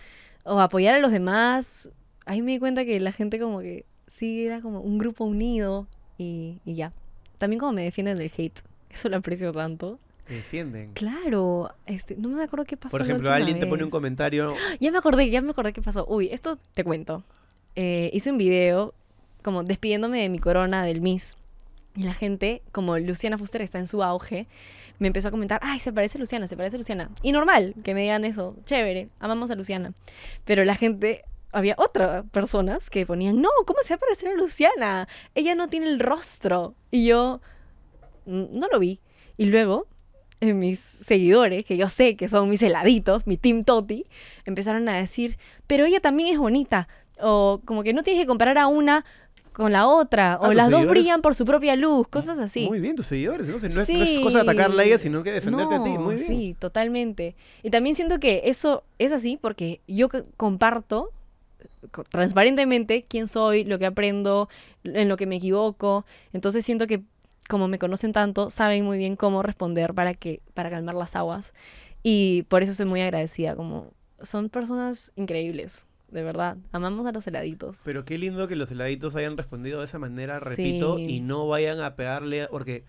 o 0.45 0.61
apoyar 0.61 0.95
a 0.95 1.01
los 1.01 1.11
demás, 1.11 1.91
ahí 2.25 2.41
me 2.41 2.53
di 2.53 2.61
cuenta 2.61 2.85
que 2.85 3.01
la 3.01 3.11
gente 3.11 3.41
como 3.41 3.59
que 3.59 3.85
sí 4.07 4.47
era 4.47 4.61
como 4.61 4.81
un 4.81 4.97
grupo 4.97 5.25
unido 5.25 5.89
y, 6.19 6.61
y 6.65 6.77
ya. 6.77 6.93
También 7.39 7.59
como 7.59 7.73
me 7.73 7.83
defienden 7.83 8.17
del 8.17 8.31
hate, 8.37 8.61
eso 8.91 9.09
lo 9.09 9.17
aprecio 9.17 9.53
tanto. 9.53 9.99
Te 10.27 10.35
defienden. 10.35 10.93
Claro, 10.93 11.75
este, 11.87 12.17
no 12.17 12.29
me 12.29 12.43
acuerdo 12.43 12.67
qué 12.67 12.77
pasó. 12.77 12.91
Por 12.91 13.03
ejemplo, 13.03 13.33
alguien 13.33 13.59
te 13.59 13.67
pone 13.67 13.85
un 13.85 13.91
comentario. 13.91 14.55
Ya 14.81 14.91
me 14.91 14.99
acordé, 14.99 15.31
ya 15.31 15.41
me 15.41 15.51
acordé 15.51 15.73
qué 15.73 15.83
pasó. 15.83 16.07
Uy, 16.07 16.29
esto 16.31 16.59
te 16.75 16.85
cuento. 16.85 17.25
Eh, 17.77 18.11
hice 18.13 18.31
un 18.31 18.39
video 18.39 18.95
como 19.43 19.65
despidiéndome 19.65 20.21
de 20.21 20.29
mi 20.29 20.39
corona 20.39 20.85
del 20.85 21.01
Miss. 21.01 21.37
Y 21.97 22.03
la 22.03 22.15
gente, 22.15 22.63
como 22.73 22.99
Luciana 22.99 23.39
Fuster 23.39 23.63
está 23.63 23.79
en 23.79 23.87
su 23.87 24.03
auge, 24.03 24.47
me 24.99 25.07
empezó 25.07 25.29
a 25.29 25.31
comentar, 25.31 25.61
ay, 25.63 25.81
se 25.81 25.93
parece 25.93 26.19
a 26.19 26.21
Luciana, 26.21 26.47
se 26.47 26.57
parece 26.57 26.77
a 26.77 26.79
Luciana. 26.79 27.11
Y 27.23 27.33
normal 27.33 27.75
que 27.83 27.95
me 27.95 28.03
digan 28.03 28.25
eso, 28.25 28.57
chévere, 28.65 29.09
amamos 29.21 29.51
a 29.51 29.55
Luciana. 29.55 29.93
Pero 30.45 30.65
la 30.65 30.75
gente, 30.75 31.25
había 31.53 31.75
otras 31.79 32.25
personas 32.31 32.91
que 32.91 33.07
ponían, 33.07 33.41
no, 33.41 33.49
¿cómo 33.67 33.81
se 33.83 33.95
va 33.95 33.97
a 33.97 34.01
parecer 34.01 34.29
a 34.29 34.35
Luciana? 34.35 35.09
Ella 35.35 35.55
no 35.55 35.69
tiene 35.69 35.89
el 35.89 36.01
rostro. 36.01 36.75
Y 36.91 37.07
yo 37.07 37.41
no 38.29 38.69
lo 38.71 38.79
vi. 38.79 39.01
Y 39.37 39.47
luego, 39.47 39.87
eh, 40.41 40.53
mis 40.55 40.79
seguidores, 40.81 41.65
que 41.65 41.77
yo 41.77 41.89
sé 41.89 42.17
que 42.17 42.29
son 42.29 42.49
mis 42.49 42.63
heladitos, 42.63 43.27
mi 43.27 43.37
Team 43.37 43.65
Toti, 43.65 44.07
empezaron 44.45 44.89
a 44.89 44.97
decir, 44.97 45.39
pero 45.67 45.85
ella 45.85 46.01
también 46.01 46.33
es 46.33 46.39
bonita. 46.39 46.89
O 47.21 47.61
como 47.65 47.83
que 47.83 47.93
no 47.93 48.03
tienes 48.03 48.23
que 48.23 48.27
comparar 48.27 48.59
a 48.59 48.67
una 48.69 49.05
con 49.53 49.73
la 49.73 49.89
otra. 49.89 50.35
Ah, 50.35 50.49
o 50.49 50.53
las 50.53 50.71
dos 50.71 50.83
brillan 50.91 51.21
por 51.23 51.35
su 51.35 51.45
propia 51.45 51.75
luz, 51.75 52.07
cosas 52.07 52.39
así. 52.39 52.69
Muy 52.69 52.79
bien, 52.79 52.95
tus 52.95 53.07
seguidores. 53.07 53.49
No, 53.49 53.59
sé, 53.59 53.69
no, 53.69 53.81
es, 53.81 53.89
no 53.89 54.03
es 54.05 54.19
cosa 54.21 54.39
de 54.39 54.43
atacarla 54.43 54.83
a 54.83 54.85
ella, 54.87 54.99
sino 54.99 55.25
que 55.25 55.33
defenderte 55.33 55.75
a 55.75 55.83
ti. 55.83 55.91
Muy 55.99 56.15
bien. 56.15 56.27
Sí, 56.29 56.57
totalmente. 56.57 57.35
Y 57.65 57.71
también 57.71 57.97
siento 57.97 58.21
que 58.21 58.43
eso 58.45 58.85
es 59.01 59.11
así 59.11 59.37
porque 59.37 59.81
yo 59.89 60.09
comparto 60.37 61.11
co- 61.91 62.05
transparentemente 62.05 63.05
quién 63.09 63.27
soy, 63.27 63.65
lo 63.65 63.81
que 63.81 63.87
aprendo, 63.87 64.49
en 64.85 65.09
lo 65.09 65.17
que 65.17 65.27
me 65.27 65.37
equivoco. 65.37 66.07
Entonces 66.33 66.65
siento 66.65 66.87
que 66.87 67.03
como 67.49 67.67
me 67.67 67.79
conocen 67.79 68.13
tanto, 68.13 68.51
saben 68.51 68.85
muy 68.85 68.99
bien 68.99 69.17
cómo 69.17 69.43
responder 69.43 69.95
para 69.95 70.15
que 70.15 70.41
para 70.55 70.71
calmar 70.71 70.95
las 70.95 71.17
aguas. 71.17 71.55
Y 72.03 72.45
por 72.49 72.63
eso 72.63 72.73
estoy 72.73 72.87
muy 72.87 73.01
agradecida, 73.01 73.57
como 73.57 73.93
son 74.23 74.49
personas 74.51 75.11
increíbles, 75.17 75.85
de 76.11 76.23
verdad. 76.23 76.57
Amamos 76.73 77.07
a 77.07 77.13
los 77.13 77.27
heladitos. 77.27 77.79
Pero 77.85 78.05
qué 78.05 78.19
lindo 78.19 78.47
que 78.49 78.55
los 78.57 78.71
heladitos 78.71 79.17
hayan 79.17 79.37
respondido 79.37 79.81
de 79.81 79.87
esa 79.87 79.99
manera, 79.99 80.39
repito, 80.39 80.97
Sí. 80.99 81.05
y 81.05 81.21
no 81.21 81.49
vayan 81.49 81.81
a 81.81 81.97
pegarle, 81.97 82.47
porque 82.51 82.85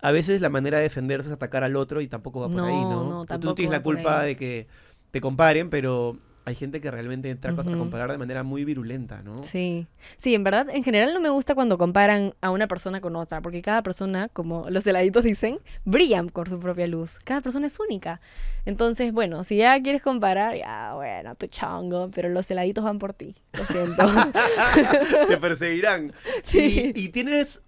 a 0.00 0.10
veces 0.10 0.40
la 0.40 0.48
manera 0.48 0.78
de 0.78 0.84
defenderse 0.84 1.28
es 1.28 1.34
atacar 1.34 1.62
al 1.64 1.76
otro 1.76 2.00
y 2.00 2.08
tampoco 2.08 2.40
va 2.40 2.48
por 2.48 2.60
ahí, 2.64 2.82
No, 2.82 2.90
¿no? 2.90 3.04
no, 3.10 3.20
Tú 3.22 3.26
tampoco 3.26 3.54
tienes 3.54 3.72
la 3.72 3.82
culpa 3.82 4.22
de 4.22 4.36
que 4.36 4.66
te 5.10 5.20
comparen, 5.20 5.70
pero 5.70 6.16
hay 6.48 6.54
gente 6.54 6.80
que 6.80 6.90
realmente 6.90 7.30
entra 7.30 7.52
a 7.52 7.54
Ujú. 7.54 7.76
comparar 7.78 8.10
de 8.10 8.18
manera 8.18 8.42
muy 8.42 8.64
virulenta, 8.64 9.22
¿no? 9.22 9.42
Sí, 9.44 9.86
sí, 10.16 10.34
en 10.34 10.44
verdad, 10.44 10.68
en 10.70 10.82
general 10.82 11.12
no 11.14 11.20
me 11.20 11.28
gusta 11.28 11.54
cuando 11.54 11.78
comparan 11.78 12.34
a 12.40 12.50
una 12.50 12.66
persona 12.66 13.00
con 13.00 13.16
otra, 13.16 13.40
porque 13.42 13.62
cada 13.62 13.82
persona, 13.82 14.28
como 14.28 14.68
los 14.70 14.86
heladitos 14.86 15.24
dicen, 15.24 15.58
brillan 15.84 16.28
por 16.30 16.48
su 16.48 16.58
propia 16.58 16.86
luz. 16.86 17.18
Cada 17.24 17.40
persona 17.40 17.66
es 17.66 17.78
única. 17.78 18.20
Entonces, 18.64 19.12
bueno, 19.12 19.44
si 19.44 19.56
ya 19.58 19.80
quieres 19.82 20.02
comparar, 20.02 20.56
ya, 20.56 20.94
bueno, 20.94 21.34
tu 21.34 21.46
chongo, 21.46 22.10
pero 22.14 22.28
los 22.28 22.50
heladitos 22.50 22.82
van 22.84 22.98
por 22.98 23.12
ti. 23.12 23.36
Lo 23.52 23.64
siento. 23.66 24.06
te 25.28 25.36
perseguirán. 25.36 26.12
Sí. 26.42 26.92
Y, 26.94 27.04
y 27.04 27.08
tienes, 27.10 27.60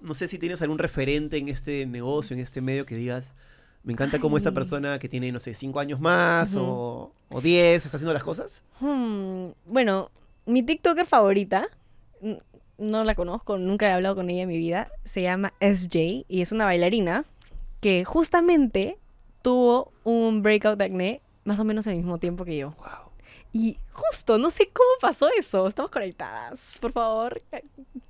no 0.00 0.14
sé 0.14 0.28
si 0.28 0.38
tienes 0.38 0.62
algún 0.62 0.78
referente 0.78 1.36
en 1.36 1.48
este 1.48 1.84
negocio, 1.86 2.34
en 2.34 2.40
este 2.42 2.60
medio 2.60 2.86
que 2.86 2.94
digas, 2.96 3.34
me 3.84 3.92
encanta 3.92 4.18
cómo 4.18 4.36
esta 4.36 4.52
persona 4.52 4.98
que 4.98 5.08
tiene, 5.08 5.30
no 5.30 5.38
sé, 5.38 5.54
cinco 5.54 5.78
años 5.80 6.00
más 6.00 6.56
Ujú. 6.56 6.64
o, 6.64 7.12
o 7.30 7.40
diez 7.40 7.84
está 7.84 7.96
haciendo 7.98 8.12
las 8.14 8.24
cosas. 8.24 8.62
Hmm, 8.80 9.48
bueno, 9.66 10.10
mi 10.46 10.62
TikToker 10.62 11.06
favorita, 11.06 11.68
no 12.78 13.04
la 13.04 13.14
conozco, 13.14 13.58
nunca 13.58 13.88
he 13.88 13.92
hablado 13.92 14.16
con 14.16 14.30
ella 14.30 14.42
en 14.42 14.48
mi 14.48 14.56
vida, 14.58 14.90
se 15.04 15.22
llama 15.22 15.52
SJ 15.60 16.24
y 16.28 16.40
es 16.42 16.52
una 16.52 16.64
bailarina 16.64 17.24
que 17.80 18.04
justamente 18.04 18.98
tuvo 19.42 19.92
un 20.04 20.42
breakout 20.42 20.78
de 20.78 20.84
acné 20.86 21.20
más 21.44 21.60
o 21.60 21.64
menos 21.64 21.86
al 21.86 21.96
mismo 21.96 22.18
tiempo 22.18 22.44
que 22.44 22.56
yo. 22.56 22.70
Wow. 22.78 23.03
Y 23.56 23.78
justo, 23.92 24.36
no 24.36 24.50
sé 24.50 24.68
cómo 24.72 24.88
pasó 25.00 25.28
eso. 25.38 25.68
Estamos 25.68 25.88
conectadas. 25.92 26.58
Por 26.80 26.90
favor, 26.90 27.38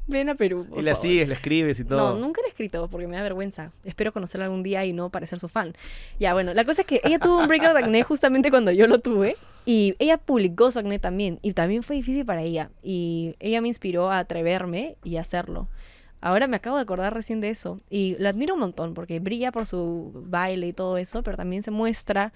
ven 0.07 0.31
a 0.31 0.35
Perú. 0.37 0.65
por 0.67 0.79
Y 0.79 0.83
la 0.83 0.93
favor. 0.95 1.07
sigues, 1.07 1.29
le 1.29 1.35
escribes 1.35 1.79
y 1.81 1.85
todo. 1.85 1.99
No, 1.99 2.19
nunca 2.19 2.41
la 2.41 2.47
he 2.47 2.49
escrito 2.49 2.89
porque 2.89 3.07
me 3.07 3.17
da 3.17 3.23
vergüenza. 3.23 3.71
Espero 3.85 4.11
conocerla 4.11 4.47
algún 4.47 4.63
día 4.63 4.87
y 4.87 4.95
no 4.95 5.11
parecer 5.11 5.39
su 5.39 5.49
fan. 5.49 5.75
Ya, 6.19 6.33
bueno, 6.33 6.55
la 6.55 6.65
cosa 6.65 6.81
es 6.81 6.87
que 6.87 7.03
ella 7.05 7.19
tuvo 7.19 7.41
un 7.41 7.47
breakout 7.47 7.75
de 7.75 7.81
acné 7.81 8.03
justamente 8.05 8.49
cuando 8.49 8.71
yo 8.73 8.87
lo 8.87 9.01
tuve. 9.01 9.37
Y 9.67 9.95
ella 9.99 10.17
publicó 10.17 10.71
su 10.71 10.79
acné 10.79 10.99
también. 10.99 11.39
Y 11.43 11.53
también 11.53 11.83
fue 11.83 11.97
difícil 11.97 12.25
para 12.25 12.41
ella. 12.41 12.71
Y 12.83 13.37
ella 13.39 13.61
me 13.61 13.69
inspiró 13.69 14.11
a 14.11 14.21
atreverme 14.21 14.97
y 15.05 15.19
a 15.19 15.21
hacerlo. 15.21 15.69
Ahora 16.23 16.47
me 16.47 16.57
acabo 16.57 16.77
de 16.77 16.83
acordar 16.85 17.13
recién 17.13 17.43
de 17.43 17.51
eso. 17.51 17.83
Y 17.91 18.17
la 18.19 18.31
admiro 18.31 18.55
un 18.55 18.61
montón 18.61 18.95
porque 18.95 19.21
brilla 19.21 19.53
por 19.53 19.67
su 19.67 20.11
baile 20.25 20.69
y 20.69 20.73
todo 20.73 20.97
eso, 20.97 21.23
pero 21.23 21.37
también 21.37 21.63
se 21.63 21.71
muestra 21.71 22.33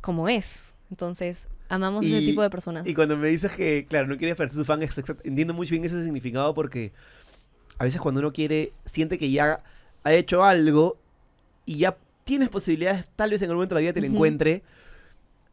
como 0.00 0.30
es. 0.30 0.74
Entonces, 0.90 1.48
Amamos 1.68 2.04
Y- 2.04 2.14
ese 2.14 2.26
tipo 2.26 2.42
de 2.42 2.50
personas. 2.50 2.86
Y 2.86 2.94
cuando 2.94 3.16
me 3.16 3.28
dices 3.28 3.52
que, 3.52 3.86
claro, 3.88 4.06
no 4.06 4.16
quieres 4.16 4.36
parecer 4.36 4.56
su 4.58 4.64
fan, 4.64 4.80
entiendo 5.24 5.54
muy 5.54 5.66
bien 5.66 5.84
ese 5.84 6.02
significado 6.04 6.54
porque 6.54 6.92
a 7.78 7.84
veces 7.84 8.00
cuando 8.00 8.20
uno 8.20 8.32
quiere, 8.32 8.72
siente 8.84 9.18
que 9.18 9.30
ya 9.30 9.62
ha 10.04 10.12
hecho 10.12 10.44
algo 10.44 10.96
y 11.64 11.78
ya 11.78 11.96
tienes 12.24 12.48
posibilidades, 12.48 13.04
tal 13.16 13.30
vez 13.30 13.42
en 13.42 13.46
algún 13.50 13.58
momento 13.58 13.74
de 13.74 13.80
la 13.80 13.82
vida 13.82 13.92
te 13.92 14.00
lo 14.00 14.06
encuentre. 14.06 14.62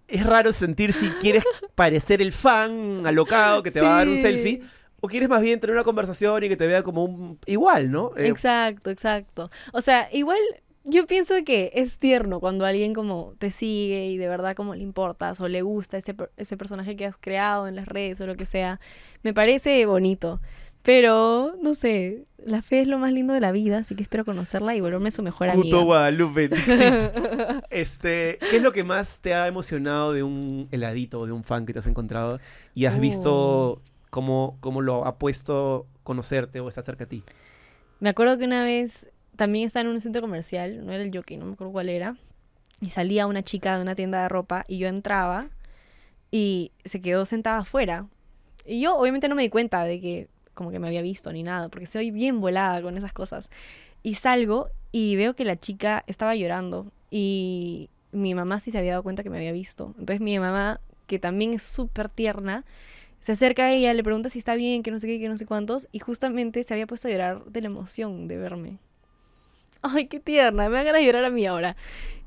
Es 0.07 0.25
raro 0.25 0.53
sentir 0.53 0.93
si 0.93 1.07
quieres 1.21 1.43
parecer 1.75 2.21
el 2.21 2.33
fan 2.33 3.05
alocado 3.05 3.63
que 3.63 3.71
te 3.71 3.81
va 3.81 3.95
a 3.95 3.97
dar 3.99 4.07
un 4.07 4.21
selfie 4.21 4.61
o 5.01 5.07
quieres 5.07 5.27
más 5.27 5.41
bien 5.41 5.59
tener 5.59 5.75
una 5.75 5.83
conversación 5.83 6.43
y 6.43 6.49
que 6.49 6.55
te 6.55 6.65
vea 6.65 6.81
como 6.81 7.03
un 7.03 7.37
igual, 7.45 7.91
¿no? 7.91 8.11
Eh, 8.15 8.27
Exacto, 8.27 8.89
exacto. 8.89 9.51
O 9.73 9.81
sea, 9.81 10.07
igual 10.13 10.39
yo 10.83 11.05
pienso 11.05 11.35
que 11.45 11.71
es 11.75 11.97
tierno 11.97 12.39
cuando 12.39 12.65
alguien 12.65 12.93
como 12.93 13.33
te 13.39 13.51
sigue 13.51 14.07
y 14.07 14.17
de 14.17 14.27
verdad 14.27 14.55
como 14.55 14.75
le 14.75 14.81
importas 14.81 15.39
o 15.39 15.47
le 15.47 15.61
gusta 15.61 15.97
ese, 15.97 16.15
ese 16.37 16.57
personaje 16.57 16.95
que 16.95 17.05
has 17.05 17.17
creado 17.17 17.67
en 17.67 17.75
las 17.75 17.87
redes 17.87 18.19
o 18.21 18.27
lo 18.27 18.35
que 18.35 18.45
sea. 18.45 18.79
Me 19.21 19.33
parece 19.33 19.85
bonito. 19.85 20.41
Pero, 20.83 21.55
no 21.61 21.75
sé, 21.75 22.25
la 22.45 22.61
fe 22.61 22.81
es 22.81 22.87
lo 22.89 22.99
más 22.99 23.13
lindo 23.13 23.33
de 23.33 23.39
la 23.39 23.53
vida, 23.53 23.77
así 23.77 23.95
que 23.95 24.03
espero 24.03 24.25
conocerla 24.25 24.75
y 24.75 24.81
volverme 24.81 25.11
su 25.11 25.23
mejor 25.23 25.47
amiga. 25.47 25.63
Puto 25.63 25.85
Guadalupe. 25.85 26.49
Este, 27.69 28.37
¿qué 28.49 28.57
es 28.57 28.61
lo 28.61 28.73
que 28.73 28.83
más 28.83 29.19
te 29.21 29.33
ha 29.33 29.47
emocionado 29.47 30.11
de 30.11 30.23
un 30.23 30.67
heladito 30.71 31.21
o 31.21 31.25
de 31.25 31.31
un 31.31 31.45
fan 31.45 31.65
que 31.65 31.71
te 31.71 31.79
has 31.79 31.87
encontrado 31.87 32.39
y 32.75 32.85
has 32.85 32.99
visto 32.99 33.81
cómo, 34.09 34.57
cómo 34.59 34.81
lo 34.81 35.05
ha 35.05 35.17
puesto 35.17 35.87
conocerte 36.03 36.59
o 36.59 36.67
está 36.67 36.81
cerca 36.81 37.05
a 37.05 37.07
ti? 37.07 37.23
Me 38.01 38.09
acuerdo 38.09 38.37
que 38.37 38.43
una 38.43 38.65
vez 38.65 39.09
también 39.35 39.65
estaba 39.65 39.81
en 39.81 39.87
un 39.89 40.01
centro 40.01 40.21
comercial, 40.21 40.85
no 40.85 40.91
era 40.91 41.03
el 41.03 41.15
jockey, 41.15 41.37
no 41.37 41.45
me 41.45 41.53
acuerdo 41.53 41.73
cuál 41.73 41.89
era, 41.89 42.17
y 42.81 42.89
salía 42.89 43.27
una 43.27 43.43
chica 43.43 43.75
de 43.75 43.81
una 43.81 43.95
tienda 43.95 44.21
de 44.21 44.29
ropa 44.29 44.65
y 44.67 44.77
yo 44.77 44.87
entraba 44.87 45.49
y 46.31 46.71
se 46.85 47.01
quedó 47.01 47.25
sentada 47.25 47.59
afuera. 47.59 48.07
Y 48.65 48.81
yo 48.81 48.95
obviamente 48.95 49.29
no 49.29 49.35
me 49.35 49.43
di 49.43 49.49
cuenta 49.49 49.83
de 49.83 49.99
que 49.99 50.27
como 50.53 50.71
que 50.71 50.79
me 50.79 50.87
había 50.87 51.01
visto 51.01 51.31
ni 51.31 51.43
nada, 51.43 51.69
porque 51.69 51.87
soy 51.87 52.11
bien 52.11 52.41
volada 52.41 52.81
con 52.81 52.97
esas 52.97 53.13
cosas. 53.13 53.49
Y 54.03 54.15
salgo 54.15 54.69
y 54.91 55.15
veo 55.15 55.35
que 55.35 55.45
la 55.45 55.59
chica 55.59 56.03
estaba 56.07 56.35
llorando 56.35 56.91
y 57.09 57.89
mi 58.11 58.35
mamá 58.35 58.59
sí 58.59 58.71
se 58.71 58.77
había 58.77 58.91
dado 58.91 59.03
cuenta 59.03 59.23
que 59.23 59.29
me 59.29 59.37
había 59.37 59.51
visto. 59.51 59.95
Entonces 59.97 60.21
mi 60.21 60.37
mamá, 60.37 60.79
que 61.07 61.19
también 61.19 61.53
es 61.53 61.63
súper 61.63 62.09
tierna, 62.09 62.65
se 63.19 63.31
acerca 63.31 63.65
a 63.65 63.71
ella, 63.71 63.93
le 63.93 64.03
pregunta 64.03 64.29
si 64.29 64.39
está 64.39 64.55
bien, 64.55 64.83
que 64.83 64.91
no 64.91 64.99
sé 64.99 65.07
qué, 65.07 65.19
que 65.19 65.29
no 65.29 65.37
sé 65.37 65.45
cuántos, 65.45 65.87
y 65.91 65.99
justamente 65.99 66.63
se 66.63 66.73
había 66.73 66.87
puesto 66.87 67.07
a 67.07 67.11
llorar 67.11 67.45
de 67.45 67.61
la 67.61 67.67
emoción 67.67 68.27
de 68.27 68.37
verme. 68.37 68.79
Ay, 69.95 70.07
qué 70.07 70.19
tierna, 70.19 70.69
me 70.69 70.83
ganas 70.83 71.01
de 71.01 71.05
llorar 71.05 71.25
a 71.25 71.29
mí 71.29 71.45
ahora. 71.45 71.75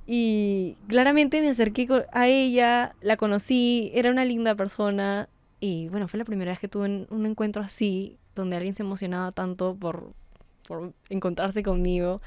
Y 0.07 0.77
claramente 0.87 1.41
me 1.41 1.49
acerqué 1.49 1.89
a 2.13 2.29
ella, 2.29 2.95
la 3.01 3.17
conocí, 3.17 3.91
era 3.95 4.11
una 4.11 4.25
linda 4.25 4.55
persona, 4.55 5.29
y 5.59 5.89
bueno, 5.89 6.07
fue 6.07 6.19
la 6.19 6.25
primera 6.25 6.53
vez 6.53 6.61
que 6.61 6.69
tuve 6.69 7.07
un, 7.09 7.27
encuentro 7.27 7.63
así, 7.63 8.17
donde 8.35 8.57
alguien 8.57 8.75
se 8.75 8.83
emocionaba 8.83 9.33
tanto 9.33 9.75
por, 9.75 10.13
por 10.69 10.93
encontrarse 11.09 11.63
conmigo. 11.63 12.21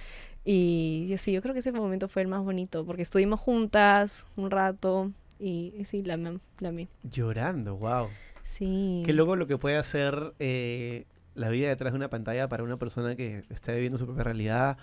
Y 0.43 1.07
yo 1.09 1.17
sí, 1.17 1.31
yo 1.31 1.41
creo 1.41 1.53
que 1.53 1.59
ese 1.59 1.71
momento 1.71 2.09
fue 2.09 2.23
el 2.23 2.27
más 2.27 2.43
bonito, 2.43 2.85
porque 2.85 3.03
estuvimos 3.03 3.39
juntas 3.39 4.27
un 4.35 4.51
rato, 4.51 5.11
y, 5.39 5.73
y 5.77 5.85
sí, 5.85 6.03
la, 6.03 6.17
la 6.17 6.69
amé. 6.69 6.89
Llorando, 7.03 7.77
wow. 7.77 8.09
Sí. 8.41 9.03
Qué 9.05 9.13
loco 9.13 9.35
lo 9.35 9.47
que 9.47 9.57
puede 9.57 9.77
hacer 9.77 10.33
eh, 10.39 11.05
la 11.39 11.49
vida 11.49 11.69
detrás 11.69 11.93
de 11.93 11.97
una 11.97 12.09
pantalla 12.09 12.49
para 12.49 12.63
una 12.63 12.77
persona 12.77 13.15
que 13.15 13.41
está 13.49 13.71
viviendo 13.71 13.97
su 13.97 14.05
propia 14.05 14.23
realidad, 14.25 14.77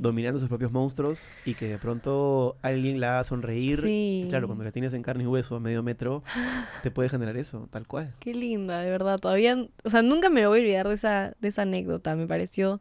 dominando 0.00 0.38
sus 0.38 0.48
propios 0.48 0.70
monstruos 0.70 1.32
y 1.44 1.54
que 1.54 1.66
de 1.68 1.78
pronto 1.78 2.56
alguien 2.62 3.00
la 3.00 3.14
haga 3.14 3.24
sonreír. 3.24 3.80
Sí. 3.82 4.26
Claro, 4.28 4.46
cuando 4.46 4.62
la 4.64 4.70
tienes 4.72 4.92
en 4.94 5.02
carne 5.02 5.24
y 5.24 5.26
hueso 5.26 5.56
a 5.56 5.60
medio 5.60 5.82
metro, 5.82 6.22
te 6.82 6.90
puede 6.90 7.08
generar 7.08 7.36
eso, 7.36 7.68
tal 7.70 7.86
cual. 7.86 8.14
Qué 8.20 8.32
linda, 8.32 8.80
de 8.80 8.90
verdad. 8.90 9.18
Todavía, 9.18 9.66
o 9.84 9.90
sea, 9.90 10.02
nunca 10.02 10.30
me 10.30 10.46
voy 10.46 10.58
a 10.60 10.62
olvidar 10.62 10.88
de 10.88 10.94
esa, 10.94 11.34
de 11.40 11.48
esa 11.48 11.62
anécdota. 11.62 12.14
Me 12.14 12.26
pareció 12.26 12.80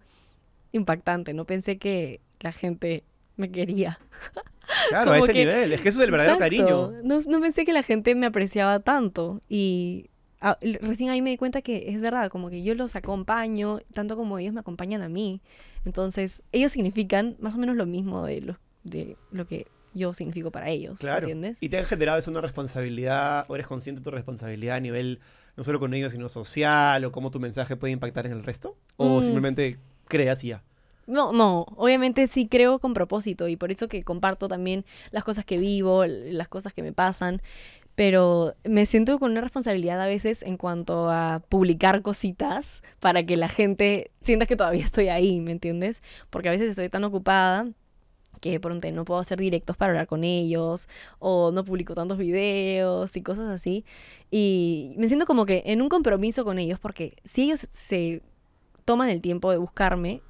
impactante. 0.72 1.34
No 1.34 1.46
pensé 1.46 1.78
que 1.78 2.22
la 2.40 2.52
gente 2.52 3.04
me 3.36 3.52
quería. 3.52 4.00
Claro, 4.90 5.14
a 5.14 5.18
ese 5.20 5.32
que- 5.32 5.40
nivel. 5.40 5.72
Es 5.72 5.82
que 5.82 5.88
eso 5.88 6.00
es 6.02 6.06
el 6.06 6.12
verdadero 6.12 6.36
Exacto. 6.36 6.66
cariño. 6.68 7.02
No, 7.02 7.22
no 7.22 7.40
pensé 7.40 7.64
que 7.64 7.72
la 7.72 7.84
gente 7.84 8.14
me 8.16 8.26
apreciaba 8.26 8.82
tanto. 8.82 9.42
Y 9.48 10.10
ah, 10.42 10.58
recién 10.82 11.10
ahí 11.10 11.22
me 11.22 11.30
di 11.32 11.38
cuenta 11.38 11.62
que 11.62 11.90
es 11.90 12.00
verdad, 12.02 12.30
como 12.30 12.50
que 12.50 12.64
yo 12.64 12.76
los 12.76 12.96
acompaño, 12.96 13.80
tanto 13.94 14.16
como 14.16 14.38
ellos 14.40 14.54
me 14.54 14.60
acompañan 14.60 15.02
a 15.02 15.10
mí. 15.10 15.42
Entonces, 15.86 16.44
ellos 16.52 16.72
significan 16.72 17.36
más 17.40 17.56
o 17.56 17.58
menos 17.58 17.76
lo 17.76 17.86
mismo 17.86 18.26
de 18.26 18.42
lo, 18.42 18.60
de 18.84 19.18
lo 19.32 19.46
que 19.48 19.68
yo 19.94 20.14
significo 20.14 20.52
para 20.52 20.70
ellos. 20.70 21.00
Claro. 21.00 21.20
¿Entiendes? 21.28 21.58
Y 21.62 21.70
te 21.70 21.78
han 21.80 21.86
generado 21.86 22.20
eso 22.20 22.30
una 22.30 22.42
responsabilidad, 22.42 23.46
o 23.48 23.56
eres 23.56 23.68
consciente 23.68 24.00
de 24.02 24.04
tu 24.04 24.12
responsabilidad 24.12 24.76
a 24.78 24.80
nivel 24.80 25.20
no 25.56 25.64
solo 25.64 25.80
con 25.80 25.94
ellos, 25.96 26.12
sino 26.12 26.30
social, 26.30 27.04
o 27.04 27.12
cómo 27.12 27.32
tu 27.32 27.40
mensaje 27.40 27.76
puede 27.76 27.92
impactar 27.94 28.28
en 28.28 28.34
el 28.34 28.44
resto. 28.44 28.78
O 28.98 29.20
Mm. 29.20 29.24
simplemente 29.24 29.80
creas 30.08 30.44
y 30.44 30.50
ya. 30.50 30.64
No, 31.08 31.32
no, 31.32 31.66
obviamente 31.78 32.28
sí 32.28 32.48
creo 32.50 32.80
con 32.80 32.94
propósito 32.94 33.48
y 33.48 33.56
por 33.56 33.72
eso 33.72 33.88
que 33.88 34.04
comparto 34.04 34.50
también 34.50 34.84
las 35.12 35.24
cosas 35.24 35.46
que 35.46 35.58
vivo, 35.58 36.06
las 36.06 36.50
cosas 36.50 36.74
que 36.74 36.84
me 36.84 36.92
pasan, 36.92 37.42
pero 37.96 38.56
me 38.66 38.86
siento 38.86 39.18
con 39.18 39.32
una 39.32 39.40
responsabilidad 39.42 40.02
a 40.02 40.06
veces 40.06 40.44
en 40.44 40.58
cuanto 40.58 41.10
a 41.10 41.42
publicar 41.48 42.02
cositas 42.02 42.84
para 43.00 43.26
que 43.26 43.38
la 43.38 43.48
gente 43.48 44.12
sienta 44.22 44.46
que 44.46 44.58
todavía 44.58 44.84
estoy 44.84 45.08
ahí, 45.08 45.40
¿me 45.40 45.52
entiendes? 45.54 46.02
Porque 46.30 46.50
a 46.50 46.52
veces 46.52 46.72
estoy 46.72 46.90
tan 46.90 47.06
ocupada 47.06 47.68
que 48.42 48.60
pronto 48.60 48.92
no 48.92 49.06
puedo 49.06 49.20
hacer 49.22 49.40
directos 49.40 49.78
para 49.78 49.94
hablar 49.94 50.08
con 50.08 50.24
ellos 50.26 50.90
o 51.20 51.52
no 51.52 51.64
publico 51.64 51.96
tantos 51.96 52.18
videos 52.18 53.16
y 53.16 53.22
cosas 53.22 53.50
así. 53.50 53.86
Y 54.30 54.94
me 54.98 55.08
siento 55.08 55.26
como 55.26 55.46
que 55.46 55.64
en 55.66 55.82
un 55.82 55.90
compromiso 55.90 56.44
con 56.44 56.60
ellos 56.60 56.80
porque 56.80 57.16
si 57.24 57.44
ellos 57.44 57.66
se 57.72 58.22
toman 58.86 59.10
el 59.10 59.22
tiempo 59.22 59.52
de 59.52 59.58
buscarme, 59.58 60.22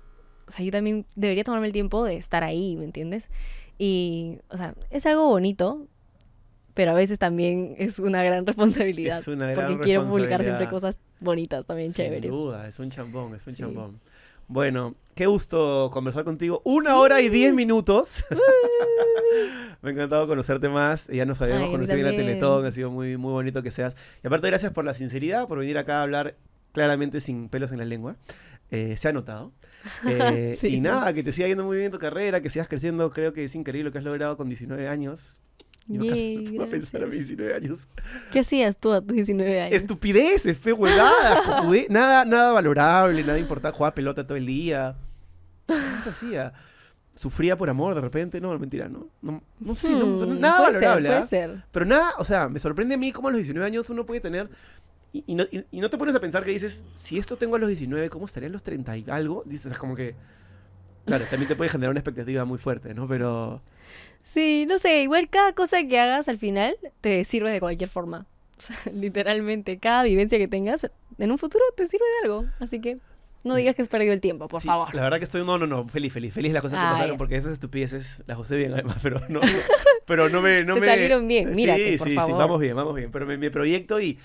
o 0.47 0.51
sea, 0.51 0.63
yo 0.65 0.71
también 0.71 1.05
debería 1.15 1.43
tomarme 1.43 1.67
el 1.67 1.73
tiempo 1.73 2.03
de 2.05 2.17
estar 2.17 2.43
ahí, 2.43 2.75
¿me 2.77 2.85
entiendes? 2.85 3.29
Y, 3.77 4.39
o 4.49 4.57
sea, 4.57 4.73
es 4.89 5.05
algo 5.05 5.27
bonito, 5.27 5.85
pero 6.73 6.91
a 6.91 6.93
veces 6.95 7.19
también 7.19 7.75
es 7.77 7.99
una 7.99 8.23
gran 8.23 8.45
responsabilidad. 8.47 9.19
Es 9.19 9.27
una 9.27 9.51
gran 9.51 9.67
porque 9.73 9.83
quiero 9.83 10.07
publicar 10.09 10.43
siempre 10.43 10.67
cosas 10.67 10.97
bonitas 11.19 11.65
también, 11.65 11.89
Sin 11.89 12.05
chéveres. 12.05 12.31
duda, 12.31 12.67
es 12.67 12.79
un 12.79 12.89
chambón, 12.89 13.35
es 13.35 13.45
un 13.47 13.53
Sí. 13.53 13.59
chambón. 13.63 13.99
Bueno, 14.49 14.95
qué 15.13 15.25
gusto 15.25 15.89
conversar 15.91 16.23
contigo. 16.23 16.61
Una 16.63 16.95
hora 16.97 17.19
y 17.21 17.27
diez 17.27 17.53
minutos. 17.53 18.23
Me 19.81 19.89
ha 19.89 19.93
encantado 19.93 20.27
conocerte 20.27 20.69
más. 20.69 21.07
Ya 21.07 21.25
nos 21.25 21.41
habíamos 21.41 21.65
Ay, 21.65 21.71
conocido 21.71 21.97
en 21.99 22.05
la. 22.05 22.11
Teletón. 22.11 22.65
Ha 22.65 22.71
sido 22.71 22.89
muy, 22.89 23.17
muy 23.17 23.31
bonito 23.31 23.61
que 23.61 23.71
seas. 23.71 23.95
Y 24.23 24.27
aparte, 24.27 24.47
gracias 24.47 24.71
por 24.71 24.85
la 24.85 24.93
sinceridad, 24.93 25.47
por 25.47 25.59
venir 25.59 25.77
acá 25.77 25.99
a 25.99 26.03
hablar 26.03 26.35
claramente 26.71 27.19
sin 27.21 27.49
pelos 27.49 27.71
en 27.71 27.79
la 27.79 27.85
lengua. 27.85 28.15
Eh, 28.71 28.95
se 28.97 29.07
ha 29.09 29.13
notado. 29.13 29.51
Eh, 30.07 30.57
Sí, 30.59 30.67
y 30.67 30.71
sí. 30.71 30.81
nada, 30.81 31.13
que 31.13 31.23
te 31.23 31.31
siga 31.31 31.47
yendo 31.47 31.63
muy 31.65 31.77
bien 31.77 31.91
tu 31.91 31.99
carrera, 31.99 32.41
que 32.41 32.49
sigas 32.49 32.67
creciendo. 32.67 33.11
Creo 33.11 33.33
que 33.33 33.45
es 33.45 33.55
increíble 33.55 33.89
lo 33.89 33.91
que 33.91 33.97
has 33.99 34.03
logrado 34.03 34.37
con 34.37 34.47
19 34.49 34.87
años. 34.87 35.39
Yo 35.89 36.03
Yay, 36.03 36.57
a 36.61 36.65
pensar 36.65 37.01
a 37.03 37.05
mis 37.05 37.15
gracias. 37.15 37.27
19 37.37 37.53
años. 37.55 37.87
¿Qué 38.33 38.39
hacías 38.39 38.75
tú 38.77 38.91
a 38.91 38.99
tus 38.99 39.13
19 39.13 39.61
años? 39.61 39.73
Estupideces, 39.75 40.57
fe 40.57 40.73
huevadas, 40.73 41.39
nada, 41.89 42.25
nada 42.25 42.51
valorable, 42.51 43.23
nada 43.23 43.39
importante, 43.39 43.77
jugaba 43.77 43.95
pelota 43.95 44.27
todo 44.27 44.37
el 44.37 44.45
día. 44.45 44.95
¿Qué 45.65 45.75
se 46.03 46.09
hacía? 46.09 46.53
Sufría 47.15 47.57
por 47.57 47.69
amor 47.69 47.95
de 47.95 48.01
repente, 48.01 48.39
no, 48.41 48.57
mentira, 48.59 48.89
no. 48.89 49.07
No, 49.21 49.41
no 49.59 49.75
sé, 49.75 49.89
no- 49.89 50.05
no- 50.05 50.25
Hmm, 50.27 50.39
nada 50.39 50.57
puede 50.57 50.85
valorable. 50.85 51.07
Ser, 51.09 51.17
¿ah? 51.17 51.25
ser. 51.25 51.63
Pero 51.71 51.85
nada, 51.85 52.11
o 52.19 52.25
sea, 52.25 52.47
me 52.49 52.59
sorprende 52.59 52.95
a 52.95 52.97
mí 52.97 53.11
cómo 53.13 53.29
a 53.29 53.31
los 53.31 53.37
19 53.37 53.65
años 53.65 53.89
uno 53.89 54.05
puede 54.05 54.19
tener. 54.19 54.49
Y, 55.13 55.23
y 55.27 55.35
no, 55.35 55.43
y- 55.51 55.65
y 55.71 55.79
no 55.79 55.89
te 55.89 55.97
pones 55.97 56.15
a 56.15 56.19
pensar 56.19 56.43
que 56.43 56.51
dices, 56.51 56.83
si 56.93 57.17
esto 57.17 57.37
tengo 57.37 57.55
a 57.55 57.59
los 57.59 57.67
19, 57.69 58.09
¿cómo 58.09 58.25
estaría 58.25 58.49
a 58.49 58.51
los 58.51 58.63
30 58.63 58.97
y 58.97 59.05
algo? 59.09 59.43
Dices, 59.45 59.71
es 59.71 59.77
como 59.77 59.95
que. 59.95 60.15
Claro, 61.05 61.25
también 61.29 61.47
te 61.47 61.55
puede 61.55 61.69
generar 61.69 61.91
una 61.91 61.99
expectativa 62.01 62.43
muy 62.45 62.57
fuerte, 62.57 62.93
¿no? 62.93 63.07
Pero. 63.07 63.61
Sí, 64.23 64.65
no 64.67 64.77
sé, 64.77 65.03
igual 65.03 65.29
cada 65.29 65.53
cosa 65.53 65.81
que 65.87 65.99
hagas 65.99 66.27
al 66.27 66.37
final 66.37 66.75
te 67.01 67.23
sirve 67.23 67.49
de 67.51 67.59
cualquier 67.59 67.89
forma. 67.89 68.25
O 68.57 68.61
sea, 68.61 68.75
literalmente, 68.91 69.77
cada 69.77 70.01
vivencia 70.01 70.39
que 70.39 70.47
tengas 70.47 70.89
en 71.19 71.31
un 71.31 71.37
futuro 71.37 71.63
te 71.75 71.87
sirve 71.87 72.03
de 72.21 72.27
algo. 72.27 72.45
Así 72.59 72.81
que 72.81 72.97
no 73.43 73.53
digas 73.53 73.75
que 73.75 73.83
has 73.83 73.87
perdido 73.87 74.13
el 74.13 74.19
tiempo, 74.19 74.47
por 74.47 74.61
sí, 74.61 74.67
favor. 74.67 74.93
La 74.95 75.03
verdad 75.03 75.19
que 75.19 75.25
estoy. 75.25 75.45
No, 75.45 75.59
no, 75.59 75.67
no. 75.67 75.87
Feliz, 75.87 76.11
feliz. 76.11 76.33
Feliz 76.33 76.51
las 76.51 76.63
cosas 76.63 76.79
que 76.79 76.85
Ah, 76.85 76.91
pasaron, 76.93 77.17
porque 77.19 77.37
esas 77.37 77.53
estupideces 77.53 78.23
las 78.25 78.39
usé 78.39 78.57
bien, 78.57 78.73
además, 78.73 78.97
pero 79.03 79.21
no. 79.29 79.41
pero 80.07 80.27
no 80.27 80.41
me. 80.41 80.63
No 80.63 80.73
Te 80.73 80.79
me 80.81 80.87
salieron 80.87 81.27
bien, 81.27 81.51
mírate, 81.51 81.91
sí, 81.91 81.97
por 81.97 82.07
sí, 82.07 82.13
sí, 82.13 82.15
favor. 82.15 82.37
vamos 82.39 82.59
bien, 82.59 82.75
vamos 82.75 82.95
bien. 82.95 83.11
Pero 83.11 83.27
me, 83.27 83.37
me 83.37 83.51
proyecto 83.51 84.01
y 84.01 84.17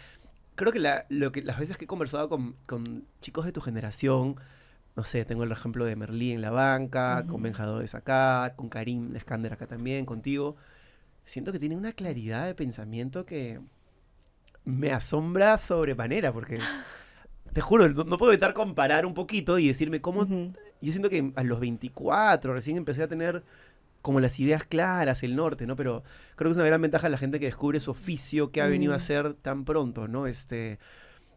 creo 0.55 0.73
que, 0.73 0.79
la, 0.79 1.07
lo 1.09 1.33
que 1.33 1.43
las 1.43 1.59
veces 1.59 1.79
que 1.79 1.85
he 1.85 1.89
conversado 1.89 2.29
con, 2.29 2.57
con 2.67 3.05
chicos 3.21 3.45
de 3.45 3.53
tu 3.53 3.61
generación, 3.61 4.37
no 4.97 5.05
sé, 5.05 5.25
tengo 5.25 5.45
el 5.45 5.53
ejemplo 5.53 5.85
de 5.85 5.97
Merlí 5.97 6.33
en 6.33 6.41
la 6.41 6.51
banca, 6.51 7.25
con. 7.27 7.43
Benjadores 7.43 7.95
acá, 7.95 8.55
con 8.57 8.69
Karim 8.69 9.17
Eskander 9.17 9.53
acá 9.53 9.67
también, 9.67 10.07
contigo. 10.07 10.57
Siento 11.25 11.53
que 11.53 11.59
tienen 11.59 11.79
una 11.79 11.93
claridad 11.93 12.47
de 12.47 12.55
pensamiento 12.55 13.25
que 13.25 13.61
me 14.65 14.93
asombra 14.93 15.59
sobremanera, 15.59 16.33
porque 16.33 16.59
te 17.53 17.61
juro, 17.61 17.89
no, 17.89 18.05
no 18.05 18.19
puedo 18.19 18.33
evitar 18.33 18.55
comparar 18.55 19.07
un 19.07 19.15
poquito 19.15 19.59
y 19.59 19.69
decirme 19.69 20.01
cómo 20.01 20.23
Ujú. 20.23 20.53
yo 20.81 20.93
siento 20.93 21.11
que 21.11 21.33
a 21.37 21.43
los 21.43 21.61
24 21.61 22.55
recién 22.55 22.77
empecé 22.77 23.03
a 23.03 23.09
tener 23.09 23.43
como 24.03 24.21
las 24.21 24.39
ideas 24.41 24.65
claras, 24.65 25.23
el 25.23 25.37
norte, 25.37 25.67
¿no? 25.67 25.77
Pero 25.77 26.03
creo 26.37 26.51
que 26.51 26.53
es 26.53 26.57
una 26.57 26.67
gran 26.67 26.83
ventaja 26.83 27.09
la 27.09 27.19
gente 27.19 27.41
que 27.41 27.47
descubre 27.47 27.81
su 27.81 27.93
oficio 27.93 28.51
que 28.51 28.61
ha 28.61 28.67
venido 28.67 28.93
a 28.93 28.97
hacer 28.97 29.35
tan 29.35 29.65
pronto, 29.65 30.09
¿no? 30.09 30.27
Este, 30.27 30.79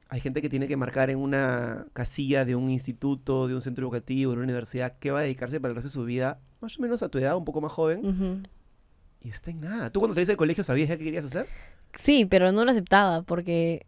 hay 0.09 0.19
gente 0.19 0.41
que 0.41 0.49
tiene 0.49 0.67
que 0.67 0.75
marcar 0.75 1.09
en 1.09 1.19
una 1.19 1.85
casilla 1.93 2.43
de 2.43 2.55
un 2.55 2.69
instituto, 2.69 3.47
de 3.47 3.55
un 3.55 3.61
centro 3.61 3.85
educativo, 3.85 4.31
de 4.31 4.37
una 4.37 4.43
universidad, 4.45 4.97
que 4.99 5.11
va 5.11 5.19
a 5.19 5.23
dedicarse 5.23 5.59
para 5.59 5.69
el 5.71 5.75
resto 5.75 5.89
de 5.89 5.93
su 5.93 6.05
vida, 6.05 6.39
más 6.59 6.77
o 6.77 6.81
menos 6.81 7.01
a 7.03 7.09
tu 7.09 7.19
edad, 7.19 7.37
un 7.37 7.45
poco 7.45 7.61
más 7.61 7.71
joven, 7.71 8.43
y 9.21 9.29
está 9.29 9.51
en 9.51 9.61
nada. 9.61 9.91
¿Tú 9.91 9.99
cuando 9.99 10.13
saliste 10.13 10.31
del 10.31 10.37
colegio 10.37 10.63
sabías 10.63 10.89
ya 10.89 10.97
qué 10.97 11.03
querías 11.03 11.25
hacer? 11.25 11.47
Sí, 11.95 12.25
pero 12.25 12.51
no 12.51 12.65
lo 12.65 12.71
aceptaba 12.71 13.21
porque, 13.21 13.85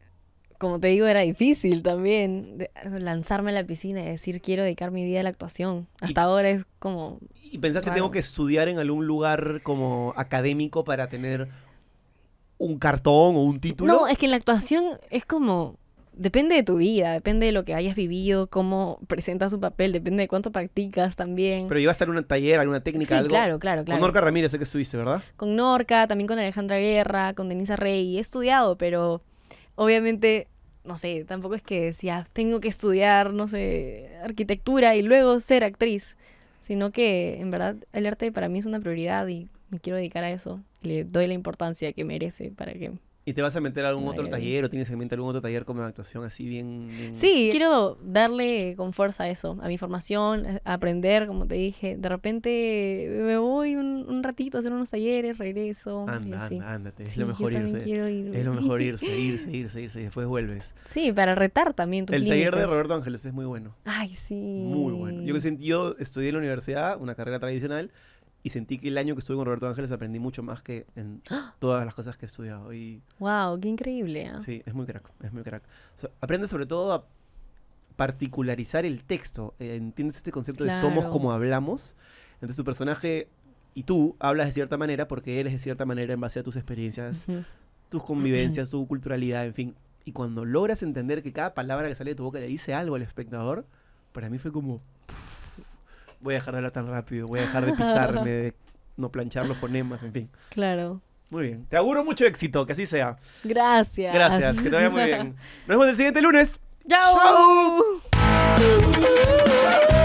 como 0.58 0.80
te 0.80 0.88
digo, 0.88 1.06
era 1.08 1.22
difícil 1.22 1.82
también 1.84 2.58
de- 2.58 2.72
lanzarme 3.00 3.52
a 3.52 3.54
la 3.54 3.64
piscina 3.64 4.02
y 4.02 4.06
decir 4.06 4.42
quiero 4.42 4.64
dedicar 4.64 4.92
mi 4.92 5.04
vida 5.04 5.20
a 5.20 5.24
la 5.24 5.30
actuación. 5.30 5.88
Hasta 6.02 6.22
ahora 6.24 6.50
es 6.50 6.66
como, 6.80 7.20
¿Y 7.50 7.60
pensaste, 7.60 7.86
Claro. 7.90 7.96
tengo 7.98 8.12
que 8.12 8.20
estudiar 8.20 8.68
en 8.68 8.78
algún 8.80 9.08
lugar 9.08 9.62
como 9.64 10.14
académico 10.18 10.84
para 10.84 11.08
tener 11.08 11.48
un 12.58 12.78
cartón 12.80 13.36
o 13.36 13.44
un 13.44 13.60
título? 13.60 13.94
No, 13.94 14.08
es 14.08 14.18
que 14.18 14.26
en 14.26 14.32
la 14.32 14.38
actuación 14.38 14.84
es 15.10 15.26
como. 15.26 15.78
Depende 16.20 16.56
de 16.56 16.64
tu 16.64 16.78
vida, 16.78 17.12
depende 17.14 17.46
de 17.46 17.52
lo 17.52 17.64
que 17.64 17.76
hayas 17.76 17.96
vivido, 17.96 18.48
cómo 18.48 18.98
presentas 19.06 19.52
tu 19.52 19.60
papel, 19.60 19.92
depende 19.92 20.24
de 20.24 20.28
cuánto 20.28 20.52
practicas 20.52 21.16
también. 21.16 21.68
Pero 21.68 21.80
llevaste 21.80 22.06
a 22.06 22.08
un 22.08 22.24
taller, 22.24 22.60
alguna 22.60 22.80
técnica, 22.82 23.10
sí, 23.10 23.14
algo. 23.20 23.30
claro, 23.30 23.60
claro, 23.60 23.86
claro. 23.86 24.00
Con 24.00 24.08
Norca 24.08 24.22
Ramírez 24.22 24.50
sé 24.50 24.58
que 24.58 24.64
estuviste, 24.64 24.98
¿verdad? 24.98 25.22
Con 25.36 25.56
Norca, 25.56 26.08
también 26.08 26.28
con 26.28 26.40
Alejandra 26.40 26.80
Guerra, 26.80 27.36
con 27.36 27.50
Denisa 27.50 27.76
Rey. 27.76 28.18
He 28.18 28.20
estudiado, 28.20 28.80
pero 28.80 29.22
obviamente, 29.78 30.48
no 30.84 30.98
sé, 30.98 31.24
tampoco 31.26 31.56
es 31.56 31.62
que 31.62 31.86
decía, 31.86 32.28
tengo 32.34 32.60
que 32.60 32.68
estudiar, 32.68 33.34
no 33.34 33.48
sé, 33.48 34.10
arquitectura 34.22 34.96
y 34.98 35.02
luego 35.02 35.40
ser 35.40 35.64
actriz. 35.64 36.18
Sino 36.60 36.92
que, 36.92 37.40
en 37.40 37.50
verdad, 37.50 37.78
el 37.94 38.06
arte 38.08 38.30
para 38.34 38.50
mí 38.50 38.60
es 38.60 38.66
una 38.66 38.82
prioridad 38.82 39.26
y 39.28 39.48
me 39.70 39.80
quiero 39.80 39.96
dedicar 39.96 40.26
a 40.26 40.32
eso. 40.32 40.62
Le 40.82 41.06
doy 41.06 41.28
la 41.28 41.34
importancia 41.34 41.94
que 41.94 42.04
merece 42.04 42.52
para 42.52 42.74
que 42.74 42.92
¿Y 43.28 43.34
te 43.34 43.42
vas 43.42 43.54
a 43.58 43.60
meter 43.60 43.84
a 43.84 43.90
algún 43.90 44.08
otro 44.08 44.30
taller 44.30 44.64
o 44.64 44.70
tienes 44.70 44.90
en 44.90 44.98
mente 45.00 45.16
algún 45.16 45.32
otro 45.32 45.42
taller 45.42 45.66
como 45.66 45.82
de 45.82 45.88
actuación 45.88 46.24
así 46.24 46.48
bien... 46.48 46.88
bien- 46.88 47.14
Sí, 47.14 47.50
quiero 47.52 47.98
darle 48.02 48.74
con 48.78 48.94
fuerza 48.94 49.24
a 49.26 49.30
eso, 49.30 49.58
a 49.62 49.68
mi 49.68 49.78
formación, 49.78 50.46
a 50.48 50.62
a 50.64 50.74
aprender, 50.76 51.28
como 51.28 51.46
te 51.46 51.56
dije. 51.56 51.98
De 51.98 52.08
repente 52.08 53.10
me 53.22 53.38
voy 53.38 53.76
un, 53.76 54.06
un 54.08 54.24
ratito 54.24 54.58
a 54.58 54.60
hacer 54.60 54.72
unos 54.72 54.90
talleres, 54.90 55.38
regreso. 55.40 56.06
Anda, 56.08 56.46
anda, 56.46 56.74
ándate. 56.74 57.04
Es 57.04 57.12
Sí, 57.12 57.20
lo 57.20 57.28
mejor 57.28 57.52
irse. 57.52 57.78
Es 57.80 58.46
lo 58.46 58.54
mejor 58.54 58.82
irse, 58.90 59.06
irse, 59.20 59.52
irse, 59.52 59.82
irse 59.82 60.00
y 60.00 60.04
después 60.04 60.26
vuelves. 60.26 60.74
Sí, 60.86 61.12
para 61.12 61.36
retar 61.36 61.74
también 61.74 62.06
tus 62.06 62.16
El 62.16 62.28
taller 62.30 62.56
de. 62.56 62.66
Roberto 62.66 62.94
Ángeles 62.96 63.26
es 63.26 63.34
muy 63.34 63.46
bueno. 63.46 63.76
Ay, 63.84 64.08
sí. 64.14 64.36
Muy 64.36 64.94
bueno. 64.94 65.22
Yo, 65.24 65.34
que 65.38 65.58
yo 65.60 65.96
estudié 66.00 66.30
en 66.30 66.36
la 66.36 66.40
universidad, 66.40 66.98
una 67.02 67.14
carrera 67.16 67.40
tradicional, 67.40 67.92
y 68.48 68.50
sentí 68.50 68.78
que 68.80 68.88
el 68.88 68.98
año 68.98 69.14
que 69.14 69.20
estuve 69.20 69.36
con 69.38 69.46
Roberto 69.46 69.68
Ángeles 69.68 69.92
aprendí 69.92 70.20
mucho 70.20 70.42
más 70.42 70.62
que 70.62 70.86
en 70.96 71.22
todas 71.60 71.86
las 71.86 71.94
cosas 71.94 72.18
que 72.18 72.26
he 72.26 72.28
estudiado. 72.28 72.74
Y 72.74 73.02
Wow, 73.20 73.60
qué 73.60 73.68
increíble. 73.68 74.26
¿ah? 74.28 74.40
sí, 74.42 74.64
es 74.66 74.74
muy 74.74 74.86
crack, 74.86 75.10
es 75.22 75.32
muy 75.34 75.44
crack. 75.44 75.64
O 75.96 76.00
sea, 76.00 76.10
aprende 76.22 76.48
sobre 76.48 76.66
todo 76.66 76.94
a 76.94 77.06
particularizar 77.96 78.86
el 78.86 79.04
texto. 79.04 79.54
Eh, 79.60 79.76
¿Entiendes 79.76 80.18
este 80.18 80.32
concepto 80.32 80.64
de 80.64 80.74
somos 80.74 81.06
como 81.08 81.32
hablamos? 81.32 81.96
Entonces 82.36 82.56
tu 82.56 82.64
personaje 82.64 83.28
y 83.74 83.84
tú 83.84 84.16
hablas 84.20 84.48
de 84.48 84.54
cierta 84.54 84.78
manera 84.78 85.08
porque 85.08 85.40
eres 85.40 85.54
de 85.54 85.60
cierta 85.60 85.86
manera 85.86 86.14
en 86.14 86.20
base 86.22 86.40
a 86.40 86.44
tus 86.44 86.56
experiencias, 86.56 87.26
tus 87.90 88.04
convivencias, 88.04 88.70
tu 88.70 88.88
culturalidad, 88.88 89.46
en 89.46 89.54
fin. 89.54 89.76
Y 90.06 90.14
cuando 90.14 90.46
logras 90.46 90.84
entender 90.84 91.22
que 91.22 91.34
cada 91.34 91.54
palabra 91.54 91.88
que 91.90 91.96
sale 91.96 92.12
de 92.12 92.16
tu 92.16 92.24
boca 92.24 92.40
le 92.40 92.48
dice 92.48 92.74
algo 92.74 92.96
al 92.96 93.02
espectador, 93.02 93.66
para 94.14 94.30
mí 94.30 94.38
fue 94.38 94.52
como, 94.52 94.76
"Puf, 94.78 94.82
voy 96.20 96.34
a 96.34 96.38
dejar 96.38 96.54
de 96.54 96.58
hablar 96.60 96.72
tan 96.72 96.88
rápido, 96.88 97.28
voy 97.28 97.40
a 97.40 97.44
dejar 97.44 97.66
de 97.66 97.74
pisarme, 97.74 98.30
de 98.30 98.54
no 98.98 99.12
planchar 99.12 99.46
los 99.48 99.58
fonemas, 99.58 100.04
en 100.04 100.14
fin. 100.14 100.30
Claro. 100.50 101.02
Muy 101.30 101.48
bien. 101.48 101.66
Te 101.70 101.76
auguro 101.78 102.04
mucho 102.06 102.26
éxito, 102.26 102.66
que 102.66 102.74
así 102.74 102.86
sea. 102.86 103.18
Gracias. 103.44 104.14
Gracias, 104.14 104.58
que 104.58 104.70
te 104.70 104.76
vaya 104.76 104.90
muy 104.90 105.04
bien. 105.04 105.36
Nos 105.68 105.78
vemos 105.78 105.88
el 105.90 105.96
siguiente 105.96 106.22
lunes. 106.22 106.60
¡Chao! 106.88 107.82
Oye, 108.58 109.97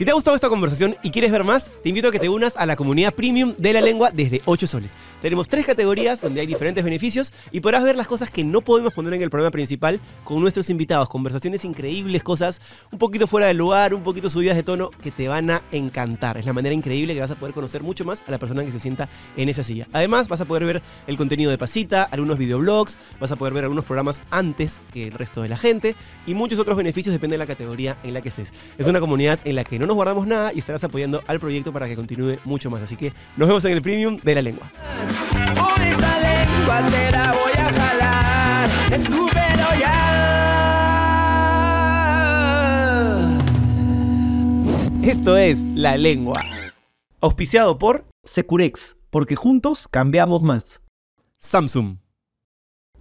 Si 0.00 0.06
te 0.06 0.12
ha 0.12 0.14
gustado 0.14 0.34
esta 0.34 0.48
conversación 0.48 0.96
y 1.02 1.10
quieres 1.10 1.30
ver 1.30 1.44
más, 1.44 1.70
te 1.82 1.90
invito 1.90 2.08
a 2.08 2.10
que 2.10 2.18
te 2.18 2.30
unas 2.30 2.56
a 2.56 2.64
la 2.64 2.74
comunidad 2.74 3.12
premium 3.12 3.52
de 3.58 3.74
la 3.74 3.82
lengua 3.82 4.10
desde 4.10 4.40
8 4.46 4.66
soles. 4.66 4.92
Tenemos 5.20 5.46
tres 5.46 5.66
categorías 5.66 6.22
donde 6.22 6.40
hay 6.40 6.46
diferentes 6.46 6.82
beneficios 6.82 7.34
y 7.52 7.60
podrás 7.60 7.84
ver 7.84 7.94
las 7.96 8.08
cosas 8.08 8.30
que 8.30 8.42
no 8.42 8.62
podemos 8.62 8.94
poner 8.94 9.12
en 9.12 9.20
el 9.20 9.28
programa 9.28 9.50
principal 9.50 10.00
con 10.24 10.40
nuestros 10.40 10.70
invitados. 10.70 11.10
Conversaciones 11.10 11.66
increíbles, 11.66 12.22
cosas 12.22 12.62
un 12.90 12.98
poquito 12.98 13.26
fuera 13.26 13.48
del 13.48 13.58
lugar, 13.58 13.92
un 13.92 14.02
poquito 14.02 14.30
subidas 14.30 14.56
de 14.56 14.62
tono 14.62 14.88
que 14.88 15.10
te 15.10 15.28
van 15.28 15.50
a 15.50 15.60
encantar. 15.70 16.38
Es 16.38 16.46
la 16.46 16.54
manera 16.54 16.74
increíble 16.74 17.12
que 17.12 17.20
vas 17.20 17.32
a 17.32 17.38
poder 17.38 17.54
conocer 17.54 17.82
mucho 17.82 18.06
más 18.06 18.22
a 18.26 18.30
la 18.30 18.38
persona 18.38 18.64
que 18.64 18.72
se 18.72 18.80
sienta 18.80 19.10
en 19.36 19.50
esa 19.50 19.62
silla. 19.62 19.86
Además, 19.92 20.28
vas 20.28 20.40
a 20.40 20.46
poder 20.46 20.64
ver 20.64 20.82
el 21.08 21.18
contenido 21.18 21.50
de 21.50 21.58
Pasita, 21.58 22.04
algunos 22.04 22.38
videoblogs, 22.38 22.96
vas 23.20 23.32
a 23.32 23.36
poder 23.36 23.52
ver 23.52 23.64
algunos 23.64 23.84
programas 23.84 24.22
antes 24.30 24.80
que 24.94 25.08
el 25.08 25.12
resto 25.12 25.42
de 25.42 25.50
la 25.50 25.58
gente 25.58 25.94
y 26.26 26.32
muchos 26.32 26.58
otros 26.58 26.78
beneficios 26.78 27.12
depende 27.12 27.34
de 27.34 27.38
la 27.38 27.46
categoría 27.46 27.98
en 28.02 28.14
la 28.14 28.22
que 28.22 28.30
estés. 28.30 28.48
Es 28.78 28.86
una 28.86 29.00
comunidad 29.00 29.38
en 29.44 29.56
la 29.56 29.64
que 29.64 29.78
no 29.78 29.89
nos 29.90 29.96
guardamos 29.96 30.24
nada 30.24 30.52
y 30.52 30.60
estarás 30.60 30.84
apoyando 30.84 31.20
al 31.26 31.40
proyecto 31.40 31.72
para 31.72 31.88
que 31.88 31.96
continúe 31.96 32.36
mucho 32.44 32.70
más. 32.70 32.80
Así 32.80 32.94
que 32.96 33.12
nos 33.36 33.48
vemos 33.48 33.64
en 33.64 33.72
el 33.72 33.82
premium 33.82 34.18
de 34.22 34.36
la 34.36 34.42
lengua. 34.42 34.70
Por 35.32 35.82
esa 35.82 36.20
lengua 36.20 36.86
te 36.86 37.10
la 37.10 37.32
voy 37.32 37.52
a 37.58 37.72
jalar. 37.72 38.70
Escúpelo 38.92 39.74
ya. 39.80 39.96
Esto 45.02 45.36
es 45.36 45.66
La 45.74 45.96
Lengua. 45.96 46.44
Auspiciado 47.20 47.76
por 47.76 48.04
Securex, 48.22 48.96
porque 49.10 49.34
juntos 49.34 49.88
cambiamos 49.88 50.44
más. 50.44 50.80
Samsung. 51.40 51.96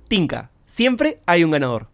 Tinka. 0.08 0.50
Siempre 0.66 1.22
hay 1.28 1.44
un 1.44 1.52
ganador. 1.52 1.89